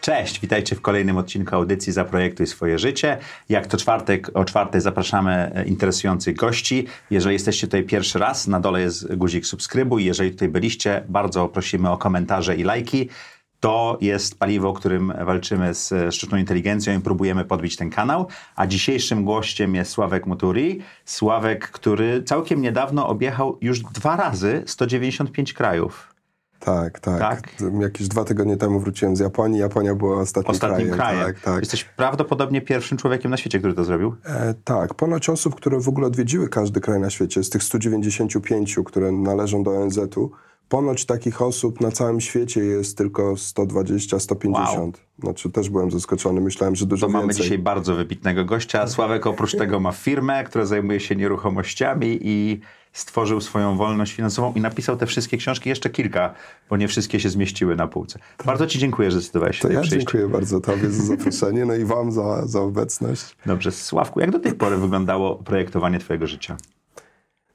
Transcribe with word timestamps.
Cześć, 0.00 0.40
witajcie 0.40 0.76
w 0.76 0.80
kolejnym 0.80 1.16
odcinku 1.16 1.54
audycji 1.56 1.92
Zaprojektuj 1.92 2.46
swoje 2.46 2.78
życie. 2.78 3.18
Jak 3.48 3.66
to 3.66 3.76
czwartek 3.76 4.30
o 4.34 4.44
czwartej 4.44 4.80
zapraszamy 4.80 5.52
e, 5.54 5.64
interesujących 5.64 6.36
gości. 6.36 6.86
Jeżeli 7.10 7.32
jesteście 7.32 7.66
tutaj 7.66 7.82
pierwszy 7.82 8.18
raz, 8.18 8.46
na 8.46 8.60
dole 8.60 8.80
jest 8.80 9.14
guzik 9.14 9.46
subskrybuj. 9.46 10.04
Jeżeli 10.04 10.30
tutaj 10.30 10.48
byliście, 10.48 11.04
bardzo 11.08 11.48
prosimy 11.48 11.90
o 11.90 11.98
komentarze 11.98 12.56
i 12.56 12.62
lajki. 12.62 13.08
To 13.60 13.98
jest 14.00 14.38
paliwo, 14.38 14.72
którym 14.72 15.12
walczymy 15.24 15.74
z 15.74 16.14
sztuczną 16.14 16.38
inteligencją 16.38 16.98
i 16.98 17.02
próbujemy 17.02 17.44
podbić 17.44 17.76
ten 17.76 17.90
kanał. 17.90 18.28
A 18.56 18.66
dzisiejszym 18.66 19.24
gościem 19.24 19.74
jest 19.74 19.90
Sławek 19.90 20.26
Muturi. 20.26 20.80
Sławek, 21.04 21.70
który 21.70 22.22
całkiem 22.22 22.62
niedawno 22.62 23.08
objechał 23.08 23.58
już 23.60 23.80
dwa 23.80 24.16
razy 24.16 24.62
195 24.66 25.52
krajów. 25.52 26.09
Tak, 26.60 27.00
tak, 27.00 27.18
tak. 27.20 27.42
Jakieś 27.80 28.08
dwa 28.08 28.24
tygodnie 28.24 28.56
temu 28.56 28.80
wróciłem 28.80 29.16
z 29.16 29.20
Japonii. 29.20 29.60
Japonia 29.60 29.94
była 29.94 30.20
ostatnim, 30.20 30.50
ostatnim 30.50 30.90
krajem. 30.90 31.16
krajem. 31.16 31.34
Tak, 31.34 31.40
tak. 31.40 31.60
Jesteś 31.60 31.84
prawdopodobnie 31.84 32.60
pierwszym 32.60 32.98
człowiekiem 32.98 33.30
na 33.30 33.36
świecie, 33.36 33.58
który 33.58 33.74
to 33.74 33.84
zrobił. 33.84 34.14
E, 34.24 34.54
tak. 34.64 34.94
Ponoć 34.94 35.28
osób, 35.28 35.54
które 35.54 35.80
w 35.80 35.88
ogóle 35.88 36.06
odwiedziły 36.06 36.48
każdy 36.48 36.80
kraj 36.80 37.00
na 37.00 37.10
świecie, 37.10 37.44
z 37.44 37.50
tych 37.50 37.62
195, 37.62 38.76
które 38.84 39.12
należą 39.12 39.62
do 39.62 39.70
ONZ-u, 39.70 40.30
ponoć 40.68 41.04
takich 41.04 41.42
osób 41.42 41.80
na 41.80 41.90
całym 41.90 42.20
świecie 42.20 42.60
jest 42.60 42.98
tylko 42.98 43.32
120-150. 43.32 44.52
Wow. 44.52 44.92
Znaczy 45.18 45.50
też 45.50 45.70
byłem 45.70 45.90
zaskoczony, 45.90 46.40
myślałem, 46.40 46.76
że 46.76 46.86
dużo 46.86 47.06
to 47.06 47.12
więcej. 47.12 47.26
mamy 47.26 47.34
dzisiaj 47.34 47.58
bardzo 47.58 47.94
wybitnego 47.94 48.44
gościa. 48.44 48.86
Sławek 48.86 49.26
oprócz 49.26 49.56
tego 49.56 49.80
ma 49.80 49.92
firmę, 49.92 50.44
która 50.44 50.66
zajmuje 50.66 51.00
się 51.00 51.16
nieruchomościami 51.16 52.18
i 52.22 52.60
stworzył 52.92 53.40
swoją 53.40 53.76
wolność 53.76 54.12
finansową 54.12 54.52
i 54.52 54.60
napisał 54.60 54.96
te 54.96 55.06
wszystkie 55.06 55.36
książki, 55.36 55.68
jeszcze 55.68 55.90
kilka, 55.90 56.34
bo 56.70 56.76
nie 56.76 56.88
wszystkie 56.88 57.20
się 57.20 57.30
zmieściły 57.30 57.76
na 57.76 57.88
półce. 57.88 58.18
Tak. 58.36 58.46
Bardzo 58.46 58.66
Ci 58.66 58.78
dziękuję, 58.78 59.10
że 59.10 59.20
zdecydowałeś 59.20 59.56
się 59.56 59.62
to 59.62 59.72
ja 59.72 59.80
przyjść. 59.80 59.96
dziękuję 59.96 60.28
bardzo 60.28 60.60
Tobie 60.60 60.90
za 60.90 61.02
zaproszenie, 61.02 61.64
no 61.64 61.74
i 61.74 61.84
Wam 61.84 62.12
za, 62.12 62.46
za 62.46 62.60
obecność. 62.60 63.36
Dobrze. 63.46 63.72
Sławku, 63.72 64.20
jak 64.20 64.30
do 64.30 64.38
tej 64.38 64.52
pory 64.52 64.76
wyglądało 64.76 65.36
projektowanie 65.36 65.98
Twojego 65.98 66.26
życia? 66.26 66.56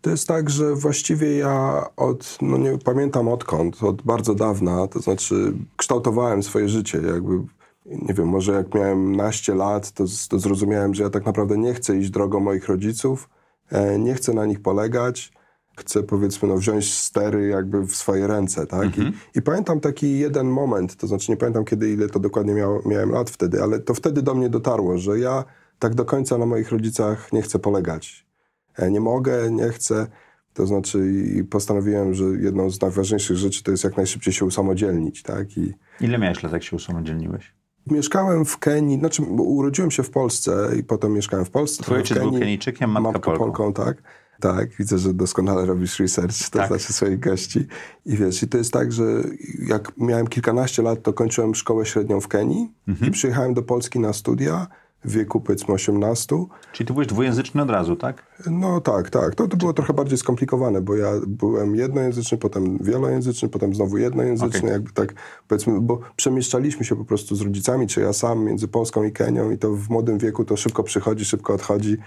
To 0.01 0.09
jest 0.09 0.27
tak, 0.27 0.49
że 0.49 0.75
właściwie 0.75 1.37
ja 1.37 1.85
od, 1.97 2.37
no 2.41 2.57
nie 2.57 2.77
pamiętam 2.77 3.27
odkąd, 3.27 3.83
od 3.83 4.01
bardzo 4.01 4.35
dawna, 4.35 4.87
to 4.87 4.99
znaczy 4.99 5.53
kształtowałem 5.77 6.43
swoje 6.43 6.69
życie, 6.69 7.01
jakby 7.13 7.39
nie 7.85 8.13
wiem, 8.13 8.27
może 8.27 8.51
jak 8.51 8.73
miałem 8.75 9.15
naście 9.15 9.55
lat, 9.55 9.91
to, 9.91 10.03
to 10.29 10.39
zrozumiałem, 10.39 10.93
że 10.95 11.03
ja 11.03 11.09
tak 11.09 11.25
naprawdę 11.25 11.57
nie 11.57 11.73
chcę 11.73 11.97
iść 11.97 12.09
drogą 12.09 12.39
moich 12.39 12.67
rodziców, 12.67 13.29
nie 13.99 14.13
chcę 14.13 14.33
na 14.33 14.45
nich 14.45 14.61
polegać, 14.61 15.33
chcę 15.77 16.03
powiedzmy 16.03 16.47
no, 16.47 16.57
wziąć 16.57 16.93
stery 16.93 17.47
jakby 17.47 17.81
w 17.81 17.95
swoje 17.95 18.27
ręce, 18.27 18.67
tak? 18.67 18.85
Mhm. 18.85 19.13
I, 19.35 19.39
I, 19.39 19.41
pamiętam 19.41 19.79
taki 19.79 20.19
jeden 20.19 20.47
moment, 20.47 20.95
to 20.95 21.07
znaczy 21.07 21.31
nie 21.31 21.37
pamiętam 21.37 21.65
kiedy, 21.65 21.89
ile 21.89 22.09
to 22.09 22.19
dokładnie 22.19 22.53
miał, 22.53 22.81
miałem 22.85 23.11
lat 23.11 23.29
wtedy, 23.29 23.63
ale 23.63 23.79
to 23.79 23.93
wtedy 23.93 24.21
do 24.21 24.35
mnie 24.35 24.49
dotarło, 24.49 24.97
że 24.97 25.19
ja 25.19 25.43
tak 25.79 25.95
do 25.95 26.05
końca 26.05 26.37
na 26.37 26.45
moich 26.45 26.71
rodzicach 26.71 27.33
nie 27.33 27.41
chcę 27.41 27.59
polegać. 27.59 28.25
E, 28.77 28.91
nie 28.91 28.99
mogę, 28.99 29.51
nie 29.51 29.69
chcę. 29.69 30.07
To 30.53 30.67
znaczy 30.67 31.11
i 31.11 31.43
postanowiłem, 31.43 32.13
że 32.13 32.23
jedną 32.23 32.69
z 32.69 32.81
najważniejszych 32.81 33.37
rzeczy 33.37 33.63
to 33.63 33.71
jest 33.71 33.83
jak 33.83 33.97
najszybciej 33.97 34.33
się 34.33 34.45
usamodzielnić, 34.45 35.23
tak? 35.23 35.57
I 35.57 35.73
Ile 36.01 36.17
miałeś 36.17 36.43
lat, 36.43 36.53
jak 36.53 36.63
się 36.63 36.75
usamodzielniłeś? 36.75 37.53
Mieszkałem 37.87 38.45
w 38.45 38.57
Kenii, 38.57 38.99
znaczy 38.99 39.21
urodziłem 39.37 39.91
się 39.91 40.03
w 40.03 40.09
Polsce 40.09 40.69
i 40.79 40.83
potem 40.83 41.13
mieszkałem 41.13 41.45
w 41.45 41.49
Polsce. 41.49 41.83
Twój 41.83 41.97
ojciec 41.97 42.17
był 42.17 42.39
Kenijczykiem, 42.39 42.91
matka, 42.91 43.11
matka 43.11 43.31
Polką. 43.31 43.45
Polką. 43.45 43.73
tak. 43.73 44.01
Tak, 44.39 44.69
widzę, 44.79 44.97
że 44.97 45.13
doskonale 45.13 45.65
robisz 45.65 45.99
research, 45.99 46.49
to 46.49 46.59
tak. 46.59 46.67
znaczy 46.67 46.93
swoich 46.93 47.19
gości. 47.19 47.67
I 48.05 48.17
wiesz, 48.17 48.43
i 48.43 48.47
to 48.47 48.57
jest 48.57 48.73
tak, 48.73 48.91
że 48.91 49.03
jak 49.67 49.91
miałem 49.97 50.27
kilkanaście 50.27 50.81
lat, 50.81 51.03
to 51.03 51.13
kończyłem 51.13 51.55
szkołę 51.55 51.85
średnią 51.85 52.21
w 52.21 52.27
Kenii 52.27 52.73
mhm. 52.87 53.09
i 53.09 53.11
przyjechałem 53.11 53.53
do 53.53 53.63
Polski 53.63 53.99
na 53.99 54.13
studia 54.13 54.67
wieku 55.07 55.41
powiedzmy 55.41 55.73
18. 55.73 56.35
Czyli 56.73 56.87
ty 56.87 56.93
byłeś 56.93 57.07
dwujęzyczny 57.07 57.61
od 57.61 57.69
razu, 57.69 57.95
tak? 57.95 58.23
No 58.51 58.81
tak, 58.81 59.09
tak. 59.09 59.35
To, 59.35 59.47
to 59.47 59.57
było 59.57 59.73
trochę 59.73 59.93
bardziej 59.93 60.17
skomplikowane, 60.17 60.81
bo 60.81 60.95
ja 60.95 61.11
byłem 61.27 61.75
jednojęzyczny, 61.75 62.37
potem 62.37 62.77
wielojęzyczny, 62.77 63.49
potem 63.49 63.75
znowu 63.75 63.97
jednojęzyczny, 63.97 64.59
okay. 64.59 64.71
jakby 64.71 64.91
tak 64.91 65.13
powiedzmy, 65.47 65.81
bo 65.81 65.99
przemieszczaliśmy 66.15 66.85
się 66.85 66.95
po 66.95 67.05
prostu 67.05 67.35
z 67.35 67.41
rodzicami, 67.41 67.87
czy 67.87 68.01
ja 68.01 68.13
sam 68.13 68.43
między 68.43 68.67
Polską 68.67 69.03
i 69.03 69.11
Kenią 69.11 69.51
i 69.51 69.57
to 69.57 69.71
w 69.71 69.89
młodym 69.89 70.17
wieku 70.17 70.45
to 70.45 70.57
szybko 70.57 70.83
przychodzi, 70.83 71.25
szybko 71.25 71.53
odchodzi. 71.53 71.97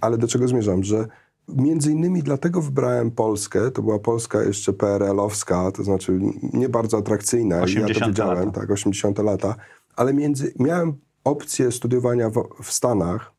Ale 0.00 0.18
do 0.18 0.28
czego 0.28 0.48
zmierzam, 0.48 0.84
że 0.84 1.08
Między 1.48 1.92
innymi 1.92 2.22
dlatego 2.22 2.62
wybrałem 2.62 3.10
Polskę, 3.10 3.70
to 3.70 3.82
była 3.82 3.98
Polska 3.98 4.42
jeszcze 4.42 4.72
PRL-owska, 4.72 5.72
to 5.72 5.84
znaczy 5.84 6.18
nie 6.52 6.68
bardzo 6.68 6.98
atrakcyjna, 6.98 7.62
80 7.62 7.88
ja 7.88 8.00
to 8.00 8.06
wiedziałem, 8.06 8.46
lata. 8.46 8.60
tak, 8.60 8.70
80 8.70 9.18
lata, 9.18 9.54
ale 9.96 10.14
między, 10.14 10.54
miałem 10.58 10.96
opcję 11.28 11.72
studiowania 11.72 12.30
w, 12.30 12.48
w 12.62 12.72
Stanach. 12.72 13.32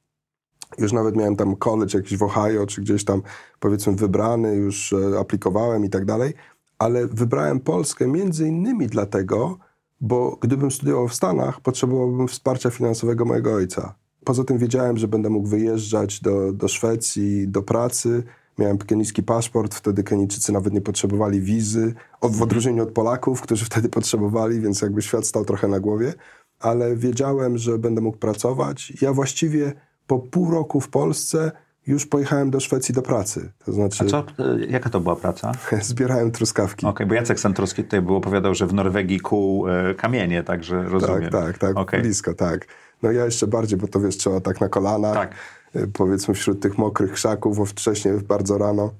Już 0.77 0.93
nawet 0.93 1.15
miałem 1.15 1.35
tam 1.35 1.55
college 1.55 1.97
jakiś 1.97 2.17
w 2.17 2.23
Ohio, 2.23 2.65
czy 2.65 2.81
gdzieś 2.81 3.03
tam 3.03 3.21
powiedzmy 3.59 3.95
wybrany, 3.95 4.55
już 4.55 4.93
e, 4.93 5.19
aplikowałem 5.19 5.85
i 5.85 5.89
tak 5.89 6.05
dalej, 6.05 6.33
ale 6.79 7.07
wybrałem 7.07 7.59
Polskę 7.59 8.07
między 8.07 8.47
innymi 8.47 8.87
dlatego, 8.87 9.57
bo 10.01 10.37
gdybym 10.41 10.71
studiował 10.71 11.07
w 11.07 11.13
Stanach, 11.13 11.61
potrzebowałbym 11.61 12.27
wsparcia 12.27 12.69
finansowego 12.69 13.25
mojego 13.25 13.53
ojca. 13.53 13.95
Poza 14.23 14.43
tym 14.43 14.57
wiedziałem, 14.57 14.97
że 14.97 15.07
będę 15.07 15.29
mógł 15.29 15.47
wyjeżdżać 15.47 16.21
do, 16.21 16.53
do 16.53 16.67
Szwecji 16.67 17.47
do 17.47 17.61
pracy. 17.61 18.23
Miałem 18.57 18.77
kenijski 18.77 19.23
paszport, 19.23 19.75
wtedy 19.75 20.03
Kenijczycy 20.03 20.51
nawet 20.51 20.73
nie 20.73 20.81
potrzebowali 20.81 21.41
wizy, 21.41 21.93
od, 22.21 22.35
w 22.35 22.41
odróżnieniu 22.41 22.83
od 22.83 22.91
Polaków, 22.91 23.41
którzy 23.41 23.65
wtedy 23.65 23.89
potrzebowali, 23.89 24.61
więc 24.61 24.81
jakby 24.81 25.01
świat 25.01 25.25
stał 25.25 25.45
trochę 25.45 25.67
na 25.67 25.79
głowie 25.79 26.13
ale 26.59 26.95
wiedziałem, 26.95 27.57
że 27.57 27.77
będę 27.77 28.01
mógł 28.01 28.17
pracować. 28.17 28.93
Ja 29.01 29.13
właściwie 29.13 29.73
po 30.07 30.19
pół 30.19 30.51
roku 30.51 30.81
w 30.81 30.89
Polsce 30.89 31.51
już 31.87 32.05
pojechałem 32.05 32.51
do 32.51 32.59
Szwecji 32.59 32.93
do 32.93 33.01
pracy. 33.01 33.51
To 33.65 33.73
znaczy, 33.73 34.03
A 34.03 34.07
co, 34.07 34.19
e, 34.19 34.65
jaka 34.69 34.89
to 34.89 34.99
była 34.99 35.15
praca? 35.15 35.51
Zbierałem 35.81 36.31
truskawki. 36.31 36.85
Okej, 36.85 36.89
okay, 36.89 37.07
bo 37.07 37.13
Jacek 37.13 37.39
Santorski 37.39 37.83
tutaj 37.83 38.01
był 38.01 38.15
opowiadał, 38.15 38.55
że 38.55 38.67
w 38.67 38.73
Norwegii 38.73 39.19
kuł 39.19 39.67
e, 39.67 39.95
kamienie, 39.95 40.43
także 40.43 40.83
rozumiem. 40.83 41.31
Tak, 41.31 41.31
tak, 41.31 41.57
tak, 41.57 41.77
okay. 41.77 42.01
blisko, 42.01 42.33
tak. 42.33 42.67
No 43.03 43.11
ja 43.11 43.25
jeszcze 43.25 43.47
bardziej, 43.47 43.79
bo 43.79 43.87
to 43.87 43.99
wiesz, 43.99 44.17
trzeba 44.17 44.41
tak 44.41 44.61
na 44.61 44.69
kolana, 44.69 45.13
tak. 45.13 45.35
E, 45.75 45.87
powiedzmy 45.87 46.33
wśród 46.33 46.61
tych 46.61 46.77
mokrych 46.77 47.11
krzaków, 47.11 47.69
wcześniej 47.69 48.13
bardzo 48.27 48.57
rano 48.57 48.93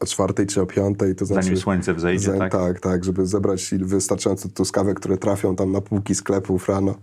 o 0.00 0.06
czwartej 0.06 0.46
czy 0.46 0.62
o 0.62 0.66
piątej. 0.66 1.14
To 1.14 1.26
znaczy, 1.26 1.42
Zanim 1.42 1.60
słońce 1.60 1.94
wzejdzie, 1.94 2.32
tak? 2.32 2.52
Tak, 2.52 2.80
tak, 2.80 3.04
żeby 3.04 3.26
zebrać 3.26 3.74
wystarczająco 3.78 4.48
truskawek, 4.48 5.00
które 5.00 5.18
trafią 5.18 5.56
tam 5.56 5.72
na 5.72 5.80
półki 5.80 6.14
sklepów 6.14 6.68
rano. 6.68 6.94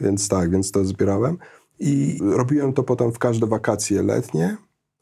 Więc 0.00 0.28
tak, 0.28 0.50
więc 0.50 0.70
to 0.70 0.84
zbierałem. 0.84 1.38
I 1.78 2.18
robiłem 2.22 2.72
to 2.72 2.82
potem 2.82 3.12
w 3.12 3.18
każde 3.18 3.46
wakacje 3.46 4.02
letnie, 4.02 4.56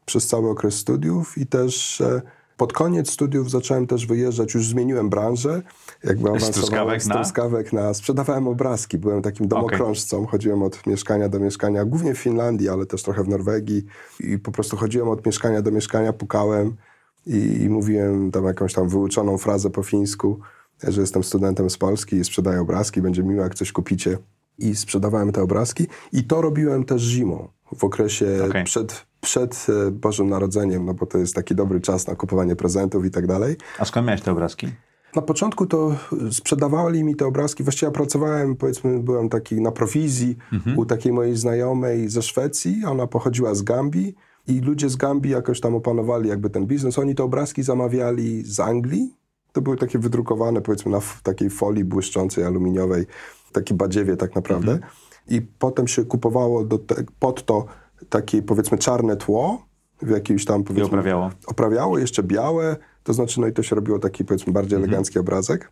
przez 0.05 0.27
cały 0.27 0.51
okres 0.51 0.75
studiów 0.75 1.39
i 1.39 1.47
też 1.47 2.01
e, 2.01 2.23
pod 2.57 2.73
koniec 2.73 3.11
studiów 3.11 3.51
zacząłem 3.51 3.87
też 3.87 4.07
wyjeżdżać, 4.07 4.55
już 4.55 4.69
zmieniłem 4.69 5.11
branżę. 5.11 5.63
Jakby 6.05 6.29
awansowałem 6.29 7.01
z 7.01 7.09
truskawek 7.09 7.73
na... 7.73 7.83
na... 7.83 7.95
Sprzedawałem 7.95 8.49
obrazki, 8.49 8.99
byłem 8.99 9.23
takim 9.23 9.49
domokrążcą, 9.49 10.17
okay. 10.17 10.31
chodziłem 10.31 10.63
od 10.63 10.87
mieszkania 10.87 11.29
do 11.29 11.41
mieszkania, 11.41 11.85
głównie 11.85 12.15
w 12.15 12.19
Finlandii, 12.19 12.69
ale 12.69 12.87
też 12.87 13.03
trochę 13.03 13.25
w 13.25 13.29
Norwegii 13.29 13.85
i 14.21 14.39
po 14.39 14.53
prostu 14.53 14.77
chodziłem 14.77 15.09
od 15.09 15.27
mieszkania 15.27 15.63
do 15.63 15.71
mieszkania, 15.71 16.13
pukałem 16.13 16.77
i, 17.27 17.63
i 17.63 17.69
mówiłem 17.69 18.31
tam 18.31 18.45
jakąś 18.45 18.73
tam 18.73 18.89
wyuczoną 18.89 19.39
frazę 19.39 19.71
po 19.71 19.83
fińsku, 19.83 20.41
że 20.89 21.01
jestem 21.01 21.25
studentem 21.25 21.71
z 21.71 21.79
Polski 21.79 22.17
i 22.17 22.25
sprzedaję 22.25 22.61
obrazki, 22.61 23.03
będzie 23.03 23.23
miło 23.23 23.43
jak 23.43 23.55
coś 23.55 23.73
kupicie. 23.73 24.19
I 24.59 24.77
sprzedawałem 24.77 25.33
te 25.33 25.43
obrazki 25.43 25.87
i 26.13 26.25
to 26.25 26.43
robiłem 26.43 26.85
też 26.85 27.03
zimą, 27.03 27.49
w 27.77 27.85
okresie 27.85 28.27
okay. 28.49 28.65
przed, 28.65 29.07
przed 29.21 29.67
e, 29.69 29.91
Bożym 29.91 30.29
Narodzeniem, 30.29 30.85
no 30.85 30.95
bo 30.95 31.07
to 31.07 31.19
jest 31.19 31.35
taki 31.35 31.55
dobry 31.55 31.81
czas 31.81 32.07
na 32.07 32.15
kupowanie 32.15 32.57
prezentów 32.57 33.05
i 33.05 33.11
tak 33.11 33.27
dalej. 33.27 33.57
A 33.79 33.85
skąd 33.85 34.07
miałeś 34.07 34.23
te 34.23 34.33
obrazki? 34.33 34.69
Na 35.17 35.23
początku 35.23 35.67
to 35.67 35.97
sprzedawali 36.31 37.05
mi 37.05 37.17
te 37.17 37.27
obrazki. 37.27 37.63
Właściwie 37.63 37.87
ja 37.87 37.93
pracowałem, 37.93 38.57
powiedzmy, 38.57 38.99
byłem 39.03 39.29
taki 39.29 39.61
na 39.61 39.73
prowizji 39.73 40.37
mhm. 40.53 40.79
u 40.79 40.87
takiej 40.87 41.13
mojej 41.13 41.37
znajomej 41.37 42.09
ze 42.09 42.23
Szwecji. 42.23 42.83
Ona 42.87 43.07
pochodziła 43.07 43.55
z 43.55 43.63
Gambii 43.63 44.15
i 44.49 44.61
ludzie 44.61 44.89
z 44.89 44.97
Gambii 44.97 45.33
jakoś 45.33 45.61
tam 45.61 45.75
opanowali 45.75 46.29
jakby 46.29 46.51
ten 46.51 46.67
biznes. 46.67 46.99
Oni 46.99 47.15
te 47.15 47.25
obrazki 47.25 47.63
zamawiali 47.63 48.43
z 48.43 48.61
Anglii. 48.61 49.15
To 49.53 49.63
były 49.63 49.77
takie 49.77 49.99
wydrukowane 49.99 50.61
powiedzmy 50.61 50.93
na 50.93 51.01
takiej 51.23 51.51
folii 51.51 51.85
błyszczącej, 51.85 52.45
aluminiowej, 52.45 53.07
takiej 53.53 53.77
badziewie 53.77 54.17
tak 54.17 54.35
naprawdę. 54.35 54.73
Mhm. 54.73 54.93
i 55.29 55.43
potem 55.43 55.89
się 55.89 56.05
kupowało 56.05 56.65
do 56.65 56.79
pod 57.19 57.45
to 57.47 57.67
takie 58.09 58.43
powiedzmy 58.43 58.79
czarne 58.79 59.17
tło, 59.17 59.67
w 60.03 60.11
jakimś 60.11 60.45
tam 60.45 60.61
I 60.61 60.65
powiedzmy... 60.65 60.87
oprawiało. 60.87 61.31
Oprawiało, 61.47 61.99
jeszcze 61.99 62.23
białe, 62.23 62.77
to 63.03 63.13
znaczy 63.13 63.41
no 63.41 63.47
i 63.47 63.53
to 63.53 63.63
się 63.63 63.77
robiło 63.77 63.99
taki 63.99 64.25
powiedzmy 64.25 64.53
bardziej 64.53 64.77
Mhm. 64.77 64.89
elegancki 64.91 65.19
obrazek. 65.19 65.71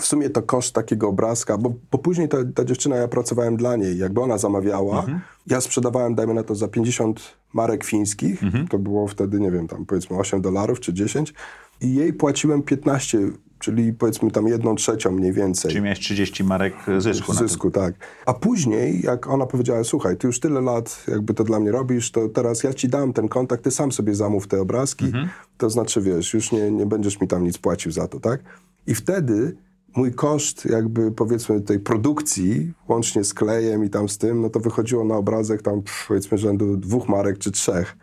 W 0.00 0.06
sumie 0.06 0.30
to 0.30 0.42
koszt 0.42 0.74
takiego 0.74 1.08
obrazka, 1.08 1.58
bo, 1.58 1.74
bo 1.90 1.98
później 1.98 2.28
ta, 2.28 2.36
ta 2.54 2.64
dziewczyna, 2.64 2.96
ja 2.96 3.08
pracowałem 3.08 3.56
dla 3.56 3.76
niej, 3.76 3.98
jakby 3.98 4.20
ona 4.20 4.38
zamawiała, 4.38 4.98
Mhm. 5.00 5.20
ja 5.46 5.60
sprzedawałem, 5.60 6.14
dajmy 6.14 6.34
na 6.34 6.42
to, 6.42 6.54
za 6.54 6.68
50 6.68 7.20
marek 7.54 7.84
fińskich, 7.84 8.42
Mhm. 8.42 8.68
to 8.68 8.78
było 8.78 9.08
wtedy, 9.08 9.40
nie 9.40 9.50
wiem, 9.50 9.68
tam 9.68 9.86
powiedzmy 9.86 10.16
8 10.16 10.40
dolarów 10.40 10.80
czy 10.80 10.92
10 10.92 11.34
i 11.80 11.94
jej 11.94 12.12
płaciłem 12.12 12.62
15, 12.62 13.18
czyli 13.58 13.92
powiedzmy 13.92 14.30
tam 14.30 14.48
jedną 14.48 14.74
trzecią 14.74 15.12
mniej 15.12 15.32
więcej. 15.32 15.70
Czyli 15.70 15.82
miałeś 15.84 15.98
30 16.00 16.44
marek 16.44 16.74
zysku. 16.98 17.32
Zysku, 17.34 17.70
tak. 17.70 17.94
A 18.26 18.34
później, 18.34 19.00
jak 19.02 19.26
ona 19.26 19.46
powiedziała, 19.46 19.84
słuchaj, 19.84 20.16
ty 20.16 20.26
już 20.26 20.40
tyle 20.40 20.60
lat 20.60 21.04
jakby 21.08 21.34
to 21.34 21.44
dla 21.44 21.60
mnie 21.60 21.70
robisz, 21.72 22.10
to 22.10 22.28
teraz 22.28 22.62
ja 22.62 22.74
ci 22.74 22.88
dam 22.88 23.12
ten 23.12 23.28
kontakt, 23.28 23.64
ty 23.64 23.70
sam 23.70 23.92
sobie 23.92 24.14
zamów 24.14 24.46
te 24.46 24.60
obrazki, 24.60 25.04
Mhm. 25.04 25.28
to 25.58 25.70
znaczy, 25.70 26.00
wiesz, 26.00 26.34
już 26.34 26.52
nie, 26.52 26.70
nie 26.70 26.86
będziesz 26.86 27.20
mi 27.20 27.28
tam 27.28 27.44
nic 27.44 27.58
płacił 27.58 27.92
za 27.92 28.08
to, 28.08 28.20
tak? 28.20 28.40
I 28.86 28.94
wtedy 28.94 29.56
mój 29.96 30.12
koszt 30.14 30.64
jakby 30.64 31.12
powiedzmy 31.12 31.60
tej 31.60 31.80
produkcji, 31.80 32.72
łącznie 32.88 33.24
z 33.24 33.34
klejem 33.34 33.84
i 33.84 33.90
tam 33.90 34.08
z 34.08 34.18
tym, 34.18 34.40
no 34.40 34.50
to 34.50 34.60
wychodziło 34.60 35.04
na 35.04 35.16
obrazek 35.16 35.62
tam 35.62 35.82
powiedzmy 36.08 36.38
rzędu 36.38 36.76
dwóch 36.76 37.08
marek 37.08 37.38
czy 37.38 37.50
trzech. 37.50 37.96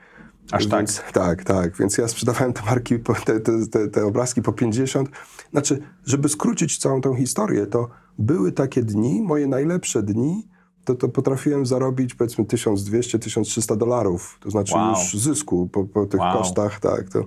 Aż 0.52 0.68
tak? 0.68 0.80
Więc, 0.80 1.02
tak, 1.14 1.44
tak. 1.44 1.78
Więc 1.78 1.98
ja 1.98 2.08
sprzedawałem 2.08 2.54
te 2.54 2.62
marki, 2.66 3.00
te, 3.26 3.40
te, 3.40 3.68
te, 3.72 3.88
te 3.88 4.06
obrazki 4.06 4.42
po 4.42 4.54
50. 4.54 5.10
Znaczy, 5.52 5.80
żeby 6.06 6.30
skrócić 6.30 6.78
całą 6.78 7.02
tą 7.02 7.16
historię, 7.16 7.66
to 7.68 7.90
były 8.20 8.52
takie 8.52 8.84
dni, 8.84 9.22
moje 9.22 9.48
najlepsze 9.48 10.04
dni, 10.04 10.48
to, 10.86 10.96
to 10.96 11.10
potrafiłem 11.10 11.66
zarobić 11.66 12.14
powiedzmy 12.16 12.44
1200-1300 12.46 13.78
dolarów. 13.78 14.38
To 14.42 14.50
znaczy 14.52 14.74
Wow. 14.76 14.90
już 14.90 15.22
zysku 15.22 15.68
po, 15.68 15.84
po 15.84 16.06
tych 16.06 16.20
Wow. 16.20 16.38
kosztach, 16.38 16.80
tak. 16.80 17.10
To, 17.10 17.24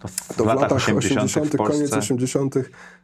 To 0.00 0.08
w, 0.08 0.34
to 0.36 0.44
w 0.44 0.46
latach 0.46 0.72
80. 0.72 1.18
80., 1.24 1.46
w 1.54 1.56
Polsce. 1.56 1.74
koniec 1.74 1.92
80., 1.92 2.54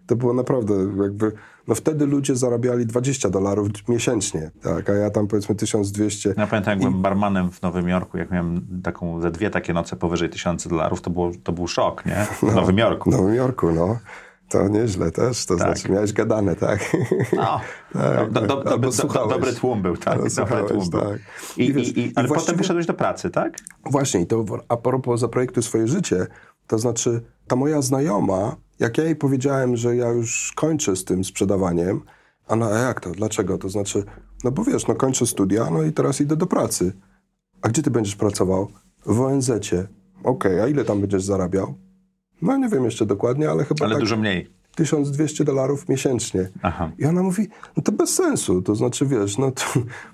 to 0.06 0.16
było 0.16 0.34
naprawdę 0.34 0.74
jakby. 1.02 1.32
No 1.68 1.74
wtedy 1.74 2.06
ludzie 2.06 2.36
zarabiali 2.36 2.86
20 2.86 3.30
dolarów 3.30 3.68
miesięcznie, 3.88 4.50
tak, 4.62 4.90
a 4.90 4.92
ja 4.92 5.10
tam 5.10 5.26
powiedzmy 5.26 5.54
1200. 5.54 6.34
Ja 6.38 6.46
pamiętam, 6.46 6.70
jak 6.70 6.78
byłem 6.78 7.02
barmanem 7.02 7.50
w 7.50 7.62
Nowym 7.62 7.88
Jorku, 7.88 8.18
jak 8.18 8.30
miałem 8.30 8.66
taką, 8.82 9.20
ze 9.20 9.30
dwie 9.30 9.50
takie 9.50 9.72
noce 9.72 9.96
powyżej 9.96 10.30
tysiąca 10.30 10.68
dolarów, 10.70 11.00
to, 11.00 11.10
było, 11.10 11.30
to 11.44 11.52
był 11.52 11.68
szok, 11.68 12.06
nie? 12.06 12.26
W 12.42 12.54
Nowym 12.54 12.78
Jorku. 12.78 13.10
W 13.10 13.14
Nowym 13.14 13.34
Jorku, 13.34 13.72
no. 13.72 13.98
To 14.48 14.68
nieźle 14.68 15.10
też, 15.10 15.46
to 15.46 15.56
Tak. 15.56 15.78
znaczy 15.78 15.92
miałeś 15.92 16.12
gadane, 16.12 16.56
tak? 16.56 16.96
No, 17.32 17.60
Tak, 17.92 18.30
do, 18.30 18.40
do, 18.40 18.46
do, 18.46 18.72
Albo 18.72 18.86
do, 18.86 18.92
słuchałeś. 18.92 19.32
dobry 19.32 19.52
tłum 19.52 19.82
był, 19.82 19.96
tak? 19.96 20.18
Dobry 20.34 20.64
tłum 20.68 20.90
był. 20.90 21.00
tak. 21.00 21.18
I, 21.56 21.64
I 21.64 21.72
wiesz, 21.72 21.88
i, 21.88 22.00
i, 22.00 22.06
i 22.08 22.12
ale 22.16 22.28
właściwie- 22.28 22.46
potem 22.46 22.56
wyszedłeś 22.58 22.86
do 22.86 22.94
pracy, 22.94 23.30
tak? 23.30 23.56
Właśnie, 23.90 24.20
i 24.20 24.26
to 24.26 24.44
a 24.68 24.76
propos 24.76 25.20
zaprojektuj 25.20 25.62
swoje 25.62 25.88
życie, 25.88 26.26
to 26.66 26.78
znaczy 26.78 27.22
ta 27.46 27.56
moja 27.56 27.82
znajoma, 27.82 28.56
jak 28.82 28.98
ja 28.98 29.04
jej 29.04 29.16
powiedziałem, 29.16 29.76
że 29.76 29.96
ja 29.96 30.08
już 30.08 30.52
kończę 30.56 30.96
z 30.96 31.04
tym 31.04 31.24
sprzedawaniem, 31.24 32.00
ona, 32.48 32.66
a 32.66 32.78
jak 32.78 33.00
to, 33.00 33.10
dlaczego? 33.10 33.58
To 33.58 33.68
znaczy, 33.68 34.04
no 34.44 34.50
bo 34.50 34.64
wiesz, 34.64 34.86
no 34.86 34.94
kończę 34.94 35.26
studia, 35.26 35.70
no 35.70 35.82
i 35.82 35.92
teraz 35.92 36.20
idę 36.20 36.36
do 36.36 36.46
pracy. 36.46 36.92
A 37.62 37.68
gdzie 37.68 37.82
ty 37.82 37.90
będziesz 37.90 38.16
pracował? 38.16 38.68
W 39.06 39.20
ONZ-cie. 39.20 39.88
Okej, 40.24 40.60
a 40.60 40.66
ile 40.66 40.84
tam 40.84 41.00
będziesz 41.00 41.22
zarabiał? 41.22 41.74
No 42.42 42.56
nie 42.56 42.68
wiem 42.68 42.84
jeszcze 42.84 43.06
dokładnie, 43.06 43.50
ale 43.50 43.64
chyba 43.64 43.84
Ale 43.84 43.94
tak 43.94 44.00
dużo 44.00 44.16
mniej. 44.16 44.50
1200 44.74 45.44
dolarów 45.44 45.88
miesięcznie. 45.88 46.48
Aha. 46.62 46.92
I 46.98 47.04
ona 47.06 47.22
mówi, 47.22 47.48
no 47.76 47.82
to 47.82 47.92
bez 47.92 48.10
sensu, 48.10 48.62
to 48.62 48.74
znaczy 48.74 49.06
wiesz, 49.06 49.38
no 49.38 49.50
to, 49.50 49.62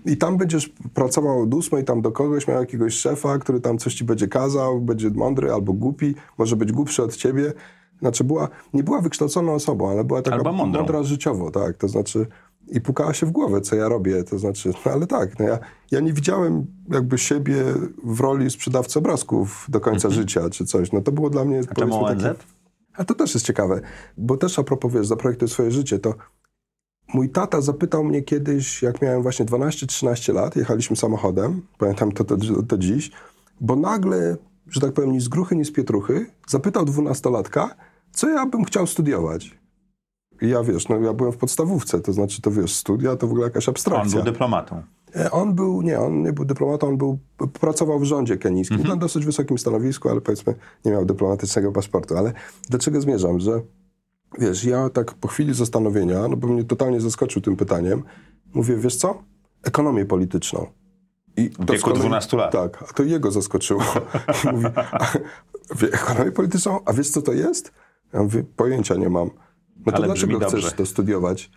i 0.06 0.16
tam 0.16 0.36
będziesz 0.36 0.72
pracował 0.94 1.42
od 1.42 1.54
ósmej 1.54 1.84
tam 1.84 2.02
do 2.02 2.12
kogoś, 2.12 2.48
miał 2.48 2.60
jakiegoś 2.60 2.94
szefa, 2.94 3.38
który 3.38 3.60
tam 3.60 3.78
coś 3.78 3.94
ci 3.94 4.04
będzie 4.04 4.28
kazał, 4.28 4.80
będzie 4.80 5.10
mądry 5.10 5.52
albo 5.52 5.72
głupi, 5.72 6.14
może 6.38 6.56
być 6.56 6.72
głupszy 6.72 7.02
od 7.02 7.16
ciebie. 7.16 7.52
Znaczy 8.00 8.24
była, 8.24 8.48
nie 8.74 8.82
była 8.82 9.00
wykształconą 9.00 9.54
osobą, 9.54 9.90
ale 9.90 10.04
była 10.04 10.22
taka 10.22 10.36
Albo 10.36 10.52
mądrą. 10.52 10.80
mądra 10.80 11.02
życiowo, 11.02 11.50
tak, 11.50 11.76
to 11.76 11.88
znaczy 11.88 12.26
i 12.68 12.80
pukała 12.80 13.14
się 13.14 13.26
w 13.26 13.30
głowę, 13.30 13.60
co 13.60 13.76
ja 13.76 13.88
robię, 13.88 14.24
to 14.24 14.38
znaczy, 14.38 14.72
no 14.86 14.92
ale 14.92 15.06
tak, 15.06 15.38
no 15.38 15.44
ja, 15.48 15.58
ja 15.90 16.00
nie 16.00 16.12
widziałem 16.12 16.66
jakby 16.90 17.18
siebie 17.18 17.64
w 18.04 18.20
roli 18.20 18.50
sprzedawcy 18.50 18.98
obrazków 18.98 19.66
do 19.68 19.80
końca 19.80 20.10
życia, 20.10 20.50
czy 20.50 20.64
coś, 20.64 20.92
no 20.92 21.00
to 21.00 21.12
było 21.12 21.30
dla 21.30 21.44
mnie, 21.44 21.58
Mhm. 21.58 21.72
A 21.76 21.80
czemu 21.80 22.04
ONZ? 22.04 22.22
takie- 22.22 22.34
a 22.96 23.04
to 23.04 23.14
też 23.14 23.34
jest 23.34 23.46
ciekawe, 23.46 23.80
bo 24.16 24.36
też 24.36 24.58
a 24.58 24.62
propos, 24.62 24.92
wiesz, 24.92 25.06
zaprojektuj 25.06 25.48
swoje 25.48 25.70
życie, 25.70 25.98
to 25.98 26.14
mój 27.14 27.30
tata 27.30 27.60
zapytał 27.60 28.04
mnie 28.04 28.22
kiedyś, 28.22 28.82
jak 28.82 29.02
miałem 29.02 29.22
właśnie 29.22 29.46
12-13 29.46 30.32
lat, 30.34 30.56
jechaliśmy 30.56 30.96
samochodem, 30.96 31.62
pamiętam 31.78 32.12
to, 32.12 32.24
to, 32.24 32.36
to 32.68 32.78
dziś, 32.78 33.10
bo 33.60 33.76
nagle, 33.76 34.36
że 34.66 34.80
tak 34.80 34.92
powiem, 34.92 35.12
ni 35.12 35.20
z 35.20 35.28
gruchy, 35.28 35.56
ni 35.56 35.64
z 35.64 35.72
pietruchy, 35.72 36.26
zapytał 36.48 36.84
dwunastolatka, 36.84 37.74
co 38.12 38.28
ja 38.28 38.46
bym 38.46 38.64
chciał 38.64 38.86
studiować. 38.86 39.58
I 40.42 40.48
ja, 40.48 40.62
wiesz, 40.62 40.88
no 40.88 40.96
ja 41.00 41.12
byłem 41.12 41.32
w 41.32 41.36
podstawówce, 41.36 42.00
to 42.00 42.12
znaczy, 42.12 42.42
to 42.42 42.50
wiesz, 42.50 42.74
studia 42.74 43.16
to 43.16 43.26
w 43.26 43.30
ogóle 43.30 43.44
jakaś 43.46 43.68
On 43.68 43.72
abstrakcja. 43.72 44.14
był 44.14 44.32
dyplomatą. 44.32 44.82
E, 45.16 45.30
On 45.30 45.54
był, 45.54 45.82
nie, 45.82 46.00
on 46.00 46.22
nie 46.22 46.32
był 46.32 46.44
dyplomatą, 46.44 46.88
on 46.88 46.96
był, 46.96 47.18
pracował 47.60 47.98
w 48.00 48.04
rządzie 48.04 48.36
kenijskim, 48.36 48.82
na 48.82 48.96
dosyć 48.96 49.24
wysokim 49.24 49.58
stanowisku, 49.58 50.08
ale 50.08 50.20
powiedzmy 50.20 50.54
nie 50.84 50.92
miał 50.92 51.04
dyplomatycznego 51.04 51.72
paszportu. 51.72 52.16
Ale 52.16 52.32
do 52.70 52.78
czego 52.78 53.00
zmierzam, 53.00 53.40
że 53.40 53.60
wiesz, 54.38 54.64
ja 54.64 54.90
tak 54.90 55.14
po 55.14 55.28
chwili 55.28 55.54
zastanowienia, 55.54 56.28
no 56.28 56.36
bo 56.36 56.48
mnie 56.48 56.64
totalnie 56.64 57.00
zaskoczył 57.00 57.42
tym 57.42 57.56
pytaniem, 57.56 58.02
mówię, 58.54 58.76
wiesz 58.76 58.96
co? 58.96 59.22
Ekonomię 59.62 60.04
polityczną. 60.04 60.66
I 61.36 61.50
to 61.50 61.72
wieku 61.72 61.78
z 61.78 61.82
kolei- 61.92 61.98
12 61.98 62.36
lat. 62.36 62.52
Tak, 62.52 62.84
a 62.90 62.92
to 62.92 63.02
jego 63.02 63.30
zaskoczyło. 63.30 63.82
I 64.44 64.48
mówi, 64.52 64.66
a, 64.74 65.06
wie, 65.76 65.88
ekonomię 65.92 66.32
polityczną, 66.32 66.80
a 66.84 66.92
wiesz 66.92 67.10
co 67.10 67.22
to 67.22 67.32
jest? 67.32 67.72
Ja 68.12 68.22
mówię, 68.22 68.44
pojęcia 68.56 68.94
nie 68.94 69.08
mam. 69.08 69.30
No 69.86 69.92
to 69.92 69.96
Ale 69.96 70.06
dlaczego 70.06 70.38
chcesz 70.38 70.62
dobrze. 70.62 70.70
to 70.76 70.86
studiować? 70.86 71.50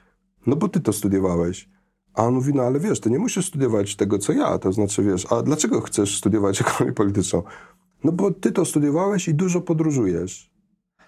No 0.48 0.56
bo 0.56 0.70
ty 0.70 0.80
to 0.80 0.94
studiowałeś. 0.94 1.70
A 2.14 2.24
on 2.24 2.34
mówi, 2.34 2.54
no 2.54 2.64
ale 2.64 2.80
wiesz, 2.80 3.00
ty 3.00 3.10
nie 3.10 3.20
musisz 3.20 3.48
studiować 3.48 3.96
tego, 3.96 4.18
co 4.20 4.34
ja. 4.34 4.58
To 4.60 4.74
znaczy, 4.74 5.04
wiesz, 5.04 5.32
a 5.32 5.42
dlaczego 5.42 5.82
chcesz 5.82 6.18
studiować 6.18 6.62
ekonomię 6.62 6.94
polityczną? 6.94 7.44
No 8.04 8.12
bo 8.12 8.32
ty 8.32 8.52
to 8.52 8.66
studiowałeś 8.66 9.28
i 9.28 9.34
dużo 9.34 9.62
podróżujesz. 9.62 10.52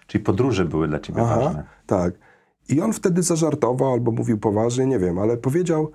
Czyli 0.06 0.24
podróże 0.24 0.64
były 0.64 0.88
dla 0.88 1.00
ciebie 1.00 1.22
ważne. 1.22 1.64
tak. 1.86 2.14
I 2.68 2.80
on 2.80 2.92
wtedy 2.92 3.22
zażartował 3.22 3.92
albo 3.92 4.10
mówił 4.12 4.38
poważnie, 4.38 4.86
nie 4.86 4.98
wiem, 4.98 5.18
ale 5.18 5.36
powiedział, 5.36 5.90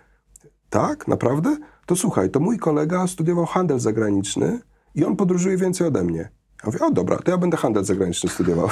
tak, 0.70 1.08
naprawdę? 1.08 1.58
To 1.86 1.96
słuchaj, 1.96 2.30
to 2.30 2.40
mój 2.40 2.58
kolega 2.58 3.08
studiował 3.08 3.46
handel 3.46 3.80
zagraniczny 3.80 4.60
i 4.96 5.06
on 5.06 5.16
podróżuje 5.16 5.58
więcej 5.58 5.88
ode 5.88 6.04
mnie. 6.04 6.30
Ja 6.64 6.68
mówię, 6.72 6.80
o 6.86 6.92
dobra, 6.92 7.18
to 7.18 7.32
ja 7.32 7.38
będę 7.38 7.58
handel 7.58 7.84
zagraniczny 7.86 8.30
studiował. 8.30 8.68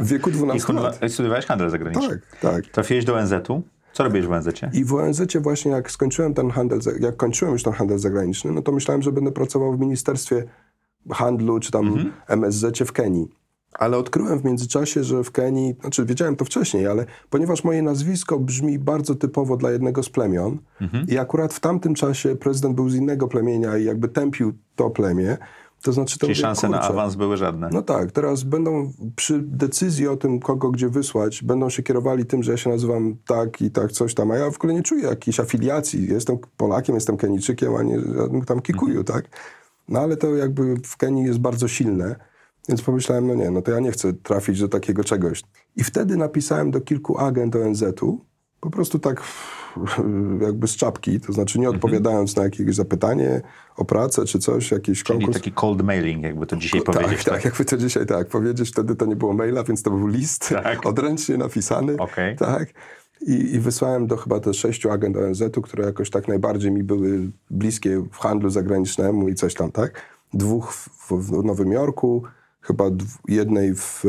w 0.00 0.06
wieku 0.06 0.30
I 0.30 0.32
12 0.32 0.72
lat. 0.72 0.98
kun- 0.98 1.08
studiowałeś 1.08 1.46
handel 1.46 1.70
zagraniczny. 1.70 2.08
Tak, 2.08 2.52
tak. 2.52 2.66
Trafiłeś 2.66 3.04
do 3.04 3.14
ONZ-u. 3.16 3.62
Co 3.92 4.04
robiłeś 4.04 4.26
w 4.26 4.32
ONZ-cie? 4.32 4.70
I 4.74 4.84
w 4.84 4.94
ONZ-cie 4.94 5.40
właśnie 5.40 5.70
jak 5.72 5.90
skończyłem 5.90 6.34
ten 6.34 6.50
handel, 6.50 6.80
jak 7.00 7.16
kończyłem 7.16 7.52
już 7.52 7.62
ten 7.62 7.72
handel 7.72 7.98
zagraniczny, 7.98 8.52
no 8.52 8.62
to 8.62 8.72
myślałem, 8.72 9.02
że 9.02 9.12
będę 9.12 9.32
pracował 9.32 9.72
w 9.76 9.80
Ministerstwie 9.80 10.44
Handlu 11.10 11.60
czy 11.60 11.70
tam 11.70 12.12
MSZ-cie 12.28 12.84
w 12.84 12.92
Kenii. 12.92 13.28
Ale 13.72 13.96
odkryłem 13.98 14.38
w 14.38 14.44
międzyczasie, 14.44 15.04
że 15.04 15.24
w 15.24 15.30
Kenii, 15.30 15.74
znaczy 15.80 16.04
wiedziałem 16.06 16.36
to 16.36 16.44
wcześniej, 16.44 16.86
ale 16.86 17.06
ponieważ 17.30 17.64
moje 17.64 17.82
nazwisko 17.82 18.38
brzmi 18.38 18.78
bardzo 18.78 19.14
typowo 19.14 19.56
dla 19.56 19.70
jednego 19.70 20.02
z 20.02 20.10
plemion 20.10 20.58
i 21.08 21.18
akurat 21.18 21.54
w 21.54 21.60
tamtym 21.60 21.94
czasie 21.94 22.36
prezydent 22.36 22.74
był 22.76 22.88
z 22.90 22.94
innego 22.94 23.28
plemienia 23.28 23.76
i 23.78 23.84
jakby 23.84 24.08
tępił 24.08 24.52
to 24.76 24.90
plemię, 24.90 25.36
to 25.82 25.92
znaczy 25.92 26.18
to 26.18 26.26
Czyli 26.26 26.30
mówię, 26.30 26.40
szanse 26.42 26.68
na 26.68 26.78
kurczę, 26.78 26.92
awans 26.92 27.14
były 27.14 27.36
żadne. 27.36 27.68
no 27.72 27.82
tak, 27.82 28.12
teraz 28.12 28.42
będą 28.42 28.92
przy 29.16 29.42
decyzji 29.42 30.08
o 30.08 30.16
tym, 30.16 30.40
kogo 30.40 30.70
gdzie 30.70 30.88
wysłać, 30.88 31.42
będą 31.42 31.70
się 31.70 31.82
kierowali 31.82 32.26
tym, 32.26 32.42
że 32.42 32.50
ja 32.52 32.56
się 32.58 32.70
nazywam 32.70 33.16
tak 33.26 33.62
i 33.62 33.70
tak 33.70 33.92
coś 33.92 34.14
tam, 34.14 34.30
a 34.30 34.36
ja 34.36 34.50
w 34.50 34.56
ogóle 34.56 34.74
nie 34.74 34.82
czuję 34.82 35.02
jakiejś 35.02 35.40
afiliacji. 35.40 36.08
Jestem 36.08 36.38
Polakiem, 36.56 36.94
jestem 36.94 37.16
Kenijczykiem, 37.16 37.74
a 37.74 37.82
nie 37.82 38.00
żadnym 38.00 38.44
tam 38.44 38.60
Kikuju, 38.60 39.04
tak? 39.04 39.28
No 39.88 40.00
ale 40.00 40.16
to 40.16 40.36
jakby 40.36 40.76
w 40.84 40.96
Kenii 40.96 41.24
jest 41.24 41.38
bardzo 41.38 41.68
silne, 41.68 42.16
więc 42.68 42.82
pomyślałem, 42.82 43.26
no 43.26 43.34
nie, 43.34 43.50
no 43.50 43.62
to 43.62 43.70
ja 43.70 43.80
nie 43.80 43.92
chcę 43.92 44.12
trafić 44.12 44.60
do 44.60 44.68
takiego 44.68 45.04
czegoś. 45.04 45.42
I 45.76 45.84
wtedy 45.84 46.16
napisałem 46.16 46.70
do 46.70 46.80
kilku 46.80 47.18
agent 47.18 47.56
ONZ-u, 47.56 48.24
po 48.60 48.70
prostu 48.70 48.98
tak 48.98 49.22
jakby 50.46 50.68
z 50.68 50.76
czapki, 50.76 51.20
to 51.20 51.32
znaczy 51.32 51.58
nie 51.58 51.70
odpowiadając 51.70 52.36
na 52.36 52.42
jakieś 52.42 52.74
zapytanie 52.74 53.40
o 53.76 53.84
pracę 53.84 54.24
czy 54.24 54.38
coś, 54.38 54.70
jakiś 54.70 55.02
Czyli 55.02 55.18
konkurs. 55.18 55.38
taki 55.38 55.52
cold 55.52 55.82
mailing, 55.82 56.22
jakby 56.22 56.46
to 56.46 56.56
dzisiaj 56.56 56.82
powiedzieć. 56.82 57.24
Tak, 57.24 57.34
tak, 57.34 57.44
jakby 57.44 57.64
to 57.64 57.76
dzisiaj 57.76 58.06
tak 58.06 58.28
powiedzieć, 58.28 58.68
wtedy 58.68 58.96
to 58.96 59.06
nie 59.06 59.16
było 59.16 59.32
maila, 59.32 59.64
więc 59.64 59.82
to 59.82 59.90
był 59.90 60.06
list 60.06 60.48
Tak. 60.62 60.86
odręcznie 60.86 61.36
napisany. 61.36 61.96
Okej. 61.96 62.36
Tak. 62.36 62.68
I, 63.26 63.54
I 63.54 63.60
wysłałem 63.60 64.06
do 64.06 64.16
chyba 64.16 64.40
te 64.40 64.54
sześciu 64.54 64.90
agent 64.90 65.16
ONZ-u, 65.16 65.62
które 65.62 65.84
jakoś 65.84 66.10
tak 66.10 66.28
najbardziej 66.28 66.70
mi 66.70 66.82
były 66.82 67.30
bliskie 67.50 68.04
w 68.12 68.16
handlu 68.18 68.50
zagranicznemu 68.50 69.28
i 69.28 69.34
coś 69.34 69.54
tam, 69.54 69.72
tak? 69.72 70.02
Dwóch 70.34 70.72
w, 70.72 71.12
w 71.12 71.44
Nowym 71.44 71.72
Jorku, 71.72 72.22
chyba 72.60 72.84
jednej 73.28 73.74
w, 73.74 74.04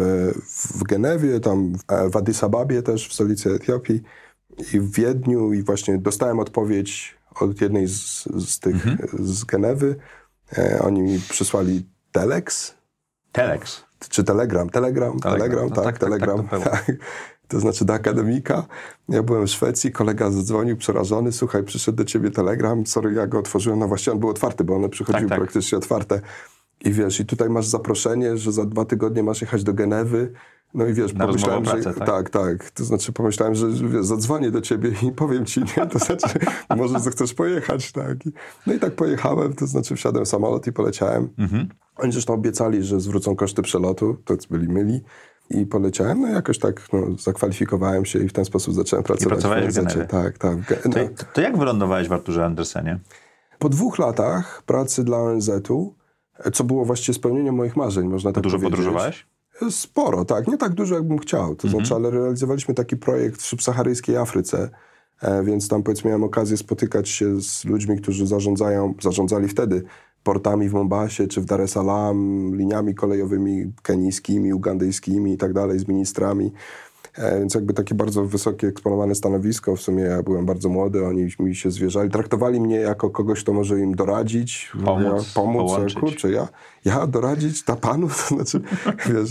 w 0.80 0.84
Genewie, 0.84 1.40
tam 1.40 1.74
w, 1.78 2.12
w 2.12 2.18
Addis 2.18 2.44
Ababie 2.44 2.82
też, 2.84 3.08
w 3.10 3.14
stolicy 3.14 3.54
Etiopii 3.54 4.02
i 4.74 4.80
w 4.80 4.92
Wiedniu 4.92 5.54
i 5.54 5.64
właśnie 5.64 5.98
dostałem 5.98 6.40
odpowiedź 6.40 7.18
od 7.40 7.62
jednej 7.62 7.88
z, 7.88 8.24
z 8.48 8.60
tych, 8.60 8.76
z 9.20 9.44
Genewy. 9.44 9.96
E, 10.58 10.80
oni 10.82 11.02
mi 11.02 11.20
przysłali 11.30 11.86
Telex, 12.12 12.74
Telex. 13.32 13.84
czy 14.10 14.24
Telegram, 14.24 14.70
Telegram, 14.70 15.20
Telegram, 15.20 15.70
no 15.70 15.76
tak, 15.76 15.86
tak, 15.86 15.86
tak, 15.86 15.98
Telegram, 16.00 16.38
tak, 16.38 16.50
to 16.50 16.60
było. 16.60 16.72
tak. 16.72 16.92
To 17.48 17.60
znaczy 17.60 17.86
do 17.86 17.94
akademika. 17.94 18.66
Ja 19.10 19.24
byłem 19.24 19.48
w 19.48 19.50
Szwecji, 19.50 19.92
kolega 19.92 20.32
zadzwonił 20.32 20.78
przerażony, 20.78 21.32
słuchaj, 21.32 21.64
przyszedł 21.64 21.98
do 21.98 22.06
ciebie 22.06 22.32
telegram, 22.32 22.86
sorry, 22.86 23.14
ja 23.14 23.28
go 23.28 23.40
otworzyłem, 23.40 23.80
no 23.80 23.88
właściwie 23.88 24.14
on 24.14 24.20
był 24.20 24.30
otwarty, 24.30 24.64
bo 24.64 24.76
one 24.76 24.90
przychodziły 24.90 25.22
Tak, 25.22 25.30
tak. 25.30 25.40
praktycznie 25.40 25.78
otwarte. 25.78 26.22
I 26.86 26.92
wiesz, 26.92 27.20
i 27.20 27.26
tutaj 27.26 27.50
masz 27.50 27.68
zaproszenie, 27.68 28.38
że 28.38 28.52
za 28.52 28.66
dwa 28.66 28.86
tygodnie 28.86 29.24
masz 29.24 29.42
jechać 29.42 29.64
do 29.64 29.74
Genewy, 29.74 30.34
no 30.74 30.86
i 30.86 30.94
wiesz, 30.94 31.14
Na 31.14 31.28
pomyślałem, 31.28 31.62
o 31.62 31.66
że 31.66 31.72
pracę, 31.72 31.94
tak? 32.00 32.08
tak, 32.08 32.30
tak, 32.30 32.72
to 32.72 32.84
znaczy 32.86 33.12
pomyślałem, 33.14 33.56
że 33.56 33.68
wiesz, 33.70 34.06
zadzwonię 34.06 34.52
do 34.52 34.62
ciebie 34.62 34.92
i 35.08 35.12
powiem 35.12 35.46
ci, 35.46 35.60
nie? 35.60 35.88
to 35.88 36.00
znaczy 36.00 36.40
może 36.78 37.00
zechcesz 37.00 37.34
pojechać, 37.34 37.92
tak. 37.92 38.26
I- 38.26 38.32
No 38.68 38.74
i 38.74 38.80
tak 38.80 38.96
pojechałem, 38.96 39.54
to 39.54 39.68
znaczy 39.68 39.96
wsiadłem 39.96 40.26
w 40.26 40.28
samolot 40.28 40.68
i 40.68 40.74
poleciałem. 40.74 41.30
Mhm. 41.38 41.70
Oni 41.98 42.12
zresztą 42.12 42.34
obiecali, 42.34 42.84
że 42.84 43.00
zwrócą 43.02 43.36
koszty 43.36 43.62
przelotu, 43.62 44.18
to 44.26 44.36
byli 44.50 44.68
myli. 44.68 45.02
I 45.50 45.66
poleciałem, 45.66 46.22
no 46.22 46.28
i 46.30 46.32
jakoś 46.32 46.60
tak 46.60 46.88
no, 46.94 47.00
zakwalifikowałem 47.20 48.06
się 48.06 48.20
i 48.20 48.30
w 48.30 48.34
ten 48.34 48.46
sposób 48.46 48.74
zacząłem 48.74 49.04
pracować 49.04 49.34
pracowałeś 49.34 49.74
w. 49.74 49.76
Genewie. 49.76 50.06
Tak, 50.06 50.38
tak. 50.38 50.58
No. 50.86 50.92
to, 50.92 51.00
to 51.34 51.42
jak 51.42 51.58
wylądowałeś 51.58 52.08
w 52.08 52.14
Arturze 52.14 52.46
Andersenie? 52.46 53.00
Po 53.60 53.70
dwóch 53.70 54.00
latach 54.00 54.64
pracy 54.66 55.04
dla 55.04 55.18
ONZ-u, 55.18 55.96
co 56.54 56.64
było 56.64 56.86
właściwie 56.86 57.14
spełnieniem 57.14 57.56
moich 57.56 57.76
marzeń, 57.76 58.08
można 58.08 58.32
tak 58.32 58.44
Dużo 58.44 58.58
powiedzieć. 58.58 58.78
podróżowałeś? 58.78 59.28
Sporo, 59.70 60.26
tak. 60.26 60.48
Nie 60.48 60.58
tak 60.58 60.74
dużo, 60.74 60.96
jakbym 60.96 61.20
chciał. 61.20 61.56
To 61.56 61.68
znaczy, 61.68 61.96
ale 61.96 62.10
realizowaliśmy 62.10 62.74
taki 62.74 62.98
projekt 62.98 63.42
w 63.42 63.46
subsaharyjskiej 63.46 64.18
Afryce, 64.18 64.70
e, 65.22 65.44
więc 65.44 65.68
tam 65.68 65.84
powiedzmy 65.84 66.08
miałem 66.08 66.24
okazję 66.24 66.58
spotykać 66.58 67.10
się 67.10 67.42
z 67.42 67.66
ludźmi, 67.66 68.02
którzy 68.02 68.28
zarządzają, 68.28 68.94
zarządzali 69.02 69.48
wtedy 69.48 69.84
portami 70.24 70.70
w 70.70 70.74
Mombasie 70.74 71.28
czy 71.28 71.42
w 71.42 71.46
Dar 71.46 71.62
es 71.62 71.72
Salaam, 71.72 72.52
liniami 72.56 72.96
kolejowymi 72.96 73.74
kenijskimi, 73.82 74.54
ugandyjskimi 74.54 75.34
i 75.34 75.38
tak 75.38 75.54
dalej, 75.54 75.80
z 75.80 75.88
ministrami. 75.88 76.52
E, 77.16 77.40
Więc 77.40 77.54
jakby 77.56 77.74
takie 77.74 77.96
bardzo 77.96 78.26
wysokie, 78.26 78.68
eksponowane 78.68 79.16
stanowisko. 79.16 79.76
W 79.76 79.82
sumie 79.82 80.04
ja 80.04 80.24
byłem 80.24 80.46
bardzo 80.46 80.70
młody, 80.70 81.06
oni 81.06 81.28
mi 81.40 81.56
się 81.56 81.72
zwierzali. 81.72 82.10
Traktowali 82.10 82.62
mnie 82.62 82.76
jako 82.76 83.10
kogoś, 83.10 83.44
kto 83.44 83.54
może 83.54 83.80
im 83.80 83.96
doradzić, 83.96 84.72
Pomóc, 84.86 85.04
ja, 85.04 85.34
pomóc. 85.42 85.72
połączyć. 85.72 86.00
Kurczę, 86.00 86.32
ja, 86.32 86.48
ja 86.86 87.08
doradzić 87.08 87.64
ta 87.64 87.76
panu, 87.76 88.08
to 88.30 88.36
znaczy, 88.36 88.62
wiesz, 89.14 89.30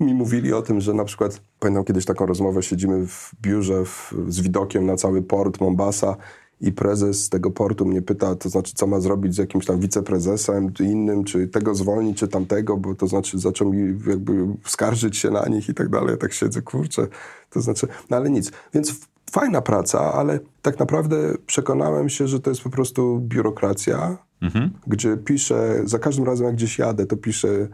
mi 0.00 0.14
mówili 0.14 0.52
o 0.52 0.62
tym, 0.62 0.80
że 0.80 0.94
na 0.94 1.04
przykład, 1.04 1.40
pamiętam 1.60 1.84
kiedyś 1.84 2.04
taką 2.04 2.26
rozmowę, 2.26 2.62
siedzimy 2.62 3.06
w 3.06 3.30
biurze 3.42 3.84
w, 3.84 4.14
z 4.28 4.40
widokiem 4.40 4.86
na 4.86 4.96
cały 4.96 5.22
port 5.22 5.60
Mombasa 5.60 6.16
i 6.60 6.72
prezes 6.72 7.28
tego 7.28 7.50
portu 7.50 7.86
mnie 7.86 8.02
pyta, 8.02 8.34
to 8.34 8.48
znaczy, 8.48 8.72
co 8.74 8.86
ma 8.86 9.00
zrobić 9.00 9.34
z 9.34 9.38
jakimś 9.38 9.66
tam 9.66 9.80
wiceprezesem, 9.80 10.72
czy 10.72 10.84
innym, 10.84 11.24
czy 11.24 11.48
tego 11.48 11.74
zwolnić, 11.74 12.18
czy 12.18 12.28
tamtego, 12.28 12.76
bo 12.76 12.94
to 12.94 13.06
znaczy 13.06 13.38
zaczął 13.38 13.72
mi 13.72 14.00
jakby 14.06 14.46
skarżyć 14.64 15.16
się 15.16 15.30
na 15.30 15.46
nich 15.46 15.68
i 15.68 15.74
tak 15.74 15.88
dalej. 15.88 16.10
Ja 16.10 16.16
tak 16.16 16.32
siedzę, 16.32 16.62
kurczę, 16.62 17.06
to 17.50 17.60
znaczy, 17.60 17.88
no 18.10 18.16
ale 18.16 18.30
nic. 18.30 18.52
Więc 18.74 19.00
fajna 19.30 19.62
praca, 19.62 20.12
ale 20.12 20.40
tak 20.62 20.78
naprawdę 20.78 21.16
przekonałem 21.46 22.08
się, 22.08 22.28
że 22.28 22.40
to 22.40 22.50
jest 22.50 22.62
po 22.62 22.70
prostu 22.70 23.20
biurokracja, 23.20 24.18
Mhm. 24.42 24.70
gdzie 24.86 25.16
piszę, 25.16 25.80
za 25.84 25.98
każdym 25.98 26.24
razem 26.24 26.46
jak 26.46 26.54
gdzieś 26.54 26.78
jadę, 26.78 27.06
to 27.06 27.16
piszę 27.16 27.68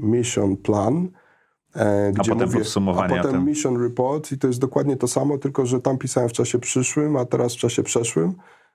mission 0.00 0.56
plan, 0.56 1.08
e, 1.74 2.12
gdzie 2.12 2.32
potem 2.32 2.48
mówię, 2.48 2.58
podsumowanie 2.58 3.14
a 3.14 3.22
potem 3.22 3.32
tym. 3.32 3.44
mission 3.44 3.82
report 3.82 4.32
i 4.32 4.38
to 4.38 4.46
jest 4.46 4.60
dokładnie 4.60 4.96
to 4.96 5.08
samo, 5.08 5.38
tylko 5.38 5.66
że 5.66 5.80
tam 5.80 5.98
pisałem 5.98 6.28
w 6.28 6.32
czasie 6.32 6.58
przyszłym, 6.58 7.16
a 7.16 7.24
teraz 7.24 7.54
w 7.54 7.56
czasie 7.56 7.82
przeszłym. 7.82 8.34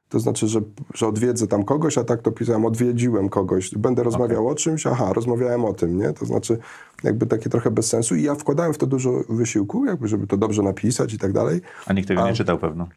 To 0.10 0.20
znaczy, 0.20 0.48
że, 0.48 0.62
że 0.94 1.08
odwiedzę 1.08 1.48
tam 1.48 1.64
kogoś, 1.64 1.98
a 1.98 2.04
tak 2.04 2.22
to 2.22 2.32
pisałem, 2.32 2.66
odwiedziłem 2.66 3.30
kogoś. 3.30 3.76
Będę 3.76 4.04
rozmawiał 4.04 4.48
o 4.48 4.56
czymś, 4.56 4.88
aha, 4.88 5.14
rozmawiałem 5.14 5.66
o 5.66 5.74
tym, 5.74 5.98
nie? 5.98 6.14
To 6.14 6.26
znaczy, 6.26 6.58
jakby 7.04 7.26
takie 7.26 7.50
trochę 7.50 7.72
bez 7.72 7.88
sensu. 7.88 8.16
I 8.16 8.24
ja 8.24 8.36
wkładałem 8.36 8.74
w 8.74 8.78
to 8.78 8.88
dużo 8.88 9.12
wysiłku, 9.30 9.86
jakby, 9.86 10.08
żeby 10.08 10.28
to 10.28 10.38
dobrze 10.38 10.62
napisać 10.62 11.14
i 11.14 11.18
tak 11.18 11.32
dalej. 11.32 11.62
A 11.86 11.94
nikt 11.94 12.08
tego 12.08 12.26
nie 12.26 12.34
czytał 12.34 12.58
pewno. 12.58 12.88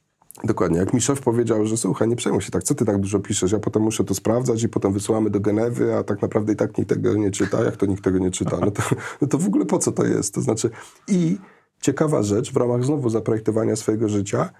Dokładnie. 0.44 0.78
Jak 0.78 0.94
mi 0.94 1.00
szef 1.00 1.20
powiedział, 1.20 1.66
że 1.66 1.76
słuchaj, 1.76 2.08
nie 2.08 2.16
przejmuj 2.16 2.42
się 2.42 2.50
tak, 2.50 2.62
co 2.62 2.74
ty 2.74 2.84
tak 2.84 2.98
dużo 2.98 3.18
piszesz, 3.18 3.52
ja 3.52 3.58
potem 3.58 3.82
muszę 3.82 4.04
to 4.04 4.14
sprawdzać 4.14 4.62
i 4.62 4.68
potem 4.68 4.92
wysyłamy 4.92 5.30
do 5.30 5.40
Genewy, 5.40 5.94
a 5.94 6.02
tak 6.02 6.22
naprawdę 6.22 6.52
i 6.52 6.56
tak 6.56 6.78
nikt 6.78 6.90
tego 6.90 7.14
nie 7.14 7.30
czyta. 7.30 7.64
Jak 7.64 7.76
to 7.76 7.86
nikt 7.86 8.04
tego 8.04 8.18
nie 8.18 8.30
czyta? 8.30 8.56
No 8.60 8.70
to, 8.70 8.82
no 9.20 9.28
to 9.28 9.38
w 9.38 9.46
ogóle 9.46 9.66
po 9.66 9.78
co 9.78 9.92
to 9.92 10.04
jest? 10.04 10.34
To 10.34 10.40
znaczy 10.40 10.70
i 11.08 11.38
ciekawa 11.80 12.22
rzecz 12.22 12.52
w 12.52 12.56
ramach 12.56 12.84
znowu 12.84 13.10
zaprojektowania 13.10 13.76
swojego 13.76 14.08
życia, 14.08 14.50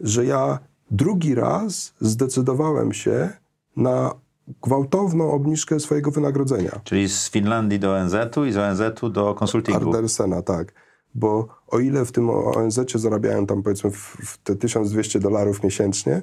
że 0.00 0.24
ja 0.24 0.58
drugi 0.90 1.34
raz 1.34 1.94
zdecydowałem 2.00 2.92
się 2.92 3.30
na 3.76 4.14
gwałtowną 4.62 5.32
obniżkę 5.32 5.80
swojego 5.80 6.10
wynagrodzenia. 6.10 6.80
Czyli 6.84 7.08
z 7.08 7.30
Finlandii 7.30 7.78
do 7.78 7.94
ONZ-u 7.94 8.44
i 8.44 8.52
z 8.52 8.56
ONZ-u 8.56 9.08
do 9.10 9.34
konsultingu. 9.34 9.90
Ardersena, 9.90 10.42
tak. 10.42 10.72
Bo 11.16 11.48
o 11.68 11.78
ile 11.78 12.04
w 12.04 12.12
tym 12.12 12.30
ONZ-cie 12.30 12.98
zarabiałem 12.98 13.46
tam 13.46 13.62
powiedzmy 13.62 13.90
w, 13.90 13.96
w 14.24 14.38
te 14.38 14.56
1200 14.56 15.20
dolarów 15.20 15.62
miesięcznie, 15.62 16.22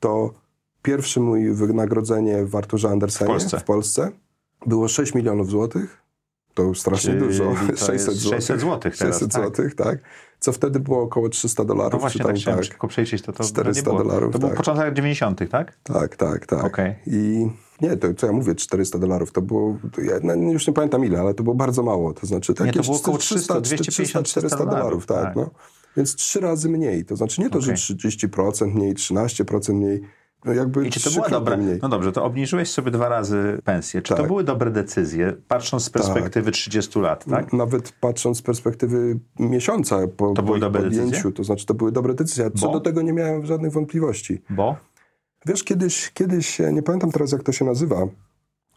to 0.00 0.34
pierwsze 0.82 1.20
mój 1.20 1.50
wynagrodzenie 1.52 2.44
w 2.44 2.56
Arturze 2.56 2.88
Andersenie 2.88 3.38
W 3.60 3.64
Polsce. 3.64 4.10
było 4.66 4.88
6 4.88 5.14
milionów 5.14 5.50
złotych. 5.50 6.02
To 6.54 6.74
strasznie 6.74 7.10
Czyli 7.10 7.22
dużo. 7.26 7.44
to 7.44 7.76
600 7.86 7.88
jest 7.92 8.06
złotych. 8.12 8.38
600 8.40 8.60
złotych 8.60 8.96
teraz, 8.98 9.14
600 9.14 9.32
tak. 9.32 9.42
złotych, 9.42 9.74
tak. 9.74 9.98
Co 10.40 10.52
wtedy 10.52 10.80
było 10.80 11.02
około 11.02 11.28
300 11.28 11.64
dolarów. 11.64 11.92
No 11.92 11.98
właśnie, 11.98 12.24
tam, 12.24 12.34
tak 12.36 12.44
tak. 12.54 12.64
szybko 12.64 12.88
przejrzeć, 12.88 13.22
to 13.22 13.32
to 13.32 13.44
400 13.44 13.80
nie 13.80 13.84
było. 13.84 13.98
dolarów, 14.04 14.32
To 14.32 14.38
był 14.38 14.48
tak. 14.48 14.56
początek 14.58 14.84
lat 14.84 14.94
90., 14.94 15.50
tak? 15.50 15.76
Tak, 15.82 16.16
tak, 16.16 16.46
tak. 16.46 16.64
Okej. 16.64 16.94
I 17.06 17.48
nie, 17.80 17.96
to 17.96 18.14
co 18.14 18.26
ja 18.26 18.32
mówię, 18.32 18.54
400 18.54 18.98
dolarów, 18.98 19.32
to 19.32 19.42
było, 19.42 19.78
to 19.92 20.00
ja 20.00 20.14
no, 20.22 20.34
już 20.52 20.66
nie 20.66 20.72
pamiętam 20.72 21.04
ile, 21.04 21.20
ale 21.20 21.34
to 21.34 21.42
było 21.42 21.54
bardzo 21.56 21.82
mało. 21.82 22.14
To 22.14 22.26
znaczy 22.26 22.54
to 22.54 22.66
jakieś 22.66 22.86
było 22.86 22.98
około 22.98 23.18
300, 23.18 23.60
250, 23.60 24.26
400 24.26 24.66
dolarów, 24.66 25.06
tak. 25.06 25.24
tak. 25.24 25.36
No. 25.36 25.50
Więc 25.96 26.14
trzy 26.14 26.40
razy 26.40 26.68
mniej. 26.68 27.04
To 27.04 27.16
znaczy 27.16 27.40
nie 27.40 27.50
to, 27.50 27.58
Okej. 27.58 27.76
że 27.76 27.94
30% 27.94 28.74
mniej, 28.74 28.94
13% 28.94 29.74
mniej, 29.74 30.00
no 30.44 30.52
jakby 30.52 30.86
I 30.86 30.90
czy 30.90 31.00
to 31.04 31.10
była 31.10 31.28
dobra? 31.28 31.56
mniej. 31.56 31.78
No 31.82 31.88
dobrze, 31.88 32.12
to 32.12 32.24
obniżyłeś 32.24 32.70
sobie 32.70 32.90
dwa 32.90 33.08
razy 33.08 33.58
pensję. 33.64 34.02
Czy 34.02 34.08
to 34.08 34.16
Tak. 34.16 34.26
były 34.26 34.44
dobre 34.44 34.70
decyzje, 34.70 35.36
patrząc 35.48 35.84
z 35.84 35.90
perspektywy 35.90 36.50
30 36.50 37.00
lat, 37.00 37.24
tak? 37.24 37.52
Nawet 37.52 37.92
patrząc 38.00 38.38
z 38.38 38.42
perspektywy 38.42 39.18
miesiąca 39.38 39.98
po, 40.16 40.26
To 40.28 40.34
po 40.34 40.42
były 40.42 40.60
dobre 40.60 40.82
podjęciu, 40.82 41.10
decyzje? 41.10 41.32
to 41.32 41.44
znaczy 41.44 41.66
to 41.66 41.74
były 41.74 41.92
dobre 41.92 42.14
decyzje. 42.14 42.50
Co 42.50 42.66
Bo? 42.66 42.72
do 42.72 42.80
tego 42.80 43.02
nie 43.02 43.12
miałem 43.12 43.46
żadnych 43.46 43.72
wątpliwości. 43.72 44.42
Bo? 44.50 44.76
Wiesz, 45.48 45.64
kiedyś, 45.64 46.10
kiedyś, 46.14 46.60
e, 46.60 46.72
nie 46.72 46.82
pamiętam 46.82 47.12
teraz 47.12 47.32
jak 47.32 47.42
to 47.42 47.52
się 47.52 47.64
nazywa, 47.64 47.96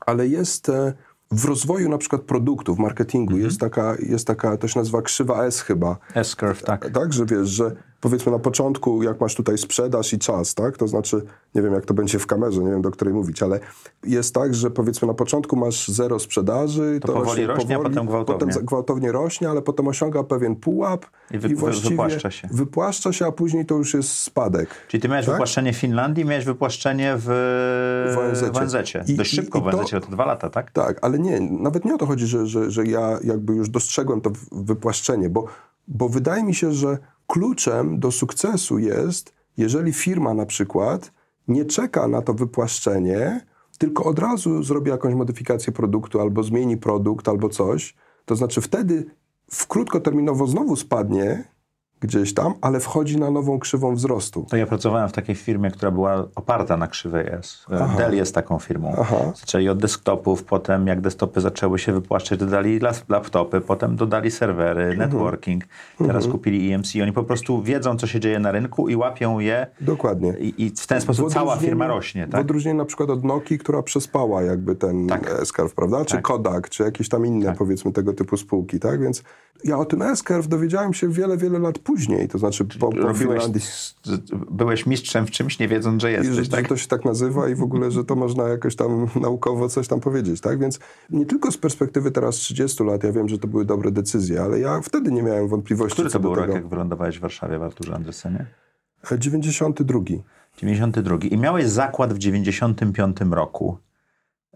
ale 0.05 0.27
jest 0.27 0.69
e, 0.69 0.93
w 1.31 1.45
rozwoju 1.45 1.89
na 1.89 1.97
przykład 1.97 2.21
produktów, 2.21 2.79
marketingu, 2.79 3.31
Mhm. 3.33 3.45
jest, 3.45 3.59
taka, 3.59 3.95
jest 3.99 4.27
taka, 4.27 4.57
to 4.57 4.67
się 4.67 4.79
nazywa 4.79 5.01
krzywa 5.01 5.45
S 5.45 5.61
chyba. 5.61 5.97
S-curve, 6.15 6.63
tak. 6.63 6.89
Tak, 6.89 7.13
że 7.13 7.25
wiesz, 7.25 7.49
że 7.49 7.75
powiedzmy 8.01 8.31
na 8.31 8.39
początku, 8.39 9.03
jak 9.03 9.21
masz 9.21 9.35
tutaj 9.35 9.57
sprzedaż 9.57 10.13
i 10.13 10.19
czas, 10.19 10.55
tak, 10.55 10.77
to 10.77 10.87
znaczy, 10.87 11.21
nie 11.55 11.61
wiem 11.61 11.73
jak 11.73 11.85
to 11.85 11.93
będzie 11.93 12.19
w 12.19 12.27
kamerze, 12.27 12.61
nie 12.63 12.71
wiem 12.71 12.81
do 12.81 12.91
której 12.91 13.13
mówić, 13.13 13.43
ale 13.43 13.59
jest 14.03 14.33
tak, 14.33 14.55
że 14.55 14.71
powiedzmy 14.71 15.07
na 15.07 15.13
początku 15.13 15.55
masz 15.55 15.87
zero 15.87 16.19
sprzedaży, 16.19 16.99
To 17.01 17.07
powoli 17.13 17.45
rośnie, 17.45 17.75
a 17.75 17.79
potem 17.79 18.05
gwałtownie. 18.05 18.47
potem 18.53 18.65
gwałtownie 18.65 19.11
rośnie, 19.11 19.49
ale 19.49 19.61
potem 19.61 19.87
osiąga 19.87 20.23
pewien 20.23 20.55
pułap 20.55 21.05
I 21.31 21.37
wy- 21.37 21.49
i 21.49 21.55
właściwie 21.55 21.89
wypłaszcza 21.89 22.31
się. 22.31 22.47
wypłaszcza 22.51 23.13
się, 23.13 23.25
a 23.25 23.31
później 23.31 23.65
to 23.65 23.75
już 23.75 23.93
jest 23.93 24.09
spadek. 24.09 24.69
Czyli 24.87 25.01
ty 25.01 25.09
miałeś 25.09 25.25
Tak? 25.25 25.35
wypłaszczenie 25.35 25.73
w 25.73 25.77
Finlandii, 25.77 26.25
miałeś 26.25 26.45
wypłaszczenie 26.45 27.13
w, 27.17 27.23
W 28.15 28.17
ONZ-cie. 28.17 28.51
w 28.51 28.57
ONZ-cie. 28.57 29.03
I- 29.07 29.15
Dość 29.15 29.33
i- 29.33 29.35
szybko 29.35 29.59
i 29.59 29.61
w 29.61 29.65
to- 29.71 29.77
ONZ-cie, 29.79 29.99
to 30.01 30.07
dwa 30.11 30.25
lata, 30.25 30.49
tak? 30.49 30.71
Tak, 30.71 30.97
ale 31.01 31.19
nie, 31.19 31.39
nawet 31.41 31.85
nie 31.85 31.95
o 31.95 31.97
to 31.97 32.05
chodzi, 32.05 32.27
że, 32.27 32.47
że, 32.47 32.71
że 32.71 32.85
ja 32.85 33.19
jakby 33.23 33.53
już 33.53 33.69
dostrzegłem 33.69 34.21
to 34.21 34.31
wypłaszczenie, 34.51 35.29
bo, 35.29 35.45
bo 35.87 36.09
wydaje 36.09 36.43
mi 36.43 36.55
się, 36.55 36.71
że 36.71 36.97
kluczem 37.31 37.99
do 37.99 38.11
sukcesu 38.11 38.79
jest, 38.79 39.33
jeżeli 39.57 39.93
firma 39.93 40.33
na 40.33 40.45
przykład 40.45 41.11
nie 41.47 41.65
czeka 41.65 42.07
na 42.07 42.21
to 42.21 42.33
wypłaszczenie, 42.33 43.45
tylko 43.77 44.03
od 44.03 44.19
razu 44.19 44.63
zrobi 44.63 44.91
jakąś 44.91 45.13
modyfikację 45.13 45.73
produktu, 45.73 46.21
albo 46.21 46.43
zmieni 46.43 46.77
produkt, 46.77 47.27
albo 47.27 47.49
coś, 47.49 47.95
to 48.25 48.35
znaczy 48.35 48.61
wtedy 48.61 49.05
w 49.51 49.67
krótkoterminowo 49.67 50.47
znowu 50.47 50.75
spadnie 50.75 51.43
gdzieś 52.01 52.33
tam, 52.33 52.53
ale 52.61 52.79
wchodzi 52.79 53.19
na 53.19 53.31
nową 53.31 53.59
krzywą 53.59 53.95
wzrostu. 53.95 54.45
To 54.49 54.57
ja 54.57 54.65
pracowałem 54.67 55.09
w 55.09 55.11
takiej 55.11 55.35
firmie, 55.35 55.71
która 55.71 55.91
była 55.91 56.27
oparta 56.35 56.77
na 56.77 56.87
krzywej 56.87 57.27
S. 57.27 57.65
Dell 57.97 58.15
jest 58.15 58.35
taką 58.35 58.59
firmą. 58.59 58.95
Aha. 58.99 59.15
Zaczęli 59.35 59.69
od 59.69 59.77
desktopów, 59.77 60.43
potem 60.43 60.87
jak 60.87 61.01
desktopy 61.01 61.41
zaczęły 61.41 61.79
się 61.79 61.93
wypłaszczać, 61.93 62.39
dodali 62.39 62.79
laptopy, 63.09 63.61
potem 63.61 63.95
dodali 63.95 64.31
serwery, 64.31 64.81
Mhm. 64.81 64.97
networking, 64.99 65.63
teraz 65.97 66.27
kupili 66.27 66.73
EMC. 66.73 66.95
Oni 67.01 67.13
po 67.13 67.23
prostu 67.23 67.61
wiedzą, 67.61 67.97
co 67.97 68.07
się 68.07 68.19
dzieje 68.19 68.39
na 68.39 68.51
rynku 68.51 68.89
i 68.89 68.95
łapią 68.95 69.39
je 69.39 69.67
Dokładnie. 69.81 70.33
i, 70.39 70.63
i 70.65 70.69
w 70.69 70.87
ten 70.87 71.01
sposób 71.01 71.33
cała 71.33 71.57
firma 71.57 71.87
rośnie, 71.87 72.27
W 72.27 72.31
tak? 72.31 72.41
odróżnieniu 72.41 72.77
na 72.77 72.85
przykład 72.85 73.09
od 73.09 73.23
Nokii, 73.23 73.57
która 73.59 73.81
przespała 73.83 74.41
jakby 74.41 74.75
ten 74.75 75.07
Tak. 75.07 75.31
S-Curve, 75.41 75.73
prawda? 75.75 76.05
Czy 76.05 76.15
Tak. 76.15 76.21
Kodak, 76.21 76.69
czy 76.69 76.83
jakieś 76.83 77.09
tam 77.09 77.25
inne 77.25 77.55
powiedzmy 77.57 77.91
tego 77.91 78.13
typu 78.13 78.37
spółki, 78.37 78.79
tak? 78.79 79.01
Więc 79.01 79.23
ja 79.63 79.77
o 79.77 79.85
tym 79.85 80.01
S-Curve 80.01 80.47
dowiedziałem 80.47 80.93
się 80.93 81.09
wiele, 81.09 81.37
wiele 81.37 81.59
lat 81.59 81.79
później, 81.79 81.90
to 82.29 82.37
znaczy 82.37 82.65
po, 82.65 82.91
po 82.91 83.13
Finlandii. 83.13 83.61
byłeś 84.51 84.85
mistrzem 84.85 85.27
w 85.27 85.31
czymś, 85.31 85.59
nie 85.59 85.67
wiedząc, 85.67 86.01
że 86.01 86.11
I 86.11 86.13
jesteś, 86.13 86.35
że, 86.35 86.43
że 86.43 86.49
tak? 86.49 86.67
to 86.67 86.77
się 86.77 86.87
tak 86.87 87.05
nazywa 87.05 87.49
i 87.49 87.55
w 87.55 87.63
ogóle, 87.63 87.91
że 87.91 88.03
to 88.03 88.15
można 88.15 88.47
jakoś 88.47 88.75
tam 88.75 89.07
naukowo 89.21 89.69
coś 89.69 89.87
tam 89.87 89.99
powiedzieć, 89.99 90.41
tak? 90.41 90.59
Więc 90.59 90.79
nie 91.09 91.25
tylko 91.25 91.51
z 91.51 91.57
perspektywy 91.57 92.11
teraz 92.11 92.35
30 92.35 92.83
lat, 92.83 93.03
ja 93.03 93.11
wiem, 93.11 93.29
że 93.29 93.37
to 93.37 93.47
były 93.47 93.65
dobre 93.65 93.91
decyzje, 93.91 94.41
ale 94.41 94.59
ja 94.59 94.81
wtedy 94.81 95.11
nie 95.11 95.23
miałem 95.23 95.47
wątpliwości 95.47 95.93
Który 95.93 96.09
to 96.09 96.19
był 96.19 96.35
rok, 96.35 96.49
jak 96.49 96.67
wylądowałeś 96.67 97.17
w 97.17 97.21
Warszawie 97.21 97.59
w 97.59 97.63
Arturze 97.63 97.95
Andresenie? 97.95 98.45
E, 99.11 99.19
92. 99.19 99.99
92. 100.57 101.17
I 101.31 101.37
miałeś 101.37 101.65
zakład 101.65 102.13
w 102.13 102.17
95 102.17 103.17
roku, 103.31 103.77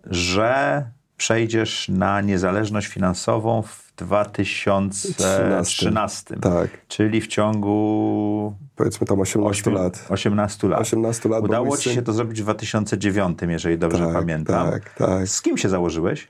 że 0.03 0.85
przejdziesz 1.17 1.89
na 1.89 2.21
niezależność 2.21 2.87
finansową 2.87 3.61
w 3.61 3.84
2013. 3.97 6.35
Tak, 6.41 6.67
Czyli 6.87 7.21
w 7.21 7.27
ciągu 7.27 8.55
powiedzmy 8.75 9.07
tam 9.07 9.19
18 9.19 9.71
ośmiu- 9.71 9.73
lat. 9.73 10.05
18 10.09 10.67
lat. 10.67 10.81
18 10.81 11.29
lat, 11.29 11.43
Udało 11.43 11.77
ci 11.77 11.89
syn- 11.89 11.95
się 11.95 12.01
to 12.01 12.13
zrobić 12.13 12.39
w 12.41 12.43
2009, 12.43 13.39
jeżeli 13.49 13.77
dobrze 13.77 14.05
Tak, 14.05 14.13
pamiętam. 14.13 14.71
tak, 14.71 14.93
tak. 14.93 15.27
Z 15.27 15.41
kim 15.41 15.57
się 15.57 15.69
założyłeś? 15.69 16.27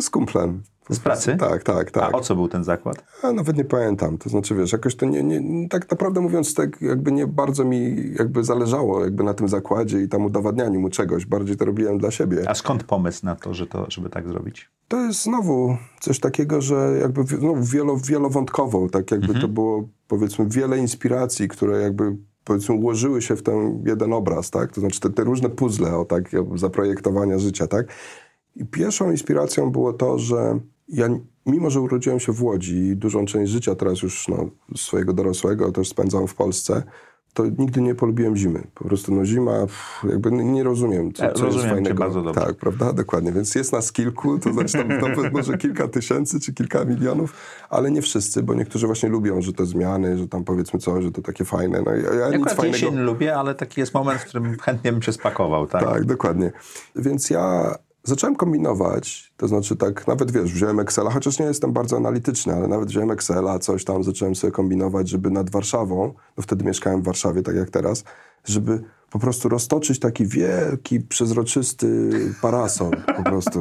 Z 0.00 0.10
kumplem. 0.10 0.62
Z 0.90 0.98
pracy? 0.98 1.36
Tak, 1.36 1.62
tak, 1.62 1.90
tak. 1.90 2.14
A 2.14 2.16
o 2.16 2.20
co 2.20 2.34
był 2.34 2.48
ten 2.48 2.64
zakład? 2.64 3.04
Nawet 3.34 3.56
nie 3.56 3.64
pamiętam. 3.64 4.18
To 4.18 4.30
znaczy, 4.30 4.54
wiesz, 4.54 4.72
jakoś 4.72 4.96
to 4.96 5.06
nie, 5.06 5.22
nie, 5.22 5.68
tak 5.68 5.90
naprawdę 5.90 6.20
mówiąc, 6.20 6.54
tak 6.54 6.82
jakby 6.82 7.12
nie 7.12 7.26
bardzo 7.26 7.64
mi 7.64 7.96
jakby 8.18 8.44
zależało 8.44 9.04
jakby 9.04 9.24
na 9.24 9.34
tym 9.34 9.48
zakładzie 9.48 10.02
i 10.02 10.08
tam 10.08 10.24
udowadnianiu 10.24 10.80
mu 10.80 10.88
czegoś. 10.88 11.26
Bardziej 11.26 11.56
to 11.56 11.64
robiłem 11.64 11.98
dla 11.98 12.10
siebie. 12.10 12.44
A 12.46 12.54
skąd 12.54 12.84
pomysł 12.84 13.26
na 13.26 13.36
to, 13.36 13.54
że 13.54 13.66
to, 13.66 13.86
żeby 13.88 14.10
tak 14.10 14.28
zrobić? 14.28 14.70
To 14.88 15.00
jest 15.00 15.22
znowu 15.22 15.76
coś 16.00 16.20
takiego, 16.20 16.60
że 16.62 16.98
jakby 17.00 17.24
znowu 17.24 17.62
wielo, 17.62 17.96
wielowątkowo, 17.96 18.88
tak 18.88 19.10
jakby 19.10 19.40
to 19.40 19.48
było 19.48 19.88
powiedzmy 20.08 20.46
wiele 20.48 20.78
inspiracji, 20.78 21.48
które 21.48 21.80
jakby 21.80 22.16
powiedzmy 22.44 22.74
ułożyły 22.74 23.22
się 23.22 23.36
w 23.36 23.42
ten 23.42 23.82
jeden 23.86 24.12
obraz, 24.12 24.50
tak? 24.50 24.72
To 24.72 24.80
znaczy 24.80 25.00
te, 25.00 25.10
te 25.10 25.24
różne 25.24 25.48
puzzle 25.48 25.96
o 25.96 26.04
tak 26.04 26.30
zaprojektowania 26.54 27.38
życia, 27.38 27.66
tak? 27.66 27.86
I 28.56 28.64
pierwszą 28.64 29.10
inspiracją 29.10 29.70
było 29.70 29.92
to, 29.92 30.18
że 30.18 30.58
ja 30.88 31.08
mimo, 31.46 31.70
że 31.70 31.80
urodziłem 31.80 32.20
się 32.20 32.32
w 32.32 32.42
Łodzi 32.42 32.76
i 32.76 32.96
dużą 32.96 33.26
część 33.26 33.52
życia 33.52 33.74
teraz 33.74 34.02
już 34.02 34.28
no, 34.28 34.50
swojego 34.76 35.12
dorosłego 35.12 35.72
też 35.72 35.88
spędzam 35.88 36.26
w 36.26 36.34
Polsce, 36.34 36.82
to 37.34 37.44
nigdy 37.58 37.80
nie 37.80 37.94
polubiłem 37.94 38.36
zimy. 38.36 38.62
Po 38.74 38.84
prostu 38.84 39.14
no 39.14 39.24
zima, 39.24 39.60
pff, 39.60 40.04
jakby 40.10 40.32
nie 40.32 40.44
nie 40.44 40.62
rozumiem, 40.62 41.12
co, 41.12 41.24
Ja 41.24 41.32
co 41.32 41.44
jest 41.44 41.56
rozumiem 41.56 41.68
cię 41.68 41.74
fajnego. 41.74 41.98
bardzo 41.98 42.22
dobrze. 42.22 42.40
Tak, 42.40 42.56
prawda? 42.56 42.92
Dokładnie. 42.92 43.32
Więc 43.32 43.54
jest 43.54 43.72
nas 43.72 43.92
kilku, 43.92 44.38
to 44.38 44.52
znaczy 44.52 44.72
tam 44.72 44.88
nawet 44.88 45.32
może 45.32 45.58
kilka 45.58 45.88
tysięcy 45.88 46.40
czy 46.40 46.54
kilka 46.54 46.84
milionów, 46.84 47.34
ale 47.70 47.90
nie 47.90 48.02
wszyscy, 48.02 48.42
bo 48.42 48.54
niektórzy 48.54 48.86
właśnie 48.86 49.08
lubią, 49.08 49.42
że 49.42 49.52
te 49.52 49.66
zmiany, 49.66 50.18
że 50.18 50.28
tam 50.28 50.44
powiedzmy 50.44 50.80
coś, 50.80 51.04
że 51.04 51.12
to 51.12 51.22
takie 51.22 51.44
fajne. 51.44 51.82
No 51.86 51.94
ja, 51.94 52.14
ja 52.14 52.36
nic 52.36 52.46
fajnego... 52.52 52.66
jesień 52.66 52.98
lubię, 52.98 53.36
ale 53.36 53.54
taki 53.54 53.80
jest 53.80 53.94
moment, 53.94 54.20
w 54.20 54.24
którym 54.24 54.58
chętnie 54.58 54.92
bym 54.92 55.02
się 55.02 55.12
spakował, 55.12 55.66
tak? 55.66 55.84
Tak, 55.84 56.04
dokładnie. 56.04 56.52
Więc 56.96 57.30
ja 57.30 57.74
zacząłem 58.08 58.36
kombinować, 58.36 59.32
to 59.36 59.48
znaczy 59.48 59.76
tak, 59.76 60.06
nawet 60.06 60.30
wiesz, 60.30 60.52
wziąłem 60.52 60.80
Excela, 60.80 61.10
chociaż 61.10 61.38
nie 61.38 61.46
jestem 61.46 61.72
bardzo 61.72 61.96
analityczny, 61.96 62.54
ale 62.54 62.68
nawet 62.68 62.88
wziąłem 62.88 63.10
Excela, 63.10 63.58
coś 63.58 63.84
tam 63.84 64.04
zacząłem 64.04 64.34
sobie 64.34 64.50
kombinować, 64.50 65.08
żeby 65.08 65.30
nad 65.30 65.50
Warszawą, 65.50 66.14
no 66.36 66.42
wtedy 66.42 66.64
mieszkałem 66.64 67.02
w 67.02 67.04
Warszawie, 67.04 67.42
tak 67.42 67.56
jak 67.56 67.70
teraz, 67.70 68.04
żeby 68.44 68.82
po 69.10 69.18
prostu 69.18 69.48
roztoczyć 69.48 69.98
taki 69.98 70.26
wielki, 70.26 71.00
przezroczysty 71.00 72.10
parasol 72.42 72.90
po 73.16 73.22
prostu, 73.22 73.60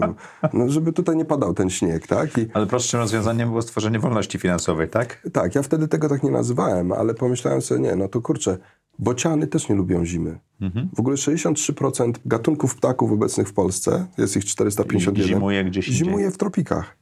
no, 0.54 0.70
żeby 0.70 0.94
tutaj 0.94 1.16
nie 1.18 1.26
padał 1.26 1.54
ten 1.54 1.70
śnieg, 1.70 2.08
tak? 2.08 2.38
I 2.38 2.48
Ale 2.54 2.68
prostszym 2.68 3.00
rozwiązaniem 3.00 3.50
było 3.50 3.62
stworzenie 3.62 4.00
wolności 4.00 4.40
finansowej, 4.40 4.90
tak? 4.90 5.28
tak, 5.34 5.56
ja 5.56 5.62
wtedy 5.62 5.88
tego 5.88 6.10
tak 6.10 6.24
nie 6.24 6.32
nazywałem, 6.32 6.92
ale 6.92 7.14
pomyślałem 7.14 7.62
sobie, 7.62 7.82
nie, 7.82 7.96
no 7.96 8.08
to 8.08 8.22
kurczę, 8.22 8.58
bociany 9.00 9.48
też 9.48 9.70
nie 9.70 9.76
lubią 9.76 10.06
zimy. 10.06 10.40
W 10.96 11.00
ogóle 11.00 11.16
63% 11.16 12.12
gatunków 12.26 12.76
ptaków 12.76 13.12
obecnych 13.12 13.50
w 13.50 13.54
Polsce, 13.54 14.08
jest 14.18 14.38
ich 14.38 14.46
451, 14.46 15.28
Zimuje 15.28 15.64
gdzieś 15.64 15.86
zimuje 15.86 16.32
w 16.32 16.38
tropikach. 16.38 16.98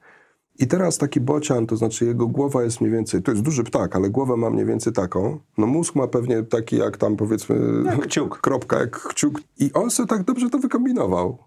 I 0.59 0.67
teraz 0.67 0.98
taki 0.98 1.22
bocian, 1.22 1.67
to 1.67 1.77
znaczy 1.77 2.05
jego 2.05 2.27
głowa 2.27 2.63
jest 2.63 2.81
mniej 2.81 2.93
więcej, 2.93 3.22
to 3.22 3.31
jest 3.31 3.43
duży 3.43 3.63
ptak, 3.63 3.96
ale 3.96 4.09
głowę 4.09 4.37
ma 4.37 4.50
mniej 4.50 4.65
więcej 4.65 4.93
taką. 4.93 5.39
No 5.57 5.67
mózg 5.67 5.96
ma 5.96 6.07
pewnie 6.07 6.43
taki 6.43 6.77
jak 6.77 6.98
tam 6.98 7.15
powiedzmy 7.15 7.55
Jak 7.85 8.01
kciuk. 8.07 8.41
kropka, 8.41 8.79
jak 8.79 9.00
kciuk. 9.00 9.41
I 9.59 9.74
on 9.74 9.91
sobie 9.91 10.07
tak 10.07 10.24
dobrze 10.24 10.50
to 10.50 10.59
wykombinował. 10.59 11.37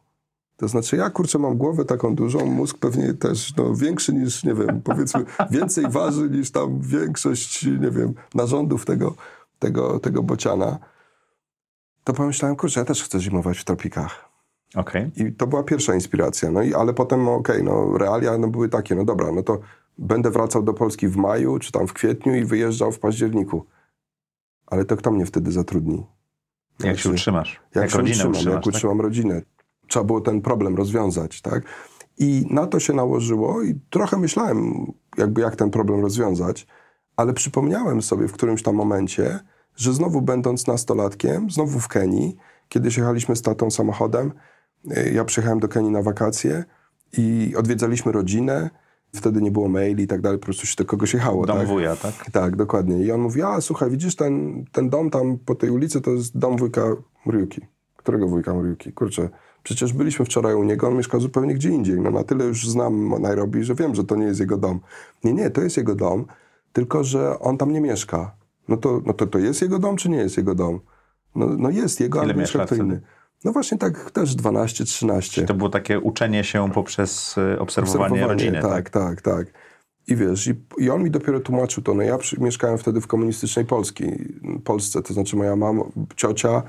To 0.56 0.68
znaczy 0.68 0.96
ja 0.96 1.10
kurczę 1.10 1.38
mam 1.38 1.56
głowę 1.56 1.84
taką 1.84 2.14
dużą, 2.14 2.46
mózg 2.46 2.78
pewnie 2.78 3.14
też 3.14 3.56
no, 3.56 3.74
większy 3.74 4.12
niż, 4.14 4.44
nie 4.44 4.54
wiem, 4.54 4.80
powiedzmy 4.84 5.24
więcej 5.50 5.90
waży 5.90 6.30
niż 6.30 6.50
tam 6.50 6.80
większość, 6.80 7.66
nie 7.66 7.90
wiem, 7.90 8.14
narządów 8.34 8.84
tego, 8.84 9.14
tego, 9.58 9.98
tego 9.98 10.22
bociana. 10.22 10.78
To 12.04 12.12
pomyślałem, 12.12 12.56
kurczę, 12.56 12.80
ja 12.80 12.86
też 12.86 13.02
chcę 13.02 13.20
zimować 13.20 13.58
w 13.58 13.64
tropikach. 13.64 14.28
Okej. 14.74 15.10
I 15.16 15.32
to 15.32 15.46
była 15.46 15.62
pierwsza 15.62 15.94
inspiracja. 15.94 16.50
No 16.50 16.62
i, 16.62 16.74
ale 16.74 16.94
potem, 16.94 17.24
no, 17.24 17.34
okej, 17.34 17.64
no, 17.64 17.98
realia 17.98 18.38
no, 18.38 18.48
były 18.48 18.68
takie, 18.68 18.94
no 18.94 19.04
dobra, 19.04 19.32
no 19.32 19.42
to 19.42 19.60
będę 19.98 20.30
wracał 20.30 20.62
do 20.62 20.74
Polski 20.74 21.08
w 21.08 21.16
maju, 21.16 21.58
czy 21.58 21.72
tam 21.72 21.86
w 21.86 21.92
kwietniu 21.92 22.34
i 22.34 22.44
wyjeżdżał 22.44 22.92
w 22.92 22.98
październiku. 22.98 23.66
Ale 24.66 24.84
to 24.84 24.96
kto 24.96 25.10
mnie 25.10 25.26
wtedy 25.26 25.52
zatrudni? 25.52 26.06
Jak 26.80 26.96
się 26.96 27.02
Znaczy, 27.02 27.14
utrzymasz? 27.14 27.60
Jak, 27.74 27.90
się 27.90 27.98
rodzinę 27.98 28.14
utrzymam, 28.14 28.32
utrzymasz, 28.32 28.54
jak 28.54 28.64
tak? 28.64 28.74
utrzymam 28.74 29.00
rodzinę. 29.00 29.42
Trzeba 29.86 30.04
było 30.04 30.20
ten 30.20 30.40
problem 30.40 30.76
rozwiązać, 30.76 31.42
tak? 31.42 31.64
I 32.18 32.46
na 32.50 32.66
to 32.66 32.80
się 32.80 32.92
nałożyło 32.92 33.62
i 33.62 33.74
trochę 33.90 34.18
myślałem, 34.18 34.86
jakby 35.16 35.40
jak 35.40 35.56
ten 35.56 35.70
problem 35.70 36.00
rozwiązać, 36.00 36.66
ale 37.18 37.32
przypomniałem 37.32 38.02
sobie 38.02 38.28
w 38.28 38.32
którymś 38.32 38.62
tam 38.62 38.74
momencie, 38.74 39.40
że 39.76 39.92
znowu 39.92 40.22
będąc 40.22 40.66
nastolatkiem, 40.66 41.50
znowu 41.50 41.80
w 41.80 41.88
Kenii, 41.88 42.36
kiedyś 42.68 42.96
jechaliśmy 42.96 43.36
z 43.36 43.42
tatą 43.42 43.70
samochodem, 43.70 44.32
y, 44.96 45.12
ja 45.14 45.24
przyjechałem 45.24 45.60
do 45.60 45.68
Kenii 45.68 45.90
na 45.90 46.02
wakacje 46.02 46.64
i 47.18 47.54
odwiedzaliśmy 47.56 48.12
rodzinę, 48.12 48.70
wtedy 49.14 49.42
nie 49.42 49.50
było 49.50 49.68
maili 49.68 50.04
i 50.04 50.06
tak 50.06 50.20
dalej, 50.20 50.38
po 50.38 50.44
prostu 50.44 50.66
się 50.66 50.74
do 50.76 50.84
kogoś 50.84 51.14
jechało. 51.14 51.46
Dom 51.46 51.58
tak? 51.58 51.66
wuja, 51.66 51.96
tak? 51.96 52.30
Tak, 52.32 52.56
dokładnie. 52.56 53.04
I 53.04 53.12
on 53.12 53.20
mówi, 53.20 53.42
a 53.42 53.60
słuchaj, 53.60 53.90
widzisz 53.90 54.16
ten, 54.16 54.64
ten 54.72 54.90
dom 54.90 55.10
tam 55.10 55.38
po 55.38 55.54
tej 55.54 55.70
ulicy, 55.70 56.00
to 56.00 56.10
jest 56.10 56.38
dom 56.38 56.56
wujka 56.56 56.82
Muriuki. 57.26 57.60
Którego 57.96 58.28
wujka 58.28 58.54
Muriuki? 58.54 58.92
Kurczę, 58.92 59.28
przecież 59.62 59.92
byliśmy 59.92 60.24
wczoraj 60.24 60.54
u 60.54 60.64
niego, 60.64 60.88
on 60.88 60.96
mieszka 60.96 61.18
zupełnie 61.18 61.54
gdzie 61.54 61.68
indziej. 61.68 62.00
No 62.00 62.10
na 62.10 62.24
tyle 62.24 62.44
już 62.44 62.68
znam 62.68 63.08
Nairobi, 63.22 63.64
że 63.64 63.74
wiem, 63.74 63.94
że 63.94 64.04
to 64.04 64.16
nie 64.16 64.26
jest 64.26 64.40
jego 64.40 64.56
dom. 64.56 64.80
Nie, 65.24 65.32
nie, 65.32 65.50
to 65.50 65.60
jest 65.60 65.76
jego 65.76 65.94
dom, 65.94 66.26
tylko 66.72 67.04
że 67.04 67.38
on 67.38 67.58
tam 67.58 67.72
nie 67.72 67.80
mieszka. 67.80 68.34
No 68.68 68.76
to, 68.76 69.00
no 69.06 69.12
to, 69.12 69.26
to 69.26 69.38
jest 69.38 69.62
jego 69.62 69.78
dom, 69.78 69.96
czy 69.96 70.08
nie 70.08 70.18
jest 70.18 70.36
jego 70.36 70.54
dom? 70.54 70.80
No, 71.34 71.46
no 71.58 71.70
jest 71.70 72.00
jego, 72.00 72.20
ale 72.20 72.34
mieszka 72.34 72.66
kto 72.66 72.74
inny. 72.74 73.00
No 73.44 73.52
właśnie 73.52 73.78
tak 73.78 74.10
też 74.10 74.36
12-13. 74.36 75.44
To 75.46 75.54
było 75.54 75.68
takie 75.68 76.00
uczenie 76.00 76.44
się 76.44 76.70
poprzez 76.72 77.38
y, 77.38 77.58
obserwowanie, 77.58 77.62
Obserwowanie, 77.62 78.26
rodziny, 78.26 78.62
tak? 78.62 78.90
tak, 78.90 78.90
tak, 78.90 79.22
tak. 79.22 79.46
I 80.08 80.16
wiesz, 80.16 80.46
i, 80.46 80.54
i 80.78 80.90
on 80.90 81.02
mi 81.02 81.10
dopiero 81.10 81.40
tłumaczył 81.40 81.82
to. 81.82 81.94
No 81.94 82.02
ja 82.02 82.18
przy, 82.18 82.40
mieszkałem 82.40 82.78
wtedy 82.78 83.00
w 83.00 83.06
komunistycznej 83.06 83.64
Polski, 83.64 84.04
Polsce, 84.64 85.02
to 85.02 85.14
znaczy 85.14 85.36
moja 85.36 85.56
mama, 85.56 85.82
ciocia, 86.16 86.62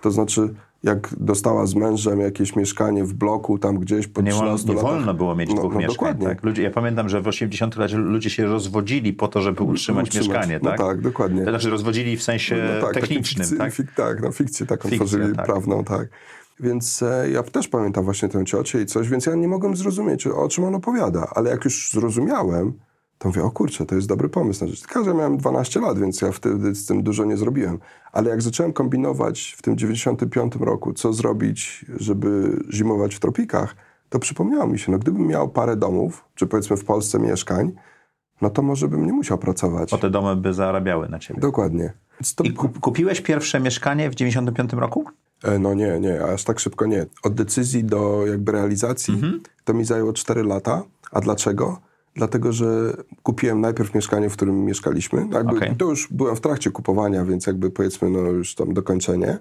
to 0.00 0.10
znaczy 0.10 0.54
jak 0.84 1.14
dostała 1.20 1.66
z 1.66 1.74
mężem 1.74 2.20
jakieś 2.20 2.56
mieszkanie 2.56 3.04
w 3.04 3.14
bloku 3.14 3.58
tam 3.58 3.78
gdzieś 3.78 4.06
po 4.06 4.22
Nie, 4.22 4.30
wolno, 4.32 4.44
13 4.56 4.68
nie 4.68 4.74
latach. 4.74 4.90
wolno 4.90 5.14
było 5.14 5.34
mieć 5.36 5.50
No, 5.50 5.56
dwóch 5.56 5.72
no 5.72 5.78
mieszkań. 5.78 5.94
dokładnie. 5.94 6.26
Tak? 6.26 6.44
Ludzie, 6.44 6.62
ja 6.62 6.70
pamiętam, 6.70 7.08
że 7.08 7.20
w 7.20 7.26
80 7.28 7.76
latach 7.76 7.98
ludzie 7.98 8.30
się 8.30 8.46
rozwodzili 8.46 9.12
po 9.12 9.28
to, 9.28 9.40
żeby 9.40 9.62
utrzymać, 9.62 10.06
Utrzymać. 10.06 10.28
mieszkanie, 10.28 10.60
No 10.62 10.70
tak? 10.70 10.78
tak, 10.78 11.00
dokładnie. 11.00 11.44
To 11.44 11.50
znaczy 11.50 11.70
rozwodzili 11.70 12.16
w 12.16 12.22
sensie 12.22 12.56
No 12.74 12.80
tak, 12.86 12.94
takie 12.94 13.00
technicznym, 13.06 13.46
fikcy- 13.46 13.58
tak? 13.58 13.72
Fik, 13.74 13.92
tak, 13.96 14.22
no 14.22 14.32
fikcję 14.32 14.66
taką 14.66 14.88
Fikcję, 14.88 15.06
tworzyli 15.06 15.36
tak. 15.36 15.46
prawną, 15.46 15.84
tak. 15.84 16.08
Więc 16.60 17.02
e, 17.02 17.30
ja 17.30 17.42
też 17.42 17.68
pamiętam 17.68 18.04
właśnie 18.04 18.28
tę 18.28 18.44
ciocię 18.44 18.80
i 18.82 18.86
coś, 18.86 19.08
więc 19.08 19.26
ja 19.26 19.34
nie 19.34 19.48
mogłem 19.48 19.76
zrozumieć, 19.76 20.26
o 20.26 20.48
czym 20.48 20.64
on 20.64 20.74
opowiada. 20.74 21.28
Ale 21.34 21.50
jak 21.50 21.64
już 21.64 21.90
zrozumiałem, 21.92 22.72
to 23.24 23.28
mówię, 23.28 23.44
o 23.44 23.50
kurczę, 23.50 23.86
to 23.86 23.94
jest 23.94 24.08
dobry 24.08 24.28
pomysł 24.28 24.64
na 24.64 24.70
rzecz. 24.70 24.80
Tylko, 24.80 25.04
że 25.04 25.14
miałem 25.14 25.36
12 25.36 25.80
lat, 25.80 25.98
więc 25.98 26.20
ja 26.20 26.32
wtedy 26.32 26.74
z 26.74 26.86
tym 26.86 27.02
dużo 27.02 27.24
nie 27.24 27.36
zrobiłem. 27.36 27.78
Ale 28.12 28.30
jak 28.30 28.42
zacząłem 28.42 28.72
kombinować 28.72 29.54
w 29.58 29.62
tym 29.62 29.76
95 29.78 30.56
roku, 30.60 30.92
co 30.92 31.12
zrobić, 31.12 31.84
żeby 31.96 32.56
zimować 32.72 33.14
w 33.14 33.20
tropikach, 33.20 33.76
to 34.08 34.18
przypomniało 34.18 34.66
mi 34.66 34.78
się, 34.78 34.92
no 34.92 34.98
gdybym 34.98 35.26
miał 35.26 35.48
parę 35.48 35.76
domów, 35.76 36.24
czy 36.34 36.46
powiedzmy 36.46 36.76
w 36.76 36.84
Polsce 36.84 37.18
mieszkań, 37.18 37.72
no 38.42 38.50
to 38.50 38.62
może 38.62 38.88
bym 38.88 39.06
nie 39.06 39.12
musiał 39.12 39.38
pracować. 39.38 39.90
Bo 39.90 39.98
te 39.98 40.10
domy 40.10 40.36
by 40.36 40.54
zarabiały 40.54 41.08
na 41.08 41.18
ciebie. 41.18 41.40
Dokładnie. 41.40 41.92
To 42.36 42.44
I 42.44 42.52
kup, 42.52 42.80
kupiłeś 42.80 43.20
pierwsze 43.20 43.60
mieszkanie 43.60 44.10
w 44.10 44.14
95 44.14 44.72
roku? 44.72 45.04
E, 45.44 45.58
No 45.58 45.74
nie, 45.74 46.00
nie, 46.00 46.24
aż 46.24 46.44
tak 46.44 46.60
szybko 46.60 46.86
nie. 46.86 47.06
Od 47.22 47.34
decyzji 47.34 47.84
do 47.84 48.26
jakby 48.26 48.52
realizacji 48.52 49.14
Mhm. 49.14 49.40
to 49.64 49.74
mi 49.74 49.84
zajęło 49.84 50.12
4 50.12 50.42
lata. 50.42 50.82
A 51.12 51.20
dlaczego? 51.20 51.80
Dlatego, 52.14 52.52
że 52.52 52.66
kupiłem 53.22 53.60
najpierw 53.60 53.94
mieszkanie, 53.94 54.30
w 54.30 54.32
którym 54.32 54.64
mieszkaliśmy. 54.64 55.26
Jakby 55.32 55.56
Okej. 55.56 55.76
To 55.76 55.84
już 55.84 56.08
byłem 56.10 56.36
w 56.36 56.40
trakcie 56.40 56.70
kupowania, 56.70 57.24
więc 57.24 57.46
jakby 57.46 57.70
powiedzmy 57.70 58.10
no 58.10 58.18
już 58.18 58.54
tam 58.54 58.74
dokończenie. 58.74 59.38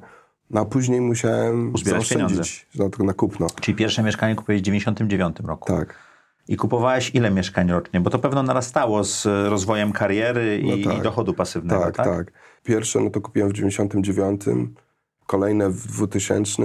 No 0.49 0.61
a 0.61 0.65
później 0.65 1.01
musiałem 1.01 1.73
Uzbierać 1.73 2.09
zaoszczędzić 2.09 2.67
na, 2.75 3.05
na 3.05 3.13
kupno. 3.13 3.47
Czyli 3.61 3.77
pierwsze 3.77 4.03
mieszkanie 4.03 4.35
kupiłeś 4.35 4.61
w 4.61 4.63
99 4.63 5.37
roku. 5.43 5.73
Tak. 5.73 5.95
I 6.47 6.55
kupowałeś 6.55 7.15
ile 7.15 7.31
mieszkań 7.31 7.71
rocznie? 7.71 8.01
Bo 8.01 8.09
to 8.09 8.19
pewno 8.19 8.43
narastało 8.43 9.03
z 9.03 9.25
rozwojem 9.25 9.91
kariery 9.91 10.59
i, 10.59 10.83
No 10.83 10.91
tak. 10.91 10.99
i 10.99 11.01
dochodu 11.01 11.33
pasywnego, 11.33 11.81
Tak, 11.81 11.95
tak? 11.95 12.05
tak, 12.05 12.31
Pierwsze 12.63 12.99
no 12.99 13.09
to 13.09 13.21
kupiłem 13.21 13.49
w 13.49 13.53
99, 13.53 14.41
kolejne 15.25 15.69
w 15.69 15.87
2000. 15.87 16.63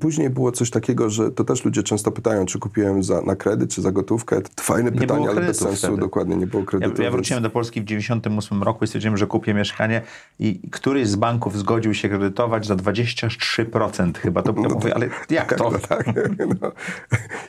Później 0.00 0.30
było 0.30 0.52
coś 0.52 0.70
takiego, 0.70 1.10
że 1.10 1.30
to 1.30 1.44
też 1.44 1.64
ludzie 1.64 1.82
często 1.82 2.12
pytają, 2.12 2.46
czy 2.46 2.58
kupiłem 2.58 3.02
za, 3.02 3.22
na 3.22 3.36
kredyt, 3.36 3.70
czy 3.74 3.82
za 3.82 3.92
gotówkę. 3.92 4.42
To 4.42 4.62
fajne 4.62 4.90
Nie 4.90 4.98
pytanie, 5.00 5.28
ale 5.30 5.40
bez 5.40 5.58
sensu. 5.58 5.76
wtedy. 5.86 5.96
Dokładnie, 5.96 6.36
nie 6.36 6.46
było 6.46 6.62
Ja, 6.62 6.66
kredytu. 6.66 7.02
ja 7.02 7.10
wróciłem 7.10 7.42
do 7.42 7.50
Polski 7.50 7.80
w 7.80 7.84
98 7.84 8.62
roku 8.62 8.84
i 8.84 8.86
stwierdziłem, 8.86 9.16
że 9.16 9.26
kupię 9.26 9.54
mieszkanie 9.54 10.02
i 10.38 10.60
któryś 10.70 11.08
z 11.08 11.16
banków 11.16 11.58
zgodził 11.58 11.94
się 11.94 12.08
kredytować 12.08 12.66
za 12.66 12.76
23% 12.76 14.18
chyba. 14.18 14.42
To 14.42 14.54
ja 14.62 14.68
mówię, 14.68 14.94
ale 14.94 15.08
jak 15.30 15.54
to? 15.58 15.70
No 15.70 15.78
tak, 15.78 16.06
no. 16.60 16.72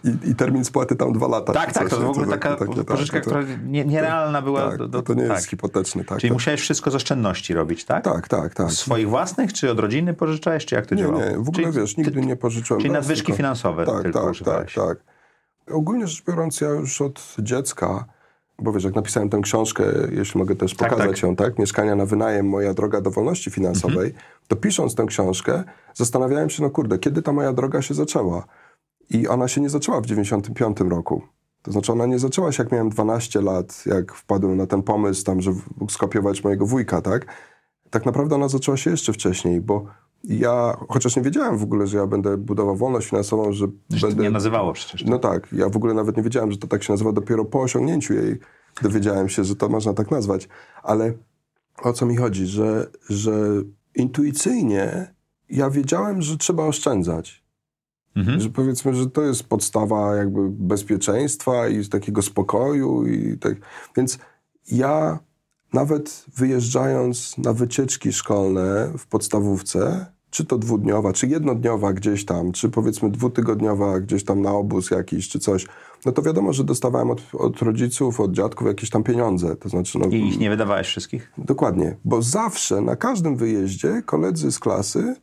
I, 0.03 0.29
I 0.29 0.35
termin 0.35 0.65
spłaty 0.65 0.95
tam 0.95 1.13
dwa 1.13 1.27
lata. 1.27 1.53
Tak, 1.53 1.73
tak, 1.73 1.89
coś, 1.89 1.99
to 1.99 2.05
w 2.05 2.09
ogóle 2.09 2.27
tak- 2.27 2.41
taka 2.41 2.55
takie, 2.55 2.75
tak, 2.75 2.85
pożyczka, 2.85 3.19
to- 3.19 3.25
która 3.25 3.43
nie, 3.65 3.85
nierealna 3.85 4.41
była. 4.41 4.69
Tak, 4.69 4.77
do, 4.77 4.87
do, 4.87 5.01
to 5.01 5.13
nie 5.13 5.27
tak. 5.27 5.35
jest 5.37 5.47
hipoteczny, 5.49 6.03
tak. 6.05 6.19
Czyli 6.19 6.29
tak. 6.29 6.35
musiałeś 6.35 6.61
wszystko 6.61 6.91
z 6.91 6.95
oszczędności 6.95 7.53
robić, 7.53 7.85
tak? 7.85 8.03
Tak, 8.03 8.27
tak, 8.27 8.53
tak. 8.53 8.71
Swoich 8.71 9.09
własnych, 9.09 9.53
czy 9.53 9.71
od 9.71 9.79
rodziny 9.79 10.13
pożyczałeś, 10.13 10.65
czy 10.65 10.75
jak 10.75 10.85
to 10.85 10.95
Nie, 10.95 11.01
działało? 11.01 11.19
nie, 11.23 11.37
w 11.37 11.49
ogóle 11.49 11.63
czyli, 11.63 11.71
wiesz, 11.79 11.97
nigdy 11.97 12.21
nie 12.21 12.35
pożyczyłem. 12.37 12.81
czyli 12.81 12.93
No, 12.93 12.99
nadwyżki 12.99 13.25
tylko- 13.25 13.37
finansowe 13.37 13.85
tak, 13.85 14.03
tylko 14.03 14.21
tak, 14.21 14.31
używałeś. 14.31 14.73
tak, 14.73 14.85
tak. 14.87 14.97
Ogólnie 15.75 16.07
rzecz 16.07 16.23
biorąc, 16.25 16.61
ja 16.61 16.69
już 16.69 17.01
od 17.01 17.35
dziecka, 17.39 18.05
bo 18.59 18.71
wiesz, 18.71 18.83
jak 18.83 18.95
napisałem 18.95 19.29
tę 19.29 19.39
książkę, 19.41 19.83
jeśli 20.11 20.37
mogę 20.39 20.55
też 20.55 20.75
Tak, 20.75 20.89
pokazać 20.89 21.11
tak. 21.11 21.23
ją, 21.23 21.35
tak? 21.35 21.59
Mieszkania 21.59 21.95
na 21.95 22.05
wynajem, 22.05 22.49
moja 22.49 22.73
droga 22.73 23.01
do 23.01 23.11
wolności 23.11 23.51
finansowej, 23.51 24.07
Mhm. 24.07 24.23
to 24.47 24.55
pisząc 24.55 24.95
tę 24.95 25.05
książkę, 25.05 25.63
zastanawiałem 25.93 26.49
się, 26.49 26.63
no 26.63 26.69
kurde, 26.69 26.99
kiedy 26.99 27.21
ta 27.21 27.31
moja 27.33 27.53
droga 27.53 27.81
się 27.81 27.93
zaczęła? 27.93 28.45
I 29.09 29.27
ona 29.27 29.47
się 29.47 29.61
nie 29.61 29.69
zaczęła 29.69 30.01
w 30.01 30.05
95 30.05 30.89
roku. 30.89 31.21
To 31.61 31.71
znaczy 31.71 31.91
ona 31.91 32.05
nie 32.05 32.19
zaczęła 32.19 32.51
się, 32.51 32.63
jak 32.63 32.71
miałem 32.71 32.89
12 32.89 33.41
lat, 33.41 33.83
jak 33.85 34.13
wpadłem 34.13 34.57
na 34.57 34.67
ten 34.67 34.83
pomysł 34.83 35.23
tam, 35.23 35.41
że 35.41 35.51
skopiować 35.89 36.43
mojego 36.43 36.65
wujka, 36.65 37.01
tak? 37.01 37.25
Tak 37.89 38.05
naprawdę 38.05 38.35
ona 38.35 38.47
zaczęła 38.47 38.77
się 38.77 38.91
jeszcze 38.91 39.13
wcześniej, 39.13 39.61
bo 39.61 39.85
ja, 40.27 40.77
chociaż 40.89 41.15
nie 41.15 41.21
wiedziałem 41.21 41.57
w 41.57 41.63
ogóle, 41.63 41.87
że 41.87 41.97
ja 41.97 42.07
będę 42.07 42.37
budował 42.37 42.75
wolność 42.75 43.09
finansową, 43.09 43.51
że 43.51 43.67
to 43.67 44.07
będę... 44.07 44.23
nie 44.23 44.29
nazywało 44.29 44.73
przecież. 44.73 45.05
No 45.05 45.19
tak, 45.19 45.47
ja 45.51 45.69
w 45.69 45.75
ogóle 45.75 45.93
nawet 45.93 46.17
nie 46.17 46.23
wiedziałem, 46.23 46.51
że 46.51 46.57
to 46.57 46.67
tak 46.67 46.83
się 46.83 46.93
nazywa. 46.93 47.11
Dopiero 47.11 47.45
po 47.45 47.61
osiągnięciu 47.61 48.13
jej 48.13 48.39
dowiedziałem 48.81 49.29
się, 49.29 49.43
że 49.43 49.55
to 49.55 49.69
można 49.69 49.93
tak 49.93 50.11
nazwać. 50.11 50.47
Ale 50.83 51.13
o 51.83 51.93
co 51.93 52.05
mi 52.05 52.15
chodzi? 52.15 52.45
Że, 52.45 52.87
że 53.09 53.31
intuicyjnie 53.95 55.13
ja 55.49 55.69
wiedziałem, 55.69 56.21
że 56.21 56.37
trzeba 56.37 56.63
oszczędzać. 56.63 57.43
Mhm. 58.15 58.39
Że 58.39 58.49
powiedzmy, 58.49 58.95
że 58.95 59.09
to 59.09 59.21
jest 59.21 59.43
podstawa 59.43 60.15
jakby 60.15 60.49
bezpieczeństwa 60.49 61.67
i 61.67 61.85
takiego 61.85 62.21
spokoju. 62.21 63.07
I 63.07 63.37
tak. 63.37 63.53
Więc 63.97 64.19
ja 64.71 65.19
nawet 65.73 66.25
wyjeżdżając 66.35 67.37
na 67.37 67.53
wycieczki 67.53 68.13
szkolne 68.13 68.93
w 68.97 69.07
podstawówce, 69.07 70.05
czy 70.29 70.45
to 70.45 70.57
dwudniowa, 70.57 71.13
czy 71.13 71.27
jednodniowa 71.27 71.93
gdzieś 71.93 72.25
tam, 72.25 72.51
czy 72.51 72.69
powiedzmy 72.69 73.09
dwutygodniowa 73.09 73.99
gdzieś 73.99 74.23
tam 74.23 74.41
na 74.41 74.51
obóz 74.51 74.91
jakiś, 74.91 75.29
czy 75.29 75.39
coś, 75.39 75.65
no 76.05 76.11
to 76.11 76.21
wiadomo, 76.21 76.53
że 76.53 76.63
dostawałem 76.63 77.11
od, 77.11 77.21
od 77.33 77.61
rodziców, 77.61 78.19
od 78.19 78.31
dziadków 78.31 78.67
jakieś 78.67 78.89
tam 78.89 79.03
pieniądze. 79.03 79.55
To 79.55 79.69
znaczy, 79.69 79.99
no, 79.99 80.05
I 80.05 80.27
ich 80.27 80.39
nie 80.39 80.49
wydawałeś 80.49 80.87
wszystkich? 80.87 81.31
Dokładnie, 81.37 81.95
bo 82.05 82.21
zawsze 82.21 82.81
na 82.81 82.95
każdym 82.95 83.37
wyjeździe 83.37 84.01
koledzy 84.05 84.51
z 84.51 84.59
klasy 84.59 85.15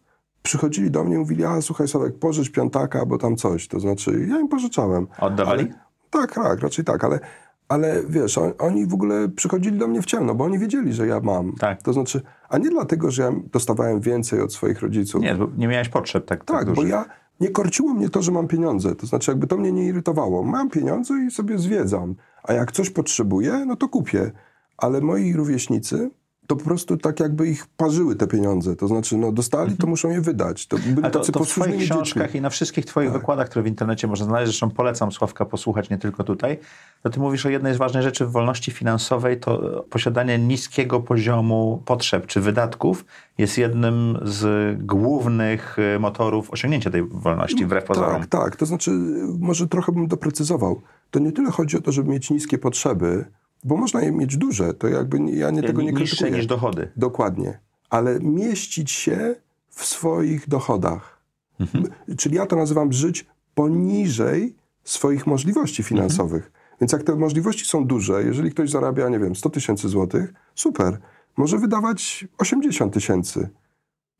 przychodzili 0.42 0.90
do 0.90 1.04
mnie 1.04 1.14
i 1.14 1.18
mówili, 1.18 1.44
a 1.44 1.60
słuchaj 1.60 1.88
Sławek, 1.88 2.18
pożycz 2.18 2.50
piątaka 2.50 2.98
albo 2.98 3.18
tam 3.18 3.36
coś. 3.36 3.68
To 3.68 3.80
znaczy, 3.80 4.26
ja 4.30 4.40
im 4.40 4.48
pożyczałem. 4.48 5.06
Oddawali? 5.18 5.62
Ale, 5.62 5.74
tak, 6.10 6.34
tak, 6.34 6.60
raczej 6.60 6.84
tak, 6.84 7.04
ale, 7.04 7.20
ale 7.68 8.02
wiesz, 8.08 8.38
on, 8.38 8.52
oni 8.58 8.86
w 8.86 8.94
ogóle 8.94 9.28
przychodzili 9.28 9.78
do 9.78 9.86
mnie 9.86 10.02
w 10.02 10.06
ciemno, 10.06 10.34
bo 10.34 10.44
oni 10.44 10.58
wiedzieli, 10.58 10.92
że 10.92 11.06
ja 11.06 11.20
mam. 11.20 11.52
Tak. 11.52 11.82
To 11.82 11.92
znaczy, 11.92 12.22
a 12.48 12.58
nie 12.58 12.70
dlatego, 12.70 13.10
że 13.10 13.22
ja 13.22 13.32
dostawałem 13.52 14.00
więcej 14.00 14.40
od 14.40 14.52
swoich 14.52 14.80
rodziców. 14.80 15.22
Nie, 15.22 15.38
nie 15.56 15.68
miałeś 15.68 15.88
potrzeb 15.88 16.24
tak, 16.26 16.44
tak 16.44 16.64
Tak, 16.64 16.74
bo 16.74 16.82
ja 16.82 17.04
nie 17.40 17.48
korciło 17.48 17.94
mnie 17.94 18.08
to, 18.08 18.22
że 18.22 18.32
mam 18.32 18.48
pieniądze. 18.48 18.94
To 18.94 19.06
znaczy, 19.06 19.30
jakby 19.30 19.46
to 19.46 19.56
mnie 19.56 19.72
nie 19.72 19.86
irytowało. 19.86 20.42
Mam 20.42 20.70
pieniądze 20.70 21.14
i 21.28 21.30
sobie 21.30 21.58
zwiedzam. 21.58 22.14
A 22.42 22.52
jak 22.52 22.72
coś 22.72 22.90
potrzebuję, 22.90 23.64
no 23.66 23.76
to 23.76 23.88
kupię. 23.88 24.32
Ale 24.76 25.00
moi 25.00 25.32
rówieśnicy 25.32 26.10
to 26.46 26.56
po 26.56 26.64
prostu 26.64 26.96
tak 26.96 27.20
jakby 27.20 27.48
ich 27.48 27.66
parzyły 27.66 28.16
te 28.16 28.26
pieniądze. 28.26 28.76
To 28.76 28.88
znaczy, 28.88 29.16
no 29.16 29.32
dostali, 29.32 29.76
to 29.76 29.86
muszą 29.86 30.10
je 30.10 30.20
wydać. 30.20 30.66
To 30.66 30.76
byli 30.76 30.94
Mhm. 30.96 31.06
A 31.06 31.10
to, 31.10 31.18
tacy 31.18 31.32
to 31.32 31.44
w 31.44 31.48
twoich 31.48 31.76
książkach 31.76 32.22
dziećmi. 32.22 32.38
i 32.38 32.42
na 32.42 32.50
wszystkich 32.50 32.84
twoich 32.86 33.12
wykładach, 33.12 33.48
które 33.48 33.62
w 33.62 33.66
internecie 33.66 34.06
można 34.06 34.26
znaleźć, 34.26 34.46
zresztą 34.46 34.70
polecam 34.70 35.12
Sławka 35.12 35.44
posłuchać, 35.44 35.90
nie 35.90 35.98
tylko 35.98 36.24
tutaj, 36.24 36.58
to 37.02 37.10
ty 37.10 37.20
mówisz 37.20 37.46
o 37.46 37.48
jednej 37.48 37.74
z 37.74 37.76
ważnych 37.76 38.02
rzeczy 38.02 38.26
w 38.26 38.30
wolności 38.30 38.70
finansowej, 38.70 39.40
to 39.40 39.84
posiadanie 39.90 40.38
niskiego 40.38 41.00
poziomu 41.00 41.82
potrzeb 41.84 42.26
czy 42.26 42.40
wydatków 42.40 43.04
jest 43.38 43.58
jednym 43.58 44.18
z 44.22 44.76
głównych 44.86 45.76
y, 45.96 45.98
motorów 45.98 46.50
osiągnięcia 46.50 46.90
tej 46.90 47.02
wolności, 47.02 47.64
wbrew 47.64 47.84
pozorom. 47.84 48.20
Tak, 48.20 48.30
tak. 48.30 48.56
To 48.56 48.66
znaczy, 48.66 48.90
może 49.38 49.68
trochę 49.68 49.92
bym 49.92 50.06
doprecyzował. 50.06 50.80
To 51.10 51.18
nie 51.18 51.32
tyle 51.32 51.50
chodzi 51.50 51.76
o 51.76 51.80
to, 51.80 51.92
żeby 51.92 52.10
mieć 52.10 52.30
niskie 52.30 52.58
potrzeby, 52.58 53.24
bo 53.64 53.76
można 53.76 54.00
je 54.02 54.12
mieć 54.12 54.36
duże. 54.36 54.74
To 54.74 54.88
jakby 54.88 55.20
nie- 55.20 55.32
ja 55.36 55.50
nie 55.50 55.62
tego 55.62 55.82
nie 55.82 55.92
Niższe 55.92 56.16
krytykuję. 56.16 56.30
niż 56.38 56.46
dochody. 56.46 56.92
Dokładnie. 56.96 57.58
Ale 57.90 58.20
mieścić 58.20 58.90
się 58.90 59.34
w 59.70 59.84
swoich 59.84 60.48
dochodach. 60.48 61.20
Mhm. 61.60 61.84
Czyli 62.18 62.36
ja 62.36 62.46
to 62.46 62.56
nazywam 62.56 62.92
żyć 62.92 63.26
poniżej 63.54 64.56
swoich 64.84 65.26
możliwości 65.26 65.82
finansowych. 65.82 66.52
Więc 66.80 66.92
jak 66.92 67.02
te 67.02 67.14
możliwości 67.16 67.64
są 67.64 67.86
duże, 67.86 68.22
jeżeli 68.24 68.50
ktoś 68.50 68.70
zarabia, 68.70 69.08
nie 69.08 69.18
wiem, 69.18 69.36
100 69.36 69.50
tysięcy 69.50 69.88
złotych, 69.88 70.32
super. 70.54 70.98
Może 71.36 71.58
wydawać 71.58 72.24
80 72.38 72.92
tysięcy. 72.94 73.48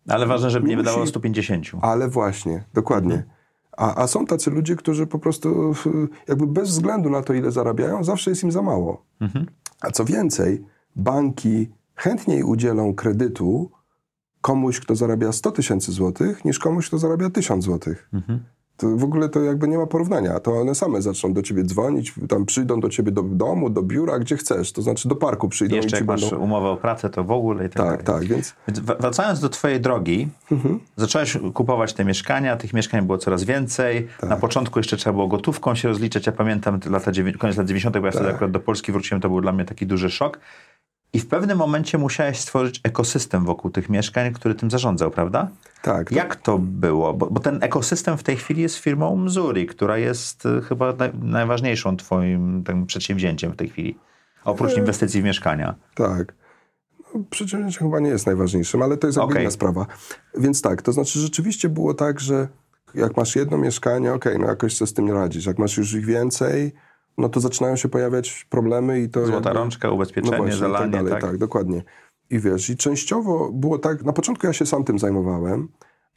Ale 0.09 0.27
ważne, 0.27 0.51
żeby 0.51 0.69
nie 0.69 0.75
Musi- 0.77 0.85
wydawało 0.85 1.07
150. 1.07 1.67
Ale 1.83 2.09
właśnie, 2.09 2.65
dokładnie. 2.75 3.25
A, 3.77 4.03
a 4.03 4.07
są 4.07 4.27
tacy 4.27 4.51
ludzie, 4.51 4.77
którzy 4.77 5.07
po 5.07 5.19
prostu 5.19 5.75
jakby 6.29 6.47
bez 6.47 6.69
względu 6.69 7.11
na 7.11 7.23
to, 7.23 7.35
ile 7.35 7.51
zarabiają, 7.51 8.05
zawsze 8.05 8.31
jest 8.31 8.43
im 8.43 8.53
za 8.53 8.63
mało. 8.63 9.05
Mhm. 9.21 9.47
A 9.81 9.91
co 9.91 10.05
więcej, 10.05 10.65
banki 10.97 11.69
chętniej 11.95 12.43
udzielą 12.43 12.95
kredytu 12.95 13.71
komuś, 14.41 14.81
kto 14.81 14.95
zarabia 14.95 15.33
100 15.33 15.51
tysięcy 15.51 15.93
złotych, 15.93 16.45
niż 16.45 16.59
komuś, 16.59 16.89
kto 16.89 16.99
zarabia 16.99 17.31
1000 17.31 17.65
złotych. 17.65 18.09
Mhm. 18.13 18.45
To 18.77 18.97
w 18.97 19.05
ogóle 19.05 19.29
to 19.29 19.41
jakby 19.41 19.69
nie 19.69 19.79
ma 19.79 19.87
porównania. 19.87 20.41
To 20.41 20.61
one 20.61 20.75
same 20.75 21.03
zaczną 21.03 21.33
do 21.33 21.43
ciebie 21.43 21.63
dzwonić, 21.63 22.15
tam 22.29 22.47
przyjdą 22.47 22.81
do 22.81 22.89
ciebie 22.89 23.13
do 23.13 23.23
domu, 23.23 23.71
do 23.71 23.83
biura, 23.83 24.19
gdzie 24.19 24.37
chcesz. 24.37 24.73
To 24.73 24.83
znaczy 24.83 25.09
do 25.09 25.17
parku 25.17 25.49
przyjdą 25.49 25.77
Jeszcze 25.77 25.89
i 25.89 25.91
ci 25.91 25.97
jak 25.97 26.07
masz 26.07 26.21
będą... 26.21 26.37
umowę 26.37 26.69
o 26.69 26.77
pracę, 26.77 27.11
to 27.11 27.25
w 27.25 27.31
ogóle 27.31 27.67
i 27.67 27.69
tak, 27.69 27.77
Tak, 27.91 28.03
dalej. 28.03 28.21
tak, 28.29 28.37
więc 28.37 28.55
Więc 28.69 28.81
wr- 28.81 29.01
wracając 29.01 29.41
do 29.41 29.49
twojej 29.49 29.81
drogi, 29.81 30.29
zacząłeś 30.97 31.39
kupować 31.55 31.93
te 31.93 32.05
mieszkania, 32.05 32.57
tych 32.57 32.73
mieszkań 32.73 33.03
było 33.07 33.19
coraz 33.19 33.45
więcej. 33.45 34.09
Tak. 34.21 34.31
Na 34.31 34.37
początku 34.37 34.79
jeszcze 34.79 34.97
trzeba 34.97 35.13
było 35.13 35.29
gotówką 35.29 35.75
się 35.75 35.89
rozliczać. 35.89 36.27
Ja 36.27 36.33
pamiętam 36.33 36.81
lata 36.91 37.11
koniec 37.39 37.57
lat 37.57 37.67
90., 37.67 37.99
bo 37.99 38.07
ja 38.07 38.11
wtedy 38.13 38.25
Tak. 38.27 38.35
akurat 38.35 38.51
do 38.51 38.61
Polski 38.61 38.93
wróciłem, 38.93 39.21
to 39.21 39.29
był 39.29 39.41
dla 39.41 39.53
mnie 39.53 39.65
taki 39.65 39.87
duży 39.87 40.11
szok. 40.11 40.39
I 41.15 41.21
w 41.21 41.27
pewnym 41.27 41.59
momencie 41.59 41.99
musiałeś 41.99 42.41
stworzyć 42.41 42.81
ekosystem 42.85 43.45
wokół 43.45 43.71
tych 43.71 43.89
mieszkań, 43.89 44.33
który 44.33 44.55
tym 44.55 44.71
zarządzał, 44.71 45.11
prawda? 45.11 45.49
tak. 45.83 46.09
to- 46.09 46.15
Jak 46.15 46.37
to 46.37 46.59
było? 46.59 47.15
Bo, 47.15 47.27
bo 47.27 47.41
ten 47.41 47.59
ekosystem 47.63 48.19
w 48.19 48.23
tej 48.23 48.37
chwili 48.37 48.63
jest 48.63 48.77
firmą 48.77 49.17
Mzuri, 49.17 49.67
która 49.67 49.99
jest 49.99 50.47
y, 50.47 50.63
chyba 50.63 50.93
naj, 50.93 51.11
najważniejszą 51.23 51.97
twoim 51.97 52.65
tym 52.65 52.87
przedsięwzięciem 52.87 53.53
w 53.53 53.57
tej 53.57 53.69
chwili. 53.69 53.99
Oprócz 54.45 54.73
E, 54.73 54.79
inwestycji 54.79 55.21
w 55.23 55.25
mieszkania. 55.25 55.75
Tak. 55.95 56.35
No, 57.15 57.21
przedsięwzięcie 57.31 57.79
chyba 57.79 58.01
nie 58.01 58.11
jest 58.11 58.27
najważniejszym, 58.27 58.83
ale 58.83 58.97
to 58.97 59.07
jest 59.07 59.17
jakby 59.19 59.33
Okej. 59.33 59.43
inna 59.43 59.51
sprawa. 59.51 59.87
Więc 60.39 60.63
tak, 60.63 60.83
to 60.83 60.93
znaczy 60.93 61.19
rzeczywiście 61.19 61.69
było 61.69 61.95
tak, 61.95 62.21
że 62.21 62.49
jak 62.95 63.17
masz 63.17 63.37
jedno 63.37 63.59
mieszkanie, 63.59 64.13
okej, 64.13 64.39
no 64.39 64.47
jakoś 64.47 64.77
sobie 64.77 64.89
z 64.89 64.95
tym 64.95 65.11
radzisz. 65.11 65.47
Jak 65.47 65.59
masz 65.59 65.77
już 65.77 65.95
ich 65.95 66.05
więcej, 66.07 66.73
no 67.19 67.29
to 67.29 67.41
zaczynają 67.41 67.77
się 67.77 67.89
pojawiać 67.89 68.47
problemy 68.51 69.01
i 69.01 69.09
to... 69.09 69.27
Złota 69.27 69.49
jakby- 69.49 69.61
rączka, 69.61 69.91
ubezpieczenie, 69.91 70.31
no 70.31 70.37
właśnie, 70.37 70.57
i 70.57 70.61
zalanie. 70.61 70.83
tak 70.85 70.91
dalej, 70.93 71.13
tak? 71.13 71.21
tak, 71.23 71.39
dokładnie. 71.39 71.83
I 72.31 72.39
wiesz, 72.39 72.71
i 72.71 72.77
częściowo 72.77 73.51
było 73.53 73.79
tak, 73.79 74.03
na 74.05 74.13
początku 74.13 74.47
ja 74.47 74.53
się 74.53 74.67
sam 74.67 74.85
tym 74.85 74.99
zajmowałem, 74.99 75.69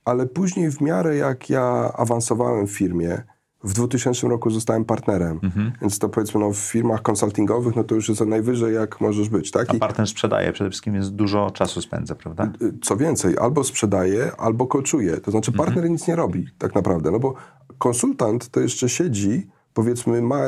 ale 0.05 0.25
później 0.27 0.71
w 0.71 0.81
miarę 0.81 1.15
jak 1.15 1.49
ja 1.49 1.91
awansowałem 1.97 2.67
w 2.67 2.71
firmie, 2.71 3.21
w 3.63 3.73
2000 3.73 4.27
roku 4.27 4.49
zostałem 4.49 4.85
partnerem, 4.85 5.39
Mhm. 5.43 5.71
więc 5.81 5.99
to 5.99 6.09
powiedzmy 6.09 6.39
no, 6.39 6.51
w 6.51 6.57
firmach 6.57 7.01
konsultingowych, 7.01 7.75
no 7.75 7.83
to 7.83 7.95
już 7.95 8.09
jest 8.09 8.21
najwyżej 8.25 8.75
jak 8.75 9.01
możesz 9.01 9.29
być, 9.29 9.51
tak? 9.51 9.69
A 9.69 9.73
I, 9.73 9.79
partner 9.79 10.07
sprzedaje 10.07 10.53
przede 10.53 10.69
wszystkim, 10.69 10.93
więc 10.93 11.11
dużo 11.11 11.51
czasu 11.51 11.81
spędza, 11.81 12.15
prawda? 12.15 12.51
y, 12.61 12.73
co 12.81 12.97
więcej, 12.97 13.37
albo 13.37 13.63
sprzedaje, 13.63 14.31
albo 14.37 14.67
koczuje. 14.67 15.17
To 15.17 15.31
znaczy 15.31 15.51
partner 15.51 15.89
nic 15.89 16.07
nie 16.07 16.15
robi 16.15 16.47
tak 16.57 16.75
naprawdę, 16.75 17.11
no 17.11 17.19
bo 17.19 17.33
konsultant 17.77 18.49
to 18.49 18.59
jeszcze 18.59 18.89
siedzi, 18.89 19.47
powiedzmy 19.81 20.21
ma 20.21 20.41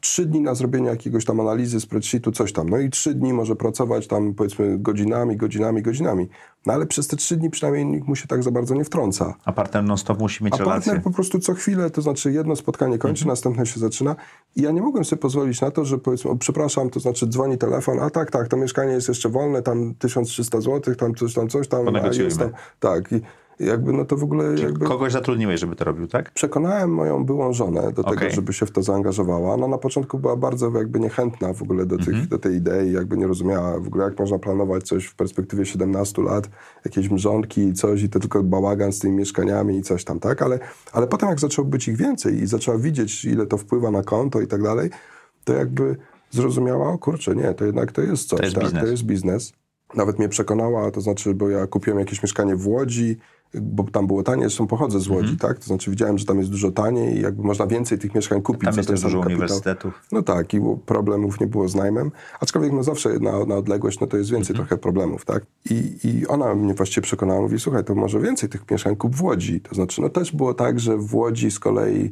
trzy 0.00 0.26
dni 0.26 0.40
na 0.40 0.54
zrobienie 0.54 0.88
jakiegoś 0.88 1.24
tam 1.24 1.40
analizy 1.40 1.80
spreadsheetu, 1.80 2.32
coś 2.32 2.52
tam. 2.52 2.68
No 2.68 2.78
i 2.78 2.90
trzy 2.90 3.14
dni 3.14 3.32
może 3.32 3.56
pracować 3.56 4.06
tam 4.06 4.34
powiedzmy 4.34 4.78
godzinami, 4.78 5.36
godzinami, 5.36 5.82
godzinami. 5.82 6.28
No 6.66 6.72
ale 6.72 6.86
przez 6.86 7.06
te 7.08 7.16
trzy 7.16 7.36
dni 7.36 7.50
przynajmniej 7.50 7.86
nikt 7.86 8.08
mu 8.08 8.16
się 8.16 8.26
tak 8.28 8.42
za 8.42 8.50
bardzo 8.50 8.74
nie 8.74 8.84
wtrąca. 8.84 9.34
A 9.44 9.52
partner 9.52 9.84
non-stop 9.84 10.18
musi 10.20 10.44
mieć 10.44 10.54
A 10.54 10.56
relację. 10.56 10.74
partner 10.92 11.02
po 11.02 11.10
prostu 11.10 11.38
co 11.38 11.54
chwilę, 11.54 11.90
to 11.90 12.02
znaczy 12.02 12.32
jedno 12.32 12.56
spotkanie 12.56 12.98
kończy, 12.98 13.22
Mhm. 13.22 13.28
następne 13.32 13.66
się 13.66 13.80
zaczyna. 13.80 14.16
I 14.56 14.62
ja 14.62 14.70
nie 14.70 14.82
mogłem 14.82 15.04
sobie 15.04 15.22
pozwolić 15.22 15.60
na 15.60 15.70
to, 15.70 15.84
że 15.84 15.98
powiedzmy, 15.98 16.30
o, 16.30 16.36
przepraszam, 16.36 16.90
to 16.90 17.00
znaczy 17.00 17.26
dzwoni 17.26 17.58
telefon, 17.58 18.00
a 18.00 18.10
tak, 18.10 18.30
tak, 18.30 18.48
to 18.48 18.56
mieszkanie 18.56 18.92
jest 18.92 19.08
jeszcze 19.08 19.28
wolne, 19.28 19.62
tam 19.62 19.94
1300 19.98 20.60
zł, 20.60 20.94
tam 20.94 21.14
coś 21.14 21.34
tam, 21.34 21.48
coś 21.48 21.68
tam, 21.68 21.80
a 21.80 21.84
Ponegocjujmy. 21.84 22.24
jest 22.24 22.38
tam. 22.38 22.50
Tak, 22.80 23.12
i 23.12 23.20
jakby 23.60 23.92
no 23.92 24.04
to 24.04 24.16
w 24.16 24.22
ogóle 24.22 24.44
jakby... 24.62 24.86
Kogoś 24.86 25.12
zatrudniłeś, 25.12 25.60
żeby 25.60 25.76
to 25.76 25.84
robił, 25.84 26.06
tak? 26.06 26.30
Przekonałem 26.30 26.90
moją 26.94 27.24
byłą 27.24 27.52
żonę 27.52 27.82
do 27.82 28.02
tego, 28.04 28.16
Okej. 28.16 28.30
żeby 28.30 28.52
się 28.52 28.66
w 28.66 28.70
to 28.70 28.82
zaangażowała. 28.82 29.54
Ona 29.54 29.68
na 29.68 29.78
początku 29.78 30.18
była 30.18 30.36
bardzo 30.36 30.70
jakby 30.78 31.00
niechętna 31.00 31.52
w 31.52 31.62
ogóle 31.62 31.86
do, 31.86 31.96
tych, 31.96 32.08
Mhm. 32.08 32.28
do 32.28 32.38
tej 32.38 32.54
idei, 32.54 32.92
jakby 32.92 33.16
nie 33.16 33.26
rozumiała 33.26 33.80
w 33.80 33.86
ogóle, 33.86 34.04
jak 34.04 34.18
można 34.18 34.38
planować 34.38 34.82
coś 34.82 35.06
w 35.06 35.14
perspektywie 35.14 35.66
17 35.66 36.22
lat, 36.22 36.48
jakieś 36.84 37.10
mrzonki 37.10 37.60
i 37.60 37.72
coś 37.72 38.02
i 38.02 38.08
to 38.08 38.20
tylko 38.20 38.42
bałagan 38.42 38.92
z 38.92 38.98
tymi 38.98 39.16
mieszkaniami 39.16 39.76
i 39.78 39.82
coś 39.82 40.04
tam, 40.04 40.20
tak? 40.20 40.42
Ale, 40.42 40.58
ale 40.92 41.06
potem 41.06 41.28
jak 41.28 41.40
zaczęło 41.40 41.68
być 41.68 41.88
ich 41.88 41.96
więcej 41.96 42.34
i 42.42 42.46
zaczęła 42.46 42.78
widzieć, 42.78 43.24
ile 43.24 43.46
to 43.46 43.56
wpływa 43.58 43.90
na 43.90 44.02
konto 44.02 44.40
i 44.40 44.46
tak 44.46 44.62
dalej, 44.62 44.90
to 45.44 45.52
jakby 45.54 45.96
zrozumiała, 46.30 46.88
o 46.88 46.98
kurczę, 46.98 47.36
nie, 47.36 47.54
to 47.54 47.64
jednak 47.64 47.92
to 47.92 48.02
jest 48.02 48.28
coś, 48.28 48.38
To 48.38 48.44
jest 48.44 48.54
tak? 48.56 48.64
biznes. 48.64 48.82
To 48.82 48.88
jest 48.90 49.02
biznes. 49.02 49.52
Nawet 49.94 50.18
mnie 50.18 50.28
przekonała, 50.28 50.90
to 50.90 51.00
znaczy, 51.00 51.34
bo 51.34 51.48
ja 51.48 51.66
kupiłem 51.66 51.98
jakieś 51.98 52.22
mieszkanie 52.22 52.56
w 52.56 52.68
Łodzi, 52.68 53.16
bo 53.54 53.82
tam 53.84 54.06
było 54.06 54.22
taniej, 54.22 54.42
zresztą 54.42 54.66
pochodzę 54.66 55.00
z 55.00 55.08
Łodzi, 55.08 55.30
Mhm. 55.32 55.38
tak? 55.38 55.58
To 55.58 55.64
znaczy 55.64 55.90
widziałem, 55.90 56.18
że 56.18 56.24
tam 56.24 56.38
jest 56.38 56.50
dużo 56.50 56.70
taniej 56.70 57.16
i 57.18 57.20
jakby 57.20 57.42
można 57.42 57.66
więcej 57.66 57.98
tych 57.98 58.14
mieszkań 58.14 58.42
kupić. 58.42 58.64
Tam 58.64 58.76
jest 58.76 58.88
też 58.88 59.02
dużo 59.02 59.18
kapitał. 59.20 59.38
uniwersytetów. 59.38 60.02
No 60.12 60.22
tak, 60.22 60.54
i 60.54 60.60
problemów 60.86 61.40
nie 61.40 61.46
było 61.46 61.68
z 61.68 61.74
najmem, 61.74 62.10
aczkolwiek 62.40 62.72
no 62.72 62.82
zawsze 62.82 63.18
na, 63.18 63.44
na 63.44 63.56
odległość, 63.56 64.00
no 64.00 64.06
to 64.06 64.16
jest 64.16 64.30
więcej 64.30 64.54
Mhm. 64.54 64.66
trochę 64.68 64.82
problemów, 64.82 65.24
tak? 65.24 65.46
I, 65.70 65.96
I 66.04 66.26
ona 66.26 66.54
mnie 66.54 66.74
właściwie 66.74 67.02
przekonała, 67.02 67.40
mówi, 67.40 67.58
słuchaj, 67.58 67.84
to 67.84 67.94
może 67.94 68.20
więcej 68.20 68.48
tych 68.48 68.70
mieszkań 68.70 68.96
kup 68.96 69.16
w 69.16 69.22
Łodzi. 69.22 69.60
To 69.60 69.74
znaczy, 69.74 70.02
no 70.02 70.08
też 70.08 70.32
było 70.32 70.54
tak, 70.54 70.80
że 70.80 70.96
w 70.98 71.14
Łodzi 71.14 71.50
z 71.50 71.58
kolei 71.58 72.10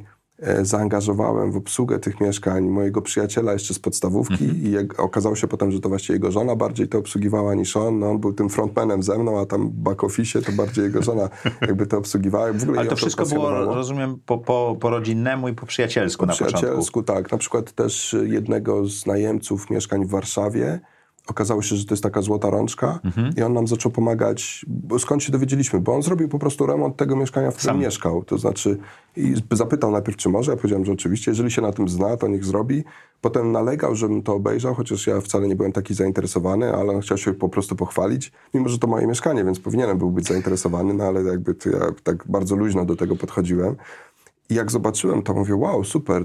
zaangażowałem 0.62 1.52
w 1.52 1.56
obsługę 1.56 1.98
tych 1.98 2.20
mieszkań 2.20 2.64
mojego 2.68 3.02
przyjaciela 3.02 3.52
jeszcze 3.52 3.74
z 3.74 3.78
podstawówki 3.78 4.44
Mhm. 4.44 4.62
i 4.62 4.70
jak, 4.70 5.00
okazało 5.00 5.36
się 5.36 5.46
potem, 5.48 5.72
że 5.72 5.80
to 5.80 5.88
właściwie 5.88 6.14
jego 6.14 6.30
żona 6.30 6.56
bardziej 6.56 6.88
to 6.88 6.98
obsługiwała 6.98 7.54
niż 7.54 7.76
on. 7.76 7.98
No, 7.98 8.10
on 8.10 8.18
był 8.18 8.32
tym 8.32 8.48
frontmanem 8.48 9.02
ze 9.02 9.18
mną, 9.18 9.40
a 9.40 9.46
tam 9.46 9.70
back 9.72 10.04
office 10.04 10.42
to 10.42 10.52
bardziej 10.52 10.84
jego 10.84 11.02
żona 11.02 11.28
jakby 11.60 11.86
to 11.86 11.98
obsługiwała. 11.98 12.46
Ale 12.76 12.86
to 12.86 12.96
wszystko 12.96 13.26
było, 13.26 13.50
rozumiem, 13.74 14.16
po, 14.26 14.38
po, 14.38 14.76
po 14.80 14.90
rodzinnemu 14.90 15.48
i 15.48 15.52
po 15.54 15.66
przyjacielsku 15.66 16.20
Po 16.20 16.26
na 16.26 16.32
początku. 16.32 16.58
przyjacielsku, 16.58 17.02
tak. 17.02 17.32
Na 17.32 17.38
przykład 17.38 17.72
też 17.72 18.16
jednego 18.22 18.86
z 18.86 19.06
najemców 19.06 19.70
mieszkań 19.70 20.06
w 20.06 20.10
Warszawie. 20.10 20.80
Okazało 21.26 21.62
się, 21.62 21.76
że 21.76 21.84
to 21.84 21.94
jest 21.94 22.02
taka 22.02 22.22
złota 22.22 22.50
rączka 22.50 22.98
Mhm. 23.04 23.34
i 23.36 23.42
on 23.42 23.52
nam 23.52 23.66
zaczął 23.66 23.92
pomagać, 23.92 24.66
skąd 24.98 25.22
się 25.22 25.32
dowiedzieliśmy? 25.32 25.80
Bo 25.80 25.94
on 25.94 26.02
zrobił 26.02 26.28
po 26.28 26.38
prostu 26.38 26.66
remont 26.66 26.96
tego 26.96 27.16
mieszkania, 27.16 27.50
w 27.50 27.54
którym 27.56 27.74
Sam. 27.74 27.80
mieszkał. 27.82 28.24
To 28.24 28.38
znaczy 28.38 28.78
i 29.16 29.34
zapytał 29.52 29.90
najpierw, 29.90 30.16
czy 30.16 30.28
może. 30.28 30.50
Ja 30.52 30.56
powiedziałem, 30.56 30.84
że 30.84 30.92
oczywiście, 30.92 31.30
jeżeli 31.30 31.50
się 31.50 31.62
na 31.62 31.72
tym 31.72 31.88
zna, 31.88 32.16
to 32.16 32.28
niech 32.28 32.44
zrobi. 32.44 32.84
Potem 33.20 33.52
nalegał, 33.52 33.94
żebym 33.94 34.22
to 34.22 34.34
obejrzał, 34.34 34.74
chociaż 34.74 35.06
ja 35.06 35.20
wcale 35.20 35.48
nie 35.48 35.56
byłem 35.56 35.72
taki 35.72 35.94
zainteresowany, 35.94 36.74
ale 36.74 36.92
on 36.92 37.00
chciał 37.00 37.18
się 37.18 37.34
po 37.34 37.48
prostu 37.48 37.76
pochwalić, 37.76 38.32
mimo 38.54 38.68
że 38.68 38.78
to 38.78 38.86
moje 38.86 39.06
mieszkanie, 39.06 39.44
więc 39.44 39.60
powinienem 39.60 39.98
był 39.98 40.10
być 40.10 40.26
zainteresowany, 40.28 40.94
no 40.94 41.04
ale 41.04 41.22
jakby 41.22 41.54
to 41.54 41.70
ja 41.70 41.80
tak 42.02 42.24
bardzo 42.26 42.56
luźno 42.56 42.84
do 42.84 42.96
tego 42.96 43.16
podchodziłem. 43.16 43.76
I 44.50 44.54
jak 44.54 44.70
zobaczyłem, 44.70 45.22
to 45.22 45.34
mówię, 45.34 45.56
wow, 45.56 45.84
super. 45.84 46.24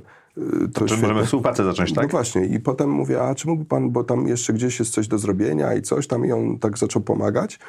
Y, 0.63 0.69
To, 0.69 0.81
Czy 0.81 0.87
świetne. 0.87 1.07
możemy 1.07 1.25
współpracę 1.25 1.63
zacząć, 1.63 1.93
No 1.93 2.01
tak? 2.01 2.11
właśnie. 2.11 2.45
I 2.45 2.59
potem 2.59 2.89
mówię, 2.89 3.21
a 3.21 3.35
czy 3.35 3.47
mógłby 3.47 3.65
pan, 3.65 3.89
bo 3.91 4.03
tam 4.03 4.27
jeszcze 4.27 4.53
gdzieś 4.53 4.79
jest 4.79 4.91
coś 4.93 5.07
do 5.07 5.17
zrobienia 5.17 5.73
i 5.73 5.81
coś 5.81 6.07
tam. 6.07 6.25
I 6.25 6.31
on 6.31 6.59
tak 6.59 6.77
zaczął 6.77 7.01
pomagać. 7.01 7.59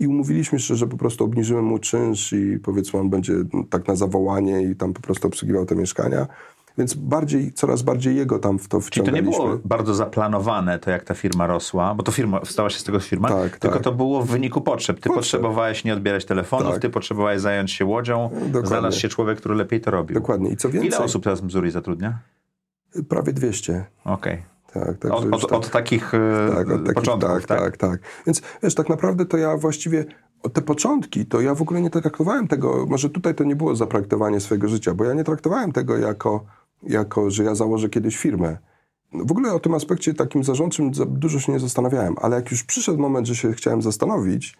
I 0.00 0.06
umówiliśmy 0.06 0.60
się, 0.60 0.74
że 0.74 0.86
po 0.86 0.96
prostu 0.96 1.24
obniżymy 1.24 1.62
mu 1.62 1.78
czynsz 1.78 2.32
i 2.32 2.58
powiedzmy 2.62 3.00
on 3.00 3.10
będzie 3.10 3.32
no, 3.52 3.64
tak 3.70 3.88
na 3.88 3.96
zawołanie 3.96 4.62
i 4.62 4.76
tam 4.76 4.92
po 4.92 5.00
prostu 5.00 5.28
obsługiwał 5.28 5.66
te 5.66 5.74
mieszkania. 5.76 6.26
Więc 6.80 6.94
bardziej, 6.94 7.52
coraz 7.52 7.82
bardziej 7.82 8.16
jego 8.16 8.38
tam 8.38 8.58
w 8.58 8.68
to 8.68 8.80
Czyli 8.90 9.06
to 9.06 9.12
nie 9.12 9.22
było 9.22 9.58
bardzo 9.64 9.94
zaplanowane, 9.94 10.78
to 10.78 10.90
jak 10.90 11.04
ta 11.04 11.14
firma 11.14 11.46
rosła, 11.46 11.94
bo 11.94 12.02
to 12.02 12.12
firma, 12.12 12.40
stała 12.44 12.70
się 12.70 12.78
z 12.78 12.84
tego 12.84 13.00
firma, 13.00 13.28
Tak, 13.28 13.58
tylko 13.58 13.76
tak. 13.76 13.84
to 13.84 13.92
było 13.92 14.22
w 14.22 14.26
wyniku 14.26 14.60
potrzeb. 14.60 14.96
Ty 14.96 15.02
Potrzeb. 15.02 15.14
potrzebowałeś 15.16 15.84
nie 15.84 15.92
odbierać 15.94 16.24
telefonów, 16.24 16.72
Tak. 16.72 16.82
ty 16.82 16.90
potrzebowałeś 16.90 17.40
zająć 17.40 17.72
się 17.72 17.84
łodzią, 17.84 18.30
Dokładnie. 18.32 18.68
znalazł 18.68 19.00
się 19.00 19.08
człowiek, 19.08 19.38
który 19.38 19.54
lepiej 19.54 19.80
to 19.80 19.90
robił. 19.90 20.14
Dokładnie. 20.14 20.50
I 20.50 20.56
co 20.56 20.68
więcej, 20.70 20.88
Ile 20.88 20.98
osób 20.98 21.24
teraz 21.24 21.40
w 21.40 21.44
Missouri 21.44 21.70
zatrudnia? 21.70 22.18
prawie 23.08 23.32
200. 23.32 23.84
Okej. 24.04 24.42
Tak, 24.72 24.98
także 24.98 25.16
Od, 25.16 25.34
od, 25.34 25.40
tak- 25.42 25.52
od 25.52 25.70
takich 25.70 26.14
e, 26.14 26.18
tak, 26.54 26.70
od 26.70 26.78
takich, 26.80 26.94
początków, 26.94 27.46
tak, 27.46 27.60
tak, 27.60 27.76
tak. 27.76 28.00
Więc 28.26 28.42
wiesz, 28.62 28.74
tak 28.74 28.88
naprawdę 28.88 29.26
to 29.26 29.36
ja 29.36 29.56
właściwie 29.56 30.04
te 30.52 30.62
początki, 30.62 31.26
to 31.26 31.40
ja 31.40 31.54
w 31.54 31.62
ogóle 31.62 31.80
nie 31.80 31.90
traktowałem 31.90 32.48
tego, 32.48 32.86
może 32.88 33.10
tutaj 33.10 33.34
to 33.34 33.44
nie 33.44 33.56
było 33.56 33.76
zaprojektowanie 33.76 34.40
swojego 34.40 34.68
życia, 34.68 34.94
bo 34.94 35.04
ja 35.04 35.14
nie 35.14 35.24
traktowałem 35.24 35.72
tego 35.72 35.98
jako, 35.98 36.44
jako 36.82 37.30
że 37.30 37.44
ja 37.44 37.54
założę 37.54 37.88
kiedyś 37.88 38.16
firmę. 38.16 38.58
W 39.12 39.30
ogóle 39.30 39.52
o 39.52 39.60
tym 39.60 39.74
aspekcie 39.74 40.14
takim 40.14 40.44
zarządczym 40.44 40.94
za 40.94 41.06
dużo 41.06 41.40
się 41.40 41.52
nie 41.52 41.60
zastanawiałem, 41.60 42.14
ale 42.20 42.36
jak 42.36 42.50
już 42.50 42.64
przyszedł 42.64 42.98
moment, 42.98 43.26
że 43.26 43.36
się 43.36 43.52
chciałem 43.52 43.82
zastanowić, 43.82 44.56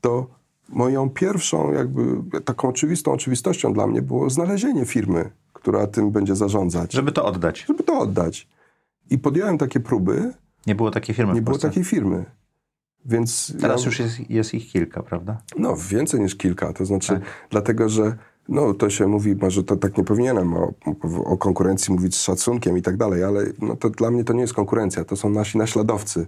to 0.00 0.26
moją 0.68 1.10
pierwszą 1.10 1.72
jakby 1.72 2.02
taką 2.40 2.68
oczywistą 2.68 3.12
oczywistością 3.12 3.72
dla 3.72 3.86
mnie 3.86 4.02
było 4.02 4.30
znalezienie 4.30 4.84
firmy, 4.84 5.30
która 5.52 5.86
tym 5.86 6.10
będzie 6.10 6.36
zarządzać, 6.36 6.92
Żeby 6.92 7.12
to 7.12 7.24
oddać. 7.24 7.64
żeby 7.68 7.82
to 7.84 7.98
oddać. 7.98 8.48
I 9.10 9.18
podjąłem 9.18 9.58
takie 9.58 9.80
próby, 9.80 10.32
Nie 10.66 10.74
było 10.74 10.90
takiej 10.90 11.14
firmy 11.14 11.34
nie 11.34 11.42
było 11.42 11.58
takiej 11.58 11.84
firmy. 11.84 12.24
Więc 13.04 13.54
Teraz 13.60 13.80
ja, 13.80 13.86
już 13.86 13.98
jest, 14.00 14.30
jest 14.30 14.54
ich 14.54 14.72
kilka, 14.72 15.02
prawda? 15.02 15.38
No, 15.58 15.76
więcej 15.90 16.20
niż 16.20 16.34
kilka. 16.34 16.72
To 16.72 16.84
znaczy, 16.84 17.12
Tak. 17.12 17.22
dlatego, 17.50 17.88
że 17.88 18.16
no, 18.48 18.74
to 18.74 18.90
się 18.90 19.06
mówi, 19.06 19.36
może 19.36 19.64
to 19.64 19.76
tak 19.76 19.98
nie 19.98 20.04
powinienem 20.04 20.54
o, 20.54 20.72
o 21.24 21.36
konkurencji 21.36 21.94
mówić 21.94 22.16
z 22.16 22.22
szacunkiem 22.22 22.78
i 22.78 22.82
tak 22.82 22.96
dalej, 22.96 23.24
ale 23.24 23.44
no, 23.62 23.76
to 23.76 23.90
dla 23.90 24.10
mnie 24.10 24.24
to 24.24 24.32
nie 24.32 24.40
jest 24.40 24.54
konkurencja, 24.54 25.04
to 25.04 25.16
są 25.16 25.30
nasi 25.30 25.58
naśladowcy. 25.58 26.26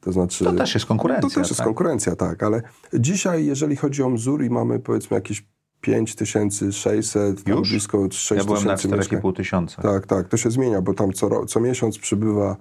To 0.00 0.12
znaczy... 0.12 0.44
To 0.44 0.52
też 0.52 0.74
jest 0.74 0.86
konkurencja. 0.86 1.28
To 1.28 1.34
też 1.34 1.48
jest 1.48 1.58
tak? 1.58 1.66
konkurencja, 1.66 2.16
tak, 2.16 2.42
ale 2.42 2.62
dzisiaj, 2.94 3.46
jeżeli 3.46 3.76
chodzi 3.76 4.02
o 4.02 4.08
Mzur 4.08 4.50
mamy 4.50 4.78
powiedzmy 4.78 5.14
jakieś 5.14 5.46
5600, 5.80 7.44
tam 7.44 7.56
Już? 7.56 7.70
blisko 7.70 8.08
6000 8.10 8.34
Ja 8.34 8.44
byłem 8.44 8.64
na 8.64 8.96
mieszkań. 8.96 9.20
4,5 9.20 9.36
tysiąca. 9.36 9.82
Tak, 9.82 10.06
tak, 10.06 10.28
to 10.28 10.36
się 10.36 10.50
zmienia, 10.50 10.82
bo 10.82 10.94
tam 10.94 11.12
co, 11.12 11.46
co 11.46 11.60
miesiąc 11.60 11.98
przybywa 11.98 12.56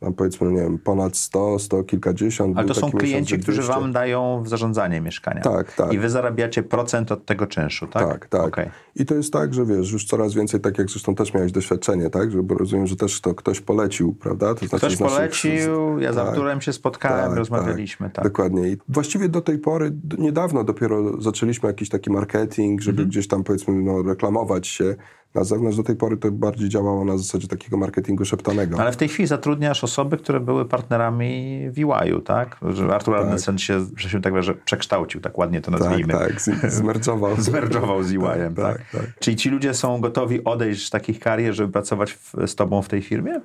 tam 0.00 0.14
powiedzmy, 0.14 0.52
nie 0.52 0.60
wiem, 0.60 0.78
ponad 0.78 1.16
100, 1.16 1.58
100 1.58 1.84
kilkadziesiąt. 1.84 2.58
Ale 2.58 2.68
to 2.68 2.74
są 2.74 2.90
klienci, 2.90 3.38
którzy 3.38 3.62
200. 3.62 3.80
wam 3.80 3.92
dają 3.92 4.42
w 4.42 4.48
zarządzanie 4.48 5.00
mieszkania. 5.00 5.40
Tak, 5.40 5.72
tak. 5.72 5.92
I 5.92 5.98
wy 5.98 6.10
zarabiacie 6.10 6.62
procent 6.62 7.12
od 7.12 7.26
tego 7.26 7.46
czynszu, 7.46 7.86
tak? 7.86 8.08
Tak, 8.08 8.26
tak. 8.28 8.46
Okej. 8.46 8.70
I 8.96 9.06
to 9.06 9.14
jest 9.14 9.32
tak, 9.32 9.54
że 9.54 9.66
wiesz, 9.66 9.92
już 9.92 10.04
coraz 10.04 10.34
więcej, 10.34 10.60
tak 10.60 10.78
jak 10.78 10.90
zresztą 10.90 11.14
też 11.14 11.34
miałeś 11.34 11.52
doświadczenie, 11.52 12.10
tak? 12.10 12.30
Że, 12.30 12.42
bo 12.42 12.54
rozumiem, 12.54 12.86
że 12.86 12.96
też 12.96 13.20
to 13.20 13.34
ktoś 13.34 13.60
polecił, 13.60 14.14
prawda? 14.14 14.54
To 14.54 14.66
znaczy 14.66 14.86
Ktoś 14.86 15.00
naszych- 15.00 15.16
polecił, 15.16 15.98
ja 15.98 16.12
z 16.12 16.16
tak, 16.16 16.28
Arturem 16.28 16.60
się 16.60 16.72
spotkałem, 16.72 17.28
tak, 17.28 17.38
rozmawialiśmy, 17.38 18.10
tak. 18.10 18.24
Dokładnie. 18.24 18.68
I 18.68 18.76
właściwie 18.88 19.28
do 19.28 19.40
tej 19.40 19.58
pory, 19.58 19.92
niedawno 20.18 20.64
dopiero 20.64 21.20
zaczęliśmy 21.22 21.66
jakiś 21.68 21.88
taki 21.88 22.10
marketing, 22.10 22.80
żeby 22.80 22.96
Mhm. 22.96 23.08
gdzieś 23.08 23.28
tam 23.28 23.44
powiedzmy 23.44 23.74
no, 23.82 24.02
reklamować 24.02 24.66
się 24.66 24.94
na 25.34 25.44
zewnątrz. 25.44 25.76
Do 25.76 25.82
tej 25.82 25.96
pory 25.96 26.16
to 26.16 26.30
bardziej 26.32 26.68
działało 26.68 27.04
na 27.04 27.18
zasadzie 27.18 27.48
takiego 27.48 27.76
marketingu 27.76 28.24
szeptanego. 28.24 28.78
Ale 28.80 28.92
w 28.92 28.96
tej 28.96 29.08
chwili 29.08 29.26
zatrudniasz 29.26 29.84
osoby, 29.84 30.16
które 30.16 30.40
były 30.40 30.64
partnerami 30.64 31.60
w 31.70 31.78
EY-u, 31.78 32.20
tak? 32.20 32.56
Że 32.68 32.94
Artur 32.94 33.16
Arnesen 33.16 33.58
się, 33.58 33.86
że 33.96 34.08
się 34.10 34.20
tak 34.22 34.42
że 34.42 34.54
przekształcił, 34.54 35.20
tak 35.20 35.38
ładnie 35.38 35.60
to 35.60 35.70
tak, 35.70 35.80
nazwijmy. 35.80 36.12
tak, 36.12 36.40
z- 36.40 36.72
zmerdżował. 36.74 37.36
Zmerdżował 37.42 38.02
z 38.02 38.10
EY-em, 38.12 38.54
tak, 38.54 38.76
tak, 38.78 38.90
tak. 38.92 39.18
Czyli 39.18 39.36
ci 39.36 39.50
ludzie 39.50 39.74
są 39.74 40.00
gotowi 40.00 40.44
odejść 40.44 40.86
z 40.86 40.90
takich 40.90 41.20
karier, 41.20 41.54
żeby 41.54 41.72
pracować 41.72 42.12
w, 42.12 42.34
z 42.46 42.54
tobą 42.54 42.82
w 42.82 42.88
tej 42.88 43.02
firmie? 43.02 43.40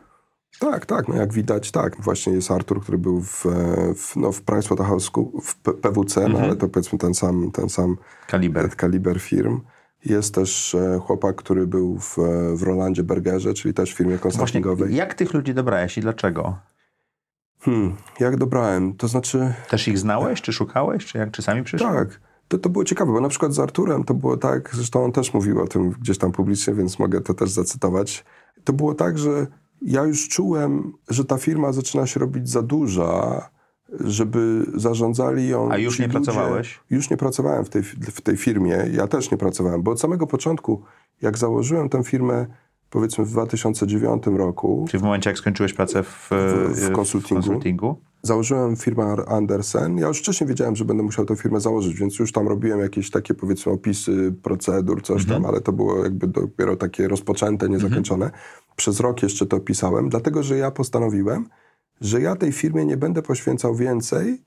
Tak, 0.59 0.85
tak, 0.85 1.07
no 1.07 1.15
jak 1.15 1.33
widać, 1.33 1.71
tak. 1.71 2.01
Właśnie 2.01 2.33
jest 2.33 2.51
Artur, 2.51 2.81
który 2.81 2.97
był 2.97 3.21
w, 3.21 3.45
e, 3.45 3.49
w, 3.95 4.15
no, 4.15 4.31
w 4.31 4.41
PricewaterhouseCoopers, 4.41 5.45
w 5.45 5.55
PWC, 5.81 6.21
Mhm. 6.21 6.33
no, 6.33 6.39
ale 6.47 6.55
to 6.55 6.67
powiedzmy 6.69 6.99
ten 6.99 7.13
sam, 7.13 7.51
ten 7.51 7.69
sam 7.69 7.97
Kaliber. 8.27 8.69
kaliber 8.75 9.19
firm. 9.19 9.59
Jest 10.05 10.35
też 10.35 10.75
e, 10.75 10.99
chłopak, 10.99 11.35
który 11.35 11.67
był 11.67 11.99
w, 11.99 12.19
e, 12.19 12.55
w 12.55 12.63
Rolandzie 12.63 13.03
Bergerze, 13.03 13.53
czyli 13.53 13.73
też 13.73 13.93
w 13.93 13.97
firmie 13.97 14.17
Właśnie, 14.17 14.31
konsultingowej. 14.31 14.95
jak 14.95 15.13
tych 15.13 15.33
ludzi 15.33 15.53
dobrałeś 15.53 15.97
i 15.97 16.01
dlaczego? 16.01 16.57
Hmm, 17.59 17.95
jak 18.19 18.37
dobrałem? 18.37 18.93
To 18.97 19.07
znaczy, 19.07 19.53
Też 19.69 19.87
ich 19.87 19.97
znałeś, 19.99 20.41
czy 20.41 20.53
szukałeś, 20.53 21.05
czy 21.05 21.17
jak 21.17 21.31
czy 21.31 21.41
sami 21.41 21.63
przyszli? 21.63 21.87
tak, 21.87 22.19
to, 22.47 22.57
to 22.57 22.69
było 22.69 22.83
ciekawe, 22.83 23.11
bo 23.11 23.21
na 23.21 23.29
przykład 23.29 23.53
z 23.53 23.59
Arturem 23.59 24.03
to 24.03 24.13
było 24.13 24.37
tak, 24.37 24.69
zresztą 24.75 25.03
on 25.05 25.11
też 25.11 25.33
mówił 25.33 25.61
o 25.61 25.67
tym 25.67 25.89
gdzieś 25.89 26.17
tam 26.17 26.31
publicznie, 26.31 26.73
więc 26.73 26.99
mogę 26.99 27.21
to 27.21 27.33
też 27.33 27.49
zacytować. 27.51 28.25
To 28.63 28.73
było 28.73 28.93
tak, 28.95 29.17
że 29.17 29.47
ja 29.81 30.03
już 30.03 30.29
czułem, 30.29 30.93
że 31.09 31.25
ta 31.25 31.37
firma 31.37 31.71
zaczyna 31.71 32.07
się 32.07 32.19
robić 32.19 32.49
za 32.49 32.61
duża, 32.61 33.49
żeby 33.99 34.65
zarządzali 34.75 35.47
ją. 35.49 35.71
A 35.71 35.77
już 35.77 35.99
nie 35.99 36.07
ludzie. 36.07 36.19
pracowałeś? 36.19 36.79
Już 36.89 37.09
nie 37.09 37.17
pracowałem 37.17 37.65
w 37.65 37.69
tej, 37.69 37.83
w 37.83 38.21
tej 38.21 38.37
firmie. 38.37 38.77
Ja 38.93 39.07
też 39.07 39.31
nie 39.31 39.37
pracowałem, 39.37 39.81
bo 39.83 39.91
od 39.91 39.99
samego 39.99 40.27
początku, 40.27 40.81
jak 41.21 41.37
założyłem 41.37 41.89
tę 41.89 42.03
firmę, 42.03 42.45
powiedzmy 42.89 43.25
w 43.25 43.31
2009 43.31 44.23
roku, 44.27 44.85
Czyli 44.89 45.01
w 45.01 45.03
momencie, 45.03 45.29
jak 45.29 45.37
skończyłeś 45.37 45.73
pracę 45.73 46.03
w, 46.03 46.29
w 46.29 46.79
w 46.79 46.91
konsultingu. 46.91 47.43
konsultingu. 47.43 47.95
założyłem 48.23 48.75
firmę 48.75 49.15
Andersen. 49.27 49.97
Ja 49.97 50.07
już 50.07 50.19
wcześniej 50.19 50.47
wiedziałem, 50.47 50.75
że 50.75 50.85
będę 50.85 51.03
musiał 51.03 51.25
tę 51.25 51.35
firmę 51.35 51.59
założyć, 51.61 51.93
więc 51.99 52.19
już 52.19 52.31
tam 52.31 52.47
robiłem 52.47 52.79
jakieś 52.79 53.09
takie 53.11 53.33
powiedzmy 53.33 53.71
opisy 53.71 54.33
procedur, 54.43 55.01
coś 55.03 55.25
tam, 55.25 55.45
ale 55.45 55.61
to 55.61 55.71
było 55.71 56.03
jakby 56.03 56.27
dopiero 56.27 56.75
takie 56.75 57.07
rozpoczęte, 57.07 57.69
niezakończone. 57.69 58.31
Przez 58.75 58.99
rok 58.99 59.23
jeszcze 59.23 59.45
to 59.45 59.59
pisałem, 59.59 60.09
dlatego 60.09 60.43
że 60.43 60.57
ja 60.57 60.71
postanowiłem, 60.71 61.45
że 62.01 62.21
ja 62.21 62.35
tej 62.35 62.51
firmie 62.51 62.85
nie 62.85 62.97
będę 62.97 63.21
poświęcał 63.21 63.75
więcej 63.75 64.41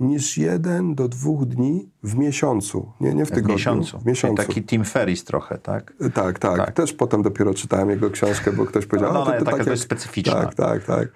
niż 0.00 0.38
jeden 0.38 0.94
do 0.94 1.08
dwóch 1.08 1.44
dni 1.46 1.90
w 2.02 2.14
miesiącu. 2.16 2.92
Nie, 3.00 3.14
nie 3.14 3.24
w 3.24 3.28
W 3.28 3.32
tygodniu. 3.32 3.54
miesiącu. 3.54 3.98
W 3.98 4.06
miesiącu. 4.06 4.36
Czyli 4.36 4.48
taki 4.48 4.62
Tim 4.62 4.84
Ferris 4.84 5.24
trochę, 5.24 5.58
tak? 5.58 5.94
Tak, 6.14 6.38
tak, 6.38 6.56
Tak. 6.58 6.72
Też 6.72 6.92
potem 6.92 7.22
dopiero 7.22 7.54
czytałem 7.54 7.90
jego 7.90 8.10
książkę, 8.10 8.52
bo 8.52 8.64
ktoś 8.66 8.86
powiedział, 8.86 9.12
No, 9.12 9.18
"A, 9.18 9.22
ona 9.22 9.32
taka 9.38 9.44
tak 9.44 9.56
dość 9.58 9.68
jak- 9.68 9.78
specyficzna. 9.78 10.32
Tak, 10.34 10.54
tak, 10.54 10.84
tak. 10.84 11.08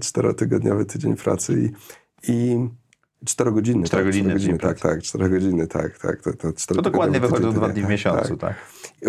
Czterotygodniowy 0.00 0.84
tydzień 0.84 1.16
pracy 1.16 1.62
i, 1.62 1.72
i 2.32 2.68
czterogodzinny. 3.26 3.82
tak, 3.82 3.88
Czterogodzinny 3.88 4.28
czterogodzinny, 4.28 4.58
tydzień 4.58 4.68
tak, 4.68 4.80
tak, 4.80 5.02
czterogodziny, 5.02 5.66
tak, 5.66 5.98
tak. 5.98 6.22
To, 6.22 6.32
to, 6.32 6.74
To 6.74 6.82
dokładnie 6.82 7.20
wychodzą 7.20 7.52
dwa 7.52 7.66
tak, 7.66 7.72
dni 7.72 7.82
w 7.82 7.84
tak, 7.84 7.90
miesiącu, 7.90 8.36
tak. 8.36 8.54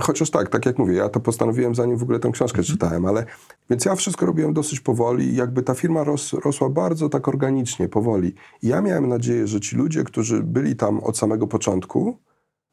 Chociaż 0.01 0.29
tak, 0.29 0.49
tak 0.49 0.65
jak 0.65 0.77
mówię, 0.77 0.93
ja 0.93 1.09
to 1.09 1.19
postanowiłem 1.19 1.75
zanim 1.75 1.97
w 1.97 2.03
ogóle 2.03 2.19
tę 2.19 2.31
książkę 2.31 2.59
Mhm. 2.59 2.73
czytałem, 2.77 3.05
ale 3.05 3.25
więc 3.69 3.85
ja 3.85 3.95
wszystko 3.95 4.25
robiłem 4.25 4.53
dosyć 4.53 4.79
powoli 4.79 5.25
i 5.25 5.35
jakby 5.35 5.63
ta 5.63 5.73
firma 5.73 6.03
ros, 6.03 6.33
rosła 6.33 6.69
bardzo 6.69 7.09
tak 7.09 7.27
organicznie, 7.27 7.89
powoli. 7.89 8.33
I 8.61 8.67
ja 8.67 8.81
miałem 8.81 9.07
nadzieję, 9.09 9.47
że 9.47 9.59
ci 9.59 9.75
ludzie, 9.75 10.03
którzy 10.03 10.43
byli 10.43 10.75
tam 10.75 10.99
od 10.99 11.17
samego 11.17 11.47
początku, 11.47 12.17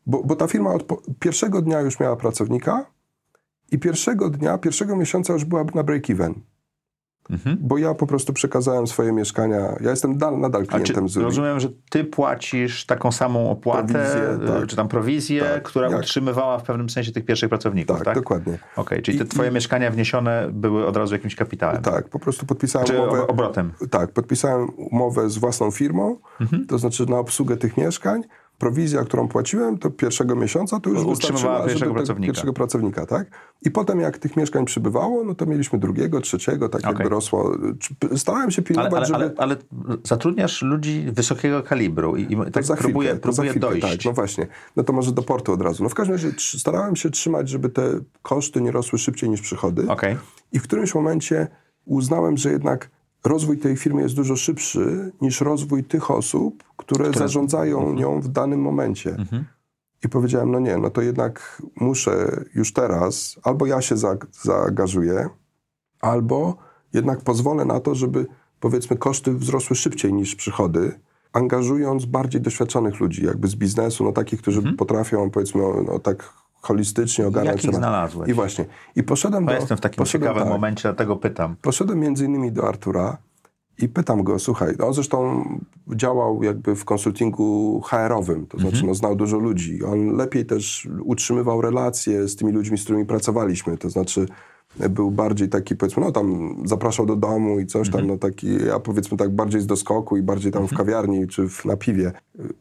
bo, 0.06 0.22
bo 0.24 0.36
ta 0.36 0.46
firma 0.46 0.74
od 0.74 0.82
po, 0.82 1.02
pierwszego 1.20 1.62
dnia 1.62 1.80
już 1.80 2.00
miała 2.00 2.16
pracownika 2.16 2.86
i 3.72 3.78
pierwszego 3.78 4.30
dnia, 4.30 4.58
pierwszego 4.58 4.96
miesiąca 4.96 5.32
już 5.32 5.44
była 5.44 5.64
na 5.64 5.84
break-even. 5.84 6.34
Mhm. 7.30 7.56
Bo 7.60 7.78
ja 7.78 7.94
po 7.94 8.06
prostu 8.06 8.32
przekazałem 8.32 8.86
swoje 8.86 9.12
mieszkania. 9.12 9.76
Ja 9.80 9.90
jestem 9.90 10.18
dal, 10.18 10.40
nadal 10.40 10.66
klientem 10.66 11.08
Zuri. 11.08 11.24
rozumiem, 11.24 11.60
że 11.60 11.68
ty 11.90 12.04
płacisz 12.04 12.86
taką 12.86 13.12
samą 13.12 13.50
opłatę, 13.50 13.92
Prowizję, 13.92 14.44
y, 14.44 14.58
tak. 14.60 14.66
czy 14.66 14.76
tam 14.76 14.88
prowizję, 14.88 15.42
Tak. 15.42 15.62
która 15.62 15.88
Jak- 15.90 15.98
utrzymywała 16.00 16.58
w 16.58 16.62
pewnym 16.62 16.90
sensie 16.90 17.12
tych 17.12 17.24
pierwszych 17.24 17.48
pracowników, 17.48 17.96
Tak, 17.96 18.04
tak? 18.04 18.14
dokładnie. 18.14 18.58
Okej, 18.76 19.02
czyli 19.02 19.18
te 19.18 19.24
I- 19.24 19.28
twoje 19.28 19.50
mieszkania 19.50 19.90
wniesione 19.90 20.48
były 20.52 20.86
od 20.86 20.96
razu 20.96 21.14
jakimś 21.14 21.34
kapitałem? 21.36 21.82
Tak, 21.82 22.08
po 22.08 22.18
prostu 22.18 22.46
podpisałem 22.46 22.86
Czy 22.86 22.98
umowę. 23.00 23.22
ob- 23.22 23.30
obrotem? 23.30 23.72
Tak, 23.90 24.12
podpisałem 24.12 24.68
umowę 24.76 25.30
z 25.30 25.38
własną 25.38 25.70
firmą, 25.70 26.16
Mhm. 26.40 26.66
to 26.66 26.78
znaczy 26.78 27.06
na 27.06 27.18
obsługę 27.18 27.56
tych 27.56 27.76
mieszkań. 27.76 28.22
Prowizja, 28.58 29.04
którą 29.04 29.28
płaciłem, 29.28 29.78
to 29.78 29.90
pierwszego 29.90 30.36
miesiąca 30.36 30.80
to 30.80 30.90
już 30.90 31.06
wystarczyła, 31.06 31.56
żeby 31.56 31.68
pierwszego 31.68 31.80
tego 31.80 31.94
pracownika. 31.94 32.26
pierwszego 32.26 32.52
pracownika, 32.52 33.06
tak? 33.06 33.26
I 33.62 33.70
potem 33.70 34.00
jak 34.00 34.18
tych 34.18 34.36
mieszkań 34.36 34.64
przybywało, 34.64 35.24
no 35.24 35.34
to 35.34 35.46
mieliśmy 35.46 35.78
drugiego, 35.78 36.20
trzeciego, 36.20 36.68
tak 36.68 36.82
jakby 36.82 36.98
Okej. 36.98 37.10
rosło. 37.10 37.52
Starałem 38.16 38.50
się 38.50 38.62
Ale, 38.62 38.66
pilnować, 38.66 39.10
ale, 39.10 39.24
żeby... 39.24 39.24
ale, 39.24 39.34
ale 39.38 39.56
zatrudniasz 40.04 40.62
ludzi 40.62 41.06
wysokiego 41.12 41.62
kalibru 41.62 42.16
i, 42.16 42.22
i 42.22 42.36
tak 42.52 42.64
chwilkę, 42.64 42.82
próbuję, 42.82 43.14
próbuję 43.14 43.50
chwilkę, 43.50 43.68
dojść. 43.68 43.86
Tak, 43.86 44.04
no 44.04 44.12
właśnie. 44.12 44.46
No 44.76 44.84
to 44.84 44.92
może 44.92 45.12
do 45.12 45.22
portu 45.22 45.52
od 45.52 45.62
razu. 45.62 45.82
No 45.82 45.88
w 45.88 45.94
każdym 45.94 46.14
razie 46.14 46.32
starałem 46.38 46.96
się 46.96 47.10
trzymać, 47.10 47.48
żeby 47.48 47.68
te 47.68 48.00
koszty 48.22 48.60
nie 48.60 48.70
rosły 48.70 48.98
szybciej 48.98 49.30
niż 49.30 49.40
przychody. 49.40 49.88
Okej. 49.88 50.16
I 50.52 50.58
w 50.58 50.62
którymś 50.62 50.94
momencie 50.94 51.46
uznałem, 51.84 52.36
że 52.36 52.50
jednak 52.50 52.90
rozwój 53.24 53.58
tej 53.58 53.76
firmy 53.76 54.02
jest 54.02 54.14
dużo 54.14 54.36
szybszy 54.36 55.12
niż 55.20 55.40
rozwój 55.40 55.84
tych 55.84 56.10
osób, 56.10 56.64
które, 56.76 57.12
zarządzają 57.12 57.78
Mhm. 57.78 57.96
nią 57.96 58.20
w 58.20 58.28
danym 58.28 58.60
momencie. 58.60 59.16
I 60.04 60.08
powiedziałem, 60.08 60.50
no 60.50 60.60
nie, 60.60 60.78
no 60.78 60.90
to 60.90 61.02
jednak 61.02 61.62
muszę 61.80 62.44
już 62.54 62.72
teraz, 62.72 63.38
albo 63.42 63.66
ja 63.66 63.80
się 63.82 63.96
za, 63.96 64.16
zaangażuję, 64.42 65.28
albo 66.00 66.56
jednak 66.92 67.20
pozwolę 67.20 67.64
na 67.64 67.80
to, 67.80 67.94
żeby 67.94 68.26
powiedzmy 68.60 68.96
koszty 68.96 69.34
wzrosły 69.34 69.76
szybciej 69.76 70.12
niż 70.12 70.34
przychody, 70.34 71.00
angażując 71.32 72.04
bardziej 72.04 72.40
doświadczonych 72.40 73.00
ludzi, 73.00 73.24
jakby 73.24 73.48
z 73.48 73.54
biznesu, 73.54 74.04
no 74.04 74.12
takich, 74.12 74.40
którzy 74.40 74.62
potrafią 74.76 75.30
powiedzmy 75.30 75.62
no, 75.86 75.98
tak 75.98 76.32
holistycznie 76.64 77.26
ogarniać 77.26 77.64
Jakich 77.64 77.74
znalazłeś? 77.74 78.30
I 78.30 78.34
właśnie. 78.34 78.64
I 78.96 79.02
poszedłem 79.02 79.44
Bo 79.44 79.52
do... 79.52 79.58
jestem 79.58 79.78
w 79.78 79.80
takim 79.80 79.98
poszedłem, 79.98 80.30
ciekawym 80.30 80.48
tak, 80.48 80.52
momencie, 80.52 80.82
dlatego 80.82 81.16
pytam. 81.16 81.56
Poszedłem 81.62 82.00
między 82.00 82.24
innymi 82.24 82.52
do 82.52 82.68
Artura 82.68 83.18
i 83.78 83.88
pytam 83.88 84.22
go, 84.22 84.38
słuchaj, 84.38 84.74
on 84.82 84.94
zresztą 84.94 85.44
działał 85.96 86.42
jakby 86.42 86.76
w 86.76 86.84
konsultingu 86.84 87.80
HR-owym, 87.84 88.46
to 88.46 88.58
znaczy 88.58 88.86
no, 88.86 88.94
znał 88.94 89.16
dużo 89.16 89.38
ludzi. 89.38 89.84
On 89.84 90.16
lepiej 90.16 90.46
też 90.46 90.88
utrzymywał 91.04 91.60
relacje 91.60 92.28
z 92.28 92.36
tymi 92.36 92.52
ludźmi, 92.52 92.78
z 92.78 92.84
którymi 92.84 93.06
pracowaliśmy, 93.06 93.78
to 93.78 93.90
znaczy 93.90 94.26
był 94.90 95.10
bardziej 95.10 95.48
taki, 95.48 95.76
powiedzmy, 95.76 96.02
no 96.04 96.12
tam 96.12 96.56
zapraszał 96.64 97.06
do 97.06 97.16
domu 97.16 97.60
i 97.60 97.66
coś 97.66 97.90
tam, 97.90 98.06
no 98.06 98.18
taki, 98.18 98.64
ja 98.66 98.80
powiedzmy 98.80 99.16
tak 99.16 99.30
bardziej 99.30 99.60
z 99.60 99.66
doskoku 99.66 100.16
i 100.16 100.22
bardziej 100.22 100.52
tam 100.52 100.68
w 100.68 100.76
kawiarni 100.76 101.28
czy 101.28 101.48
w, 101.48 101.64
na 101.64 101.76
piwie, 101.76 102.12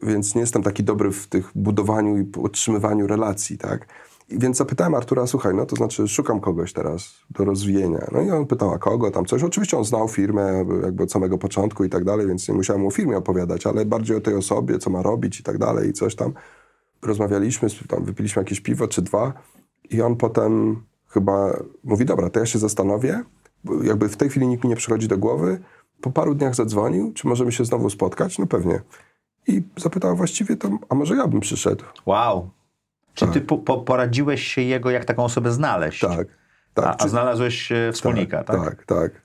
więc 0.02 0.34
nie 0.34 0.40
jestem 0.40 0.62
taki 0.62 0.84
dobry 0.84 1.12
w 1.12 1.26
tych 1.26 1.50
budowaniu 1.54 2.18
i 2.18 2.26
utrzymywaniu 2.36 3.06
relacji, 3.06 3.58
tak. 3.58 3.86
I 4.28 4.38
więc 4.38 4.56
zapytałem 4.56 4.94
Artura, 4.94 5.26
słuchaj, 5.26 5.54
no 5.54 5.66
to 5.66 5.76
znaczy 5.76 6.08
szukam 6.08 6.40
kogoś 6.40 6.72
teraz 6.72 7.14
do 7.30 7.44
rozwijania. 7.44 8.06
No 8.12 8.22
i 8.22 8.30
on 8.30 8.46
pytał, 8.46 8.70
a 8.70 8.78
kogo 8.78 9.10
tam 9.10 9.24
coś. 9.24 9.42
Oczywiście 9.42 9.78
on 9.78 9.84
znał 9.84 10.08
firmę 10.08 10.64
jakby 10.82 11.02
od 11.02 11.12
samego 11.12 11.38
początku 11.38 11.84
i 11.84 11.88
tak 11.88 12.04
dalej, 12.04 12.26
więc 12.26 12.48
nie 12.48 12.54
musiałem 12.54 12.82
mu 12.82 12.88
o 12.88 12.90
firmie 12.90 13.16
opowiadać, 13.16 13.66
ale 13.66 13.84
bardziej 13.84 14.16
o 14.16 14.20
tej 14.20 14.34
osobie, 14.34 14.78
co 14.78 14.90
ma 14.90 15.02
robić 15.02 15.40
i 15.40 15.42
tak 15.42 15.58
dalej 15.58 15.88
i 15.88 15.92
coś 15.92 16.14
tam. 16.14 16.32
Rozmawialiśmy, 17.02 17.68
tam 17.88 18.04
wypiliśmy 18.04 18.40
jakieś 18.40 18.60
piwo 18.60 18.88
czy 18.88 19.02
dwa 19.02 19.32
i 19.90 20.02
on 20.02 20.16
potem 20.16 20.82
chyba 21.14 21.56
mówi, 21.84 22.04
dobra, 22.04 22.30
to 22.30 22.40
ja 22.40 22.46
się 22.46 22.58
zastanowię, 22.58 23.22
jakby 23.82 24.08
w 24.08 24.16
tej 24.16 24.28
chwili 24.28 24.46
nikt 24.46 24.64
mi 24.64 24.70
nie 24.70 24.76
przychodzi 24.76 25.08
do 25.08 25.18
głowy. 25.18 25.60
Po 26.00 26.10
paru 26.10 26.34
dniach 26.34 26.54
zadzwonił, 26.54 27.12
czy 27.12 27.28
możemy 27.28 27.52
się 27.52 27.64
znowu 27.64 27.90
spotkać? 27.90 28.38
No 28.38 28.46
pewnie. 28.46 28.80
I 29.46 29.62
zapytał 29.76 30.16
właściwie 30.16 30.56
to, 30.56 30.68
a 30.88 30.94
może 30.94 31.16
ja 31.16 31.26
bym 31.26 31.40
przyszedł? 31.40 31.84
Wow. 32.06 32.50
Czy 33.14 33.26
ty 33.26 33.40
po, 33.40 33.58
po, 33.58 33.78
poradziłeś 33.78 34.42
się 34.42 34.62
jego, 34.62 34.90
jak 34.90 35.04
taką 35.04 35.24
osobę 35.24 35.52
znaleźć? 35.52 36.00
Tak. 36.00 36.28
tak. 36.74 36.84
A, 36.86 37.04
a 37.04 37.08
znalazłeś 37.08 37.72
e, 37.72 37.92
wspólnika, 37.92 38.44
tak? 38.44 38.64
Tak, 38.64 38.86
tak. 38.86 39.22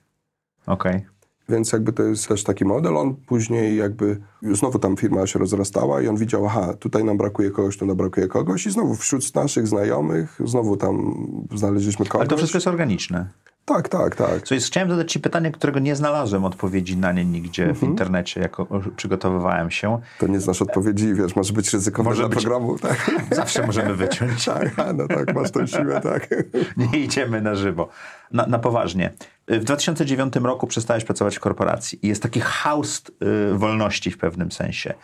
Okej. 0.66 1.06
Więc 1.50 1.72
jakby 1.72 1.92
to 1.92 2.02
jest 2.02 2.28
też 2.28 2.44
taki 2.44 2.64
model. 2.64 2.96
On 2.96 3.14
później 3.14 3.76
jakby, 3.76 4.20
znowu 4.42 4.78
tam 4.78 4.96
firma 4.96 5.26
się 5.26 5.38
rozrastała 5.38 6.02
i 6.02 6.08
on 6.08 6.16
widział, 6.16 6.46
aha, 6.46 6.74
tutaj 6.74 7.04
nam 7.04 7.16
brakuje 7.16 7.50
kogoś, 7.50 7.76
tu 7.76 7.86
nam 7.86 7.96
brakuje 7.96 8.28
kogoś 8.28 8.66
i 8.66 8.70
znowu 8.70 8.94
wśród 8.94 9.34
naszych 9.34 9.68
znajomych, 9.68 10.38
znowu 10.44 10.76
tam 10.76 11.14
znaleźliśmy 11.54 12.06
kogoś. 12.06 12.20
Ale 12.20 12.28
to 12.28 12.36
wszystko 12.36 12.56
jest 12.56 12.66
organiczne. 12.66 13.30
Tak, 13.64 13.88
tak, 13.88 14.16
tak. 14.16 14.50
Jest, 14.50 14.66
chciałem 14.66 14.90
zadać 14.90 15.12
ci 15.12 15.20
pytanie, 15.20 15.52
którego 15.52 15.78
nie 15.78 15.96
znalazłem 15.96 16.44
odpowiedzi 16.44 16.96
na 16.96 17.12
nie 17.12 17.24
nigdzie 17.24 17.62
Mhm. 17.62 17.80
w 17.80 17.82
internecie, 17.82 18.40
jak 18.40 18.56
przygotowywałem 18.96 19.70
się. 19.70 20.00
To 20.18 20.26
nie 20.26 20.40
znasz 20.40 20.62
odpowiedzi, 20.62 21.14
wiesz, 21.14 21.36
może 21.36 21.52
być 21.52 21.72
ryzykowne 21.72 22.10
Może 22.10 22.22
dla 22.22 22.28
być. 22.28 22.38
programu, 22.38 22.78
tak? 22.78 23.10
Zawsze 23.32 23.66
możemy 23.66 23.94
wyciąć. 23.94 24.44
tak, 24.76 24.76
no 24.94 25.08
tak, 25.08 25.34
masz 25.34 25.50
tę 25.50 25.66
siłę, 25.68 26.00
tak. 26.00 26.28
Nie 26.92 26.98
idziemy 26.98 27.42
na 27.42 27.54
żywo. 27.54 27.88
Na, 28.32 28.46
na 28.46 28.58
poważnie. 28.58 29.12
W 29.48 29.64
2009 29.64 30.34
roku 30.36 30.66
przestałeś 30.66 31.04
pracować 31.04 31.36
w 31.36 31.40
korporacji 31.40 31.98
i 32.06 32.08
jest 32.08 32.22
taki 32.22 32.40
haust 32.40 33.12
y, 33.52 33.54
wolności 33.58 34.10
w 34.10 34.18
pewnym 34.18 34.52
sensie. 34.52 34.94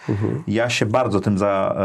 Ja 0.47 0.71
się 0.71 0.87
bardzo 0.87 1.21
tym 1.21 1.39
za, 1.39 1.77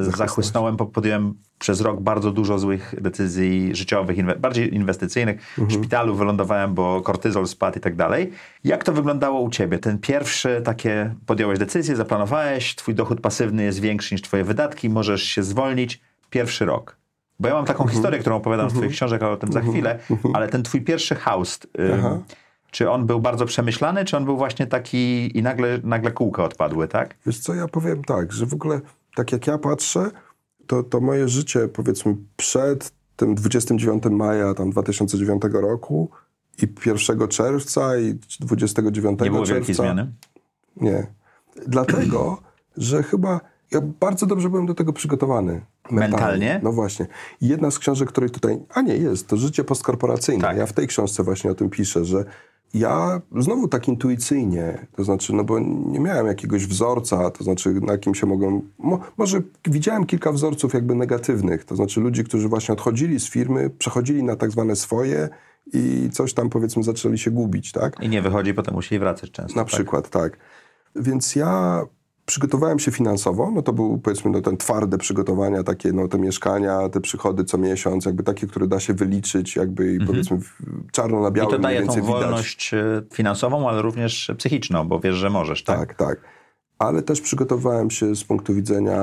e, 0.00 0.04
zachłysnąłem, 0.04 0.76
podjąłem 0.76 1.34
przez 1.58 1.80
rok 1.80 2.00
bardzo 2.00 2.30
dużo 2.30 2.58
złych 2.58 2.94
decyzji 3.00 3.76
życiowych, 3.76 4.18
inwe, 4.18 4.36
bardziej 4.36 4.74
inwestycyjnych. 4.74 5.54
W 5.58 5.72
szpitalu 5.72 6.14
wylądowałem, 6.14 6.74
bo 6.74 7.00
kortyzol 7.00 7.46
spadł 7.46 7.78
i 7.78 7.80
tak 7.80 7.96
dalej. 7.96 8.32
Jak 8.64 8.84
to 8.84 8.92
wyglądało 8.92 9.40
u 9.40 9.50
ciebie? 9.50 9.78
Ten 9.78 9.98
pierwszy 9.98 10.62
takie, 10.64 11.14
podjąłeś 11.26 11.58
decyzję, 11.58 11.96
zaplanowałeś, 11.96 12.74
twój 12.74 12.94
dochód 12.94 13.20
pasywny 13.20 13.62
jest 13.62 13.80
większy 13.80 14.14
niż 14.14 14.22
twoje 14.22 14.44
wydatki, 14.44 14.90
możesz 14.90 15.22
się 15.22 15.42
zwolnić. 15.42 16.00
Pierwszy 16.30 16.64
rok. 16.64 16.96
Bo 17.40 17.48
ja 17.48 17.54
mam 17.54 17.64
taką 17.64 17.86
historię, 17.86 18.20
którą 18.20 18.36
opowiadam 18.36 18.68
w 18.68 18.72
twoich 18.72 18.92
książek, 18.92 19.22
ale 19.22 19.32
o 19.32 19.36
tym 19.36 19.52
za 19.52 19.60
chwilę, 19.60 19.98
ale 20.34 20.48
ten 20.48 20.62
twój 20.62 20.80
pierwszy 20.80 21.14
haust, 21.14 21.66
ym, 21.78 22.22
czy 22.70 22.90
on 22.90 23.06
był 23.06 23.20
bardzo 23.20 23.46
przemyślany, 23.46 24.04
czy 24.04 24.16
on 24.16 24.24
był 24.24 24.36
właśnie 24.36 24.66
taki 24.66 25.38
i 25.38 25.42
nagle, 25.42 25.78
nagle 25.84 26.10
kółka 26.10 26.44
odpadły, 26.44 26.88
tak? 26.88 27.14
Wiesz 27.26 27.38
co, 27.38 27.54
ja 27.54 27.68
powiem 27.68 28.04
tak, 28.04 28.32
że 28.32 28.46
w 28.46 28.54
ogóle 28.54 28.80
tak 29.14 29.32
jak 29.32 29.46
ja 29.46 29.58
patrzę, 29.58 30.10
to, 30.68 30.82
to 30.82 31.00
moje 31.00 31.28
życie 31.28 31.68
powiedzmy 31.68 32.16
przed 32.36 32.92
tym 33.16 33.34
29 33.34 34.04
maja 34.10 34.54
tam 34.54 34.70
2009 34.70 35.42
roku 35.52 36.10
i 36.62 36.68
1 36.86 37.28
czerwca 37.28 37.98
i 37.98 38.18
29 38.40 39.20
Nie 39.20 39.30
było 39.30 39.46
czerwca. 39.46 39.54
wielkiej 39.54 39.74
zmiany? 39.74 40.12
Nie. 40.76 41.06
Dlatego, 41.66 42.40
że 42.76 43.02
chyba 43.02 43.40
ja 43.70 43.80
bardzo 43.80 44.26
dobrze 44.26 44.50
byłem 44.50 44.66
do 44.66 44.74
tego 44.74 44.92
przygotowany. 44.92 45.60
Mentalnie? 45.90 46.60
No 46.62 46.72
właśnie. 46.72 47.06
I 47.40 47.48
jedna 47.48 47.70
z 47.70 47.78
książek, 47.78 48.08
której 48.08 48.30
tutaj... 48.30 48.58
A 48.74 48.82
nie, 48.82 48.96
jest. 48.96 49.28
To 49.28 49.36
Życie 49.36 49.64
postkorporacyjne. 49.64 50.42
Tak. 50.42 50.56
Ja 50.56 50.66
w 50.66 50.72
tej 50.72 50.86
książce 50.86 51.22
właśnie 51.22 51.50
o 51.50 51.54
tym 51.54 51.70
piszę, 51.70 52.04
że 52.04 52.24
ja 52.74 53.20
znowu 53.36 53.68
tak 53.68 53.88
intuicyjnie, 53.88 54.86
to 54.96 55.04
znaczy, 55.04 55.32
no 55.32 55.44
bo 55.44 55.58
nie 55.86 56.00
miałem 56.00 56.26
jakiegoś 56.26 56.66
wzorca, 56.66 57.30
to 57.30 57.44
znaczy 57.44 57.74
na 57.74 57.98
kim 57.98 58.14
się 58.14 58.26
mogłem, 58.26 58.60
mo, 58.78 58.98
może 59.16 59.42
widziałem 59.66 60.06
kilka 60.06 60.32
wzorców 60.32 60.74
jakby 60.74 60.94
negatywnych, 60.94 61.64
to 61.64 61.76
znaczy 61.76 62.00
ludzi, 62.00 62.24
którzy 62.24 62.48
właśnie 62.48 62.72
odchodzili 62.72 63.20
z 63.20 63.30
firmy, 63.30 63.70
przechodzili 63.70 64.22
na 64.22 64.36
tak 64.36 64.50
zwane 64.50 64.76
swoje 64.76 65.28
i 65.72 66.10
coś 66.12 66.34
tam 66.34 66.50
powiedzmy 66.50 66.82
zaczęli 66.82 67.18
się 67.18 67.30
gubić, 67.30 67.72
tak? 67.72 68.00
I 68.00 68.08
nie 68.08 68.22
wychodzi, 68.22 68.54
potem 68.54 68.74
musieli 68.74 68.98
wracać 68.98 69.30
często. 69.30 69.56
Na 69.56 69.64
tak? 69.64 69.72
przykład, 69.72 70.10
tak. 70.10 70.38
Więc 70.96 71.36
ja 71.36 71.82
przygotowałem 72.28 72.78
się 72.78 72.90
finansowo, 72.90 73.50
no 73.54 73.62
to 73.62 73.72
był 73.72 73.98
powiedzmy 73.98 74.30
no, 74.30 74.40
ten 74.40 74.56
twarde 74.56 74.98
przygotowania, 74.98 75.62
takie 75.62 75.92
no 75.92 76.08
te 76.08 76.18
mieszkania, 76.18 76.88
te 76.88 77.00
przychody 77.00 77.44
co 77.44 77.58
miesiąc, 77.58 78.04
jakby 78.04 78.22
takie, 78.22 78.46
które 78.46 78.66
da 78.66 78.80
się 78.80 78.94
wyliczyć 78.94 79.56
jakby 79.56 79.94
i 79.94 80.06
powiedzmy 80.06 80.38
w- 80.38 80.56
czarno 80.92 81.20
na 81.22 81.28
I 81.28 81.32
białym 81.32 81.50
to 81.50 81.58
daje 81.58 81.78
tą 81.80 81.84
więcej 81.84 82.02
widać. 82.02 82.20
wolność 82.22 82.74
e, 82.74 83.02
finansową, 83.12 83.68
ale 83.68 83.82
również 83.82 84.30
psychiczną, 84.38 84.88
bo 84.88 85.00
wiesz, 85.00 85.14
że 85.16 85.30
możesz, 85.30 85.64
tak? 85.64 85.78
Tak, 85.78 85.94
tak. 85.94 86.20
Ale 86.78 87.02
też 87.02 87.20
przygotowałem 87.20 87.90
się 87.90 88.16
z 88.16 88.24
punktu 88.24 88.54
widzenia 88.54 89.00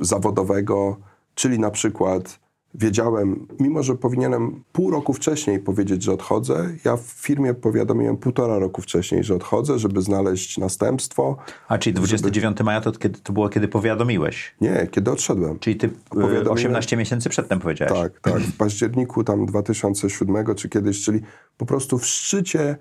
zawodowego, 0.00 0.96
czyli 1.34 1.58
na 1.58 1.70
przykład 1.70 2.40
wiedziałem, 2.74 3.46
mimo 3.60 3.82
że 3.82 3.94
powinienem 3.94 4.62
pół 4.72 4.90
roku 4.90 5.12
wcześniej 5.12 5.58
powiedzieć, 5.58 6.02
że 6.02 6.12
odchodzę, 6.12 6.70
ja 6.84 6.96
w 6.96 7.02
firmie 7.02 7.54
powiadomiłem 7.54 8.16
półtora 8.16 8.58
roku 8.58 8.82
wcześniej, 8.82 9.24
że 9.24 9.34
odchodzę, 9.34 9.78
żeby 9.78 10.02
znaleźć 10.02 10.58
następstwo. 10.58 11.36
A 11.68 11.78
czyli 11.78 11.94
29 11.94 12.60
maja 12.60 12.80
to, 12.80 12.92
kiedy, 12.92 13.18
to 13.18 13.32
było, 13.32 13.48
kiedy 13.48 13.68
powiadomiłeś. 13.68 14.54
Nie, 14.60 14.88
kiedy 14.90 15.10
odszedłem. 15.10 15.58
Czyli 15.58 15.76
ty 15.76 15.86
e, 15.86 15.90
Powiadomiłem- 16.10 16.52
18 16.52 16.96
miesięcy 16.96 17.28
przedtem 17.28 17.60
powiedziałeś. 17.60 17.92
Tak, 18.00 18.20
tak. 18.20 18.42
W 18.42 18.56
październiku 18.56 19.24
tam 19.24 19.46
2007 19.46 20.54
czy 20.54 20.68
kiedyś, 20.68 21.04
czyli 21.04 21.20
po 21.56 21.66
prostu 21.66 21.98
w 21.98 22.06
szczycie 22.06 22.76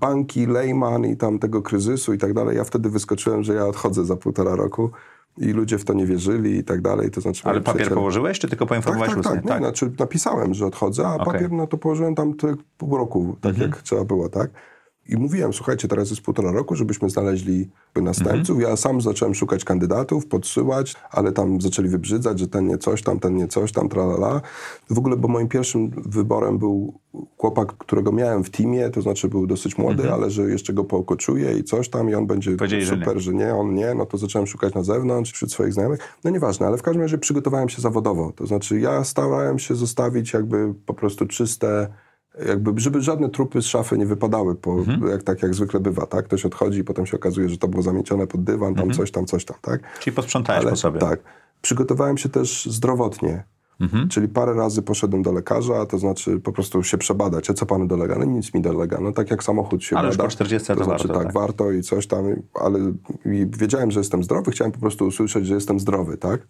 banki 0.00 0.46
Lehman 0.46 1.04
i 1.04 1.16
tam 1.16 1.38
tego 1.38 1.62
kryzysu 1.62 2.12
i 2.14 2.18
tak 2.18 2.34
dalej. 2.34 2.56
Ja 2.56 2.64
wtedy 2.64 2.90
wyskoczyłem, 2.90 3.44
że 3.44 3.54
ja 3.54 3.66
odchodzę 3.66 4.04
za 4.04 4.16
półtora 4.16 4.56
roku 4.56 4.90
i 5.38 5.46
ludzie 5.52 5.78
w 5.78 5.84
to 5.84 5.92
nie 5.94 6.06
wierzyli 6.06 6.56
i 6.56 6.64
tak 6.64 6.80
dalej. 6.80 7.10
To 7.10 7.20
znaczy, 7.20 7.42
Ale 7.44 7.60
papier 7.60 7.82
przyjaciele- 7.82 7.94
położyłeś, 7.94 8.38
czy 8.38 8.48
tylko 8.48 8.64
Tak, 8.64 8.68
poinformowałeś 8.68 9.10
tak, 9.10 9.18
ustnie? 9.20 9.42
tak. 9.42 9.60
Nie, 9.60 9.66
znaczy 9.66 9.92
napisałem, 9.98 10.54
że 10.54 10.66
odchodzę, 10.66 11.06
a 11.08 11.14
Okej. 11.14 11.26
papier 11.26 11.52
no 11.52 11.66
to 11.66 11.78
położyłem 11.78 12.14
tam 12.14 12.34
pół 12.78 12.96
roku, 12.96 13.36
tak 13.40 13.50
Mhm. 13.52 13.70
jak 13.70 13.82
trzeba 13.82 14.04
było, 14.04 14.28
tak? 14.28 14.50
I 15.08 15.16
mówiłem, 15.16 15.52
słuchajcie, 15.52 15.88
teraz 15.88 16.10
jest 16.10 16.22
półtora 16.22 16.52
roku, 16.52 16.76
żebyśmy 16.76 17.10
znaleźli 17.10 17.68
następców. 17.96 18.56
Mhm. 18.56 18.70
Ja 18.70 18.76
sam 18.76 19.00
zacząłem 19.00 19.34
szukać 19.34 19.64
kandydatów, 19.64 20.26
podsyłać, 20.26 20.94
ale 21.10 21.32
tam 21.32 21.60
zaczęli 21.60 21.88
wybrzydzać, 21.88 22.38
że 22.38 22.48
ten 22.48 22.66
nie 22.66 22.78
coś 22.78 23.02
tam, 23.02 23.20
ten 23.20 23.36
nie 23.36 23.48
coś 23.48 23.72
tam, 23.72 23.88
tralala. 23.88 24.40
W 24.90 24.98
ogóle, 24.98 25.16
bo 25.16 25.28
moim 25.28 25.48
pierwszym 25.48 25.90
wyborem 25.90 26.58
był 26.58 26.94
chłopak, 27.38 27.72
którego 27.72 28.12
miałem 28.12 28.44
w 28.44 28.50
teamie, 28.50 28.90
to 28.90 29.02
znaczy 29.02 29.28
był 29.28 29.46
dosyć 29.46 29.78
młody, 29.78 30.12
ale 30.12 30.30
że 30.30 30.42
jeszcze 30.42 30.72
go 30.72 30.84
pookoczuję 30.84 31.58
i 31.58 31.64
coś 31.64 31.88
tam 31.88 32.10
i 32.10 32.14
on 32.14 32.26
będzie 32.26 32.56
Mhm. 32.56 32.58
Powiedzieli, 32.58 32.84
że 32.84 32.94
super, 32.94 33.20
że 33.20 33.34
nie, 33.34 33.54
on 33.54 33.74
nie, 33.74 33.94
no 33.94 34.06
to 34.06 34.18
zacząłem 34.18 34.46
szukać 34.46 34.74
na 34.74 34.82
zewnątrz, 34.82 35.32
wśród 35.32 35.52
swoich 35.52 35.72
znajomych. 35.72 36.00
No 36.24 36.30
nieważne, 36.30 36.66
ale 36.66 36.78
w 36.78 36.82
każdym 36.82 37.02
razie 37.02 37.18
przygotowałem 37.18 37.68
się 37.68 37.82
zawodowo. 37.82 38.32
To 38.36 38.46
znaczy 38.46 38.80
ja 38.80 39.04
starałem 39.04 39.58
się 39.58 39.74
zostawić 39.74 40.32
jakby 40.32 40.74
po 40.86 40.94
prostu 40.94 41.26
czyste, 41.26 41.88
jakby, 42.48 42.72
żeby 42.80 43.02
żadne 43.02 43.28
trupy 43.30 43.62
z 43.62 43.64
szafy 43.64 43.98
nie 43.98 44.06
wypadały, 44.06 44.54
po, 44.54 44.72
Mhm. 44.72 45.08
jak, 45.08 45.22
tak 45.22 45.42
jak 45.42 45.54
zwykle 45.54 45.80
bywa, 45.80 46.06
tak? 46.06 46.24
Ktoś 46.24 46.46
odchodzi 46.46 46.78
i 46.78 46.84
potem 46.84 47.06
się 47.06 47.16
okazuje, 47.16 47.48
że 47.48 47.58
to 47.58 47.68
było 47.68 47.82
zamiecione 47.82 48.26
pod 48.26 48.44
dywan, 48.44 48.74
tam 48.74 48.90
coś 48.90 49.10
tam, 49.10 49.26
coś 49.26 49.44
tam, 49.44 49.56
tak? 49.62 49.80
Czyli 50.00 50.16
posprzątałeś 50.16 50.62
Ale 50.62 50.70
po 50.70 50.76
sobie. 50.76 51.00
tak. 51.00 51.20
Przygotowałem 51.62 52.18
się 52.18 52.28
też 52.28 52.66
zdrowotnie. 52.70 53.44
Mhm. 53.80 54.08
Czyli 54.08 54.28
parę 54.28 54.54
razy 54.54 54.82
poszedłem 54.82 55.22
do 55.22 55.32
lekarza, 55.32 55.86
to 55.86 55.98
znaczy 55.98 56.40
po 56.40 56.52
prostu 56.52 56.82
się 56.82 56.98
przebadać. 56.98 57.50
A 57.50 57.54
co 57.54 57.66
panu 57.66 57.86
dolega? 57.86 58.16
No 58.18 58.24
nic 58.24 58.54
mi 58.54 58.60
dolega. 58.60 58.98
No 59.00 59.12
tak 59.12 59.30
jak 59.30 59.44
samochód 59.44 59.84
się 59.84 59.96
Ale 59.96 60.10
bada. 60.10 60.22
po 60.24 60.30
40 60.30 60.66
to 60.68 60.76
to 60.76 60.84
znaczy 60.84 61.08
warto, 61.08 61.14
tak, 61.24 61.24
tak. 61.32 61.34
warto 61.42 61.70
i 61.72 61.82
coś 61.82 62.06
tam, 62.06 62.24
ale 62.54 62.78
i 63.24 63.46
wiedziałem, 63.58 63.90
że 63.90 64.00
jestem 64.00 64.22
zdrowy, 64.24 64.50
chciałem 64.50 64.72
po 64.72 64.78
prostu 64.78 65.06
usłyszeć, 65.06 65.46
że 65.46 65.54
jestem 65.54 65.80
zdrowy, 65.80 66.16
tak? 66.16 66.46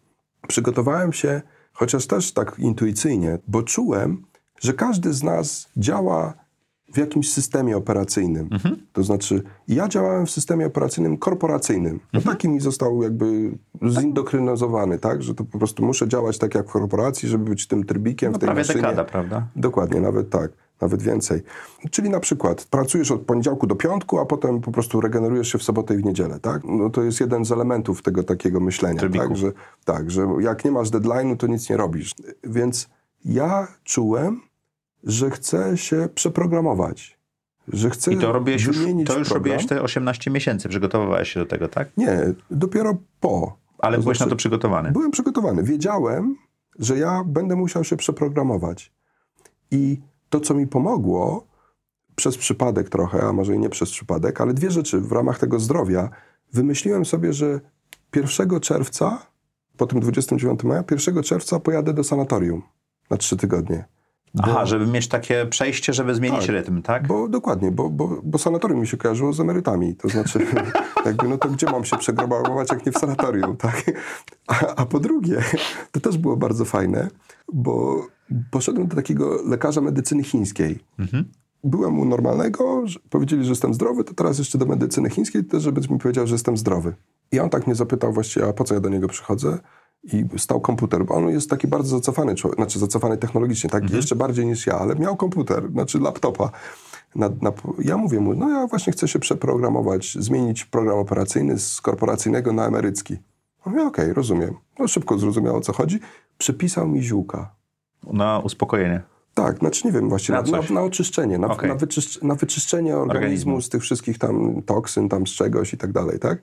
Przygotowałem 0.49 1.13
się, 1.13 1.43
chociaż 1.73 2.07
też 2.07 2.33
tak 2.33 2.59
intuicyjnie, 2.59 3.39
bo 3.49 3.63
czułem, 3.63 4.23
że 4.61 4.73
każdy 4.75 5.13
z 5.13 5.23
nas 5.23 5.69
działa 5.77 6.35
w 6.95 6.99
jakimś 6.99 7.33
systemie 7.33 7.77
operacyjnym. 7.77 8.49
Mhm. 8.53 8.77
To 8.93 9.03
znaczy, 9.05 9.43
ja 9.69 9.89
działałem 9.89 10.27
w 10.27 10.31
systemie 10.31 10.67
operacyjnym 10.67 11.17
korporacyjnym. 11.19 12.01
No 12.13 12.19
Mhm. 12.21 12.37
taki 12.37 12.49
mi 12.49 12.61
został 12.61 13.03
jakby 13.03 13.51
zindokrynyzowany, 14.11 14.99
tak? 14.99 15.23
Że 15.23 15.35
to 15.35 15.45
po 15.45 15.59
prostu 15.59 15.85
muszę 15.85 16.09
działać 16.09 16.39
tak 16.39 16.55
jak 16.55 16.69
w 16.69 16.73
korporacji, 16.73 17.29
żeby 17.29 17.45
być 17.51 17.67
tym 17.67 17.85
trybikiem 17.85 18.33
No 18.33 18.39
w 18.39 18.41
tej 18.41 18.47
prawie 18.47 18.61
maszynie. 18.61 18.83
dekada, 18.83 19.05
prawda? 19.05 19.47
Dokładnie, 19.57 20.01
nawet 20.01 20.31
tak, 20.31 20.51
nawet 20.81 21.03
więcej. 21.03 21.43
Czyli 21.91 22.11
na 22.11 22.21
przykład 22.21 22.65
pracujesz 22.71 23.11
od 23.11 23.21
poniedziałku 23.21 23.67
do 23.67 23.77
piątku, 23.77 24.19
a 24.19 24.27
potem 24.27 24.61
po 24.61 24.73
prostu 24.73 25.01
regenerujesz 25.01 25.49
się 25.53 25.59
w 25.59 25.63
sobotę 25.63 25.95
i 25.95 25.97
w 25.97 26.05
niedzielę, 26.05 26.41
tak? 26.41 26.63
No 26.65 26.91
to 26.91 27.03
jest 27.03 27.21
jeden 27.21 27.45
z 27.45 27.53
elementów 27.53 28.03
tego 28.03 28.23
takiego 28.23 28.61
myślenia, 28.61 29.01
Trybiku. 29.01 29.29
tak? 29.29 29.37
Że, 29.37 29.53
tak, 29.85 30.11
że 30.11 30.27
jak 30.41 30.65
nie 30.65 30.71
masz 30.71 30.89
deadline'u, 30.91 31.37
to 31.37 31.47
nic 31.47 31.71
nie 31.71 31.77
robisz. 31.77 32.15
Więc 32.45 32.89
ja 33.25 33.69
czułem, 33.85 34.41
że 35.07 35.31
chcę 35.31 35.77
się 35.77 36.09
przeprogramować. 36.15 37.19
Że 37.69 37.91
chcę 37.91 38.13
I 38.13 38.17
to 38.17 38.33
robiłeś 38.33 38.65
już, 38.65 38.79
to 39.07 39.19
już 39.19 39.31
robiłeś 39.31 39.67
te 39.67 39.83
18 39.83 40.31
miesięcy, 40.31 40.69
przygotowywałeś 40.69 41.33
się 41.33 41.41
do 41.41 41.47
tego, 41.47 41.69
tak? 41.69 41.97
Nie, 41.97 42.19
dopiero 42.51 42.97
po. 43.21 43.59
Ale 43.79 43.97
To 43.97 44.03
byłeś 44.03 44.17
znaczy- 44.19 44.29
na 44.29 44.31
to 44.31 44.37
przygotowany. 44.37 44.93
Byłem 44.93 45.11
przygotowany. 45.11 45.63
Wiedziałem, 45.63 46.37
że 46.79 46.99
ja 46.99 47.25
będę 47.27 47.57
musiał 47.57 47.85
się 47.85 47.97
przeprogramować. 47.97 48.93
I 49.71 50.01
to, 50.29 50.41
co 50.41 50.55
mi 50.55 50.67
pomogło, 50.67 51.47
przez 52.17 52.37
przypadek 52.37 52.89
trochę, 52.89 53.23
a 53.23 53.33
może 53.33 53.55
i 53.55 53.59
nie 53.59 53.69
przez 53.69 53.91
przypadek, 53.91 54.41
ale 54.41 54.55
dwie 54.55 54.71
rzeczy 54.71 55.01
w 55.01 55.13
ramach 55.13 55.39
tego 55.39 55.61
zdrowia. 55.61 56.11
Wymyśliłem 56.53 57.05
sobie, 57.05 57.33
że 57.33 57.61
1 58.17 58.61
czerwca, 58.61 59.27
po 59.77 59.87
tym 59.87 60.01
29 60.01 60.65
maja, 60.65 60.85
1 60.91 61.23
czerwca 61.23 61.61
pojadę 61.61 61.95
do 61.95 62.05
sanatorium 62.05 62.63
na 63.11 63.17
trzy 63.17 63.37
tygodnie. 63.37 63.85
Aha, 64.43 64.67
żeby 64.67 64.87
mieć 64.87 65.09
takie 65.09 65.47
przejście, 65.47 65.93
żeby 65.93 66.15
zmienić 66.15 66.41
Tak. 66.41 66.49
rytm, 66.49 66.83
tak? 66.83 67.07
Bo 67.07 67.29
dokładnie, 67.29 67.71
bo, 67.71 67.91
bo, 67.91 68.21
bo 68.23 68.39
sanatorium 68.39 68.81
mi 68.81 68.87
się 68.87 68.97
kojarzyło 68.97 69.33
z 69.33 69.41
emerytami. 69.41 69.95
To 69.95 70.09
znaczy, 70.09 70.39
jakby, 71.07 71.29
no 71.29 71.39
to 71.39 71.49
gdzie 71.49 71.67
mam 71.67 71.85
się 71.85 71.99
przegramować, 71.99 72.71
jak 72.71 72.87
nie 72.87 72.93
w 72.93 72.99
sanatorium, 72.99 73.57
tak? 73.67 73.85
A, 74.47 74.75
a 74.77 74.87
po 74.87 75.01
drugie, 75.01 75.43
to 75.93 76.01
też 76.01 76.19
było 76.19 76.37
bardzo 76.37 76.65
fajne, 76.65 77.09
bo 77.53 78.07
poszedłem 78.51 78.87
do 78.87 78.97
takiego 78.97 79.43
lekarza 79.43 79.81
medycyny 79.81 80.25
chińskiej. 80.25 80.79
Byłem 81.65 81.99
u 81.99 82.05
normalnego, 82.05 82.85
powiedzieli, 83.11 83.45
że 83.45 83.51
jestem 83.51 83.75
zdrowy, 83.75 84.05
to 84.05 84.15
teraz 84.15 84.39
jeszcze 84.39 84.59
do 84.59 84.67
medycyny 84.67 85.11
chińskiej, 85.11 85.45
też 85.45 85.63
żeby 85.63 85.81
mi 85.91 85.99
powiedział, 85.99 86.27
że 86.27 86.35
jestem 86.35 86.57
zdrowy. 86.57 86.95
I 87.33 87.41
on 87.41 87.51
tak 87.51 87.67
mnie 87.67 87.75
zapytał 87.75 88.13
właściwie, 88.13 88.47
a 88.49 88.53
po 88.53 88.65
co 88.65 88.75
ja 88.75 88.81
do 88.81 88.89
niego 88.89 89.09
przychodzę? 89.09 89.59
I 90.03 90.25
stał 90.37 90.61
komputer, 90.61 91.05
bo 91.05 91.15
on 91.15 91.29
jest 91.29 91.51
taki 91.51 91.69
bardzo 91.69 91.97
zacofany 91.97 92.35
człowiek, 92.35 92.57
znaczy 92.57 92.79
zacofany 92.79 93.17
technologicznie, 93.17 93.71
tak 93.71 93.91
jeszcze 93.91 94.17
bardziej 94.17 94.47
niż 94.47 94.67
ja, 94.67 94.79
ale 94.79 94.95
miał 94.95 95.17
komputer, 95.17 95.71
znaczy 95.73 95.99
laptopa. 95.99 96.51
Na, 97.15 97.29
na, 97.43 97.53
ja 97.79 97.97
mówię 97.97 98.21
mu, 98.21 98.35
no 98.35 98.51
ja 98.51 98.67
właśnie 98.67 98.93
chcę 98.93 99.09
się 99.09 99.19
przeprogramować, 99.19 100.17
zmienić 100.21 100.65
program 100.65 100.99
operacyjny 100.99 101.59
z 101.59 101.81
korporacyjnego 101.81 102.53
na 102.53 102.67
emerycki. 102.67 103.17
On 103.65 103.73
mówi, 103.73 103.85
okej, 103.87 104.13
rozumiem. 104.13 104.55
No 104.79 104.89
szybko 104.89 105.19
zrozumiał, 105.19 105.57
o 105.57 105.61
co 105.61 105.73
chodzi. 105.73 106.01
Przepisał 106.39 106.89
mi 106.89 107.03
ziółka. 107.03 107.55
Na 108.13 108.39
uspokojenie. 108.39 109.03
Tak, 109.35 109.59
znaczy 109.59 109.87
nie 109.87 109.93
wiem 109.93 110.09
właściwie, 110.09 110.39
Na 110.39 110.59
na, 110.59 110.61
na, 110.71 110.83
oczyszczenie, 110.83 111.39
na, 111.39 111.47
Okej. 111.47 111.69
na, 111.69 111.75
wyczyszcz, 111.75 112.23
na 112.23 112.35
wyczyszczenie 112.35 112.97
organizmu, 112.97 113.17
Organizmu. 113.27 113.61
z 113.61 113.69
tych 113.69 113.83
wszystkich 113.83 114.19
tam 114.19 114.63
toksyn, 114.63 115.09
tam 115.09 115.27
z 115.27 115.31
czegoś 115.31 115.73
i 115.75 115.77
tak 115.77 115.93
dalej, 115.93 116.19
tak? 116.19 116.39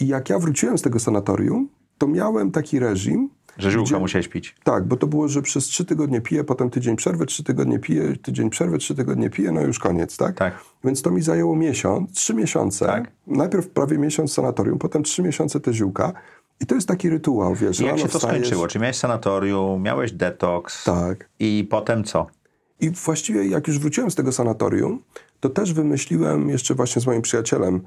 I 0.00 0.06
jak 0.06 0.30
ja 0.30 0.38
wróciłem 0.38 0.78
z 0.78 0.82
tego 0.82 0.98
sanatorium, 1.00 1.68
to 2.00 2.06
miałem 2.08 2.50
taki 2.50 2.78
reżim, 2.78 3.28
Że 3.58 3.70
ziółka 3.70 3.86
Gdzie- 3.90 3.98
musiałeś 3.98 4.28
pić. 4.28 4.56
tak, 4.64 4.84
bo 4.88 4.96
to 4.96 5.06
było, 5.06 5.28
że 5.28 5.42
przez 5.42 5.64
trzy 5.64 5.84
tygodnie 5.84 6.20
piję, 6.20 6.44
potem 6.44 6.70
tydzień 6.70 6.96
przerwy, 6.96 7.26
trzy 7.26 7.44
tygodnie 7.44 7.78
piję, 7.78 8.16
tydzień 8.16 8.50
przerwy, 8.50 8.78
trzy 8.78 8.94
tygodnie 8.94 9.30
piję, 9.30 9.52
no 9.52 9.60
już 9.62 9.78
koniec, 9.78 10.16
tak? 10.16 10.36
Tak. 10.36 10.54
Więc 10.84 11.02
to 11.02 11.10
mi 11.10 11.22
zajęło 11.22 11.56
miesiąc, 11.56 12.12
trzy 12.12 12.34
miesiące. 12.34 12.86
Tak. 12.86 13.12
Najpierw 13.26 13.68
prawie 13.68 13.98
miesiąc 13.98 14.32
sanatorium, 14.32 14.78
potem 14.78 15.02
trzy 15.02 15.22
miesiące 15.22 15.60
te 15.60 15.72
ziółka. 15.74 16.12
I 16.60 16.66
to 16.66 16.74
jest 16.74 16.88
taki 16.88 17.08
rytuał, 17.10 17.54
wiesz, 17.54 17.80
I 17.80 17.84
jak 17.84 17.98
się 17.98 18.08
to 18.08 18.18
wstajesz- 18.18 18.38
skończyło? 18.38 18.68
Czy 18.68 18.78
miałeś 18.78 18.96
sanatorium, 18.96 19.82
miałeś 19.82 20.12
detoks 20.12 20.84
Tak. 20.84 21.28
i 21.38 21.66
potem 21.70 22.04
co? 22.04 22.26
I 22.80 22.90
właściwie 22.90 23.46
jak 23.46 23.68
już 23.68 23.78
wróciłem 23.78 24.10
z 24.10 24.14
tego 24.14 24.32
sanatorium, 24.32 25.02
to 25.40 25.48
też 25.48 25.72
wymyśliłem 25.72 26.48
jeszcze 26.48 26.74
właśnie 26.74 27.02
z 27.02 27.06
moim 27.06 27.22
przyjacielem, 27.22 27.80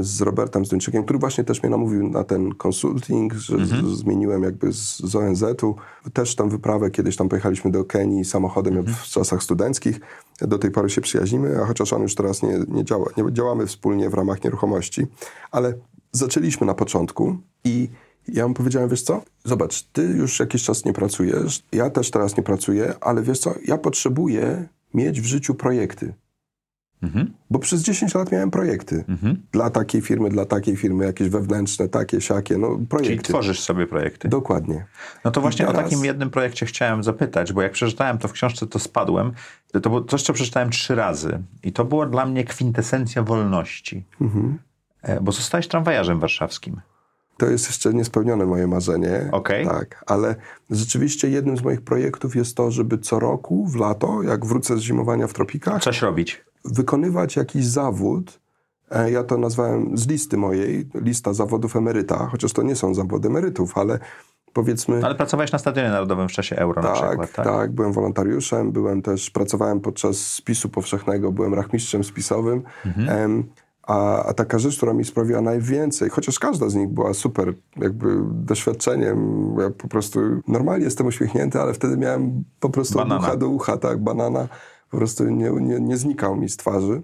z 0.00 0.20
Robertem 0.20 0.64
Zduńczykiem, 0.66 1.04
który 1.04 1.18
właśnie 1.18 1.44
też 1.44 1.62
mnie 1.62 1.70
namówił 1.70 2.08
na 2.08 2.24
ten 2.24 2.54
konsulting, 2.54 3.34
że 3.34 3.66
z, 3.66 3.98
zmieniłem 3.98 4.42
jakby 4.42 4.72
z, 4.72 4.98
z 4.98 5.16
ONZ-u. 5.16 5.76
Też 6.12 6.34
tam 6.34 6.48
wyprawę, 6.48 6.90
kiedyś 6.90 7.16
tam 7.16 7.28
pojechaliśmy 7.28 7.70
do 7.70 7.84
Kenii 7.84 8.24
samochodem 8.24 8.82
w 8.82 9.02
czasach 9.02 9.42
studenckich. 9.42 10.00
Do 10.40 10.58
tej 10.58 10.70
pory 10.70 10.90
się 10.90 11.00
przyjaźnimy, 11.00 11.62
a 11.62 11.66
chociaż 11.66 11.92
on 11.92 12.02
już 12.02 12.14
teraz 12.14 12.42
nie, 12.42 12.58
nie 12.68 12.84
działa, 12.84 13.06
nie 13.16 13.32
działamy 13.32 13.66
wspólnie 13.66 14.10
w 14.10 14.14
ramach 14.14 14.44
nieruchomości. 14.44 15.06
Ale 15.50 15.74
zaczęliśmy 16.12 16.66
na 16.66 16.74
początku 16.74 17.36
i 17.64 17.88
ja 18.28 18.48
mu 18.48 18.54
powiedziałem, 18.54 18.88
wiesz 18.88 19.02
co, 19.02 19.22
zobacz, 19.44 19.82
ty 19.82 20.02
już 20.02 20.40
jakiś 20.40 20.62
czas 20.62 20.84
nie 20.84 20.92
pracujesz, 20.92 21.62
ja 21.72 21.90
też 21.90 22.10
teraz 22.10 22.36
nie 22.36 22.42
pracuję, 22.42 22.94
ale 23.00 23.22
wiesz 23.22 23.38
co, 23.38 23.54
ja 23.66 23.78
potrzebuję 23.78 24.68
mieć 24.94 25.20
w 25.20 25.24
życiu 25.24 25.54
projekty. 25.54 26.14
Bo 27.50 27.58
przez 27.58 27.82
10 27.82 28.14
lat 28.14 28.32
miałem 28.32 28.50
projekty. 28.50 29.04
Dla 29.52 29.70
takiej 29.70 30.00
firmy, 30.02 30.28
dla 30.30 30.44
takiej 30.44 30.76
firmy, 30.76 31.04
jakieś 31.04 31.28
wewnętrzne, 31.28 31.88
takie, 31.88 32.20
siakie, 32.20 32.58
no 32.58 32.68
Czyli 32.76 32.86
projekty. 32.86 33.28
tworzysz 33.28 33.60
sobie 33.60 33.86
projekty. 33.86 34.28
Dokładnie. 34.28 34.86
No 35.24 35.30
to 35.30 35.40
właśnie 35.40 35.66
teraz- 35.66 35.80
o 35.80 35.82
takim 35.84 36.04
jednym 36.04 36.30
projekcie 36.30 36.66
chciałem 36.66 37.02
zapytać, 37.02 37.52
bo 37.52 37.62
jak 37.62 37.72
przeczytałem 37.72 38.18
to 38.18 38.28
w 38.28 38.32
książce, 38.32 38.66
to 38.66 38.78
spadłem. 38.78 39.32
To 39.72 39.80
było 39.80 40.04
coś, 40.04 40.22
co 40.22 40.32
przeczytałem 40.32 40.70
trzy 40.70 40.94
razy. 40.94 41.42
I 41.62 41.72
to 41.72 41.84
było 41.84 42.06
dla 42.06 42.26
mnie 42.26 42.44
kwintesencja 42.44 43.22
wolności. 43.22 44.04
Mhm. 44.20 44.58
E, 45.02 45.20
Bo 45.20 45.32
zostałeś 45.32 45.68
tramwajarzem 45.68 46.20
warszawskim. 46.20 46.80
To 47.36 47.46
jest 47.46 47.66
jeszcze 47.66 47.94
niespełnione 47.94 48.46
moje 48.46 48.66
marzenie. 48.66 49.28
Okej. 49.32 49.66
Tak, 49.66 50.04
ale 50.06 50.34
rzeczywiście 50.70 51.28
jednym 51.30 51.56
z 51.56 51.62
moich 51.62 51.80
projektów 51.82 52.36
jest 52.36 52.56
to, 52.56 52.70
żeby 52.70 52.98
co 52.98 53.18
roku 53.18 53.66
w 53.66 53.76
lato, 53.76 54.22
jak 54.22 54.46
wrócę 54.46 54.76
z 54.76 54.80
zimowania 54.80 55.26
w 55.26 55.32
tropikach, 55.32 55.82
Coś 55.82 56.02
robić. 56.02 56.44
Wykonywać 56.72 57.36
jakiś 57.36 57.66
zawód. 57.66 58.40
E, 58.90 59.10
Ja 59.10 59.24
to 59.24 59.38
nazwałem 59.38 59.98
z 59.98 60.08
listy 60.08 60.36
mojej, 60.36 60.88
lista 60.94 61.32
zawodów 61.34 61.76
emeryta, 61.76 62.26
chociaż 62.30 62.52
to 62.52 62.62
nie 62.62 62.76
są 62.76 62.94
zawody 62.94 63.28
emerytów, 63.28 63.78
ale 63.78 63.98
powiedzmy. 64.52 65.00
Ale 65.04 65.14
pracowałeś 65.14 65.52
na 65.52 65.58
Stadionie 65.58 65.88
Narodowym 65.90 66.28
w 66.28 66.32
czasie 66.32 66.56
Euro 66.56 66.82
na 66.82 66.88
Tak, 66.88 67.06
przykład, 67.08 67.32
tak, 67.32 67.46
tak? 67.46 67.72
byłem 67.72 67.92
wolontariuszem, 67.92 68.72
byłem 68.72 69.02
też, 69.02 69.30
pracowałem 69.30 69.80
podczas 69.80 70.16
spisu 70.16 70.68
powszechnego, 70.68 71.32
byłem 71.32 71.54
rachmistrzem 71.54 72.04
spisowym. 72.04 72.62
Mhm. 72.86 73.08
Em, 73.08 73.44
a, 73.82 74.22
a 74.24 74.34
taka 74.34 74.58
rzecz, 74.58 74.76
która 74.76 74.92
mi 74.92 75.04
sprawiła 75.04 75.40
najwięcej, 75.40 76.10
chociaż 76.10 76.38
każda 76.38 76.68
z 76.68 76.74
nich 76.74 76.88
była 76.88 77.14
super 77.14 77.54
jakby 77.76 78.16
doświadczeniem, 78.32 79.18
ja 79.60 79.70
po 79.70 79.88
prostu 79.88 80.20
normalnie 80.48 80.84
jestem 80.84 81.06
uśmiechnięty, 81.06 81.60
ale 81.60 81.74
wtedy 81.74 81.96
miałem 81.96 82.44
po 82.60 82.70
prostu 82.70 82.98
Banana. 82.98 83.16
od 83.16 83.22
ucha 83.22 83.36
do 83.36 83.48
ucha, 83.48 83.76
tak, 83.76 83.98
banana 83.98 84.48
po 84.90 84.96
prostu 84.96 85.24
nie, 85.30 85.50
nie, 85.50 85.80
nie 85.80 85.96
znikał 85.96 86.36
mi 86.36 86.48
z 86.48 86.56
twarzy, 86.56 87.02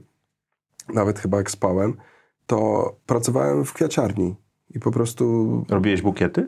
nawet 0.95 1.18
chyba 1.18 1.37
jak 1.39 1.51
spałem, 1.51 1.97
to 2.47 2.93
pracowałem 3.07 3.64
w 3.64 3.72
kwiaciarni 3.72 4.35
i 4.70 4.80
po 4.80 4.91
prostu 4.91 5.64
Robiłeś 5.68 6.03
bukiety? 6.03 6.47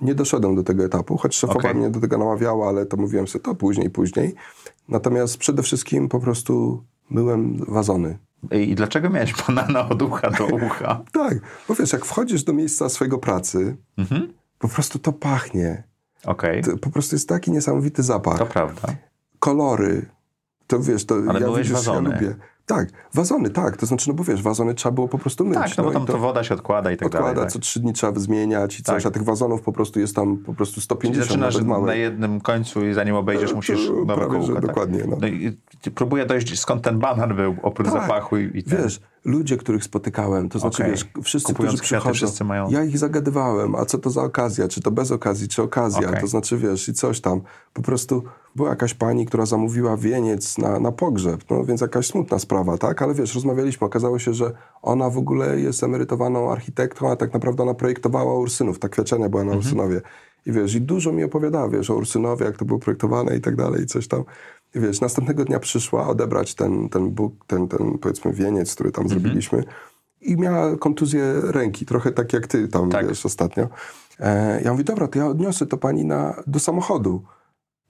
nie 0.00 0.14
doszedłem 0.14 0.54
do 0.54 0.62
tego 0.62 0.84
etapu, 0.84 1.16
choć 1.16 1.34
szefowa 1.36 1.58
Okej. 1.58 1.74
mnie 1.74 1.90
do 1.90 2.00
tego 2.00 2.18
namawiała, 2.18 2.68
ale 2.68 2.86
to 2.86 2.96
mówiłem 2.96 3.28
sobie 3.28 3.42
to 3.42 3.54
później, 3.54 3.90
później. 3.90 4.34
Natomiast 4.88 5.38
przede 5.38 5.62
wszystkim 5.62 6.08
po 6.08 6.20
prostu 6.20 6.84
myłem 7.10 7.56
wazony. 7.68 8.18
I 8.52 8.74
dlaczego 8.74 9.10
miałeś 9.10 9.34
banana 9.46 9.88
od 9.88 10.02
ucha 10.02 10.30
do 10.30 10.46
ucha? 10.46 11.02
Tak, 11.12 11.38
bo 11.68 11.74
wiesz, 11.74 11.92
jak 11.92 12.04
wchodzisz 12.04 12.44
do 12.44 12.52
miejsca 12.52 12.88
swojego 12.88 13.18
pracy, 13.18 13.76
Mhm. 13.98 14.32
po 14.58 14.68
prostu 14.68 14.98
to 14.98 15.12
pachnie. 15.12 15.82
Okej, 16.26 16.62
To 16.62 16.76
po 16.78 16.90
prostu 16.90 17.14
jest 17.16 17.28
taki 17.28 17.50
niesamowity 17.50 18.02
zapach. 18.02 18.38
to 18.38 18.46
prawda. 18.46 18.88
Kolory. 19.38 20.06
To 20.66 20.78
wiesz, 20.80 21.04
to 21.06 21.14
Ale 21.14 21.40
ja 21.40 21.46
myłeś 21.46 21.58
widzisz, 21.68 21.72
wazony. 21.72 22.10
ja 22.10 22.14
lubię. 22.20 22.34
Tak, 22.66 22.88
wazony, 23.14 23.50
tak. 23.50 23.76
To 23.76 23.86
znaczy, 23.86 24.08
no 24.08 24.14
bo 24.14 24.24
wiesz, 24.24 24.42
wazony 24.42 24.74
trzeba 24.74 24.92
było 24.94 25.08
po 25.08 25.18
prostu 25.18 25.44
myć. 25.44 25.54
Tak, 25.58 25.76
no 25.78 25.84
bo 25.84 25.90
i 25.90 25.92
tam 25.92 26.06
to 26.06 26.18
woda 26.18 26.44
się 26.44 26.54
odkłada 26.54 26.92
i 26.92 26.96
tak 26.96 27.06
odkłada, 27.06 27.26
dalej. 27.26 27.42
Tak. 27.44 27.52
co 27.52 27.58
trzy 27.58 27.80
dni 27.80 27.92
trzeba 27.92 28.20
zmieniać 28.20 28.80
i 28.80 28.82
coś, 28.82 29.02
Tak. 29.02 29.10
a 29.10 29.14
tych 29.14 29.24
wazonów 29.24 29.62
po 29.62 29.72
prostu 29.72 30.00
jest 30.00 30.16
tam 30.16 30.36
po 30.36 30.54
prostu 30.54 30.74
Czyli 30.74 30.84
150 30.84 31.26
zaczynasz 31.28 31.54
nawet 31.54 31.68
małe. 31.68 31.86
na 31.86 31.94
jednym 31.94 32.40
końcu 32.40 32.86
i 32.86 32.94
zanim 32.94 33.14
obejdziesz, 33.14 33.50
To- 33.50 33.56
musisz 33.56 33.86
to 33.86 33.92
nowe 33.92 34.14
prawie, 34.14 34.32
że 34.42 34.46
kółko. 34.46 34.54
Tak? 34.54 34.66
dokładnie, 34.66 35.04
no. 35.08 35.16
No 35.20 35.26
i 35.26 35.56
próbuję 35.94 36.26
dojść, 36.26 36.60
skąd 36.60 36.82
ten 36.82 36.98
banan 36.98 37.36
był, 37.36 37.56
oprócz 37.62 37.88
Tak. 37.92 38.02
zapachu 38.02 38.36
i, 38.36 38.50
i 38.58 38.62
ten. 38.62 38.82
Wiesz, 38.82 39.00
ludzie, 39.24 39.56
których 39.56 39.84
spotykałem, 39.84 40.48
to 40.48 40.58
znaczy, 40.58 40.82
Okej. 40.82 40.90
wiesz, 40.92 41.06
wszyscy, 41.22 41.52
Kupując 41.52 41.76
którzy 41.76 41.88
kwiaty, 41.88 42.00
przychodzą, 42.00 42.14
wszyscy 42.14 42.44
mają- 42.44 42.70
ja 42.70 42.84
ich 42.84 42.98
zagadywałem, 42.98 43.74
a 43.74 43.84
co 43.84 43.98
to 43.98 44.10
za 44.10 44.22
okazja, 44.22 44.68
czy 44.68 44.80
to 44.80 44.90
bez 44.90 45.10
okazji, 45.10 45.48
czy 45.48 45.62
okazja, 45.62 46.08
Okej. 46.08 46.20
to 46.20 46.26
znaczy, 46.26 46.58
wiesz, 46.58 46.88
i 46.88 46.92
coś 46.94 47.20
tam. 47.20 47.40
Po 47.72 47.82
prostu 47.82 48.22
była 48.56 48.68
jakaś 48.70 48.94
pani, 48.94 49.26
która 49.26 49.46
zamówiła 49.46 49.96
wieniec 49.96 50.58
na, 50.58 50.80
na 50.80 50.92
pogrzeb, 50.92 51.44
no 51.50 51.64
więc 51.64 51.80
jakaś 51.80 52.06
smutna 52.06 52.38
sprawa, 52.38 52.78
tak? 52.78 53.02
Ale 53.02 53.14
wiesz, 53.14 53.34
rozmawialiśmy, 53.34 53.86
okazało 53.86 54.18
się, 54.18 54.34
że 54.34 54.52
ona 54.82 55.10
w 55.10 55.18
ogóle 55.18 55.60
jest 55.60 55.82
emerytowaną 55.82 56.52
architektką, 56.52 57.10
a 57.10 57.16
tak 57.16 57.32
naprawdę 57.32 57.62
ona 57.62 57.74
projektowała 57.74 58.34
Ursynów, 58.38 58.78
ta 58.78 58.88
kwiaciania 58.88 59.28
była 59.28 59.44
na 59.44 59.52
Mhm. 59.52 59.58
Ursynowie. 59.58 60.00
I 60.46 60.52
wiesz, 60.52 60.74
i 60.74 60.80
dużo 60.80 61.12
mi 61.12 61.24
opowiadała, 61.24 61.68
wiesz, 61.68 61.90
o 61.90 61.94
Ursynowie, 61.94 62.46
jak 62.46 62.56
to 62.56 62.64
było 62.64 62.78
projektowane 62.78 63.36
i 63.36 63.40
tak 63.40 63.56
dalej, 63.56 63.82
i 63.82 63.86
coś 63.86 64.08
tam. 64.08 64.24
I 64.74 64.80
wiesz, 64.80 65.00
następnego 65.00 65.44
dnia 65.44 65.60
przyszła 65.60 66.08
odebrać 66.08 66.54
ten, 66.54 66.88
ten 66.88 67.10
buk, 67.10 67.34
ten, 67.46 67.68
ten 67.68 67.98
powiedzmy 67.98 68.32
wieniec, 68.32 68.74
który 68.74 68.92
tam 68.92 69.08
zrobiliśmy 69.08 69.64
i 70.20 70.36
miała 70.36 70.76
kontuzję 70.76 71.34
ręki, 71.42 71.86
trochę 71.86 72.12
tak 72.12 72.32
jak 72.32 72.46
ty 72.46 72.68
tam, 72.68 72.90
Tak. 72.90 73.08
wiesz, 73.08 73.26
ostatnio. 73.26 73.68
E, 74.20 74.60
ja 74.62 74.72
mówię, 74.72 74.84
dobra, 74.84 75.08
to 75.08 75.18
ja 75.18 75.26
odniosę 75.26 75.66
to 75.66 75.76
pani 75.76 76.04
na, 76.04 76.42
do 76.46 76.58
samochodu. 76.58 77.22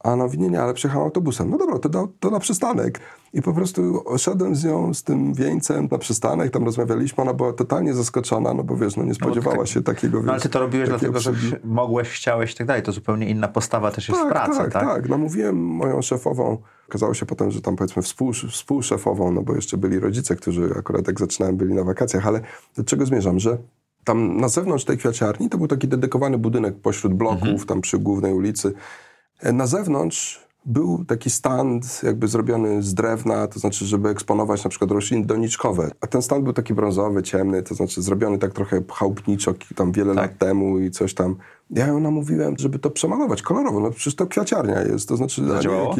A 0.05 0.13
ona 0.13 0.25
mówi, 0.25 0.39
nie, 0.39 0.49
nie, 0.49 0.63
ale 0.63 0.75
przyjechałam 0.75 1.05
autobusem. 1.05 1.51
No 1.51 1.59
dobra, 1.59 1.79
to, 1.79 1.89
do, 1.89 2.09
to 2.21 2.31
na 2.31 2.41
przystanek. 2.41 3.01
I 3.33 3.43
po 3.43 3.53
prostu 3.53 4.05
szedłem 4.19 4.57
z 4.57 4.65
nią, 4.65 4.95
z 4.95 5.03
tym 5.03 5.35
wieńcem 5.35 5.89
na 5.91 5.99
przystanek, 5.99 6.51
tam 6.51 6.65
rozmawialiśmy, 6.65 7.23
ona 7.23 7.35
była 7.35 7.53
totalnie 7.53 7.95
zaskoczona, 7.95 8.55
no 8.55 8.65
bo 8.65 8.77
wiesz, 8.77 8.97
no 8.97 9.05
nie 9.05 9.15
spodziewała 9.15 9.57
tak- 9.57 9.67
się 9.67 9.83
takiego, 9.83 10.19
wiesz, 10.19 10.27
No 10.27 10.33
ale 10.33 10.41
ty 10.43 10.49
to 10.49 10.59
robiłeś 10.61 10.89
dlatego, 10.89 11.21
że 11.21 11.33
mogłeś, 11.65 12.09
chciałeś 12.09 12.53
i 12.53 12.57
tak 12.57 12.67
dalej. 12.67 12.83
To 12.83 12.93
zupełnie 12.93 13.29
inna 13.31 13.49
postawa 13.49 13.91
też 13.91 14.09
jest 14.09 14.21
w 14.21 14.29
pracy, 14.29 14.59
tak? 14.59 14.73
tak, 14.73 14.85
tak. 14.85 15.09
Namówiłem 15.09 15.57
moją 15.57 16.03
szefową. 16.03 16.59
Okazało 16.89 17.15
się 17.15 17.27
potem, 17.27 17.51
że 17.51 17.61
tam 17.61 17.77
powiedzmy 17.77 18.03
współ, 18.03 18.33
współszefową, 18.33 19.33
no 19.33 19.43
bo 19.43 19.55
jeszcze 19.55 19.77
byli 19.77 19.99
rodzice, 20.01 20.37
którzy 20.37 20.71
akurat 20.79 21.07
jak 21.07 21.21
zaczynałem 21.21 21.57
byli 21.57 21.75
na 21.75 21.85
wakacjach, 21.85 22.27
ale 22.27 22.41
do 22.77 22.85
czego 22.85 23.07
zmierzam, 23.07 23.39
że 23.39 23.59
tam 24.05 24.37
na 24.37 24.49
zewnątrz 24.49 24.85
tej 24.85 24.99
kwiaciarni 24.99 25.49
to 25.49 25.59
był 25.59 25.69
taki 25.69 25.89
dedykowany 25.89 26.39
budynek 26.39 26.75
pośród 26.77 27.15
bloków, 27.15 27.43
Mhm. 27.49 27.67
tam 27.67 27.81
przy 27.81 27.99
głównej 27.99 28.33
ulicy. 28.35 28.75
E, 29.45 29.53
Na 29.53 29.67
zewnątrz 29.67 30.45
był 30.67 31.05
taki 31.05 31.31
stand 31.31 32.01
jakby 32.03 32.29
zrobiony 32.29 32.83
z 32.83 32.95
drewna, 32.95 33.47
to 33.47 33.59
znaczy, 33.61 33.85
żeby 33.85 34.09
eksponować 34.09 34.65
na 34.65 34.71
przykład 34.71 34.91
rośliny 34.91 35.27
doniczkowe. 35.27 35.91
A 36.01 36.07
ten 36.07 36.23
stand 36.23 36.45
był 36.45 36.53
taki 36.53 36.75
brązowy, 36.75 37.23
ciemny, 37.23 37.63
to 37.63 37.75
znaczy 37.75 38.03
zrobiony 38.03 38.39
tak 38.39 38.53
trochę 38.53 38.83
chałupniczo 38.93 39.55
tam 39.77 39.93
wiele 39.93 40.15
Tak. 40.15 40.31
lat 40.31 40.39
temu 40.39 40.79
i 40.79 40.91
coś 40.91 41.15
tam. 41.15 41.37
Ja 41.71 41.87
ją 41.87 42.01
namówiłem, 42.01 42.55
żeby 42.59 42.79
to 42.79 42.91
przemalować 42.91 43.43
kolorowo, 43.43 43.81
no 43.81 43.91
przecież 43.91 44.15
to 44.17 44.27
kwiaciarnia 44.27 44.83
jest, 44.83 45.09
to 45.09 45.17
znaczy... 45.17 45.49
Zadziałało? 45.49 45.95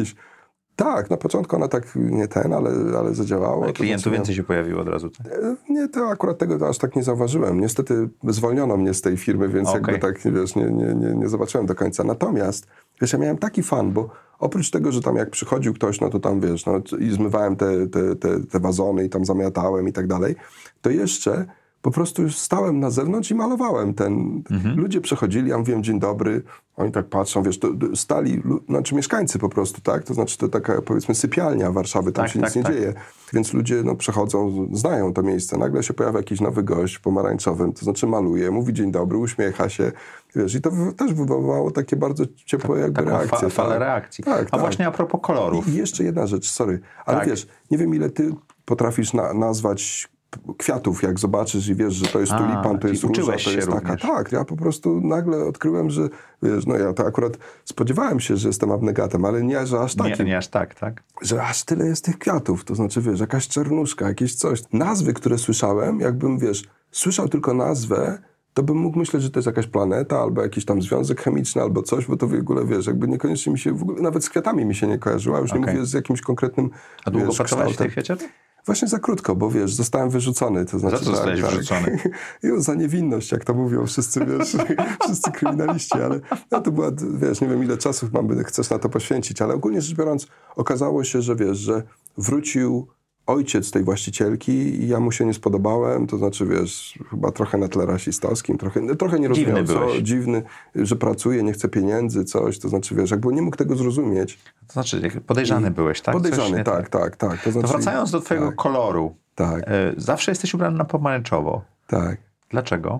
Tak, 0.75 1.09
na 1.09 1.17
początku 1.17 1.55
ona 1.55 1.67
tak 1.67 1.95
nie 1.95 2.27
ten, 2.27 2.53
ale, 2.53 2.71
ale 2.99 3.15
zadziałało. 3.15 3.63
Ale 3.63 3.73
To 3.73 3.77
klientów 3.77 4.03
znaczy, 4.03 4.15
więcej 4.17 4.35
się 4.35 4.43
pojawiło 4.43 4.81
od 4.81 4.87
razu. 4.87 5.09
Tak? 5.09 5.27
E, 5.27 5.55
Nie, 5.69 5.87
to 5.89 6.07
akurat 6.09 6.37
tego 6.37 6.59
to 6.59 6.67
aż 6.67 6.77
tak 6.77 6.95
nie 6.95 7.03
zauważyłem. 7.03 7.59
Niestety 7.59 8.09
zwolniono 8.23 8.77
mnie 8.77 8.93
z 8.93 9.01
tej 9.01 9.17
firmy, 9.17 9.49
więc 9.49 9.69
Okej. 9.69 9.81
jakby 9.81 9.99
tak, 9.99 10.19
wiesz, 10.33 10.55
nie, 10.55 10.63
nie, 10.63 10.95
nie, 10.95 11.15
nie 11.15 11.29
zobaczyłem 11.29 11.65
do 11.67 11.75
końca. 11.75 12.03
Natomiast, 12.03 12.67
wiesz, 13.01 13.13
ja 13.13 13.19
miałem 13.19 13.37
taki 13.37 13.63
fan, 13.63 13.91
bo 13.91 14.09
oprócz 14.39 14.71
tego, 14.71 14.91
że 14.91 15.01
tam 15.01 15.15
jak 15.15 15.29
przychodził 15.29 15.73
ktoś, 15.73 16.01
no 16.01 16.09
to 16.09 16.19
tam, 16.19 16.39
wiesz, 16.39 16.65
no 16.65 16.81
i 16.99 17.11
zmywałem 17.11 17.55
te, 17.55 17.87
te, 17.87 18.15
te, 18.15 18.39
te 18.39 18.59
wazony 18.59 19.05
i 19.05 19.09
tam 19.09 19.25
zamiatałem 19.25 19.87
i 19.87 19.93
tak 19.93 20.07
dalej, 20.07 20.35
to 20.81 20.89
jeszcze 20.89 21.45
po 21.85 21.91
prostu 21.91 22.21
już 22.21 22.37
stałem 22.37 22.79
na 22.79 22.89
zewnątrz 22.89 23.31
i 23.31 23.35
malowałem 23.35 23.93
ten... 23.93 24.43
Mhm. 24.51 24.77
Ludzie 24.79 25.01
przechodzili, 25.01 25.49
ja 25.49 25.57
mówiłem 25.57 25.83
dzień 25.83 25.99
dobry, 25.99 26.43
oni 26.75 26.91
tak 26.91 27.05
patrzą, 27.05 27.43
wiesz, 27.43 27.59
to, 27.59 27.67
to 27.73 27.95
stali, 27.95 28.41
znaczy 28.69 28.95
mieszkańcy 28.95 29.39
po 29.39 29.49
prostu, 29.49 29.81
tak? 29.81 30.03
To 30.03 30.13
znaczy 30.13 30.37
to 30.37 30.47
taka, 30.49 30.81
powiedzmy, 30.81 31.15
sypialnia 31.15 31.71
Warszawy, 31.71 32.11
tam 32.11 32.25
Tak, 32.25 32.33
się 32.33 32.39
tak, 32.39 32.49
nic 32.49 32.55
nie 32.55 32.63
tak. 32.63 32.73
dzieje. 32.73 32.93
Więc 33.33 33.53
ludzie 33.53 33.81
no, 33.83 33.95
przechodzą, 33.95 34.67
znają 34.73 35.13
to 35.13 35.21
miejsce. 35.23 35.57
Nagle 35.57 35.83
się 35.83 35.93
pojawia 35.93 36.17
jakiś 36.17 36.41
nowy 36.41 36.63
gość 36.63 36.95
w 36.95 37.01
pomarańczowym, 37.01 37.73
to 37.73 37.85
znaczy 37.85 38.07
maluje, 38.07 38.51
mówi 38.51 38.73
dzień 38.73 38.91
dobry, 38.91 39.17
uśmiecha 39.17 39.69
się. 39.69 39.91
Wiesz, 40.35 40.55
I 40.55 40.61
to 40.61 40.71
też 40.97 41.13
wywołało 41.13 41.71
takie 41.71 41.95
bardzo 41.95 42.23
ciepłe 42.45 42.79
jakby 42.79 42.95
Taką 43.03 43.09
reakcje. 43.09 43.37
fa- 43.37 43.49
falę 43.49 43.69
tak. 43.69 43.79
reakcji. 43.79 44.23
Tak, 44.23 44.47
A 44.47 44.51
tak. 44.51 44.59
właśnie 44.59 44.87
a 44.87 44.91
propos 44.91 45.21
kolorów. 45.23 45.67
I 45.67 45.73
jeszcze 45.75 46.03
jedna 46.03 46.27
rzecz, 46.27 46.49
sorry, 46.49 46.79
ale 47.05 47.17
Tak. 47.19 47.27
wiesz, 47.29 47.47
nie 47.71 47.77
wiem 47.77 47.95
ile 47.95 48.09
ty 48.09 48.33
potrafisz 48.65 49.13
na, 49.13 49.33
nazwać 49.33 50.09
kwiatów, 50.57 51.03
jak 51.03 51.19
zobaczysz 51.19 51.67
i 51.67 51.75
wiesz, 51.75 51.93
że 51.93 52.05
to 52.05 52.19
jest 52.19 52.31
A, 52.31 52.37
tulipan, 52.37 52.79
to 52.79 52.87
jest 52.87 53.03
róża, 53.03 53.23
to 53.43 53.51
jest 53.51 53.67
taka. 53.69 53.79
również. 53.79 54.01
Tak, 54.01 54.31
ja 54.31 54.45
po 54.45 54.55
prostu 54.55 55.01
nagle 55.01 55.45
odkryłem, 55.45 55.89
że 55.89 56.09
wiesz, 56.43 56.65
no 56.65 56.77
ja 56.77 56.93
to 56.93 57.05
akurat 57.05 57.37
spodziewałem 57.65 58.19
się, 58.19 58.37
że 58.37 58.47
jestem 58.49 58.71
abnegatem, 58.71 59.25
ale 59.25 59.43
nie, 59.43 59.67
że 59.67 59.79
aż 59.79 59.97
Nie, 59.97 60.09
takim 60.09 60.25
nie 60.25 60.37
aż 60.37 60.47
tak, 60.47 60.75
tak? 60.75 61.03
że 61.21 61.43
aż 61.43 61.63
tyle 61.63 61.85
jest 61.85 62.05
tych 62.05 62.19
kwiatów, 62.19 62.63
to 62.63 62.75
znaczy, 62.75 63.01
wiesz, 63.01 63.19
jakaś 63.19 63.47
czernuszka, 63.47 64.07
jakieś 64.07 64.35
coś. 64.35 64.63
Nazwy, 64.73 65.13
które 65.13 65.37
słyszałem, 65.37 65.99
jakbym, 65.99 66.39
wiesz, 66.39 66.63
słyszał 66.91 67.29
tylko 67.29 67.53
nazwę, 67.53 68.17
to 68.53 68.63
bym 68.63 68.77
mógł 68.77 68.99
myśleć, 68.99 69.23
że 69.23 69.29
to 69.29 69.39
jest 69.39 69.47
jakaś 69.47 69.67
planeta, 69.67 70.19
albo 70.19 70.41
jakiś 70.41 70.65
tam 70.65 70.81
związek 70.81 71.21
chemiczny, 71.21 71.61
albo 71.61 71.83
coś, 71.83 72.05
bo 72.05 72.17
to 72.17 72.27
w 72.27 72.33
ogóle, 72.33 72.65
wiesz, 72.65 72.87
jakby 72.87 73.07
niekoniecznie 73.07 73.51
mi 73.53 73.59
się, 73.59 73.73
w 73.73 73.81
ogóle, 73.81 74.01
nawet 74.01 74.25
z 74.25 74.29
kwiatami 74.29 74.65
mi 74.65 74.75
się 74.75 74.87
nie 74.87 74.99
kojarzyło, 74.99 75.39
już 75.39 75.53
nie 75.53 75.59
Okej. 75.59 75.73
mówię 75.73 75.85
z 75.85 75.93
jakimś 75.93 76.21
konkretnym, 76.21 76.69
A 77.05 77.11
długo 77.11 77.27
wiesz, 77.27 77.41
kształtem. 77.41 77.89
kwiaciarni? 77.89 78.27
Właśnie 78.65 78.87
za 78.87 78.99
krótko, 78.99 79.35
bo 79.35 79.49
wiesz, 79.51 79.73
zostałem 79.73 80.09
wyrzucony, 80.09 80.65
to 80.65 80.79
znaczy... 80.79 80.97
co 80.97 81.05
zostałeś 81.05 81.41
wyrzucony? 81.41 81.99
Jo, 82.43 82.61
za 82.61 82.75
niewinność, 82.75 83.31
jak 83.31 83.45
to 83.45 83.53
mówią 83.53 83.85
wszyscy, 83.85 84.25
wiesz, 84.25 84.57
wszyscy 85.05 85.31
kryminaliści, 85.31 85.93
ale 85.93 86.19
no, 86.51 86.61
to 86.61 86.71
była, 86.71 86.91
wiesz, 87.19 87.41
nie 87.41 87.47
wiem 87.47 87.63
ile 87.63 87.77
czasu 87.77 88.07
mam, 88.13 88.43
chcesz 88.43 88.69
na 88.69 88.79
to 88.79 88.89
poświęcić, 88.89 89.41
ale 89.41 89.53
ogólnie 89.53 89.81
rzecz 89.81 89.97
biorąc, 89.97 90.27
okazało 90.55 91.03
się, 91.03 91.21
że 91.21 91.35
wiesz, 91.35 91.57
że 91.57 91.83
wrócił 92.17 92.87
ojciec 93.27 93.71
tej 93.71 93.83
właścicielki 93.83 94.51
i 94.51 94.87
ja 94.87 94.99
mu 94.99 95.11
się 95.11 95.25
nie 95.25 95.33
spodobałem, 95.33 96.07
to 96.07 96.17
znaczy, 96.17 96.45
wiesz, 96.45 96.99
chyba 97.09 97.31
trochę 97.31 97.57
na 97.57 97.67
tle 97.67 97.85
rasistowskim, 97.85 98.57
trochę, 98.57 98.95
trochę 98.95 99.19
nie 99.19 99.27
rozumiał, 99.27 99.55
Dziwny 99.55 99.67
co, 99.73 99.79
byłeś. 99.79 99.99
dziwny, 100.01 100.43
że 100.75 100.95
pracuje, 100.95 101.43
nie 101.43 101.53
chce 101.53 101.69
pieniędzy, 101.69 102.25
coś, 102.25 102.59
to 102.59 102.69
znaczy, 102.69 102.95
wiesz, 102.95 103.11
jakby 103.11 103.33
nie 103.33 103.41
mógł 103.41 103.57
tego 103.57 103.75
zrozumieć. 103.75 104.39
To 104.67 104.73
znaczy, 104.73 105.21
podejrzany 105.27 105.71
byłeś, 105.71 106.01
tak? 106.01 106.15
Podejrzany, 106.15 106.57
nie 106.57 106.63
tak, 106.63 106.89
tak, 106.89 107.15
tak. 107.17 107.37
To, 107.37 107.43
To 107.45 107.51
znaczy, 107.51 107.67
wracając 107.67 108.11
do 108.11 108.19
twojego 108.21 108.47
tak, 108.47 108.55
koloru. 108.55 109.15
Tak, 109.35 109.63
e, 109.67 109.93
Zawsze 109.97 110.31
jesteś 110.31 110.53
ubrany 110.53 110.77
na 110.77 110.85
pomarańczowo. 110.85 111.61
tak, 111.87 112.17
Dlaczego? 112.49 112.99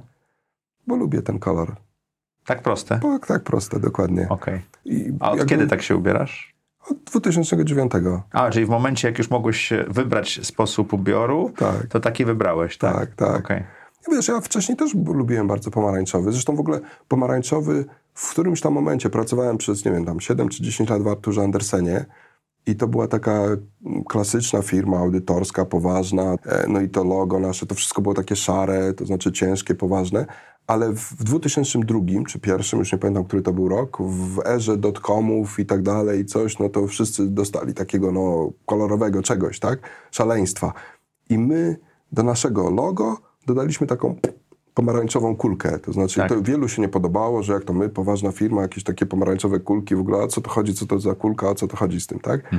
bo 0.88 0.96
lubię 0.96 1.22
ten 1.22 1.40
kolor. 1.40 1.76
Tak 2.46 2.62
proste? 2.62 3.00
Bo 3.02 3.20
tak 3.20 3.44
proste, 3.44 3.80
dokładnie. 3.80 4.28
Okej. 4.30 4.62
I 4.86 5.12
A 5.20 5.32
od 5.32 5.38
jakby 5.38 5.50
kiedy 5.50 5.68
tak 5.68 5.82
się 5.82 5.96
ubierasz? 5.96 6.55
Od 6.92 6.98
2009. 6.98 7.92
A, 8.32 8.50
czyli 8.50 8.66
w 8.66 8.70
momencie, 8.70 9.08
jak 9.08 9.18
już 9.18 9.30
mogłeś 9.30 9.74
wybrać 9.88 10.40
sposób 10.44 10.94
ubioru, 10.94 11.52
Tak, 11.58 11.88
to 11.88 12.00
taki 12.00 12.26
wybrałeś, 12.26 12.78
tak? 12.78 12.96
tak, 12.96 13.16
tak. 13.16 13.46
Okej. 13.46 13.64
Ja 14.08 14.16
Wiesz, 14.16 14.28
ja 14.28 14.42
wcześniej 14.42 14.78
też 14.78 14.94
lubiłem 14.94 15.48
bardzo 15.48 15.72
pomarańczowy. 15.72 16.32
Zresztą 16.32 16.56
w 16.56 16.60
ogóle 16.60 16.80
pomarańczowy 17.08 17.86
w 18.14 18.32
którymś 18.32 18.62
tam 18.62 18.74
momencie 18.74 19.10
pracowałem 19.10 19.58
przez, 19.58 19.86
nie 19.86 19.92
wiem, 19.92 20.06
tam 20.06 20.20
7 20.20 20.50
czy 20.50 20.64
10 20.64 20.90
lat 20.90 21.02
w 21.02 21.08
Arturze 21.08 21.42
Andersenie 21.42 22.06
i 22.66 22.76
to 22.76 22.88
była 22.88 23.08
taka 23.08 23.44
klasyczna 24.10 24.62
firma 24.62 24.98
audytorska, 24.98 25.66
poważna, 25.66 26.36
e, 26.46 26.66
no 26.68 26.82
i 26.82 26.90
to 26.90 27.04
logo 27.04 27.40
nasze, 27.40 27.66
to 27.66 27.76
wszystko 27.76 28.02
było 28.02 28.16
takie 28.16 28.36
szare, 28.36 28.94
to 28.94 29.06
znaczy 29.06 29.32
ciężkie, 29.32 29.76
poważne, 29.76 30.26
ale 30.68 30.94
w 30.94 31.00
w 31.00 31.24
2002 31.24 32.00
czy 32.28 32.40
pierwszym, 32.40 32.80
już 32.80 32.92
nie 32.92 32.98
pamiętam, 32.98 33.24
który 33.26 33.42
to 33.42 33.54
był 33.54 33.70
rok, 33.70 33.98
w 34.02 34.40
erze 34.46 34.78
dotcomów 34.78 35.60
i 35.60 35.66
tak 35.66 35.82
dalej, 35.82 36.20
i 36.20 36.26
coś, 36.26 36.60
no 36.60 36.70
to 36.70 36.88
wszyscy 36.88 37.30
dostali 37.30 37.74
takiego, 37.74 38.12
no, 38.12 38.52
kolorowego 38.66 39.22
czegoś, 39.22 39.60
tak? 39.60 39.80
Szaleństwa. 40.12 40.74
I 41.30 41.38
my 41.38 41.78
do 42.12 42.24
naszego 42.24 42.70
logo 42.70 43.18
dodaliśmy 43.48 43.88
taką 43.88 44.16
pomarańczową 44.76 45.36
kulkę. 45.36 45.80
To 45.80 45.94
znaczy, 45.94 46.20
Tak. 46.20 46.30
to 46.30 46.42
wielu 46.42 46.68
się 46.68 46.82
nie 46.82 46.90
podobało, 46.90 47.44
że 47.44 47.54
jak 47.54 47.64
to 47.64 47.74
my, 47.74 47.90
poważna 47.90 48.32
firma, 48.32 48.62
jakieś 48.62 48.84
takie 48.84 49.06
pomarańczowe 49.06 49.60
kulki, 49.60 49.96
w 49.96 50.00
ogóle, 50.00 50.24
a 50.24 50.28
co 50.28 50.42
to 50.42 50.50
chodzi, 50.50 50.74
co 50.74 50.86
to 50.86 51.00
za 51.00 51.16
kulka, 51.16 51.50
o 51.50 51.56
co 51.56 51.68
to 51.68 51.78
chodzi 51.78 52.02
z 52.02 52.08
tym, 52.08 52.20
tak? 52.20 52.52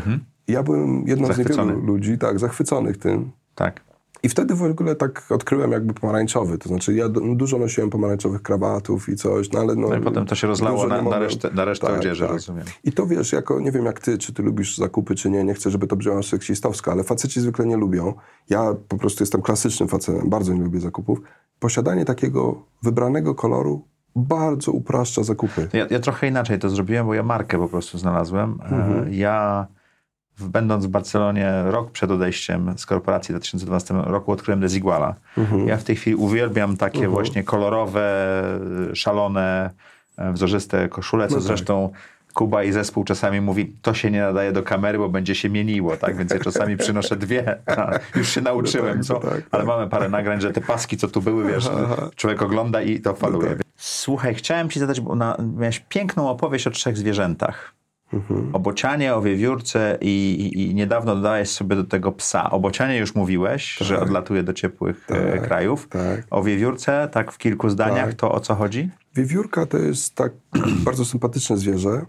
I 0.49 0.53
ja 0.53 0.63
byłem 0.63 1.05
jedną 1.09 1.33
z 1.33 1.39
niewielu 1.39 1.81
ludzi, 1.81 2.19
tak, 2.19 2.39
zachwyconych 2.39 2.97
tym. 2.99 3.31
Tak. 3.55 3.81
I 4.23 4.29
wtedy 4.29 4.55
w 4.55 4.63
ogóle 4.63 4.95
tak 4.95 5.23
odkryłem 5.31 5.73
jakby 5.73 5.95
pomarańczowy. 5.95 6.59
To 6.59 6.69
znaczy, 6.69 6.95
ja 6.95 7.09
du- 7.09 7.35
dużo 7.35 7.59
nosiłem 7.59 7.91
pomarańczowych 7.91 8.43
krawatów 8.43 9.09
i 9.09 9.17
coś, 9.17 9.53
no 9.53 9.61
ale 9.61 9.75
no... 9.75 9.89
No 9.89 9.97
i 9.97 10.01
potem 10.01 10.27
to 10.27 10.35
się 10.35 10.47
rozlało 10.47 10.87
na, 10.87 11.03
na, 11.03 11.19
resztę, 11.19 11.51
na 11.55 11.65
resztę 11.65 11.87
Tak, 11.87 11.97
odzieży, 11.99 12.23
tak. 12.25 12.33
rozumiem. 12.33 12.65
I 12.85 12.93
to 12.93 13.07
wiesz, 13.07 13.33
jako, 13.33 13.61
nie 13.61 13.73
wiem 13.73 13.85
jak 13.85 14.01
ty, 14.01 14.19
czy 14.19 14.33
ty 14.35 14.43
lubisz 14.43 14.77
zakupy, 14.77 15.15
czy 15.15 15.31
nie, 15.31 15.45
nie 15.45 15.55
chcę, 15.55 15.71
żeby 15.71 15.87
to 15.87 15.97
brzmiało 15.97 16.23
seksistowsko, 16.23 16.93
ale 16.93 17.05
faceci 17.05 17.41
zwykle 17.41 17.67
nie 17.67 17.77
lubią. 17.77 18.15
Ja 18.51 18.75
po 18.89 18.99
prostu 18.99 19.23
jestem 19.23 19.43
klasycznym 19.43 19.89
facetem, 19.89 20.31
bardzo 20.31 20.55
nie 20.55 20.63
lubię 20.65 20.81
zakupów. 20.81 21.19
Posiadanie 21.59 22.05
takiego 22.05 22.63
wybranego 22.83 23.35
koloru 23.35 23.85
bardzo 24.17 24.73
upraszcza 24.73 25.23
zakupy. 25.23 25.69
Ja, 25.73 25.87
ja 25.91 26.01
trochę 26.01 26.27
inaczej 26.29 26.59
to 26.59 26.69
zrobiłem, 26.71 27.07
bo 27.07 27.15
ja 27.15 27.23
markę 27.23 27.59
po 27.59 27.69
prostu 27.69 27.99
znalazłem. 27.99 28.59
E, 28.63 28.65
Mhm. 28.77 29.13
Ja, 29.13 29.67
będąc 30.41 30.87
w 30.87 30.89
Barcelonie 30.89 31.53
rok 31.67 31.91
przed 31.91 32.11
odejściem 32.11 32.75
z 32.79 32.87
korporacji 32.87 33.27
w 33.35 33.39
2012 33.39 33.95
roku, 33.95 34.33
odkryłem 34.33 34.61
Desiguala. 34.61 35.15
Mhm. 35.39 35.69
Ja 35.69 35.77
w 35.77 35.85
tej 35.85 35.97
chwili 35.97 36.17
uwielbiam 36.17 36.77
takie 36.77 37.09
właśnie 37.09 37.45
kolorowe, 37.45 38.43
szalone, 38.95 39.71
e, 40.17 40.33
wzorzyste 40.33 40.89
koszule, 40.89 41.29
co 41.29 41.35
No 41.35 41.41
tak. 41.41 41.47
zresztą 41.47 41.91
Kuba 42.37 42.63
i 42.65 42.73
zespół 42.73 43.05
czasami 43.05 43.41
mówi, 43.41 43.77
to 43.83 43.95
się 43.95 44.11
nie 44.11 44.21
nadaje 44.21 44.53
do 44.53 44.63
kamery, 44.63 44.99
bo 44.99 45.09
będzie 45.09 45.35
się 45.35 45.51
mieniło, 45.51 45.97
tak? 45.97 46.17
Więc 46.17 46.33
ja 46.33 46.39
czasami 46.39 46.77
przynoszę 46.85 47.17
dwie. 47.17 47.59
Już 48.17 48.29
się 48.29 48.41
nauczyłem, 48.41 48.97
tak, 48.97 49.05
co? 49.07 49.15
no 49.15 49.21
tak, 49.21 49.31
Ale 49.33 49.43
tak. 49.51 49.67
mamy 49.67 49.89
parę 49.89 50.09
nagrań, 50.09 50.41
że 50.41 50.53
te 50.53 50.61
paski, 50.61 50.97
co 50.97 51.09
tu 51.09 51.23
były, 51.23 51.53
wiesz, 51.53 51.69
człowiek 52.17 52.43
ogląda 52.43 52.83
i 52.83 53.01
to 53.01 53.15
faluje. 53.15 53.49
tak. 53.49 53.63
Słuchaj, 53.77 54.35
chciałem 54.35 54.69
ci 54.71 54.81
zadać, 54.81 55.01
bo 55.01 55.15
na, 55.15 55.37
miałeś 55.57 55.81
piękną 55.89 56.31
opowieść 56.31 56.67
o 56.67 56.71
trzech 56.71 56.97
zwierzętach. 56.97 57.75
Mhm. 58.13 58.51
O 58.55 58.59
bocianie, 58.59 59.15
o 59.15 59.23
wiewiórce 59.23 59.99
i, 60.01 60.07
i, 60.55 60.63
i 60.71 60.75
niedawno 60.75 61.15
dodałeś 61.17 61.49
sobie 61.51 61.77
do 61.77 61.85
tego 61.85 62.13
psa. 62.13 62.51
O 62.51 62.61
bocianie 62.61 62.99
już 62.99 63.15
mówiłeś, 63.15 63.75
że 63.81 64.01
odlatuje 64.01 64.43
do 64.43 64.53
ciepłych 64.53 65.07
e, 65.11 65.33
Tak, 65.33 65.43
krajów. 65.43 65.89
tak. 65.89 66.27
O 66.31 66.43
wiewiórce, 66.43 67.09
tak 67.13 67.33
w 67.33 67.39
kilku 67.39 67.69
zdaniach, 67.71 68.07
Tak. 68.09 68.15
to 68.15 68.33
o 68.33 68.41
co 68.41 68.55
chodzi? 68.55 68.91
Wiewiórka 69.15 69.67
to 69.67 69.79
jest 69.79 70.15
tak 70.15 70.33
bardzo 70.87 71.05
sympatyczne 71.05 71.57
zwierzę, 71.57 72.07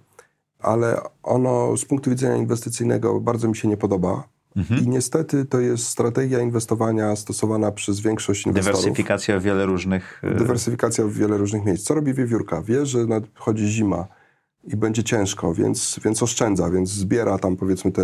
ale 0.60 1.02
ono 1.24 1.78
z 1.78 1.86
punktu 1.86 2.10
widzenia 2.10 2.36
inwestycyjnego 2.36 3.20
bardzo 3.20 3.48
mi 3.48 3.56
się 3.56 3.68
nie 3.68 3.78
podoba. 3.78 4.28
Mhm. 4.56 4.84
I 4.84 4.88
niestety 4.88 5.46
to 5.46 5.60
jest 5.60 5.84
strategia 5.84 6.40
inwestowania 6.40 7.16
stosowana 7.16 7.72
przez 7.72 8.00
większość 8.00 8.46
inwestorów. 8.46 8.80
Dywersyfikacja 8.80 9.40
w 9.40 9.44
wiele 9.44 9.66
różnych... 9.66 10.22
e, 10.24 10.36
Dywersyfikacja 10.36 11.06
w 11.06 11.12
wiele 11.12 11.38
różnych 11.38 11.66
miejsc. 11.66 11.84
Co 11.84 11.94
robi 11.94 12.14
wiewiórka? 12.14 12.62
Wie, 12.62 12.86
że 12.86 13.06
nadchodzi 13.06 13.68
zima 13.68 14.08
i 14.64 14.76
będzie 14.76 15.04
ciężko, 15.04 15.54
więc, 15.54 16.00
więc 16.06 16.24
oszczędza, 16.24 16.70
więc 16.70 16.90
zbiera 16.90 17.38
tam 17.38 17.56
powiedzmy 17.56 17.92
te 17.92 18.04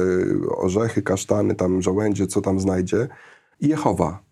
orzechy, 0.57 1.01
kasztany, 1.01 1.55
tam 1.55 1.81
żołędzie, 1.81 2.27
co 2.27 2.41
tam 2.41 2.59
znajdzie 2.59 3.07
i 3.59 3.67
je 3.67 3.75
chowa. 3.75 4.23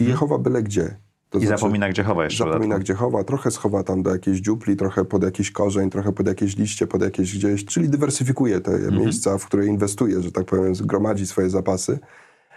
I 0.00 0.04
je 0.04 0.14
chowa 0.14 0.38
byle 0.38 0.62
gdzie. 0.62 0.96
To. 1.30 1.38
I 1.38 1.46
znaczy- 1.46 1.60
zapomina, 1.60 1.88
gdzie 1.88 2.02
chowa 2.04 2.24
jeszcze. 2.24 2.44
Zapomina, 2.44 2.78
gdzie 2.78 2.94
chowa, 2.94 3.24
trochę 3.24 3.50
schowa 3.50 3.82
tam 3.84 4.02
do 4.02 4.10
jakiejś 4.10 4.38
dziupli, 4.40 4.76
trochę 4.76 5.04
pod 5.04 5.22
jakiś 5.22 5.50
korzeń, 5.50 5.90
trochę 5.90 6.12
pod 6.12 6.26
jakieś 6.26 6.56
liście, 6.56 6.86
pod 6.86 7.02
jakieś 7.02 7.36
gdzieś, 7.38 7.64
czyli 7.64 7.88
dywersyfikuje 7.88 8.60
te 8.60 8.72
Mhm. 8.72 8.94
miejsca, 8.98 9.38
w 9.38 9.46
które 9.46 9.66
inwestuje, 9.66 10.22
że 10.22 10.32
tak 10.32 10.44
powiem, 10.44 10.72
gromadzi 10.80 11.26
swoje 11.26 11.50
zapasy 11.50 11.98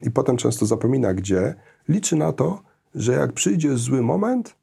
i 0.01 0.11
potem 0.11 0.37
często 0.37 0.65
zapomina 0.65 1.13
gdzie. 1.13 1.55
Liczy 1.89 2.15
na 2.15 2.33
to, 2.33 2.61
że 2.95 3.11
jak 3.13 3.33
przyjdzie 3.33 3.77
zły 3.77 4.01
moment, 4.01 4.55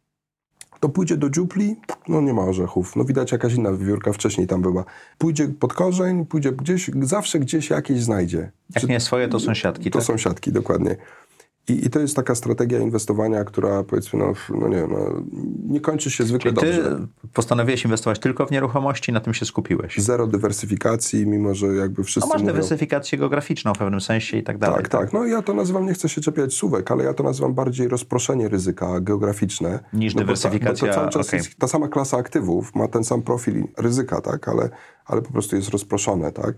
to 0.80 0.88
pójdzie 0.88 1.16
do 1.16 1.30
dziupli, 1.30 1.76
no 2.08 2.20
nie 2.20 2.34
ma 2.34 2.42
orzechów. 2.42 2.96
No 2.96 3.04
widać 3.04 3.32
jakaś 3.32 3.54
inna 3.54 3.72
wiewiórka 3.72 4.12
wcześniej 4.12 4.46
tam 4.46 4.62
była. 4.62 4.84
Pójdzie 5.18 5.48
pod 5.48 5.74
korzeń, 5.74 6.26
pójdzie 6.26 6.52
gdzieś, 6.52 6.90
zawsze 7.02 7.38
gdzieś 7.38 7.70
jakieś 7.70 8.02
znajdzie. 8.02 8.50
Jak 8.74 8.88
nie 8.88 9.00
swoje, 9.00 9.28
to 9.28 9.40
sąsiadki, 9.40 9.90
To 9.90 9.98
tak? 9.98 10.06
sąsiadki, 10.06 10.52
dokładnie. 10.52 10.96
I, 11.68 11.86
I 11.86 11.90
to 11.90 12.00
jest 12.00 12.16
taka 12.16 12.34
strategia 12.34 12.78
inwestowania, 12.78 13.44
która 13.44 13.82
powiedzmy, 13.82 14.18
no, 14.18 14.32
no 14.60 14.68
nie 14.68 14.76
wiem, 14.76 14.90
no, 14.92 15.22
nie 15.68 15.80
kończy 15.80 16.10
się 16.10 16.24
zwykle 16.24 16.52
Czyli 16.52 16.72
ty 16.72 16.82
dobrze. 16.82 17.06
postanowiłeś 17.32 17.84
inwestować 17.84 18.18
tylko 18.18 18.46
w 18.46 18.50
nieruchomości 18.50 19.10
i 19.10 19.14
na 19.14 19.20
tym 19.20 19.34
się 19.34 19.46
skupiłeś. 19.46 19.98
Zero 19.98 20.26
dywersyfikacji, 20.26 21.26
mimo 21.26 21.54
że 21.54 21.66
jakby 21.66 22.00
No 22.00 22.04
wszyscy 22.04 22.28
masz 22.28 22.40
mówią... 22.40 22.46
dywersyfikację 22.54 23.18
geograficzną 23.18 23.74
w 23.74 23.78
pewnym 23.78 24.00
sensie 24.00 24.36
i 24.36 24.42
tak 24.42 24.58
dalej. 24.58 24.76
Tak, 24.76 24.88
tak. 24.88 25.12
No 25.12 25.24
ja 25.26 25.42
to 25.42 25.54
nazywam, 25.54 25.86
nie 25.86 25.94
chcę 25.94 26.08
się 26.08 26.20
czepiać 26.20 26.54
słówek, 26.54 26.90
ale 26.90 27.04
ja 27.04 27.14
to 27.14 27.22
nazywam 27.24 27.54
bardziej 27.54 27.88
rozproszenie 27.88 28.48
ryzyka 28.48 29.00
geograficzne. 29.00 29.80
Niż 29.92 30.14
No 30.14 30.18
bo 30.18 30.20
ta- 30.20 30.26
dywersyfikacja, 30.26 30.88
Bo 30.88 30.94
to 30.94 31.00
cały 31.00 31.10
czas 31.10 31.28
okej. 31.28 31.38
jest 31.38 31.56
ta 31.56 31.68
sama 31.68 31.88
klasa 31.88 32.16
aktywów, 32.16 32.74
ma 32.74 32.88
ten 32.88 33.04
sam 33.04 33.22
profil 33.22 33.64
ryzyka, 33.78 34.20
tak, 34.20 34.48
ale, 34.48 34.70
ale 35.08 35.22
po 35.22 35.32
prostu 35.32 35.56
jest 35.56 35.68
rozproszone, 35.68 36.32
tak. 36.32 36.54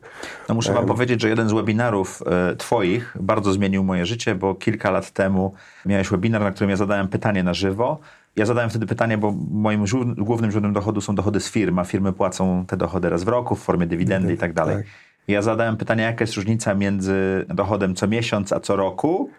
No 0.49 0.55
muszę 0.55 0.73
wam 0.73 0.87
powiedzieć, 0.87 1.21
że 1.21 1.29
jeden 1.29 1.49
z 1.49 1.53
webinarów 1.53 2.23
e, 2.27 2.57
twoich 2.57 3.17
bardzo 3.21 3.53
zmienił 3.53 3.85
moje 3.85 4.07
życie, 4.07 4.35
bo 4.35 4.55
kilka 4.55 4.91
lat 4.91 5.11
temu 5.11 5.55
miałeś 5.87 6.09
webinar, 6.09 6.43
na 6.43 6.51
którym 6.51 6.71
ja 6.71 6.77
zadałem 6.77 7.09
pytanie 7.09 7.43
na 7.43 7.55
żywo. 7.55 7.99
Ja 8.37 8.47
zadałem 8.47 8.71
wtedy 8.71 8.87
pytanie, 8.87 9.19
bo 9.19 9.35
moim 9.51 9.85
głównym 10.19 10.51
źródłem 10.51 10.73
dochodu 10.73 11.01
są 11.01 11.15
dochody 11.15 11.41
z 11.41 11.51
firm, 11.51 11.79
a 11.79 11.85
firmy 11.85 12.13
płacą 12.13 12.65
te 12.67 12.77
dochody 12.77 13.11
raz 13.11 13.25
w 13.25 13.29
roku 13.29 13.57
w 13.57 13.63
formie 13.63 13.87
dywidendy 13.87 14.35
i 14.35 14.39
tak 14.39 14.53
dalej. 14.53 14.77
tak. 14.77 14.87
Ja 15.29 15.43
zadałem 15.43 15.77
pytanie, 15.77 16.03
jaka 16.03 16.23
jest 16.23 16.35
różnica 16.35 16.75
między 16.75 17.47
dochodem 17.49 17.95
co 17.95 18.09
miesiąc, 18.09 18.53
a 18.53 18.61
co 18.61 18.77
roku. 18.77 19.31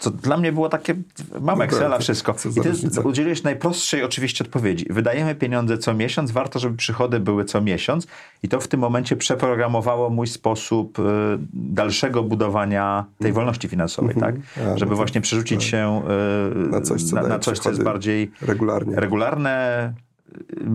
Co 0.00 0.10
dla 0.10 0.36
mnie 0.36 0.52
było 0.52 0.68
takie, 0.68 0.94
mam 1.40 1.58
No 1.58 1.64
Excela, 1.64 1.90
tak, 1.90 2.00
wszystko. 2.00 2.34
I 2.56 2.60
ty 2.60 3.00
udzieliłeś 3.02 3.42
najprostszej 3.42 4.04
oczywiście 4.04 4.44
odpowiedzi. 4.44 4.86
Wydajemy 4.90 5.34
pieniądze 5.34 5.78
co 5.78 5.94
miesiąc, 5.94 6.30
warto, 6.30 6.58
żeby 6.58 6.76
przychody 6.76 7.20
były 7.20 7.44
co 7.44 7.60
miesiąc. 7.60 8.06
I 8.42 8.48
to 8.48 8.60
w 8.60 8.68
tym 8.68 8.80
momencie 8.80 9.16
przeprogramowało 9.16 10.10
mój 10.10 10.26
sposób 10.26 10.98
y, 10.98 11.02
dalszego 11.52 12.22
budowania 12.22 13.04
tej 13.18 13.32
wolności 13.32 13.68
finansowej, 13.68 14.14
tak? 14.16 14.34
A, 14.56 14.60
no 14.64 14.78
Żeby 14.78 14.90
to- 14.90 14.96
właśnie 14.96 15.20
przerzucić 15.20 15.64
się 15.64 16.02
y, 16.66 16.70
Na 16.70 16.80
coś, 16.80 17.02
co 17.02 17.16
na, 17.16 17.22
na 17.22 17.38
coś, 17.38 17.58
co 17.58 17.68
jest 17.70 17.82
bardziej 17.82 18.30
Regularnie. 18.42 18.96
regularne, 18.96 19.92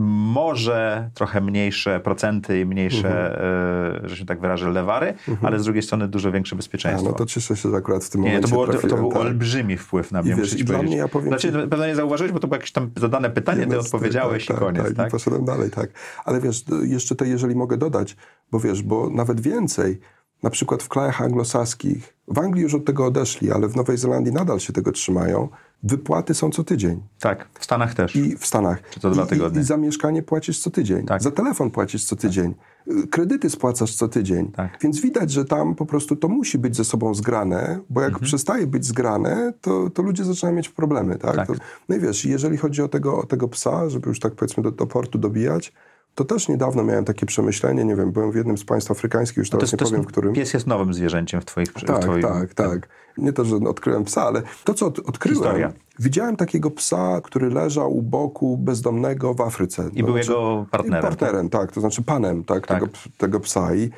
może 0.10 1.10
trochę 1.14 1.41
mniejsze 1.41 1.99
procenty 1.99 2.60
i 2.60 2.66
mniejsze, 2.66 3.08
Mhm. 3.34 4.06
y, 4.06 4.10
że 4.10 4.18
się 4.18 4.26
tak 4.26 4.39
wyrażę, 4.41 4.70
lewary, 4.70 5.14
ale 5.41 5.60
z 5.60 5.64
drugiej 5.64 5.84
strony 5.84 6.08
dużo 6.08 6.32
większe 6.32 6.56
A, 6.56 6.58
bezpieczeństwo. 6.58 7.10
no 7.10 7.16
to 7.16 7.26
cieszę 7.26 7.56
się, 7.56 7.70
że 7.72 7.78
akurat 7.78 8.03
w 8.03 8.10
tym 8.10 8.22
Nie, 8.22 8.28
momencie 8.28 8.47
to, 8.49 8.56
było, 8.56 8.68
to, 8.68 8.95
był 8.95 9.12
tak. 9.12 9.22
olbrzymi 9.22 9.78
wpływ 9.78 10.12
na 10.12 10.22
mnie, 10.22 10.32
I 10.32 10.36
wiesz, 10.36 10.51
muszę 10.51 10.62
i 10.62 10.64
dla 10.64 10.82
mnie, 10.84 10.97
ja 10.97 11.08
powiem 11.08 11.28
znaczy, 11.28 11.47
ci- 11.47 11.70
pewno 11.70 11.88
nie 11.88 11.95
zauważyłeś, 11.95 12.32
bo 12.34 12.39
to 12.39 12.47
było 12.47 12.56
jakieś 12.56 12.72
tam 12.72 12.91
zadane 12.97 13.30
pytanie, 13.30 13.68
ty 13.68 13.80
odpowiedziałeś 13.80 14.45
tak, 14.45 14.58
i 14.58 14.60
koniec, 14.60 14.95
tak? 14.95 15.08
I 15.08 15.12
poszedłem 15.12 15.45
dalej, 15.45 15.70
tak. 15.72 15.89
Ale 16.26 16.41
wiesz, 16.41 16.64
jeszcze 16.84 17.16
to, 17.16 17.26
jeżeli 17.26 17.56
mogę 17.56 17.78
dodać, 17.78 18.16
bo 18.51 18.60
wiesz, 18.60 18.84
bo 18.84 19.10
nawet 19.10 19.41
więcej, 19.41 19.99
na 20.43 20.49
przykład 20.49 20.84
w 20.84 20.89
krajach 20.89 21.22
anglosaskich, 21.22 22.16
w 22.28 22.39
Anglii 22.39 22.64
już 22.64 22.74
od 22.74 22.86
tego 22.86 23.06
odeszli, 23.06 23.51
ale 23.51 23.68
w 23.68 23.76
Nowej 23.76 23.97
Zelandii 23.97 24.34
nadal 24.34 24.60
się 24.60 24.74
tego 24.74 24.91
trzymają, 24.91 25.49
wypłaty 25.84 26.34
są 26.34 26.50
co 26.50 26.64
tydzień. 26.64 27.02
Tak, 27.20 27.48
w 27.60 27.64
Stanach 27.64 27.94
też. 27.94 28.16
I 28.16 28.38
w 28.38 28.46
Stanach. 28.46 28.90
Czy 28.90 29.00
to 29.00 29.10
dwa 29.12 29.26
tygodnie. 29.26 29.60
I, 29.60 29.62
I 29.62 29.66
za 29.66 29.78
mieszkanie 29.78 30.24
płacisz 30.24 30.60
co 30.60 30.70
tydzień. 30.72 31.06
Tak. 31.06 31.24
Za 31.24 31.32
telefon 31.32 31.72
płacisz 31.72 32.06
co 32.06 32.16
tydzień. 32.16 32.54
Y, 32.92 33.08
Kredyty 33.08 33.50
spłacasz 33.50 33.96
co 33.96 34.08
tydzień. 34.08 34.52
Tak. 34.52 34.78
Więc 34.82 35.02
widać, 35.02 35.32
że 35.32 35.46
tam 35.46 35.76
po 35.76 35.86
prostu 35.86 36.16
to 36.16 36.28
musi 36.28 36.58
być 36.58 36.76
ze 36.76 36.84
sobą 36.86 37.14
zgrane, 37.14 37.80
bo 37.90 38.02
jak 38.02 38.10
Mhm. 38.10 38.26
przestaje 38.26 38.68
być 38.68 38.86
zgrane, 38.86 39.54
to, 39.62 39.90
to 39.90 40.02
ludzie 40.02 40.24
zaczynają 40.24 40.56
mieć 40.56 40.70
problemy. 40.70 41.16
Tak? 41.16 41.36
Tak. 41.36 41.48
To, 41.48 41.54
no 41.90 41.96
i 41.96 42.00
wiesz, 42.00 42.26
jeżeli 42.26 42.58
chodzi 42.58 42.82
o 42.82 42.88
tego, 42.88 43.18
o 43.18 43.26
tego 43.26 43.48
psa, 43.48 43.90
żeby 43.90 44.10
już 44.10 44.20
tak 44.20 44.34
powiedzmy 44.36 44.64
do, 44.64 44.72
do 44.72 44.88
portu 44.88 45.18
dobijać, 45.18 45.74
to 46.16 46.26
też 46.26 46.47
niedawno 46.47 46.84
miałem 46.84 47.05
takie 47.05 47.26
przemyślenie, 47.26 47.86
nie 47.86 47.95
wiem, 47.95 48.11
byłem 48.11 48.32
w 48.32 48.36
jednym 48.36 48.57
z 48.57 48.66
państw 48.66 48.91
afrykańskich, 48.91 49.38
już 49.38 49.49
to 49.49 49.57
teraz 49.57 49.61
jest, 49.72 49.74
nie 49.74 49.78
to 49.78 49.86
powiem, 49.86 49.99
jest, 49.99 50.09
w 50.09 50.11
którym. 50.11 50.34
Pies 50.34 50.53
jest 50.53 50.68
nowym 50.68 50.93
zwierzęciem 50.93 51.41
w 51.41 51.45
twoich... 51.45 51.68
w 51.68 51.86
Tak, 51.86 52.01
twoim, 52.01 52.22
tak, 52.22 52.53
tak. 52.53 52.89
Nie 53.18 53.34
to, 53.34 53.45
że 53.45 53.55
odkryłem 53.55 54.03
psa, 54.03 54.24
ale 54.24 54.41
to, 54.63 54.74
co 54.74 54.86
od, 54.86 54.99
odkryłem, 54.99 55.38
Historia. 55.38 55.74
widziałem 55.99 56.36
takiego 56.36 56.72
psa, 56.72 57.22
który 57.24 57.49
leżał 57.49 57.97
u 57.97 58.01
boku 58.01 58.57
bezdomnego 58.57 59.34
w 59.34 59.41
Afryce. 59.41 59.89
I 59.93 60.03
był 60.03 60.18
jego 60.18 60.66
partnerem, 60.72 61.01
partnerem, 61.01 61.49
tak, 61.49 61.72
to 61.72 61.82
znaczy 61.82 62.03
panem 62.03 62.43
tak, 62.43 62.68
Tak. 62.68 62.80
Tego, 62.80 62.91
tego 63.18 63.39
psa. 63.39 63.76
I, 63.76 63.89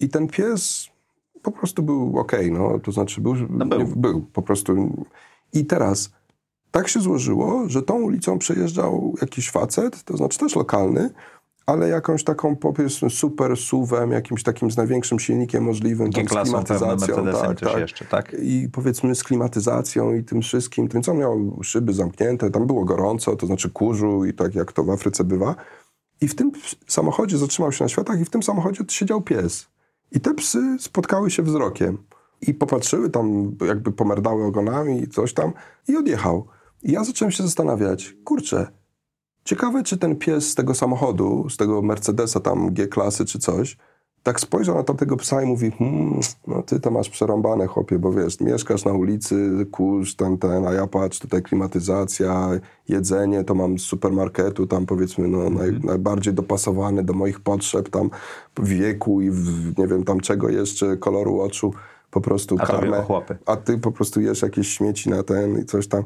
I 0.00 0.08
ten 0.08 0.28
pies 0.28 0.88
po 1.42 1.52
prostu 1.52 1.82
był 1.82 2.18
okej, 2.18 2.52
no, 2.52 2.78
to 2.78 2.92
znaczy 2.92 3.20
był, 3.20 3.34
był. 3.48 3.78
Nie, 3.78 3.84
był 3.84 4.20
po 4.32 4.42
prostu. 4.42 5.04
I 5.52 5.66
teraz 5.66 6.10
tak 6.70 6.88
się 6.88 7.00
złożyło, 7.00 7.68
że 7.68 7.82
tą 7.82 7.94
ulicą 7.94 8.38
przejeżdżał 8.38 9.14
jakiś 9.20 9.50
facet, 9.50 10.02
to 10.02 10.16
znaczy 10.16 10.38
też 10.38 10.56
lokalny, 10.56 11.10
ale 11.66 11.88
jakąś 11.88 12.24
taką 12.24 12.56
powiedzmy 12.56 13.10
super 13.10 13.56
suwem, 13.56 14.12
jakimś 14.12 14.42
takim 14.42 14.70
z 14.70 14.76
największym 14.76 15.18
silnikiem 15.18 15.64
możliwym, 15.64 16.12
tam 16.12 16.24
z 16.24 16.28
klimatyzacją. 16.28 17.32
Tak, 17.32 17.60
tak. 17.60 17.78
jeszcze, 17.78 18.04
tak? 18.04 18.36
I 18.42 18.68
powiedzmy 18.72 19.14
z 19.14 19.24
klimatyzacją 19.24 20.14
i 20.14 20.24
tym 20.24 20.42
wszystkim. 20.42 20.88
Tym 20.88 21.02
co 21.02 21.14
miał 21.14 21.58
szyby 21.62 21.92
zamknięte, 21.92 22.50
tam 22.50 22.66
było 22.66 22.84
gorąco, 22.84 23.36
to 23.36 23.46
znaczy 23.46 23.70
kurzu 23.70 24.24
i 24.24 24.34
tak 24.34 24.54
jak 24.54 24.72
to 24.72 24.84
w 24.84 24.90
Afryce 24.90 25.24
bywa. 25.24 25.54
I 26.20 26.28
w 26.28 26.34
tym 26.34 26.52
samochodzie 26.86 27.38
zatrzymał 27.38 27.72
się 27.72 27.84
na 27.84 27.88
światach 27.88 28.20
i 28.20 28.24
w 28.24 28.30
tym 28.30 28.42
samochodzie 28.42 28.84
siedział 28.88 29.22
pies. 29.22 29.66
I 30.12 30.20
te 30.20 30.34
psy 30.34 30.76
spotkały 30.80 31.30
się 31.30 31.42
wzrokiem. 31.42 31.98
I 32.40 32.54
popatrzyły 32.54 33.10
tam, 33.10 33.56
jakby 33.66 33.92
pomerdały 33.92 34.44
ogonami 34.44 35.02
i 35.02 35.08
coś 35.08 35.34
tam 35.34 35.52
i 35.88 35.96
odjechał. 35.96 36.46
I 36.82 36.92
ja 36.92 37.04
zacząłem 37.04 37.32
się 37.32 37.42
zastanawiać, 37.42 38.14
kurczę, 38.24 38.66
ciekawe 39.46 39.82
czy 39.82 39.98
ten 39.98 40.16
pies 40.16 40.50
z 40.50 40.54
tego 40.54 40.74
samochodu, 40.74 41.48
z 41.50 41.56
tego 41.56 41.82
Mercedesa 41.82 42.40
tam 42.40 42.74
G-klasy 42.74 43.24
czy 43.24 43.38
coś, 43.38 43.76
tak 44.22 44.40
spojrzał 44.40 44.76
na 44.76 44.82
tamtego 44.82 45.16
psa 45.16 45.42
i 45.42 45.46
mówi, 45.46 45.70
hmm, 45.70 46.20
no 46.46 46.62
ty 46.62 46.80
to 46.80 46.90
masz 46.90 47.08
przerąbane 47.08 47.66
chłopie, 47.66 47.98
bo 47.98 48.12
wiesz, 48.12 48.40
mieszkasz 48.40 48.84
na 48.84 48.92
ulicy, 48.92 49.66
kurz, 49.70 50.16
ten, 50.16 50.38
ten, 50.38 50.66
a 50.66 50.72
ja 50.72 50.86
patrz, 50.86 51.18
tutaj 51.18 51.42
klimatyzacja, 51.42 52.50
jedzenie, 52.88 53.44
to 53.44 53.54
mam 53.54 53.78
z 53.78 53.82
supermarketu, 53.82 54.66
tam 54.66 54.86
powiedzmy, 54.86 55.28
no 55.28 55.50
naj, 55.50 55.80
najbardziej 55.84 56.34
dopasowane 56.34 57.04
do 57.04 57.12
moich 57.12 57.40
potrzeb, 57.40 57.90
tam 57.90 58.10
wieku 58.62 59.20
i 59.20 59.30
w, 59.30 59.78
nie 59.78 59.86
wiem 59.86 60.04
tam 60.04 60.20
czego 60.20 60.48
jeszcze, 60.48 60.96
koloru 60.96 61.40
oczu, 61.40 61.72
po 62.10 62.20
prostu 62.20 62.56
A 62.58 62.66
karmę, 62.66 63.04
a 63.46 63.56
ty 63.56 63.78
po 63.78 63.92
prostu 63.92 64.20
jesz 64.20 64.42
jakieś 64.42 64.68
śmieci 64.68 65.10
na 65.10 65.22
ten 65.22 65.58
i 65.58 65.64
coś 65.64 65.88
tam. 65.88 66.04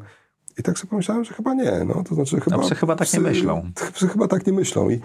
I 0.61 0.62
tak 0.62 0.78
sobie 0.78 0.90
pomyślałem, 0.90 1.24
że 1.24 1.34
chyba 1.34 1.54
nie, 1.54 1.84
no 1.86 2.04
to 2.08 2.14
znaczy 2.14 2.40
chyba... 2.40 2.58
psy 2.58 2.74
chyba 2.74 2.96
tak 2.96 3.12
nie 3.12 3.20
myślą. 3.20 3.70
Psy 3.94 4.08
chyba 4.08 4.28
tak 4.28 4.46
nie 4.46 4.52
myślą 4.52 4.90
i 4.90 5.00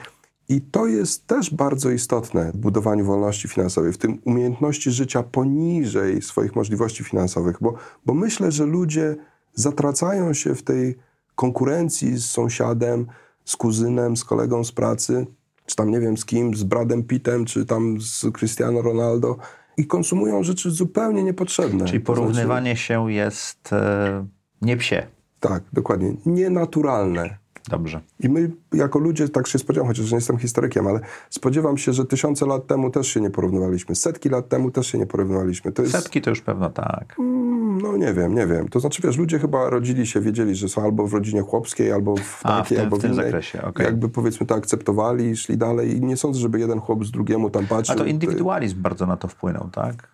i 0.49 0.61
to 0.61 0.87
jest 0.87 1.27
też 1.27 1.53
bardzo 1.53 1.91
istotne 1.91 2.51
w 2.51 2.57
budowaniu 2.57 3.05
wolności 3.05 3.47
finansowej, 3.47 3.93
w 3.93 3.97
tym 3.97 4.21
umiejętności 4.25 4.91
życia 4.91 5.23
poniżej 5.23 6.21
swoich 6.21 6.55
możliwości 6.55 7.03
finansowych, 7.03 7.57
bo, 7.61 7.73
bo 8.05 8.13
myślę, 8.13 8.51
że 8.51 8.65
ludzie 8.65 9.15
zatracają 9.53 10.33
się 10.33 10.55
w 10.55 10.63
tej 10.63 10.97
konkurencji 11.35 12.17
z 12.17 12.25
sąsiadem, 12.25 13.07
z 13.45 13.55
kuzynem, 13.55 14.17
z 14.17 14.23
kolegą 14.23 14.63
z 14.63 14.71
pracy, 14.71 15.27
czy 15.65 15.75
tam 15.75 15.91
nie 15.91 15.99
wiem 15.99 16.17
z 16.17 16.25
kim, 16.25 16.55
z 16.55 16.63
Bradem 16.63 17.03
Pittem, 17.03 17.45
czy 17.45 17.65
tam 17.65 18.01
z 18.01 18.25
Cristiano 18.37 18.81
Ronaldo 18.81 19.37
i 19.77 19.87
konsumują 19.87 20.43
rzeczy 20.43 20.71
zupełnie 20.71 21.23
niepotrzebne. 21.23 21.85
Czyli 21.85 22.01
To 22.01 22.05
znaczy- 22.13 22.21
porównywanie 22.21 22.75
się 22.75 23.11
jest 23.11 23.73
e, 23.73 24.27
nie 24.61 24.77
psie. 24.77 25.07
Tak, 25.47 25.63
dokładnie. 25.73 26.13
Nienaturalne. 26.25 27.44
Dobrze. 27.69 28.01
I 28.19 28.29
my 28.29 28.51
jako 28.73 28.99
ludzie, 28.99 29.29
tak 29.29 29.47
się 29.47 29.59
spodziewam, 29.59 29.87
chociaż 29.87 30.11
nie 30.11 30.15
jestem 30.17 30.37
historykiem, 30.37 30.87
ale 30.87 30.99
spodziewam 31.29 31.77
się, 31.77 31.93
że 31.93 32.05
tysiące 32.05 32.45
lat 32.45 32.67
temu 32.67 32.89
też 32.89 33.07
się 33.07 33.21
nie 33.21 33.29
porównywaliśmy. 33.29 33.95
Setki 33.95 34.29
lat 34.29 34.49
temu 34.49 34.71
też 34.71 34.87
się 34.87 34.97
nie 34.97 35.05
porównywaliśmy. 35.05 35.71
To 35.71 35.81
jest, 35.81 35.93
Setki 35.95 36.21
to 36.21 36.29
już 36.29 36.41
pewno 36.41 36.69
tak. 36.69 37.15
Mm, 37.19 37.81
no 37.81 37.97
nie 37.97 38.13
wiem, 38.13 38.35
nie 38.35 38.47
wiem. 38.47 38.67
To 38.67 38.79
znaczy, 38.79 39.01
wiesz, 39.01 39.17
ludzie 39.17 39.39
chyba 39.39 39.69
rodzili 39.69 40.07
się, 40.07 40.21
wiedzieli, 40.21 40.55
że 40.55 40.69
są 40.69 40.83
albo 40.83 41.07
w 41.07 41.13
rodzinie 41.13 41.41
chłopskiej, 41.41 41.91
albo 41.91 42.15
w 42.15 42.39
A, 42.43 42.55
w 42.55 42.61
takiej, 42.63 42.77
tym- 42.77 42.83
albo 42.85 42.97
w 42.97 43.01
tym 43.01 43.11
innej. 43.11 43.25
zakresie, 43.25 43.61
okej. 43.61 43.85
Jakby 43.85 44.09
powiedzmy 44.09 44.45
to 44.45 44.55
akceptowali, 44.55 45.35
szli 45.37 45.57
dalej 45.57 45.95
i 45.97 46.01
nie 46.01 46.17
sądzę, 46.17 46.39
żeby 46.39 46.59
jeden 46.59 46.79
chłop 46.79 47.05
z 47.05 47.11
drugiemu 47.11 47.49
tam 47.49 47.67
patrzył. 47.67 47.95
A 47.95 47.97
to 47.97 48.05
indywidualizm 48.05 48.81
bardzo 48.81 49.05
na 49.05 49.17
to 49.17 49.27
wpłynął, 49.27 49.69
tak? 49.71 50.07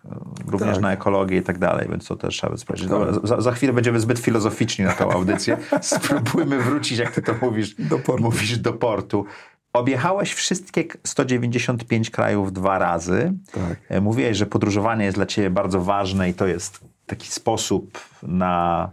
Również 0.48 0.74
Tak. 0.74 0.82
na 0.82 0.92
ekologię 0.92 1.36
i 1.36 1.42
tak 1.42 1.58
dalej, 1.58 1.88
więc 1.90 2.06
to 2.06 2.16
też 2.16 2.36
trzeba 2.36 2.56
sprawdzić. 2.56 2.88
Dobra, 2.88 3.12
za, 3.24 3.40
za 3.40 3.52
chwilę 3.52 3.72
będziemy 3.72 4.00
zbyt 4.00 4.18
filozoficzni 4.18 4.84
na 4.84 4.92
tą 4.92 5.10
audycję. 5.10 5.56
Spróbujmy 5.80 6.58
wrócić, 6.62 6.98
jak 6.98 7.10
ty 7.10 7.22
to 7.22 7.34
mówisz, 7.42 7.74
Do 7.90 7.98
portu. 7.98 8.22
mówisz 8.22 8.58
do 8.58 8.72
portu. 8.72 9.24
Objechałeś 9.72 10.32
wszystkie 10.32 10.84
195 11.04 12.10
krajów 12.10 12.52
dwa 12.52 12.78
razy. 12.78 13.32
Tak. 13.52 13.76
E, 13.88 14.00
Mówiłeś, 14.00 14.36
że 14.36 14.46
podróżowanie 14.46 15.04
jest 15.04 15.16
dla 15.18 15.26
ciebie 15.26 15.50
bardzo 15.50 15.80
ważne 15.80 16.30
i 16.30 16.34
to 16.34 16.46
jest 16.46 16.80
taki 17.06 17.28
sposób 17.28 17.98
na, 18.22 18.90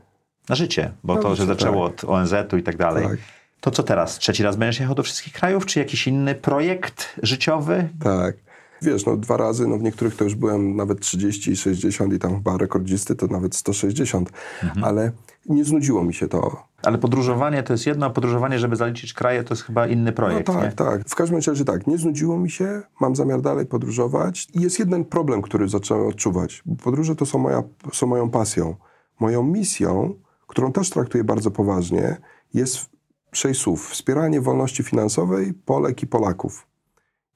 na 0.49 0.55
życie, 0.55 0.91
bo 1.03 1.15
Na 1.15 1.21
to 1.21 1.35
się 1.35 1.45
zaczęło 1.45 1.83
od 1.85 2.03
ONZ-u 2.03 2.57
i 2.57 2.63
tak 2.63 2.77
dalej. 2.77 3.07
Tak. 3.07 3.17
To 3.61 3.71
co 3.71 3.83
teraz? 3.83 4.17
Trzeci 4.17 4.43
raz 4.43 4.55
będziesz 4.55 4.79
jechał 4.79 4.95
do 4.95 5.03
wszystkich 5.03 5.33
krajów? 5.33 5.65
Czy 5.65 5.79
jakiś 5.79 6.07
inny 6.07 6.35
projekt 6.35 7.15
życiowy? 7.23 7.89
Tak. 8.03 8.35
Wiesz, 8.81 9.05
no 9.05 9.17
dwa 9.17 9.37
razy, 9.37 9.67
no 9.67 9.77
w 9.77 9.81
niektórych 9.81 10.15
to 10.15 10.23
już 10.23 10.35
byłem 10.35 10.75
nawet 10.75 10.99
30 10.99 11.51
i 11.51 11.55
60 11.55 12.13
i 12.13 12.19
tam 12.19 12.35
chyba 12.35 12.57
rekordzisty 12.57 13.15
to 13.15 13.27
nawet 13.27 13.55
160, 13.55 14.29
Mhm. 14.63 14.83
ale 14.83 15.11
nie 15.49 15.65
znudziło 15.65 16.03
mi 16.03 16.13
się 16.13 16.27
to. 16.27 16.63
Ale 16.83 16.97
podróżowanie 16.97 17.63
to 17.63 17.73
jest 17.73 17.85
jedno, 17.87 18.05
a 18.05 18.09
podróżowanie, 18.09 18.59
żeby 18.59 18.75
zaliczyć 18.75 19.13
kraje, 19.13 19.43
to 19.43 19.53
jest 19.53 19.63
chyba 19.63 19.87
inny 19.87 20.11
No 20.11 20.15
projekt, 20.15 20.47
tak, 20.47 20.63
nie? 20.63 20.71
tak. 20.71 21.09
W 21.09 21.15
każdym 21.15 21.39
razie 21.47 21.65
tak, 21.65 21.87
nie 21.87 21.97
znudziło 21.97 22.37
mi 22.37 22.51
się, 22.51 22.81
mam 23.01 23.15
zamiar 23.15 23.41
dalej 23.41 23.65
podróżować. 23.65 24.47
I 24.53 24.61
jest 24.61 24.79
jeden 24.79 25.05
problem, 25.05 25.41
który 25.41 25.69
zacząłem 25.69 26.07
odczuwać. 26.07 26.63
Podróże 26.83 27.15
to 27.15 27.25
są, 27.25 27.39
moja, 27.39 27.63
są 27.93 28.07
moją 28.07 28.29
pasją. 28.29 28.75
Moją 29.19 29.43
misją, 29.43 30.13
którą 30.47 30.71
też 30.71 30.89
traktuję 30.89 31.23
bardzo 31.23 31.51
poważnie, 31.51 32.17
jest 32.53 32.89
sześć 33.31 33.61
słów. 33.61 33.89
Wspieranie 33.89 34.41
wolności 34.41 34.83
finansowej 34.83 35.53
Polek 35.53 36.03
i 36.03 36.07
Polaków. 36.07 36.68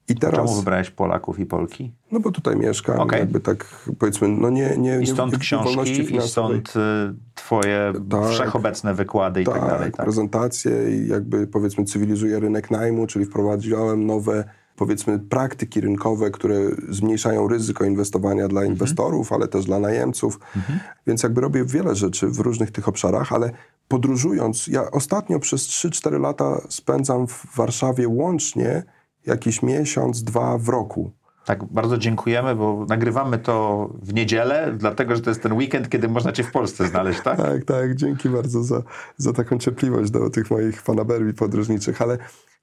I 0.08 0.14
teraz, 0.14 0.36
Czemu 0.36 0.54
wybrałeś 0.54 0.90
Polaków 0.90 1.38
i 1.38 1.46
Polki? 1.46 1.92
no 2.12 2.20
bo 2.20 2.30
tutaj 2.30 2.56
mieszkam, 2.56 3.00
Okej. 3.00 3.20
jakby 3.20 3.40
tak 3.40 3.66
powiedzmy, 3.98 4.28
no 4.28 4.50
nie, 4.50 4.76
nie, 4.78 4.96
I 4.96 4.98
nie 5.00 5.06
stąd 5.06 5.34
wolności 5.64 6.06
książki, 6.06 6.16
i 6.16 6.28
stąd 6.28 6.68
y, 6.76 6.80
twoje 7.34 7.92
Tak. 8.10 8.30
wszechobecne 8.30 8.94
wykłady 8.94 9.42
i 9.42 9.44
tak, 9.44 9.54
tak, 9.54 9.68
dalej. 9.68 9.92
Tak? 9.92 10.06
prezentacje 10.06 10.72
i 10.96 11.08
jakby 11.08 11.46
powiedzmy 11.46 11.84
cywilizuje 11.84 12.40
rynek 12.40 12.70
najmu, 12.70 13.06
czyli 13.06 13.24
wprowadziłem 13.24 14.06
nowe 14.06 14.44
powiedzmy 14.76 15.18
praktyki 15.18 15.80
rynkowe, 15.80 16.30
które 16.30 16.56
zmniejszają 16.88 17.48
ryzyko 17.48 17.84
inwestowania 17.84 18.48
dla 18.48 18.64
inwestorów, 18.64 19.32
ale 19.32 19.48
też 19.48 19.64
dla 19.64 19.78
najemców. 19.78 20.40
Więc 21.06 21.22
jakby 21.22 21.40
robię 21.40 21.64
wiele 21.64 21.94
rzeczy 21.94 22.28
w 22.28 22.38
różnych 22.40 22.70
tych 22.70 22.88
obszarach, 22.88 23.32
ale 23.32 23.50
podróżując, 23.88 24.66
ja 24.66 24.90
ostatnio 24.90 25.38
przez 25.38 25.62
3-4 25.62 26.20
lata 26.20 26.60
spędzam 26.68 27.26
w 27.26 27.56
Warszawie 27.56 28.08
łącznie 28.08 28.82
jakiś 29.26 29.62
miesiąc, 29.62 30.24
dwa 30.24 30.58
w 30.58 30.68
roku. 30.68 31.12
Tak, 31.44 31.64
bardzo 31.64 31.98
dziękujemy, 31.98 32.54
bo 32.54 32.86
nagrywamy 32.88 33.38
to 33.38 33.88
w 34.02 34.14
niedzielę, 34.14 34.74
dlatego 34.78 35.16
że 35.16 35.22
to 35.22 35.30
jest 35.30 35.42
ten 35.42 35.52
weekend, 35.52 35.88
kiedy 35.88 36.08
można 36.08 36.32
cię 36.32 36.44
w 36.44 36.52
Polsce 36.52 36.88
znaleźć, 36.88 37.20
tak? 37.20 37.36
Tak, 37.44 37.64
tak. 37.64 37.94
Dzięki 37.94 38.28
bardzo 38.28 38.62
za, 38.62 38.82
za 39.16 39.32
taką 39.32 39.58
cierpliwość 39.58 40.10
do 40.10 40.30
tych 40.30 40.50
moich 40.50 40.82
fanaberii 40.82 41.34
podróżniczych, 41.34 42.02
ale, 42.02 42.18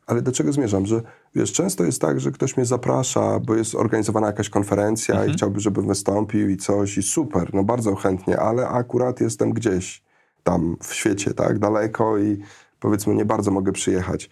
ale 0.07 0.21
do 0.21 0.31
czego 0.31 0.53
zmierzam? 0.53 0.85
Że 0.85 1.01
wiesz, 1.35 1.53
często 1.53 1.83
jest 1.83 2.01
tak, 2.01 2.19
że 2.19 2.31
ktoś 2.31 2.57
mnie 2.57 2.65
zaprasza, 2.65 3.39
bo 3.39 3.55
jest 3.55 3.75
organizowana 3.75 4.27
jakaś 4.27 4.49
konferencja 4.49 5.25
i 5.25 5.33
chciałby, 5.33 5.59
żebym 5.59 5.87
wystąpił 5.87 6.49
i 6.49 6.57
coś 6.57 6.97
i 6.97 7.03
super, 7.03 7.53
no 7.53 7.63
bardzo 7.63 7.95
chętnie, 7.95 8.39
ale 8.39 8.67
akurat 8.67 9.21
jestem 9.21 9.53
gdzieś 9.53 10.03
tam 10.43 10.77
w 10.83 10.93
świecie, 10.93 11.33
tak, 11.33 11.59
daleko 11.59 12.17
i 12.17 12.41
powiedzmy 12.79 13.15
nie 13.15 13.25
bardzo 13.25 13.51
mogę 13.51 13.71
przyjechać. 13.71 14.29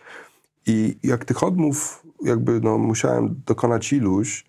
I 0.67 0.97
jak 1.03 1.25
tych 1.25 1.43
odmów 1.43 2.03
jakby 2.23 2.59
no, 2.63 2.77
musiałem 2.77 3.41
dokonać 3.45 3.93
iluś, 3.93 4.45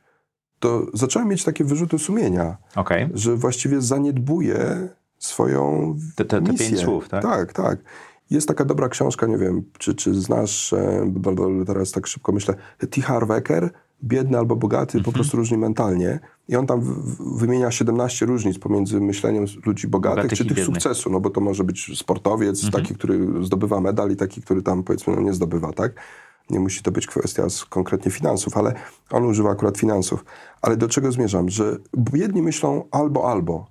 to 0.59 0.87
zacząłem 0.95 1.29
mieć 1.29 1.45
takie 1.45 1.65
wyrzuty 1.65 1.99
sumienia 1.99 2.57
Okej. 2.77 3.09
że 3.15 3.37
właściwie 3.37 3.81
zaniedbuje 3.83 4.89
swoją 5.19 5.95
Te- 6.17 6.25
te- 6.25 6.43
te 6.43 6.53
misję. 6.53 6.67
pięć 6.69 6.81
słów, 6.81 7.09
tak? 7.09 7.23
Tak, 7.23 7.53
tak. 7.53 7.79
Jest 8.31 8.49
taka 8.49 8.65
dobra 8.65 8.89
książka, 8.89 9.27
nie 9.27 9.39
wiem, 9.39 9.63
czy, 9.79 9.95
czy 9.95 10.15
znasz, 10.15 10.73
e, 10.73 11.13
teraz 11.67 11.91
tak 11.93 12.07
szybko 12.07 12.33
myślę, 12.33 12.55
T. 12.91 13.01
Harv 13.03 13.31
Eker, 13.31 13.71
biedny 14.05 14.39
albo 14.39 14.57
bogaty, 14.57 14.99
Mhm. 14.99 15.05
po 15.05 15.13
prostu 15.13 15.37
różni 15.37 15.59
mentalnie. 15.59 16.19
I 16.49 16.57
on 16.57 16.67
tam 16.67 16.81
w- 16.81 16.85
w- 17.17 17.39
wymienia 17.39 17.71
17 17.71 18.27
różnic 18.27 18.59
pomiędzy 18.59 19.01
myśleniem 19.01 19.45
ludzi 19.67 19.89
bogatych, 19.89 20.17
Bogatych 20.17 20.39
czy 20.39 20.45
tych 20.45 20.57
biednych. 20.57 20.67
sukcesu, 20.83 21.11
no 21.11 21.21
bo 21.21 21.31
to 21.31 21.41
może 21.41 21.65
być 21.65 21.99
sportowiec, 21.99 22.65
Mhm. 22.65 22.83
taki, 22.83 22.95
który 22.95 23.45
zdobywa 23.45 23.81
medal 23.81 24.11
i 24.11 24.17
taki, 24.17 24.43
który 24.43 24.63
tam 24.63 24.83
powiedzmy 24.83 25.17
no, 25.17 25.23
nie 25.23 25.33
zdobywa, 25.33 25.73
tak? 25.73 25.93
Nie 26.51 26.61
musi 26.61 26.83
to 26.83 26.93
być 26.93 27.07
kwestia 27.07 27.47
konkretnie 27.69 28.11
finansów, 28.11 28.57
ale 28.57 28.75
on 29.11 29.25
używa 29.25 29.51
akurat 29.51 29.79
finansów. 29.79 30.25
Ale 30.63 30.77
do 30.77 30.89
czego 30.89 31.13
zmierzam? 31.13 31.49
Że 31.51 31.77
jedni 32.15 32.43
myślą 32.43 32.85
albo, 32.91 33.31
albo. 33.31 33.67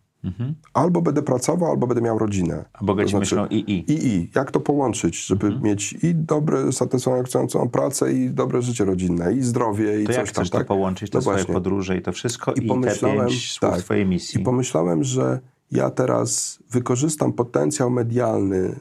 Albo 0.74 1.02
będę 1.02 1.22
pracował, 1.22 1.72
albo 1.72 1.88
będę 1.88 2.02
miał 2.02 2.20
rodzinę. 2.20 2.54
Mhm. 2.56 2.70
A 2.74 2.84
bogaci 2.84 3.12
To 3.12 3.18
znaczy- 3.18 3.36
myślą 3.36 3.48
i 3.48 3.56
i. 3.72 3.92
I, 3.92 4.08
i. 4.08 4.32
Jak 4.36 4.52
to 4.52 4.60
połączyć, 4.60 5.26
żeby 5.26 5.48
Mhm. 5.48 5.64
mieć 5.66 5.94
i 6.04 6.16
dobre, 6.16 6.72
satysfakcjonującą 6.72 7.70
pracę, 7.70 8.14
i 8.14 8.30
dobre 8.30 8.62
życie 8.62 8.86
rodzinne, 8.86 9.34
i 9.34 9.42
zdrowie, 9.42 10.02
i 10.02 10.06
To 10.06 10.14
coś 10.14 10.18
jak 10.18 10.32
tam, 10.32 10.46
tak? 10.46 10.62
to 10.62 10.68
połączyć, 10.68 11.12
te 11.12 11.18
No 11.18 11.22
swoje 11.22 11.38
właśnie. 11.38 11.54
podróże 11.54 11.98
i 11.98 12.02
to 12.02 12.12
wszystko 12.12 12.54
i, 12.54 12.58
I 12.60 12.62
te 12.62 12.68
pomyślałem, 12.68 13.30
słów 13.30 13.72
tak. 13.72 13.80
twojej 13.82 14.06
misji. 14.06 14.42
I 14.42 14.44
pomyślałem, 14.44 15.04
że 15.04 15.40
ja 15.72 15.90
teraz 15.90 16.60
wykorzystam 16.72 17.34
potencjał 17.34 17.90
medialny 17.90 18.80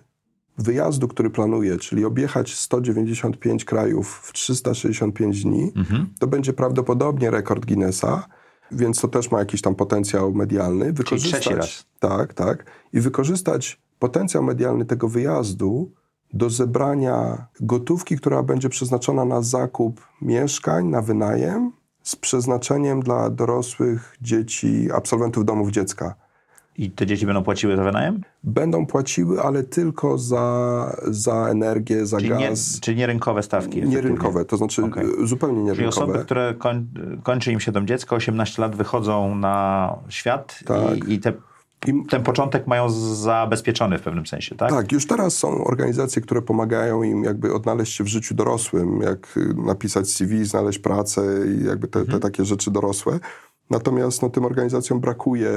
wyjazdu, 0.59 1.09
który 1.09 1.31
planuję, 1.31 1.77
czyli 1.77 2.05
objechać 2.05 2.55
195 2.55 3.65
krajów 3.65 4.21
w 4.25 4.33
365 4.33 5.45
dni. 5.45 5.73
Mhm. 5.77 6.09
To 6.19 6.27
będzie 6.27 6.53
prawdopodobnie 6.53 7.31
rekord 7.31 7.67
Guinnessa, 7.67 8.27
więc 8.71 9.01
to 9.01 9.09
też 9.09 9.31
ma 9.31 9.39
jakiś 9.39 9.63
tam 9.63 9.75
potencjał 9.75 10.33
medialny. 10.33 10.93
Wykorzystać, 10.93 11.41
trzeci 11.41 11.57
raz. 11.57 11.87
Tak, 11.99 12.35
tak. 12.35 12.65
I 12.93 13.01
wykorzystać 13.01 13.81
potencjał 13.99 14.43
medialny 14.43 14.85
tego 14.85 15.09
wyjazdu 15.09 15.93
do 16.33 16.51
zebrania 16.51 17.47
gotówki, 17.61 18.17
która 18.17 18.43
będzie 18.43 18.69
przeznaczona 18.69 19.25
na 19.25 19.43
zakup 19.43 20.07
mieszkań, 20.23 20.87
na 20.87 21.03
wynajem, 21.03 21.73
z 22.03 22.17
przeznaczeniem 22.17 23.03
dla 23.03 23.31
dorosłych 23.31 24.17
dzieci, 24.21 24.89
absolwentów 24.95 25.45
domów 25.45 25.71
dziecka. 25.71 26.15
I 26.79 26.91
te 26.91 27.07
dzieci 27.07 27.27
będą 27.27 27.43
płaciły 27.45 27.77
za 27.77 27.85
wynajem? 27.85 28.21
Będą 28.45 28.87
płaciły, 28.87 29.41
ale 29.43 29.63
tylko 29.63 30.19
za, 30.19 30.97
za 31.07 31.35
energię, 31.49 32.07
za 32.07 32.19
Czyli 32.19 32.31
nie, 32.31 32.49
gaz. 32.49 32.81
czyli 32.81 32.97
nie 32.97 33.07
rynkowe 33.07 33.43
stawki. 33.43 33.83
Nie 33.83 34.01
rynkowe, 34.01 34.45
to 34.45 34.57
znaczy 34.57 34.85
Okej. 34.85 35.05
y, 35.23 35.27
zupełnie 35.27 35.63
nie 35.63 35.75
Czyli 35.75 35.87
osoby, 35.87 36.07
rynkowe. 36.07 36.25
które 36.25 36.55
koń, 36.55 36.87
kończy 37.23 37.53
im 37.53 37.61
się 37.61 37.73
dom 37.73 37.87
dziecko, 37.87 38.17
18 38.17 38.63
lat 38.63 38.77
wychodzą 38.77 39.35
na 39.35 39.95
świat 40.09 40.59
Tak. 40.67 41.09
i, 41.09 41.13
i 41.13 41.21
te, 41.21 41.33
I- 41.87 42.05
ten 42.11 42.23
początek 42.23 42.67
mają 42.67 42.91
zabezpieczony 43.15 43.99
w 43.99 44.03
pewnym 44.03 44.27
sensie, 44.27 44.55
tak? 44.57 44.71
Tak, 44.71 44.93
już 44.93 45.07
teraz 45.07 45.35
są 45.37 45.65
organizacje, 45.65 46.23
które 46.23 46.43
pomagają 46.43 47.03
im 47.03 47.25
jakby 47.25 47.55
odnaleźć 47.55 47.93
się 47.97 48.05
w 48.05 48.09
życiu 48.09 48.35
dorosłym, 48.35 49.01
jak 49.03 49.37
y, 49.37 49.55
napisać 49.67 50.09
CV, 50.09 50.45
znaleźć 50.45 50.79
pracę 50.79 51.23
i 51.61 51.65
jakby 51.65 51.89
te, 51.89 51.99
Mhm. 52.01 52.19
te 52.21 52.29
takie 52.29 52.45
rzeczy 52.45 52.71
dorosłe. 52.71 53.19
Natomiast 53.71 54.23
no, 54.23 54.31
tym 54.31 54.45
organizacjom 54.45 55.01
brakuje 55.01 55.53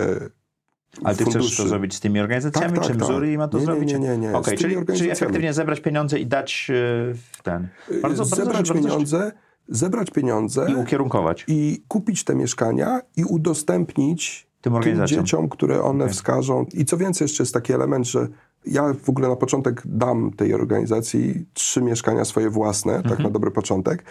Ale 1.03 1.15
ty 1.15 1.23
chcesz 1.23 1.33
funduszy. 1.33 1.63
to 1.63 1.69
zrobić 1.69 1.93
z 1.95 1.99
tymi 1.99 2.19
organizacjami, 2.19 2.67
Tak, 2.73 2.75
tak, 2.75 2.83
czy 2.83 2.89
tak. 2.89 3.01
Missouri 3.01 3.37
ma 3.37 3.47
to 3.47 3.57
Nie, 3.57 3.61
nie, 3.61 3.65
zrobić? 3.65 3.93
nie, 3.93 3.99
nie, 3.99 4.17
nie. 4.17 4.33
Okej, 4.33 4.57
tymi 4.57 4.73
czyli, 4.85 4.97
czyli 4.97 5.09
efektywnie 5.11 5.53
zebrać 5.53 5.79
pieniądze 5.79 6.19
i 6.19 6.25
dać 6.27 6.69
yy, 6.69 7.15
ten. 7.43 7.67
Bardzo, 8.01 8.25
zebrać 8.25 8.47
bardzo, 8.47 8.73
bardzo 8.73 8.87
pieniądze, 8.89 9.31
zebrać 9.67 10.09
pieniądze 10.11 10.67
I 10.71 10.75
ukierunkować. 10.75 11.45
i 11.47 11.83
kupić 11.87 12.23
te 12.23 12.35
mieszkania 12.35 13.01
i 13.17 13.23
udostępnić 13.25 14.47
Tym 14.61 14.73
tym 14.81 15.07
dzieciom, 15.07 15.49
które 15.49 15.83
one 15.83 16.09
wskażą. 16.09 16.65
I 16.73 16.85
co 16.85 16.97
więcej, 16.97 17.25
jeszcze 17.25 17.43
jest 17.43 17.53
taki 17.53 17.73
element, 17.73 18.07
że 18.07 18.27
ja 18.65 18.93
w 19.03 19.09
ogóle 19.09 19.29
na 19.29 19.35
początek 19.35 19.81
dam 19.85 20.31
tej 20.37 20.53
organizacji 20.53 21.45
trzy 21.53 21.81
mieszkania 21.81 22.25
swoje 22.25 22.49
własne, 22.49 22.93
tak 22.95 23.05
Mhm. 23.05 23.23
na 23.23 23.29
dobry 23.29 23.51
początek, 23.51 24.03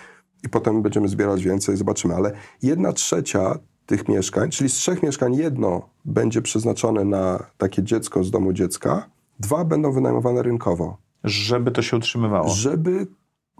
i 0.45 0.49
potem 0.49 0.83
będziemy 0.83 1.09
zbierać 1.09 1.45
więcej, 1.45 1.77
zobaczymy. 1.77 2.15
Ale 2.15 2.33
jedna 2.63 2.93
trzecia 2.93 3.59
tych 3.91 4.09
mieszkań, 4.09 4.51
czyli 4.51 4.71
z 4.71 4.75
trzech 4.75 5.03
mieszkań 5.03 5.35
jedno 5.35 5.89
będzie 6.05 6.43
przeznaczone 6.43 7.05
na 7.05 7.47
takie 7.59 7.83
dziecko 7.83 8.25
z 8.25 8.31
domu 8.31 8.53
dziecka, 8.53 9.07
dwa 9.41 9.65
będą 9.65 9.93
wynajmowane 9.93 10.43
rynkowo, 10.43 10.97
Żeby 11.25 11.71
to 11.71 11.83
się 11.83 11.97
utrzymywało. 11.97 12.49
żeby 12.49 13.07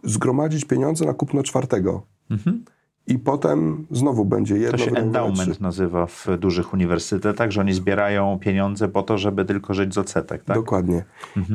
zgromadzić 0.05 0.65
pieniądze 0.65 1.05
na 1.05 1.15
kupno 1.15 1.43
czwartego. 1.43 2.03
I 3.07 3.19
potem 3.19 3.87
znowu 3.91 4.25
będzie 4.25 4.55
jedno 4.59 4.71
Mhm. 4.79 4.91
To 4.91 4.97
się 4.97 5.03
endowment 5.07 5.53
trzy. 5.53 5.63
nazywa 5.63 6.07
w 6.07 6.27
dużych 6.39 6.73
uniwersytetach, 6.75 7.51
że 7.51 7.61
oni 7.61 7.73
zbierają 7.73 8.39
pieniądze 8.41 8.89
po 8.89 9.03
to, 9.03 9.19
żeby 9.19 9.45
tylko 9.45 9.75
żyć 9.75 9.95
z 9.95 9.99
odsetek, 9.99 10.45
tak? 10.45 10.57
Dokładnie. 10.57 11.05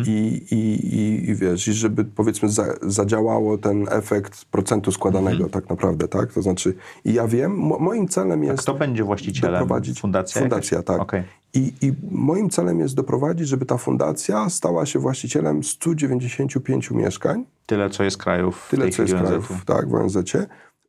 I, 0.08 0.42
i, 0.52 0.56
i, 0.96 1.30
I 1.30 1.36
wiesz, 1.36 1.68
i 1.68 1.74
żeby 1.74 2.06
powiedzmy 2.06 2.50
za, 2.50 2.66
zadziałało 2.82 3.58
ten 3.58 3.86
efekt 3.90 4.46
procentu 4.46 4.92
składanego 4.92 5.32
Mhm. 5.44 5.50
tak 5.50 5.70
naprawdę, 5.70 6.08
tak? 6.08 6.34
To 6.34 6.42
znaczy, 6.42 6.74
i 7.06 7.14
ja 7.14 7.28
wiem, 7.28 7.56
mo, 7.58 7.80
moim 7.80 8.08
celem 8.08 8.44
jest 8.44 8.64
Kto 8.64 8.74
będzie 8.74 9.04
właścicielem? 9.04 9.52
doprowadzić... 9.54 10.00
Fundacja? 10.02 10.42
Fundacja, 10.42 10.78
jakaś? 10.78 10.88
tak. 10.88 11.02
Okej. 11.02 11.24
I, 11.54 11.74
I 11.82 11.94
moim 12.12 12.50
celem 12.50 12.80
jest 12.80 12.96
doprowadzić, 12.96 13.48
żeby 13.48 13.66
ta 13.66 13.78
fundacja 13.78 14.50
stała 14.50 14.86
się 14.86 15.00
właścicielem 15.00 15.64
195 15.64 16.92
mieszkań, 16.92 17.46
Tyle, 17.66 17.90
co 17.90 18.04
jest 18.04 18.18
krajów 18.18 18.68
tyle 18.72 18.90
co 18.90 19.02
jest 19.02 19.14
krajów, 19.16 19.66
tak, 19.66 19.90
w 19.90 19.94
ONZ-cie. 19.96 20.46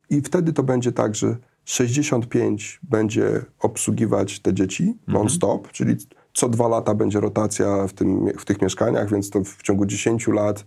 I 0.09 0.21
wtedy 0.21 0.53
to 0.53 0.63
będzie 0.63 0.91
tak, 0.91 1.15
że 1.15 1.35
65 1.65 2.79
będzie 2.83 3.45
obsługiwać 3.59 4.39
te 4.39 4.53
dzieci 4.53 4.83
Mhm. 4.83 4.97
non-stop, 5.17 5.71
czyli 5.71 5.95
co 6.33 6.49
dwa 6.49 6.67
lata 6.67 6.95
będzie 6.95 7.19
rotacja 7.19 7.87
w, 7.87 7.93
tym, 7.93 8.27
w 8.37 8.45
tych 8.45 8.61
mieszkaniach, 8.61 9.09
więc 9.11 9.29
to 9.29 9.43
w 9.43 9.61
ciągu 9.63 9.85
10 9.85 10.27
lat 10.27 10.65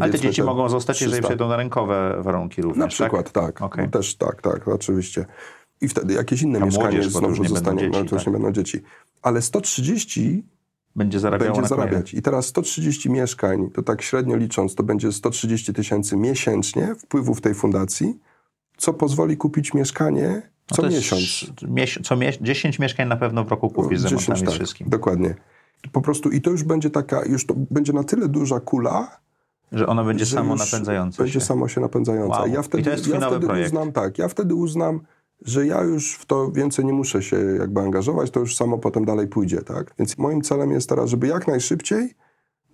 Ale 0.00 0.12
te 0.12 0.20
dzieci 0.20 0.40
te 0.40 0.46
mogą 0.46 0.68
zostać, 0.68 1.00
jeżeli 1.00 1.12
300. 1.12 1.28
przejdą 1.28 1.48
na 1.48 1.56
rynkowe 1.56 2.16
warunki 2.22 2.62
również, 2.62 2.78
Na 2.78 2.88
przykład, 2.88 3.32
tak. 3.32 3.62
Okej. 3.62 3.84
No 3.84 3.90
też 3.90 4.14
tak, 4.16 4.42
tak, 4.42 4.68
oczywiście. 4.68 5.26
I 5.80 5.88
wtedy 5.88 6.14
jakieś 6.14 6.42
inne 6.42 6.58
A 6.62 6.64
mieszkanie 6.64 6.86
młodzież, 6.96 7.12
znowu 7.12 7.44
zostanie, 7.44 7.88
no 7.88 7.96
dzieci, 7.98 8.08
to 8.08 8.16
już 8.16 8.24
tak. 8.24 8.26
nie 8.26 8.32
będą 8.32 8.52
dzieci. 8.52 8.80
Ale 9.22 9.42
130 9.42 10.44
Będzie 10.96 11.20
będzie 11.20 11.68
zarabiać. 11.68 12.14
I 12.14 12.22
teraz 12.22 12.46
130 12.46 13.10
mieszkań, 13.10 13.70
to 13.70 13.82
tak 13.82 14.02
średnio 14.02 14.36
licząc, 14.36 14.74
to 14.74 14.82
będzie 14.82 15.12
130 15.12 15.72
tysięcy 15.72 16.16
miesięcznie 16.16 16.94
wpływów 16.94 17.40
tej 17.40 17.54
fundacji, 17.54 18.18
co 18.76 18.92
pozwoli 18.94 19.36
kupić 19.36 19.74
mieszkanie 19.74 20.42
No 20.70 20.76
co 20.76 20.82
miesiąc. 20.88 21.22
mies- 21.62 22.02
co 22.02 22.16
mie- 22.16 22.32
10 22.40 22.78
mieszkań 22.78 23.08
na 23.08 23.16
pewno 23.16 23.44
w 23.44 23.48
roku 23.48 23.70
kupisz 23.70 24.00
z 24.00 24.02
10, 24.02 24.22
remontami 24.28 24.46
tak, 24.46 24.54
wszystkim. 24.54 24.88
Dokładnie. 24.88 25.34
Po 25.92 26.00
prostu 26.00 26.30
i 26.30 26.40
to 26.40 26.50
już 26.50 26.64
będzie 26.64 26.90
taka, 26.90 27.24
już 27.24 27.46
to 27.46 27.54
będzie 27.70 27.92
na 27.92 28.04
tyle 28.04 28.28
duża 28.28 28.60
kula, 28.60 29.16
Że 29.72 29.86
ono 29.86 30.04
będzie 30.04 30.24
że 30.24 30.36
samo 30.36 30.52
już 30.54 30.72
napędzające 30.72 31.22
będzie 31.22 31.40
się. 31.40 31.46
samo 31.46 31.68
się 31.68 31.80
napędzająca. 31.80 32.38
Wow. 32.38 32.48
I 32.48 32.52
ja 32.52 32.60
I 32.60 32.62
wtedy, 32.62 32.84
to 32.84 32.90
jest 32.90 33.06
ja 33.06 33.20
wtedy 33.30 33.46
projekt. 33.46 33.66
uznam, 33.68 33.92
tak, 33.92 34.18
ja 34.18 34.28
wtedy 34.28 34.54
uznam, 34.54 35.00
że 35.44 35.66
ja 35.66 35.82
już 35.82 36.14
w 36.14 36.26
to 36.26 36.52
więcej 36.52 36.84
nie 36.84 36.92
muszę 36.92 37.22
się 37.22 37.36
jakby 37.58 37.80
angażować, 37.80 38.30
to 38.30 38.40
już 38.40 38.56
samo 38.56 38.78
potem 38.78 39.04
dalej 39.04 39.26
pójdzie, 39.28 39.62
tak? 39.62 39.94
Więc 39.98 40.18
moim 40.18 40.42
celem 40.42 40.70
jest 40.70 40.88
teraz, 40.88 41.10
żeby 41.10 41.26
jak 41.26 41.46
najszybciej 41.48 42.14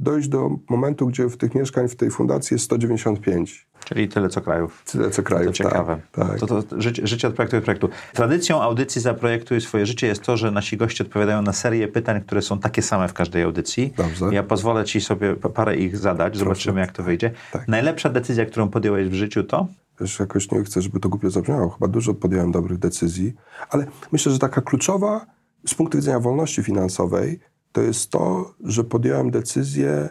dojść 0.00 0.28
do 0.28 0.50
momentu, 0.68 1.06
gdzie 1.06 1.28
w 1.28 1.36
tych 1.36 1.54
mieszkań 1.54 1.88
w 1.88 1.96
tej 1.96 2.10
fundacji 2.10 2.54
jest 2.54 2.64
195. 2.64 3.68
Czyli 3.88 4.08
tyle 4.08 4.28
co 4.28 4.40
krajów. 4.40 4.82
Tyle 4.84 5.10
co 5.10 5.16
To 5.16 5.22
krajów. 5.22 5.54
ciekawe. 5.56 6.00
Tak, 6.12 6.28
tak. 6.28 6.38
To, 6.40 6.62
to 6.62 6.80
życie, 6.80 7.06
życie 7.06 7.28
od 7.28 7.34
projektu 7.34 7.56
do 7.56 7.62
projektu. 7.62 7.88
Tradycją 8.14 8.62
audycji 8.62 9.00
Zaprojektuj 9.02 9.60
swoje 9.60 9.86
życie 9.86 10.06
jest 10.06 10.22
to, 10.22 10.36
że 10.36 10.50
nasi 10.50 10.76
goście 10.76 11.04
odpowiadają 11.04 11.42
na 11.42 11.52
serię 11.52 11.88
pytań, 11.88 12.20
które 12.22 12.42
są 12.42 12.58
takie 12.58 12.82
same 12.82 13.08
w 13.08 13.12
każdej 13.12 13.42
audycji. 13.42 13.92
Dobrze. 13.96 14.26
Ja 14.32 14.42
pozwolę 14.42 14.84
ci 14.84 15.00
sobie 15.00 15.36
pa- 15.36 15.48
parę 15.48 15.76
ich 15.76 15.96
zadać, 15.96 16.36
zobaczymy 16.36 16.80
jak 16.80 16.92
to 16.92 17.02
wyjdzie. 17.02 17.30
Tak. 17.52 17.68
Najlepsza 17.68 18.08
decyzja, 18.10 18.46
którą 18.46 18.68
podjąłeś 18.68 19.08
w 19.08 19.14
życiu 19.14 19.44
to? 19.44 19.66
Wiesz, 20.00 20.18
jakoś 20.20 20.50
nie 20.50 20.62
chcę, 20.64 20.82
żeby 20.82 21.00
to 21.00 21.08
głupio 21.08 21.30
zabrzmiało. 21.30 21.68
Chyba 21.70 21.88
dużo 21.88 22.14
podjąłem 22.14 22.52
dobrych 22.52 22.78
decyzji, 22.78 23.34
ale 23.70 23.86
myślę, 24.12 24.32
że 24.32 24.38
taka 24.38 24.60
kluczowa 24.60 25.26
z 25.66 25.74
punktu 25.74 25.98
widzenia 25.98 26.20
wolności 26.20 26.62
finansowej 26.62 27.40
to 27.72 27.80
jest 27.82 28.10
to, 28.10 28.54
że 28.64 28.84
podjąłem 28.84 29.30
decyzję, 29.30 30.08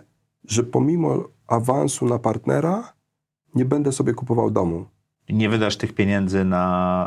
że 0.47 0.63
pomimo 0.63 1.23
awansu 1.47 2.05
na 2.05 2.19
partnera 2.19 2.93
nie 3.55 3.65
będę 3.65 3.91
sobie 3.91 4.13
kupował 4.13 4.51
domu. 4.51 4.85
Nie 5.29 5.49
wydasz 5.49 5.77
tych 5.77 5.93
pieniędzy 5.93 6.43
na 6.45 6.57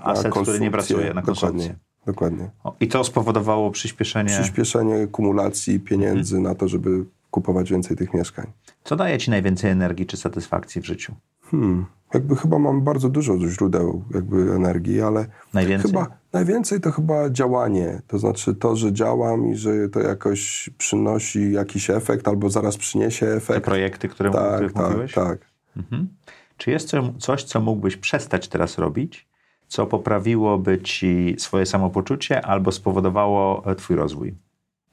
Na 0.05 0.13
aset, 0.13 0.33
który 0.35 0.61
nie 0.61 0.71
pracuje, 0.71 1.15
na 1.15 1.23
konsumpcję. 1.23 1.75
Dokładnie. 2.07 2.41
Dokładnie. 2.41 2.51
O, 2.65 2.77
I 2.81 2.89
to 2.89 3.05
spowodowało 3.05 3.71
przyspieszenie. 3.71 4.31
Przyspieszenie 4.31 5.07
kumulacji 5.07 5.81
pieniędzy 5.81 6.37
Mhm. 6.37 6.53
na 6.53 6.59
to, 6.59 6.69
żeby 6.69 7.05
kupować 7.31 7.71
więcej 7.71 7.97
tych 7.97 8.15
mieszkań. 8.15 8.47
Co 8.85 8.97
daje 8.97 9.19
ci 9.19 9.31
najwięcej 9.31 9.71
energii 9.71 10.07
czy 10.07 10.17
satysfakcji 10.17 10.81
w 10.83 10.87
życiu? 10.87 11.15
Hmm. 11.51 11.87
Jakby 12.15 12.37
chyba 12.37 12.59
mam 12.59 12.81
bardzo 12.85 13.09
dużo 13.09 13.39
źródeł 13.49 14.05
jakby 14.15 14.37
energii, 14.55 15.01
ale 15.03 15.27
Najwięcej? 15.55 15.91
chyba 15.91 16.07
najwięcej 16.33 16.81
to 16.81 16.93
chyba 16.93 17.31
działanie. 17.31 18.03
To 18.07 18.19
znaczy 18.19 18.55
to, 18.55 18.77
że 18.77 18.93
działam 18.93 19.47
i 19.49 19.57
że 19.57 19.89
to 19.89 20.01
jakoś 20.01 20.71
przynosi 20.79 21.53
jakiś 21.53 21.91
efekt 21.91 22.29
albo 22.29 22.51
zaraz 22.51 22.77
przyniesie 22.77 23.27
Te 23.27 23.35
efekt. 23.37 23.65
projekty, 23.65 24.09
które 24.09 24.31
Tak, 24.31 24.73
tak, 24.73 24.87
mówiłeś? 24.89 25.15
tak. 25.15 25.39
Mhm. 25.77 26.09
Czy 26.61 26.71
jest 26.71 26.89
co- 26.89 27.13
coś, 27.19 27.45
co 27.45 27.61
mógłbyś 27.61 27.97
przestać 27.97 28.49
teraz 28.49 28.79
robić, 28.79 29.29
co 29.69 29.87
poprawiłoby 29.87 30.83
ci 30.83 31.35
swoje 31.39 31.67
samopoczucie 31.67 32.47
albo 32.47 32.73
spowodowało 32.73 33.63
e, 33.67 33.75
twój 33.75 33.97
rozwój? 33.97 34.35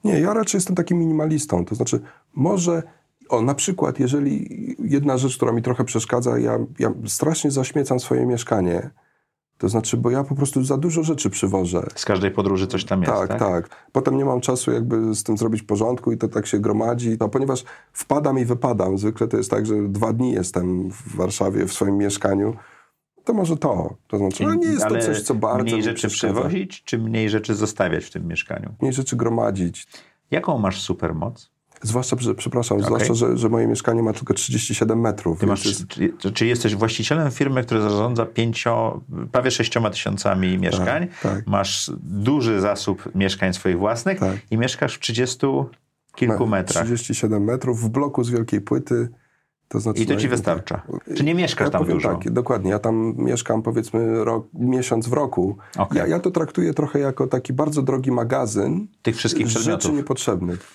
Nie, 0.03 0.20
ja 0.20 0.34
raczej 0.34 0.57
jestem 0.57 0.76
takim 0.76 0.97
minimalistą. 0.99 1.65
To 1.65 1.76
znaczy, 1.76 1.99
może, 2.36 2.84
o 3.30 3.41
na 3.41 3.55
przykład, 3.55 3.99
jeżeli 3.99 4.47
jedna 4.80 5.18
rzecz, 5.18 5.38
która 5.38 5.51
mi 5.51 5.61
trochę 5.61 5.84
przeszkadza, 5.84 6.39
ja, 6.39 6.59
ja 6.80 6.91
strasznie 7.05 7.51
zaśmiecam 7.51 7.99
swoje 7.99 8.26
mieszkanie. 8.26 8.89
To 9.57 9.69
znaczy, 9.69 9.97
bo 9.97 10.11
ja 10.11 10.23
po 10.23 10.35
prostu 10.35 10.63
za 10.63 10.77
dużo 10.77 11.03
rzeczy 11.03 11.29
przywożę. 11.29 11.87
Z 11.95 12.05
każdej 12.05 12.31
podróży 12.31 12.67
coś 12.67 12.85
tam 12.85 13.01
jest, 13.01 13.13
Tak, 13.13 13.27
tak? 13.27 13.39
tak. 13.39 13.69
Potem 13.91 14.17
nie 14.17 14.25
mam 14.25 14.41
czasu 14.41 14.71
jakby 14.71 15.15
z 15.15 15.23
tym 15.23 15.37
zrobić 15.37 15.63
porządku 15.63 16.11
i 16.11 16.17
to 16.17 16.27
tak 16.27 16.47
się 16.47 16.59
gromadzi. 16.59 17.17
No, 17.19 17.29
ponieważ 17.29 17.63
wpadam 17.93 18.39
i 18.39 18.45
wypadam. 18.45 18.97
Zwykle 18.97 19.27
to 19.27 19.37
jest 19.37 19.51
tak, 19.51 19.65
że 19.65 19.75
dwa 19.89 20.13
dni 20.13 20.31
jestem 20.31 20.91
w 20.91 21.15
Warszawie, 21.15 21.65
w 21.65 21.73
swoim 21.73 21.97
mieszkaniu. 21.97 22.55
To 23.23 23.33
może 23.33 23.57
to. 23.57 23.95
To 24.07 24.17
znaczy, 24.17 24.43
no 24.43 24.53
nie 24.53 24.67
jest 24.67 24.83
Ale 24.83 24.99
to 24.99 25.05
coś, 25.05 25.21
co 25.21 25.35
bardzo 25.35 25.63
mniej 25.63 25.83
rzeczy 25.83 26.07
przywozić, 26.07 26.83
czy 26.83 26.97
mniej 26.97 27.29
rzeczy 27.29 27.55
zostawiać 27.55 28.05
w 28.05 28.11
tym 28.11 28.27
mieszkaniu? 28.27 28.75
Mniej 28.81 28.93
rzeczy 28.93 29.15
gromadzić. 29.15 29.87
Jaką 30.31 30.57
masz 30.57 30.81
supermoc? 30.81 31.51
Zwłaszcza, 31.82 32.15
że, 32.19 32.36
przepraszam, 32.36 32.84
zwłaszcza, 32.84 33.13
że, 33.13 33.38
że 33.38 33.49
moje 33.49 33.67
mieszkanie 33.67 34.03
ma 34.03 34.13
tylko 34.13 34.34
37 34.34 34.99
metrów. 35.01 35.43
Masz, 35.43 35.65
jest- 35.65 35.88
czy, 36.19 36.32
czy, 36.32 36.45
jesteś 36.45 36.75
właścicielem 36.75 37.32
firmy, 37.32 37.63
która 37.63 37.82
zarządza 37.82 38.25
pięcio, 38.25 39.01
prawie 39.32 39.51
sześcioma 39.51 39.89
tysiącami 39.89 40.57
mieszkań? 40.57 41.07
tak. 41.23 41.47
Masz 41.47 41.91
duży 42.03 42.61
zasób 42.61 43.15
mieszkań 43.15 43.53
swoich 43.53 43.78
własnych 43.78 44.19
Tak. 44.19 44.36
i 44.51 44.57
mieszkasz 44.57 44.95
w 44.95 44.99
30 44.99 45.47
kilku 46.15 46.47
ma 46.47 46.57
metrach. 46.57 46.84
37 46.86 47.43
metrów 47.43 47.82
w 47.82 47.89
bloku 47.89 48.23
z 48.23 48.30
wielkiej 48.30 48.61
płyty. 48.61 49.09
To 49.67 49.80
znaczy, 49.80 50.01
I 50.01 50.05
to 50.05 50.13
no, 50.13 50.19
ci 50.19 50.28
wystarcza. 50.28 50.82
Czy 51.15 51.23
nie 51.23 51.36
mieszkasz 51.36 51.65
ja 51.65 51.71
tam 51.71 51.86
dużo? 51.88 52.09
Tak, 52.15 52.32
dokładnie. 52.32 52.71
Ja 52.71 52.80
tam 52.80 53.13
mieszkam 53.17 53.61
powiedzmy 53.61 54.23
rok, 54.23 54.47
miesiąc 54.53 55.07
w 55.07 55.13
roku. 55.13 55.57
Okej. 55.78 55.97
Ja, 55.97 56.07
ja 56.07 56.19
to 56.19 56.32
traktuję 56.32 56.73
trochę 56.73 56.99
jako 56.99 57.28
taki 57.28 57.53
bardzo 57.53 57.82
drogi 57.82 58.11
magazyn 58.11 58.88
Tych 59.01 59.15
wszystkich 59.17 59.47
rzeczy 59.47 59.59
przedmiotów. 59.59 59.93
niepotrzebnych. 59.93 60.67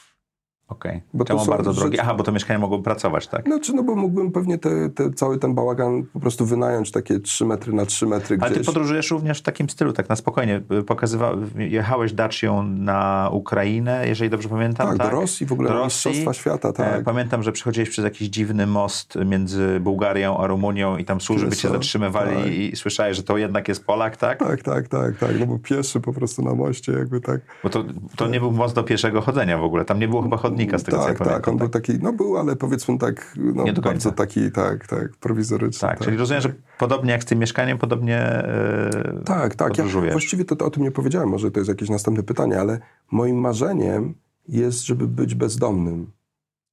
Okej. 0.72 1.02
To 1.18 1.24
Czemu 1.24 1.40
są 1.44 1.50
bardzo 1.50 1.72
drogie? 1.72 1.90
rzeczy- 1.90 2.02
Aha, 2.02 2.14
bo 2.14 2.24
to 2.24 2.32
mieszkanie 2.32 2.58
mogło 2.58 2.78
pracować, 2.78 3.26
tak? 3.28 3.44
Znaczy, 3.46 3.72
no 3.74 3.82
bo 3.82 3.96
mógłbym 3.96 4.32
pewnie 4.32 4.58
te, 4.58 4.90
te, 4.90 5.10
cały 5.12 5.38
ten 5.38 5.54
bałagan 5.54 6.02
po 6.12 6.20
prostu 6.20 6.46
wynająć 6.46 6.90
takie 6.90 7.20
3 7.20 7.44
metry 7.46 7.72
na 7.72 7.86
3 7.86 8.06
metry 8.06 8.38
Ale 8.40 8.54
ty 8.54 8.64
podróżujesz 8.64 9.10
również 9.10 9.38
w 9.38 9.42
takim 9.42 9.70
stylu, 9.70 9.92
tak 9.92 10.08
na 10.08 10.16
spokojnie. 10.16 10.60
Pokazywa... 10.86 11.32
Jechałeś 11.58 12.12
Dacią 12.12 12.62
na 12.62 13.28
Ukrainę, 13.32 14.08
jeżeli 14.08 14.30
dobrze 14.30 14.48
pamiętam, 14.48 14.88
tak, 14.88 14.98
tak? 14.98 15.06
do 15.10 15.20
Rosji 15.20 15.46
w 15.46 15.52
ogóle, 15.52 15.68
Do 15.68 15.74
Rosji. 15.74 16.26
Świata, 16.32 16.68
E, 16.68 16.72
tak. 16.72 17.04
Pamiętam, 17.04 17.42
że 17.42 17.52
przechodziłeś 17.52 17.90
przez 17.90 18.04
jakiś 18.04 18.28
dziwny 18.28 18.66
most 18.66 19.18
między 19.26 19.80
Bułgarią 19.80 20.36
a 20.38 20.46
Rumunią 20.46 20.96
i 20.96 21.04
tam 21.04 21.20
służby 21.20 21.46
cię 21.46 21.50
Wiesz 21.50 21.60
co? 21.62 21.68
zatrzymywali 21.68 22.36
Tak. 22.36 22.52
i 22.52 22.76
słyszałeś, 22.76 23.16
że 23.16 23.22
to 23.22 23.38
jednak 23.38 23.68
jest 23.68 23.84
Polak, 23.86 24.16
tak? 24.16 24.38
Tak, 24.38 24.62
tak, 24.62 24.88
tak, 24.88 25.18
tak. 25.18 25.30
No 25.40 25.46
bo 25.46 25.58
pieszy 25.58 26.00
po 26.00 26.12
prostu 26.12 26.42
na 26.42 26.54
moście 26.54 26.92
jakby 26.92 27.20
tak. 27.20 27.40
Bo 27.62 27.70
to, 27.70 27.84
to 28.16 28.28
nie 28.28 28.40
był 28.40 28.52
most 28.52 28.74
do 28.74 28.82
pieszego 28.82 29.20
chodzenia 29.20 29.58
w 29.58 29.64
ogóle. 29.64 29.84
Tam 29.84 29.98
nie 29.98 30.08
było 30.08 30.22
chyba 30.22 30.36
chodnika 30.36 30.61
z 30.70 30.82
tego, 30.82 30.96
co 30.98 31.02
ja 31.02 31.08
tak, 31.08 31.18
pamiętam. 31.18 31.40
tak, 31.40 31.48
on 31.48 31.56
był 31.56 31.68
taki, 31.68 31.92
no 31.98 32.12
był, 32.12 32.38
ale 32.38 32.56
powiedzmy 32.56 32.98
tak, 32.98 33.34
no, 33.36 33.64
Nie 33.64 33.72
do 33.72 33.82
końca. 33.82 33.90
bardzo 33.92 34.12
taki, 34.12 34.52
tak, 34.52 34.86
tak, 34.86 35.16
prowizoryczny. 35.16 35.88
Tak, 35.88 36.00
czyli 36.00 36.16
rozumiem, 36.16 36.42
że 36.42 36.54
podobnie 36.78 37.12
jak 37.12 37.22
z 37.22 37.26
tym 37.26 37.38
mieszkaniem, 37.38 37.78
podobnie 37.78 38.18
e, 38.18 38.90
Tak, 39.24 39.54
tak. 39.54 39.78
Ja 39.78 39.84
właściwie 40.12 40.44
to, 40.44 40.56
to 40.56 40.64
o 40.66 40.70
tym 40.70 40.82
nie 40.82 40.90
powiedziałem, 40.90 41.28
może 41.28 41.50
to 41.50 41.60
jest 41.60 41.68
jakieś 41.68 41.88
następne 41.88 42.22
pytanie, 42.22 42.60
ale 42.60 42.78
moim 43.10 43.36
marzeniem 43.36 44.14
jest, 44.48 44.84
żeby 44.86 45.08
być 45.08 45.34
bezdomnym. 45.34 46.10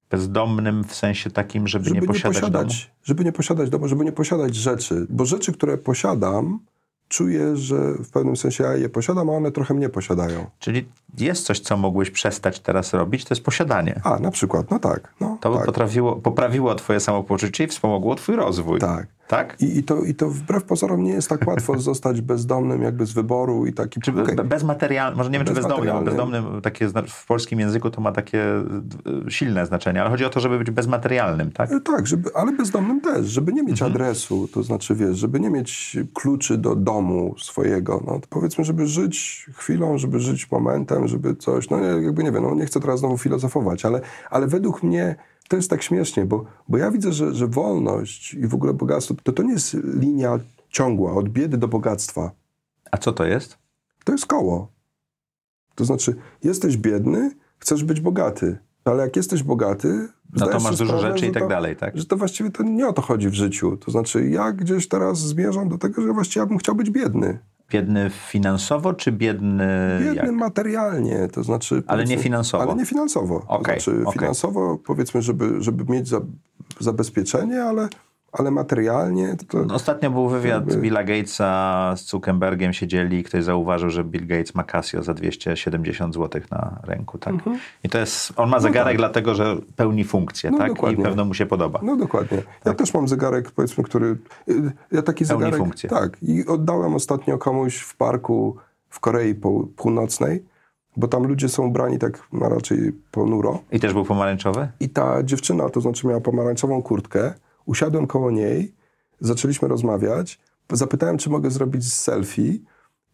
Bezdomnym 0.09 0.83
w 0.83 0.95
sensie 0.95 1.29
takim, 1.29 1.67
żeby, 1.67 1.85
Żeby 1.85 2.01
nie 2.01 2.07
posiadać, 2.07 2.51
domu. 2.51 2.95
żeby 3.03 3.25
nie 3.25 3.31
posiadać 3.31 3.69
domu, 3.69 3.87
żeby 3.87 4.05
nie 4.05 4.11
posiadać 4.11 4.55
rzeczy, 4.55 5.07
bo 5.09 5.25
rzeczy, 5.25 5.53
które 5.53 5.77
posiadam, 5.77 6.59
czuję, 7.09 7.57
że 7.57 7.93
w 7.93 8.09
pewnym 8.09 8.37
sensie 8.37 8.63
ja 8.63 8.73
je 8.73 8.89
posiadam, 8.89 9.29
a 9.29 9.33
one 9.33 9.51
trochę 9.51 9.73
mnie 9.73 9.89
posiadają. 9.89 10.45
Czyli 10.59 10.85
jest 11.17 11.45
coś, 11.45 11.59
co 11.59 11.77
mogłeś 11.77 12.09
przestać 12.11 12.59
teraz 12.59 12.93
robić, 12.93 13.25
to 13.25 13.33
jest 13.33 13.43
posiadanie. 13.43 14.01
A, 14.03 14.19
na 14.19 14.31
przykład, 14.31 14.71
no 14.71 14.79
tak, 14.79 15.13
no, 15.19 15.37
To 15.41 15.49
by 15.49 15.55
tak, 15.57 15.65
potrafiło, 15.65 16.15
poprawiło 16.15 16.75
twoje 16.75 16.99
samopoczucie 16.99 17.63
i 17.63 17.67
wspomogło 17.67 18.15
twój 18.15 18.35
rozwój. 18.35 18.79
tak. 18.79 19.07
Tak? 19.29 19.55
I, 19.61 19.77
i, 19.77 19.83
to, 19.83 20.03
I 20.03 20.15
to 20.15 20.29
wbrew 20.29 20.63
pozorom 20.63 21.03
nie 21.03 21.11
jest 21.11 21.29
tak 21.29 21.47
łatwo 21.47 21.79
zostać 21.89 22.21
bezdomnym 22.21 22.81
jakby 22.81 23.05
z 23.05 23.11
wyboru 23.13 23.65
i 23.65 23.73
taki... 23.73 23.99
Czy 24.01 24.11
be- 24.11 24.43
bezmaterialny, 24.43 25.17
może 25.17 25.29
nie 25.29 25.37
wiem, 25.39 25.47
czy 25.47 25.53
bezdomny, 25.53 25.91
bo 25.91 26.01
bezdomny 26.01 26.41
takie 26.61 26.87
w 27.07 27.25
polskim 27.25 27.59
języku 27.59 27.89
to 27.89 28.01
ma 28.01 28.11
takie 28.11 28.43
e, 28.43 28.63
silne 29.31 29.65
znaczenie, 29.65 30.01
ale 30.01 30.09
chodzi 30.09 30.25
o 30.25 30.29
to, 30.29 30.39
żeby 30.39 30.57
być 30.57 30.71
bezmaterialnym, 30.71 31.51
tak? 31.51 31.71
E, 31.71 31.79
Tak, 31.79 32.07
żeby, 32.07 32.29
ale 32.35 32.51
bezdomnym 32.51 33.01
też, 33.01 33.27
żeby 33.27 33.53
nie 33.53 33.63
mieć 33.63 33.81
Mhm. 33.81 33.91
adresu, 33.91 34.47
to 34.47 34.63
znaczy, 34.63 34.95
wiesz, 34.95 35.17
żeby 35.17 35.39
nie 35.39 35.49
mieć 35.49 35.97
kluczy 36.13 36.57
do 36.57 36.75
domu 36.75 37.35
swojego. 37.37 38.03
No, 38.07 38.19
powiedzmy, 38.29 38.63
żeby 38.65 38.87
żyć 38.87 39.45
chwilą, 39.53 39.97
żeby 39.97 40.19
żyć 40.19 40.51
momentem, 40.51 41.07
żeby 41.07 41.35
coś, 41.35 41.69
no 41.69 41.79
jakby 41.79 42.23
nie 42.23 42.31
wiem, 42.31 42.43
no 42.43 42.55
nie 42.55 42.65
chcę 42.65 42.79
teraz 42.79 42.99
znowu 42.99 43.17
filozofować, 43.17 43.85
ale, 43.85 44.01
ale 44.29 44.47
według 44.47 44.83
mnie 44.83 45.15
to 45.49 45.55
jest 45.55 45.69
tak 45.69 45.83
śmiesznie, 45.83 46.25
bo, 46.25 46.45
bo 46.69 46.77
ja 46.77 46.91
widzę, 46.91 47.13
że, 47.13 47.35
że 47.35 47.47
wolność 47.47 48.33
i 48.33 48.47
w 48.47 48.53
ogóle 48.53 48.73
bogactwo, 48.73 49.15
to, 49.23 49.31
to 49.31 49.43
nie 49.43 49.53
jest 49.53 49.73
linia 49.73 50.39
ciągła 50.69 51.13
od 51.13 51.29
biedy 51.29 51.57
do 51.57 51.67
bogactwa. 51.67 52.31
A 52.91 52.97
co 52.97 53.11
to 53.13 53.25
jest? 53.25 53.57
To 54.03 54.11
jest 54.11 54.25
koło. 54.25 54.71
To 55.75 55.85
znaczy, 55.85 56.15
jesteś 56.43 56.77
biedny, 56.77 57.31
chcesz 57.57 57.83
być 57.83 58.01
bogaty, 58.01 58.57
ale 58.85 59.03
jak 59.03 59.15
jesteś 59.15 59.43
bogaty, 59.43 60.07
No 60.33 60.47
to 60.47 60.59
masz 60.59 60.77
dużo 60.77 60.97
sprawę, 60.97 61.13
rzeczy 61.15 61.27
i 61.27 61.31
tak 61.31 61.43
to- 61.43 61.49
dalej, 61.49 61.75
tak? 61.75 61.97
że 61.97 62.05
to 62.05 62.17
właściwie 62.17 62.51
to 62.51 62.63
nie 62.63 62.87
o 62.87 62.93
to 62.93 63.01
chodzi 63.01 63.29
w 63.29 63.33
życiu. 63.33 63.77
To 63.77 63.91
znaczy, 63.91 64.29
ja 64.29 64.51
gdzieś 64.51 64.87
teraz 64.87 65.19
zmierzam 65.19 65.69
do 65.69 65.77
tego, 65.77 66.01
że 66.01 66.13
właściwie 66.13 66.39
ja 66.41 66.45
bym 66.45 66.57
chciał 66.57 66.75
być 66.75 66.89
biedny. 66.89 67.39
Biedny 67.71 68.09
finansowo, 68.09 68.93
czy 68.93 69.11
biedny, 69.11 69.97
Biedny 69.99 70.15
jak? 70.15 70.31
materialnie, 70.31 71.27
to 71.27 71.43
znaczy... 71.43 71.83
Ale 71.87 72.05
nie 72.05 72.17
finansowo. 72.17 72.63
Ale 72.63 72.75
nie 72.75 72.85
finansowo. 72.85 73.43
Okej, 73.47 73.75
to 73.77 73.81
znaczy, 73.81 74.01
okej. 74.01 74.19
finansowo 74.19 74.77
powiedzmy, 74.85 75.21
żeby, 75.21 75.63
żeby 75.63 75.93
mieć 75.93 76.07
za, 76.07 76.21
zabezpieczenie, 76.79 77.63
ale, 77.63 77.87
ale 78.31 78.51
materialnie 78.51 79.35
to... 79.47 79.65
No, 79.65 79.73
Ostatnio 79.75 80.11
był 80.11 80.27
wywiad 80.29 80.67
Jakby- 80.67 80.81
Billa 80.81 81.03
Gatesa 81.03 81.93
z 81.97 82.05
Zuckerbergiem, 82.09 82.73
siedzieli 82.73 83.19
i 83.19 83.23
ktoś 83.23 83.43
zauważył, 83.43 83.89
że 83.89 84.03
Bill 84.03 84.27
Gates 84.27 84.55
ma 84.55 84.63
Casio 84.63 85.03
za 85.03 85.13
270 85.13 86.13
zł 86.13 86.41
na 86.51 86.79
ręku, 86.83 87.17
tak? 87.17 87.35
I 87.83 87.89
to 87.89 87.97
jest, 87.99 88.33
on 88.35 88.49
ma 88.49 88.59
zegarek 88.59 88.97
dlatego, 88.97 89.35
że 89.35 89.55
pełni 89.75 90.03
funkcję, 90.03 90.51
No, 90.51 90.57
tak? 90.57 90.71
I 90.71 90.75
dokładnie. 90.75 91.03
pewno 91.03 91.25
mu 91.25 91.33
się 91.33 91.45
podoba. 91.45 91.79
No 91.83 91.95
dokładnie. 91.95 92.37
Ja 92.65 92.73
też 92.73 92.93
mam 92.93 93.07
zegarek, 93.07 93.51
powiedzmy, 93.51 93.83
który... 93.83 94.17
Ja 94.91 95.01
taki 95.01 95.25
Pełni 95.25 95.39
zegarek... 95.43 95.57
funkcję. 95.57 95.89
Tak. 95.89 96.17
I 96.21 96.45
oddałem 96.45 96.95
ostatnio 96.95 97.37
komuś 97.37 97.77
w 97.77 97.95
parku 97.97 98.55
w 98.89 98.99
Korei 98.99 99.35
Pół- 99.35 99.67
Północnej, 99.75 100.45
bo 100.97 101.07
tam 101.07 101.23
ludzie 101.27 101.49
są 101.49 101.65
ubrani 101.67 101.99
tak 101.99 102.19
na 102.33 102.49
raczej 102.49 102.91
ponuro. 103.11 103.59
I 103.71 103.79
też 103.79 103.93
był 103.93 104.05
pomarańczowy? 104.05 104.67
I 104.79 104.89
ta 104.89 105.23
dziewczyna, 105.23 105.69
to 105.69 105.81
znaczy 105.81 106.07
miała 106.07 106.21
pomarańczową 106.21 106.81
kurtkę, 106.81 107.33
usiadłem 107.69 108.07
koło 108.07 108.31
niej, 108.31 108.75
zaczęliśmy 109.19 109.67
rozmawiać, 109.67 110.39
zapytałem, 110.71 111.17
czy 111.17 111.29
mogę 111.29 111.51
zrobić 111.51 111.93
selfie 111.93 112.59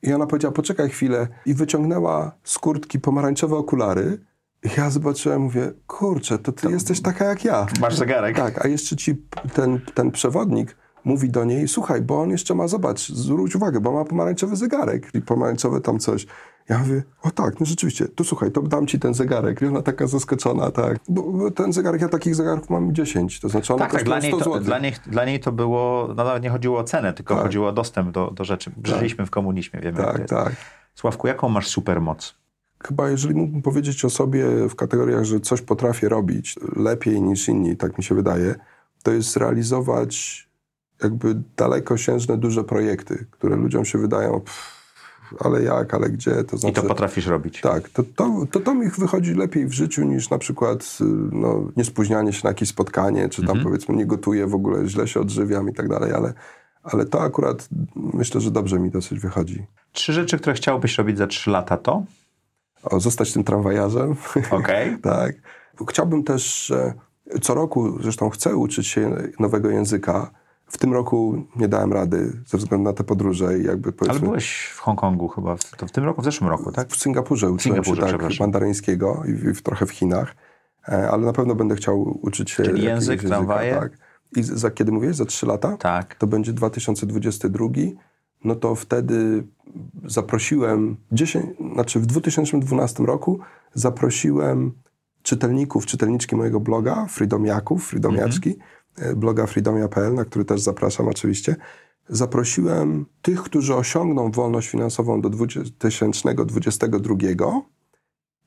i 0.01 0.14
ona 0.14 0.28
powiedziała, 0.28 0.51
poczekaj 0.51 0.89
chwilę 0.89 1.28
i 1.45 1.53
wyciągnęła 1.53 2.32
z 2.43 2.60
kurtki 2.60 2.99
pomarańczowe 2.99 3.56
okulary 3.56 4.20
i 4.64 4.70
ja 4.78 4.89
zobaczyłem, 4.89 5.41
mówię, 5.41 5.74
kurczę, 5.88 6.38
to 6.38 6.51
ty 6.51 6.72
jesteś 6.72 7.01
taka 7.01 7.26
jak 7.26 7.45
ja. 7.45 7.68
Masz 7.82 7.95
zegarek? 7.95 8.36
Tak, 8.36 8.66
a 8.66 8.68
jeszcze 8.68 8.95
ci 8.95 9.16
ten, 9.53 9.80
ten 9.93 10.12
przewodnik 10.12 10.76
mówi 11.03 11.30
do 11.30 11.45
niej, 11.45 11.68
słuchaj, 11.68 12.01
bo 12.01 12.22
on 12.22 12.30
jeszcze 12.30 12.56
ma, 12.56 12.68
zobacz, 12.68 13.10
zwróć 13.10 13.56
uwagę, 13.56 13.80
bo 13.80 13.91
ma 13.91 14.06
pomarańczowy 14.06 14.56
zegarek 14.56 15.10
i 15.14 15.22
pomarańczowe 15.22 15.82
tam 15.82 15.99
coś. 15.99 16.28
Ja 16.70 16.80
mówię, 16.80 17.03
o 17.22 17.32
tak, 17.32 17.59
no 17.59 17.66
rzeczywiście, 17.66 18.07
to 18.07 18.24
słuchaj, 18.24 18.51
to 18.51 18.61
dam 18.61 18.88
ci 18.88 18.99
ten 18.99 19.13
zegarek. 19.13 19.61
I 19.61 19.66
ona 19.66 19.82
taka 19.82 20.07
zaskoczona, 20.07 20.72
tak. 20.72 20.99
Bo, 21.09 21.24
bo 21.24 21.51
ten 21.51 21.74
zegarek, 21.74 22.01
ja 22.01 22.09
takich 22.09 22.36
zegarków 22.36 22.70
mam 22.70 22.95
10, 22.95 23.39
to 23.39 23.49
znaczy 23.49 23.74
ona 23.74 23.84
Tak, 23.84 23.91
tak, 23.91 24.03
dla 24.03 24.20
niej, 24.20 24.34
100 24.34 24.43
to, 24.43 24.59
dla, 24.59 24.80
niej, 24.80 24.93
dla 25.07 25.26
niej 25.26 25.39
to 25.39 25.51
było, 25.51 26.05
no 26.07 26.13
nawet 26.13 26.43
nie 26.43 26.49
chodziło 26.49 26.80
o 26.80 26.84
cenę, 26.84 27.13
tylko 27.13 27.36
Tak. 27.36 27.43
chodziło 27.43 27.68
o 27.68 27.72
dostęp 27.72 28.11
do, 28.11 28.32
do 28.32 28.43
rzeczy. 28.43 28.72
Żyliśmy 28.84 29.26
w 29.26 29.30
komunizmie, 29.30 29.80
wiemy 29.80 29.97
Tak, 29.97 30.30
tak. 30.30 30.55
Sławku, 30.95 31.28
jaką 31.28 31.49
masz 31.49 31.68
supermoc? 31.68 32.36
Chyba 32.84 33.09
jeżeli 33.09 33.36
mógłbym 33.36 33.61
powiedzieć 33.61 34.05
o 34.05 34.09
sobie 34.09 34.70
w 34.70 34.76
kategoriach, 34.76 35.24
że 35.24 35.39
coś 35.39 35.61
potrafię 35.61 36.09
robić 36.09 36.55
lepiej 36.76 37.22
niż 37.22 37.47
inni, 37.47 37.78
tak 37.78 37.97
mi 37.97 38.03
się 38.03 38.16
wydaje, 38.16 38.55
to 39.03 39.11
jest 39.11 39.38
realizować 39.38 40.45
jakby 41.03 41.36
dalekosiężne, 41.57 42.38
duże 42.38 42.63
projekty, 42.63 43.26
które 43.32 43.55
ludziom 43.55 43.86
się 43.86 43.97
wydają, 43.97 44.41
pff, 44.41 44.74
ale 45.39 45.63
jak, 45.63 45.93
ale 45.93 46.09
gdzie, 46.09 46.43
to 46.43 46.55
I 46.55 46.59
znaczy... 46.59 46.81
to 46.81 46.88
potrafisz 46.88 47.27
robić. 47.27 47.61
Tak, 47.61 47.89
to, 47.89 48.03
to, 48.15 48.45
to, 48.51 48.59
to 48.59 48.75
mi 48.75 48.89
wychodzi 48.89 49.33
lepiej 49.33 49.67
w 49.67 49.73
życiu 49.73 50.03
niż 50.03 50.29
na 50.29 50.38
przykład 50.38 50.97
y, 51.01 51.03
no, 51.31 51.71
niespóźnianie 51.77 52.33
się 52.33 52.41
na 52.43 52.49
jakieś 52.49 52.69
spotkanie, 52.69 53.29
czy 53.29 53.45
tam 53.45 53.63
powiedzmy 53.63 53.95
nie 53.95 54.05
gotuję 54.05 54.47
w 54.47 54.55
ogóle, 54.55 54.88
źle 54.88 55.07
się 55.07 55.19
odżywiam 55.19 55.69
i 55.69 55.73
tak 55.73 55.89
dalej, 55.89 56.13
ale, 56.13 56.33
ale 56.83 57.05
to 57.05 57.21
akurat 57.21 57.69
myślę, 57.95 58.41
że 58.41 58.51
dobrze 58.51 58.79
mi 58.79 58.89
dosyć 58.89 59.19
wychodzi. 59.19 59.65
Trzy 59.91 60.13
rzeczy, 60.13 60.38
które 60.38 60.55
chciałbyś 60.55 60.97
robić 60.97 61.17
za 61.17 61.27
trzy 61.27 61.51
lata 61.51 61.77
to? 61.77 62.03
O, 62.83 62.99
zostać 62.99 63.33
tym 63.33 63.43
tramwajarzem. 63.43 64.15
Okej. 64.51 64.97
tak. 65.01 65.36
Chciałbym 65.89 66.23
też, 66.23 66.73
co 67.41 67.53
roku 67.53 68.01
zresztą 68.01 68.29
chcę 68.29 68.55
uczyć 68.55 68.88
się 68.88 69.17
nowego 69.39 69.69
języka. 69.69 70.31
W 70.68 70.78
tym 70.78 70.93
roku 70.93 71.43
nie 71.55 71.68
dałem 71.68 71.93
rady 71.93 72.34
ze 72.45 72.57
względu 72.57 72.84
na 72.89 72.93
te 72.93 73.03
podróże 73.03 73.59
i 73.59 73.63
jakby 73.63 73.89
Ale 73.89 73.97
powiedzmy... 73.97 74.28
byłeś 74.28 74.72
w 74.76 74.80
Hongkongu 74.80 75.28
chyba, 75.28 75.55
w, 75.55 75.72
to 75.78 75.88
w 75.88 75.91
tym 75.91 76.03
roku, 76.03 76.22
w 76.22 76.26
zeszłym 76.26 76.49
roku, 76.49 76.72
tak? 76.72 76.89
W 76.89 76.97
Singapurze 76.97 77.51
uczyłem 77.51 77.84
Singapurze, 77.84 78.11
się 78.11 78.18
tak, 78.18 78.39
mandaryńskiego 78.39 79.24
i, 79.28 79.34
w- 79.34 79.57
w, 79.57 79.61
trochę 79.61 79.86
w 79.86 79.91
Chinach, 79.91 80.36
e, 80.89 81.09
ale 81.09 81.26
na 81.26 81.34
pewno 81.34 81.55
będę 81.55 81.76
chciał 81.76 82.20
uczyć 82.22 82.51
się 82.51 82.63
Czyli 82.63 82.84
język, 82.84 83.24
tramwaje? 83.24 83.76
Tak. 83.76 83.97
I 84.36 84.43
za 84.43 84.72
kiedy 84.72 84.91
mówisz? 84.91 85.16
Za 85.16 85.26
trzy 85.26 85.45
lata? 85.45 85.78
Tak. 85.78 86.16
To 86.16 86.28
będzie 86.28 86.53
2022. 86.53 87.68
no 88.43 88.55
to 88.55 88.76
wtedy 88.76 89.43
zaprosiłem, 90.05 90.95
10, 91.11 91.45
znaczy 91.74 91.99
w 91.99 92.05
2012 92.05 93.03
roku 93.03 93.39
zaprosiłem 93.74 94.72
czytelników, 95.24 95.86
czytelniczki 95.86 96.36
mojego 96.36 96.59
bloga, 96.59 97.05
Freedomiaków, 97.09 97.88
Freedomiaczki, 97.88 98.49
e, 98.49 98.53
bloga 99.15 99.47
freedomia.pl, 99.47 100.13
na 100.13 100.25
który 100.25 100.45
też 100.45 100.61
zapraszam 100.61 101.07
oczywiście. 101.07 101.55
Zaprosiłem 102.09 103.05
tych, 103.21 103.43
którzy 103.43 103.75
osiągną 103.75 104.31
wolność 104.31 104.69
finansową 104.69 105.21
do 105.21 105.29
2022, 105.29 107.15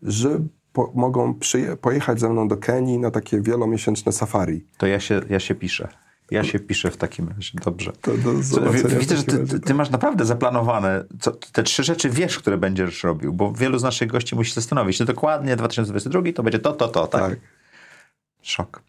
że 0.03 0.41
po, 0.73 0.93
mogą 0.95 1.33
przyje- 1.35 1.77
pojechać 1.77 2.21
ze 2.21 2.29
mną 2.29 2.49
do 2.49 2.57
Kenii 2.57 2.99
na 2.99 3.11
takie 3.11 3.41
wielomiesięczne 3.41 4.13
safari. 4.13 4.67
To 4.79 4.87
ja 4.87 5.01
się, 5.01 5.21
ja 5.31 5.41
się 5.41 5.55
piszę. 5.55 5.89
Ja 6.31 6.45
się 6.45 6.59
piszę 6.59 6.91
w 6.91 6.97
takim 6.97 7.29
razie. 7.29 7.59
Dobrze. 7.65 7.93
To 8.01 8.17
do 8.17 8.43
zobaczenia 8.43 8.99
Widzę, 8.99 9.17
że 9.17 9.25
ty, 9.25 9.47
ty, 9.47 9.61
ty 9.61 9.75
masz 9.75 9.91
naprawdę 9.91 10.25
zaplanowane, 10.25 11.05
co, 11.21 11.33
te 11.33 11.63
trzy 11.63 11.85
rzeczy 11.85 12.11
wiesz, 12.11 12.39
które 12.39 12.59
będziesz 12.59 13.05
robił, 13.05 13.33
bo 13.33 13.53
wielu 13.53 13.79
z 13.79 13.83
naszych 13.83 14.09
gości 14.09 14.35
musi 14.35 14.53
zastanowić, 14.55 14.97
że 14.97 15.05
dokładnie 15.05 15.57
2022 15.57 16.23
to 16.35 16.43
będzie 16.43 16.59
to, 16.59 16.73
to, 16.73 16.89
to, 16.89 17.07
tak? 17.07 17.31
Tak. 17.31 17.39
Szok. 18.43 18.83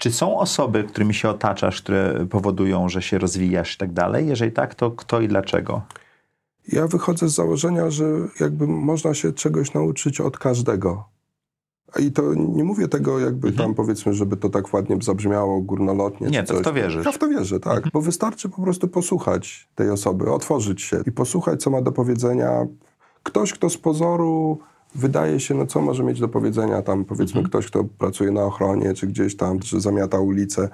Czy 0.00 0.12
są 0.12 0.38
osoby, 0.38 0.84
którymi 0.84 1.14
się 1.14 1.28
otaczasz, 1.28 1.82
które 1.82 2.26
powodują, 2.30 2.88
że 2.88 3.02
się 3.02 3.18
rozwijasz 3.18 3.74
i 3.74 3.78
tak 3.78 3.92
dalej? 3.92 4.28
Jeżeli 4.28 4.52
tak, 4.52 4.74
to 4.74 4.90
kto 4.90 5.20
i 5.20 5.28
dlaczego? 5.28 5.82
Ja 6.68 6.86
wychodzę 6.86 7.28
z 7.28 7.34
założenia, 7.34 7.90
że 7.90 8.04
jakby 8.40 8.66
można 8.66 9.14
się 9.14 9.32
czegoś 9.32 9.74
nauczyć 9.74 10.20
od 10.20 10.38
każdego. 10.38 11.04
I 11.98 12.12
to 12.12 12.34
nie 12.34 12.64
mówię 12.64 12.88
tego 12.88 13.18
jakby 13.18 13.52
tam 13.52 13.74
powiedzmy, 13.74 14.14
żeby 14.14 14.36
to 14.36 14.48
tak 14.48 14.74
ładnie 14.74 14.96
zabrzmiało 15.02 15.60
górnolotnie. 15.60 16.26
Mhm. 16.26 16.32
Nie, 16.32 16.48
to 16.48 16.54
w 16.60 16.62
to 16.62 16.72
wierzysz. 16.72 17.06
Ja 17.06 17.12
w 17.12 17.18
to 17.18 17.28
wierzę, 17.28 17.60
tak. 17.60 17.90
Bo 17.92 18.00
wystarczy 18.00 18.48
po 18.48 18.62
prostu 18.62 18.88
posłuchać 18.88 19.68
tej 19.74 19.90
osoby, 19.90 20.32
otworzyć 20.32 20.82
się 20.82 21.02
i 21.06 21.12
posłuchać, 21.12 21.62
co 21.62 21.70
ma 21.70 21.82
do 21.82 21.92
powiedzenia. 21.92 22.66
Ktoś, 23.22 23.52
kto 23.52 23.70
z 23.70 23.78
pozoru 23.78 24.58
wydaje 24.94 25.40
się, 25.40 25.54
no 25.54 25.66
co 25.66 25.80
może 25.80 26.04
mieć 26.04 26.20
do 26.20 26.28
powiedzenia 26.28 26.82
tam, 26.82 27.04
powiedzmy 27.04 27.42
ktoś, 27.42 27.66
kto 27.66 27.84
pracuje 27.84 28.30
na 28.30 28.42
ochronie, 28.42 28.94
czy 28.94 29.06
gdzieś 29.06 29.36
tam, 29.36 29.58
czy 29.58 29.80
zamiata 29.80 30.18
ulicę, 30.18 30.68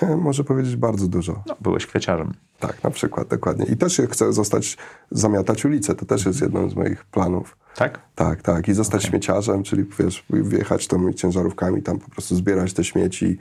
może 0.26 0.44
powiedzieć 0.44 0.76
bardzo 0.76 1.08
dużo. 1.08 1.42
No, 1.46 1.56
byłeś 1.60 1.86
kwieciarzem. 1.86 2.32
Tak, 2.60 2.84
na 2.84 2.90
przykład, 2.90 3.28
dokładnie. 3.28 3.66
I 3.66 3.76
też 3.76 4.02
chcę 4.10 4.32
zostać, 4.32 4.76
zamiatać 5.10 5.64
ulicę. 5.64 5.94
To 5.94 6.06
też 6.06 6.26
jest 6.26 6.40
jednym 6.40 6.70
z 6.70 6.74
moich 6.74 7.04
planów. 7.04 7.56
Tak? 7.76 8.00
Tak, 8.14 8.42
tak. 8.42 8.68
I 8.68 8.74
zostać 8.74 9.04
śmieciarzem, 9.04 9.62
czyli 9.62 9.84
wiesz, 9.98 10.26
wjechać 10.30 10.86
tymi 10.86 11.14
ciężarówkami, 11.14 11.82
tam 11.82 11.98
po 11.98 12.10
prostu 12.10 12.36
zbierać 12.36 12.72
te 12.72 12.84
śmieci, 12.84 13.38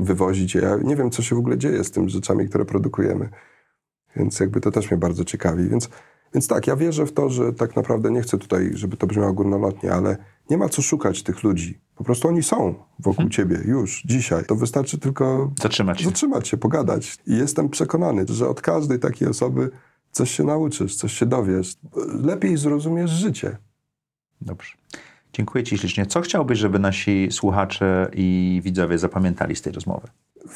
wywozić 0.00 0.54
je. 0.54 0.60
Ja 0.60 0.76
nie 0.76 0.96
wiem, 0.96 1.10
co 1.10 1.22
się 1.22 1.36
w 1.36 1.38
ogóle 1.38 1.58
dzieje 1.58 1.84
z 1.84 1.90
tymi 1.90 2.10
rzeczami, 2.10 2.48
które 2.48 2.64
produkujemy. 2.64 3.28
Więc 4.16 4.40
jakby 4.40 4.60
to 4.60 4.70
też 4.70 4.90
mnie 4.90 4.98
bardzo 4.98 5.24
ciekawi. 5.24 5.68
Więc, 5.68 5.88
więc 6.34 6.48
tak, 6.48 6.66
ja 6.66 6.76
wierzę 6.76 7.06
w 7.06 7.12
to, 7.12 7.30
że 7.30 7.52
tak 7.52 7.76
naprawdę 7.76 8.10
nie 8.10 8.22
chcę 8.22 8.38
tutaj, 8.38 8.70
żeby 8.74 8.96
to 8.96 9.06
brzmiało 9.06 9.32
górnolotnie, 9.32 9.92
ale 9.92 10.16
nie 10.50 10.58
ma 10.58 10.68
co 10.68 10.82
szukać 10.82 11.22
tych 11.22 11.42
ludzi. 11.42 11.78
Po 11.96 12.04
prostu 12.04 12.28
oni 12.28 12.42
są 12.42 12.74
wokół 12.98 13.28
ciebie 13.28 13.58
już, 13.64 14.02
dzisiaj. 14.06 14.44
To 14.44 14.56
wystarczy 14.56 14.98
tylko 14.98 15.50
Zatrzymać 15.62 15.98
się. 16.00 16.04
zatrzymać 16.04 16.48
się, 16.48 16.56
pogadać. 16.56 17.18
I 17.26 17.36
jestem 17.36 17.68
przekonany, 17.68 18.24
że 18.28 18.48
od 18.48 18.60
każdej 18.60 18.98
takiej 18.98 19.28
osoby 19.28 19.70
coś 20.12 20.30
się 20.30 20.44
nauczysz, 20.44 20.96
coś 20.96 21.12
się 21.12 21.26
dowiesz. 21.26 21.76
Lepiej 22.22 22.56
zrozumiesz 22.56 23.10
życie. 23.10 23.56
Dobrze. 24.40 24.72
Dziękuję 25.34 25.64
Ci 25.64 25.78
ślicznie. 25.78 26.06
Co 26.06 26.20
chciałbyś, 26.20 26.58
żeby 26.58 26.78
nasi 26.78 27.28
słuchacze 27.30 28.10
i 28.12 28.60
widzowie 28.64 28.98
zapamiętali 28.98 29.56
z 29.56 29.62
tej 29.62 29.72
rozmowy? 29.72 30.08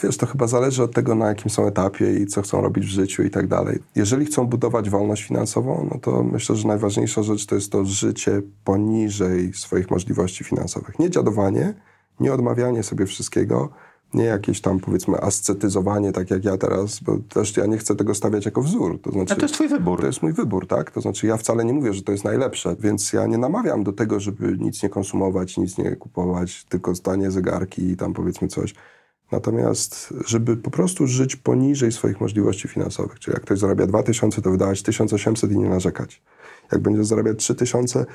Wiesz, 0.02 0.16
to 0.16 0.26
chyba 0.26 0.46
zależy 0.46 0.82
od 0.82 0.94
tego, 0.94 1.14
na 1.14 1.28
jakim 1.28 1.50
są 1.50 1.66
etapie 1.66 2.14
i 2.14 2.26
co 2.26 2.42
chcą 2.42 2.60
robić 2.60 2.84
w 2.84 2.88
życiu 2.88 3.22
i 3.22 3.30
tak 3.30 3.46
dalej. 3.46 3.78
Jeżeli 3.94 4.26
chcą 4.26 4.46
budować 4.46 4.90
wolność 4.90 5.22
finansową, 5.22 5.88
no 5.92 6.00
to 6.00 6.22
myślę, 6.22 6.56
że 6.56 6.68
najważniejsza 6.68 7.22
rzecz 7.22 7.46
to 7.46 7.54
jest 7.54 7.72
to 7.72 7.84
życie 7.84 8.42
poniżej 8.64 9.52
swoich 9.54 9.90
możliwości 9.90 10.44
finansowych. 10.44 10.98
Nie 10.98 11.10
dziadowanie, 11.10 11.74
nie 12.20 12.32
odmawianie 12.32 12.82
sobie 12.82 13.06
wszystkiego, 13.06 13.70
nie 14.14 14.24
jakieś 14.24 14.60
tam 14.60 14.80
powiedzmy 14.80 15.20
ascetyzowanie, 15.20 16.12
tak 16.12 16.30
jak 16.30 16.44
ja 16.44 16.56
teraz, 16.56 17.00
bo 17.00 17.18
też 17.28 17.56
ja 17.56 17.66
nie 17.66 17.78
chcę 17.78 17.96
tego 17.96 18.14
stawiać 18.14 18.44
jako 18.44 18.62
wzór. 18.62 19.00
To 19.02 19.10
znaczy, 19.10 19.32
A 19.32 19.36
to 19.36 19.42
jest 19.42 19.54
Twój 19.54 19.68
wybór. 19.68 20.00
To 20.00 20.06
jest 20.06 20.22
mój 20.22 20.32
wybór, 20.32 20.66
tak? 20.66 20.90
To 20.90 21.00
znaczy 21.00 21.26
ja 21.26 21.36
wcale 21.36 21.64
nie 21.64 21.72
mówię, 21.72 21.94
że 21.94 22.02
to 22.02 22.12
jest 22.12 22.24
najlepsze, 22.24 22.76
więc 22.80 23.12
ja 23.12 23.26
nie 23.26 23.38
namawiam 23.38 23.84
do 23.84 23.92
tego, 23.92 24.20
żeby 24.20 24.58
nic 24.58 24.82
nie 24.82 24.88
konsumować, 24.88 25.56
nic 25.56 25.78
nie 25.78 25.96
kupować, 25.96 26.64
tylko 26.64 26.94
stanie 26.94 27.30
zegarki 27.30 27.90
i 27.90 27.96
tam 27.96 28.14
powiedzmy 28.14 28.48
coś. 28.48 28.74
Natomiast, 29.32 30.14
żeby 30.26 30.56
po 30.56 30.70
prostu 30.70 31.06
żyć 31.06 31.36
poniżej 31.36 31.92
swoich 31.92 32.20
możliwości 32.20 32.68
finansowych, 32.68 33.18
czyli 33.18 33.34
jak 33.34 33.42
ktoś 33.42 33.58
zarabia 33.58 33.86
2000, 33.86 34.42
to 34.42 34.50
wydawać 34.50 34.82
1800 34.82 35.52
i 35.52 35.58
nie 35.58 35.68
narzekać. 35.68 36.22
Jak 36.72 36.80
będzie 36.80 37.04
zarabiać 37.04 37.38
3000, 37.38 38.06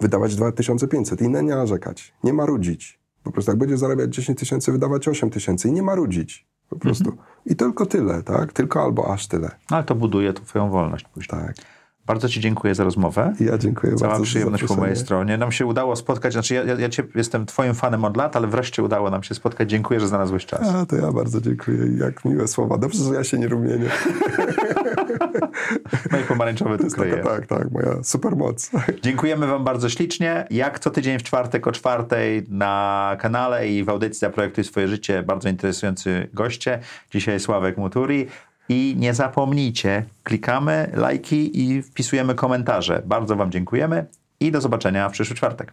wydawać 0.00 0.36
2500 0.36 1.22
i 1.22 1.28
nie 1.28 1.42
narzekać. 1.42 2.14
Nie 2.24 2.32
marudzić. 2.32 3.05
Po 3.26 3.32
prostu 3.32 3.50
jak 3.50 3.58
będzie 3.58 3.76
zarabiać 3.76 4.14
10 4.14 4.38
tysięcy, 4.38 4.72
wydawać 4.72 5.08
8 5.08 5.30
tysięcy 5.30 5.68
i 5.68 5.72
nie 5.72 5.82
marudzić. 5.82 6.46
Po 6.68 6.76
prostu. 6.76 7.16
I 7.46 7.56
tylko 7.56 7.86
tyle, 7.86 8.22
tak? 8.22 8.52
Tylko 8.52 8.82
albo 8.82 9.12
aż 9.12 9.26
tyle. 9.26 9.50
Ale 9.70 9.84
to 9.84 9.94
buduje 9.94 10.32
Twoją 10.32 10.70
wolność 10.70 11.04
później. 11.14 11.40
Tak. 11.40 11.56
Bardzo 12.06 12.28
Ci 12.28 12.40
dziękuję 12.40 12.74
za 12.74 12.84
rozmowę. 12.84 13.32
Ja 13.40 13.58
dziękuję 13.58 13.94
Cała 13.94 14.10
bardzo 14.10 14.24
za 14.24 14.30
przyjemność 14.30 14.64
po 14.64 14.76
mojej 14.76 14.96
stronie. 14.96 15.38
Nam 15.38 15.52
się 15.52 15.66
udało 15.66 15.96
spotkać, 15.96 16.32
znaczy 16.32 16.54
ja, 16.54 16.64
ja, 16.64 16.74
ja 16.74 16.88
cię, 16.88 17.02
jestem 17.14 17.46
Twoim 17.46 17.74
fanem 17.74 18.04
od 18.04 18.16
lat, 18.16 18.36
ale 18.36 18.46
wreszcie 18.46 18.82
udało 18.82 19.10
nam 19.10 19.22
się 19.22 19.34
spotkać. 19.34 19.70
Dziękuję, 19.70 20.00
że 20.00 20.08
znalazłeś 20.08 20.46
czas. 20.46 20.68
A, 20.68 20.86
to 20.86 20.96
ja 20.96 21.12
bardzo 21.12 21.40
dziękuję. 21.40 21.78
Jak 21.98 22.24
miłe 22.24 22.48
słowa. 22.48 22.78
Dobrze, 22.78 23.04
że 23.04 23.14
ja 23.14 23.24
się 23.24 23.38
nie 23.38 23.48
rumienię. 23.48 23.88
No 26.12 26.18
i 26.18 26.22
pomarańczowy 26.22 26.78
To 26.78 26.84
jest 26.84 26.96
taka, 26.96 27.16
tak, 27.16 27.46
tak, 27.46 27.70
moja 27.70 28.02
supermoc. 28.02 28.70
Dziękujemy 29.02 29.46
Wam 29.46 29.64
bardzo 29.64 29.88
ślicznie. 29.88 30.46
Jak 30.50 30.78
co 30.78 30.90
tydzień 30.90 31.18
w 31.18 31.22
czwartek 31.22 31.66
o 31.66 31.72
czwartej 31.72 32.46
na 32.48 33.16
kanale 33.20 33.68
i 33.68 33.84
w 33.84 33.88
audycji 33.88 34.18
Zaprojektuj 34.20 34.64
swoje 34.64 34.88
życie 34.88 35.22
bardzo 35.22 35.48
interesujący 35.48 36.28
goście. 36.34 36.80
Dzisiaj 37.10 37.40
Sławek 37.40 37.76
Muturi. 37.76 38.26
I 38.68 38.94
nie 38.98 39.14
zapomnijcie, 39.14 40.04
klikamy 40.22 40.90
lajki 40.94 41.60
i 41.62 41.82
wpisujemy 41.82 42.34
komentarze. 42.34 43.02
Bardzo 43.06 43.36
Wam 43.36 43.52
dziękujemy 43.52 44.06
i 44.40 44.52
do 44.52 44.60
zobaczenia 44.60 45.08
w 45.08 45.12
przyszły 45.12 45.36
czwartek. 45.36 45.72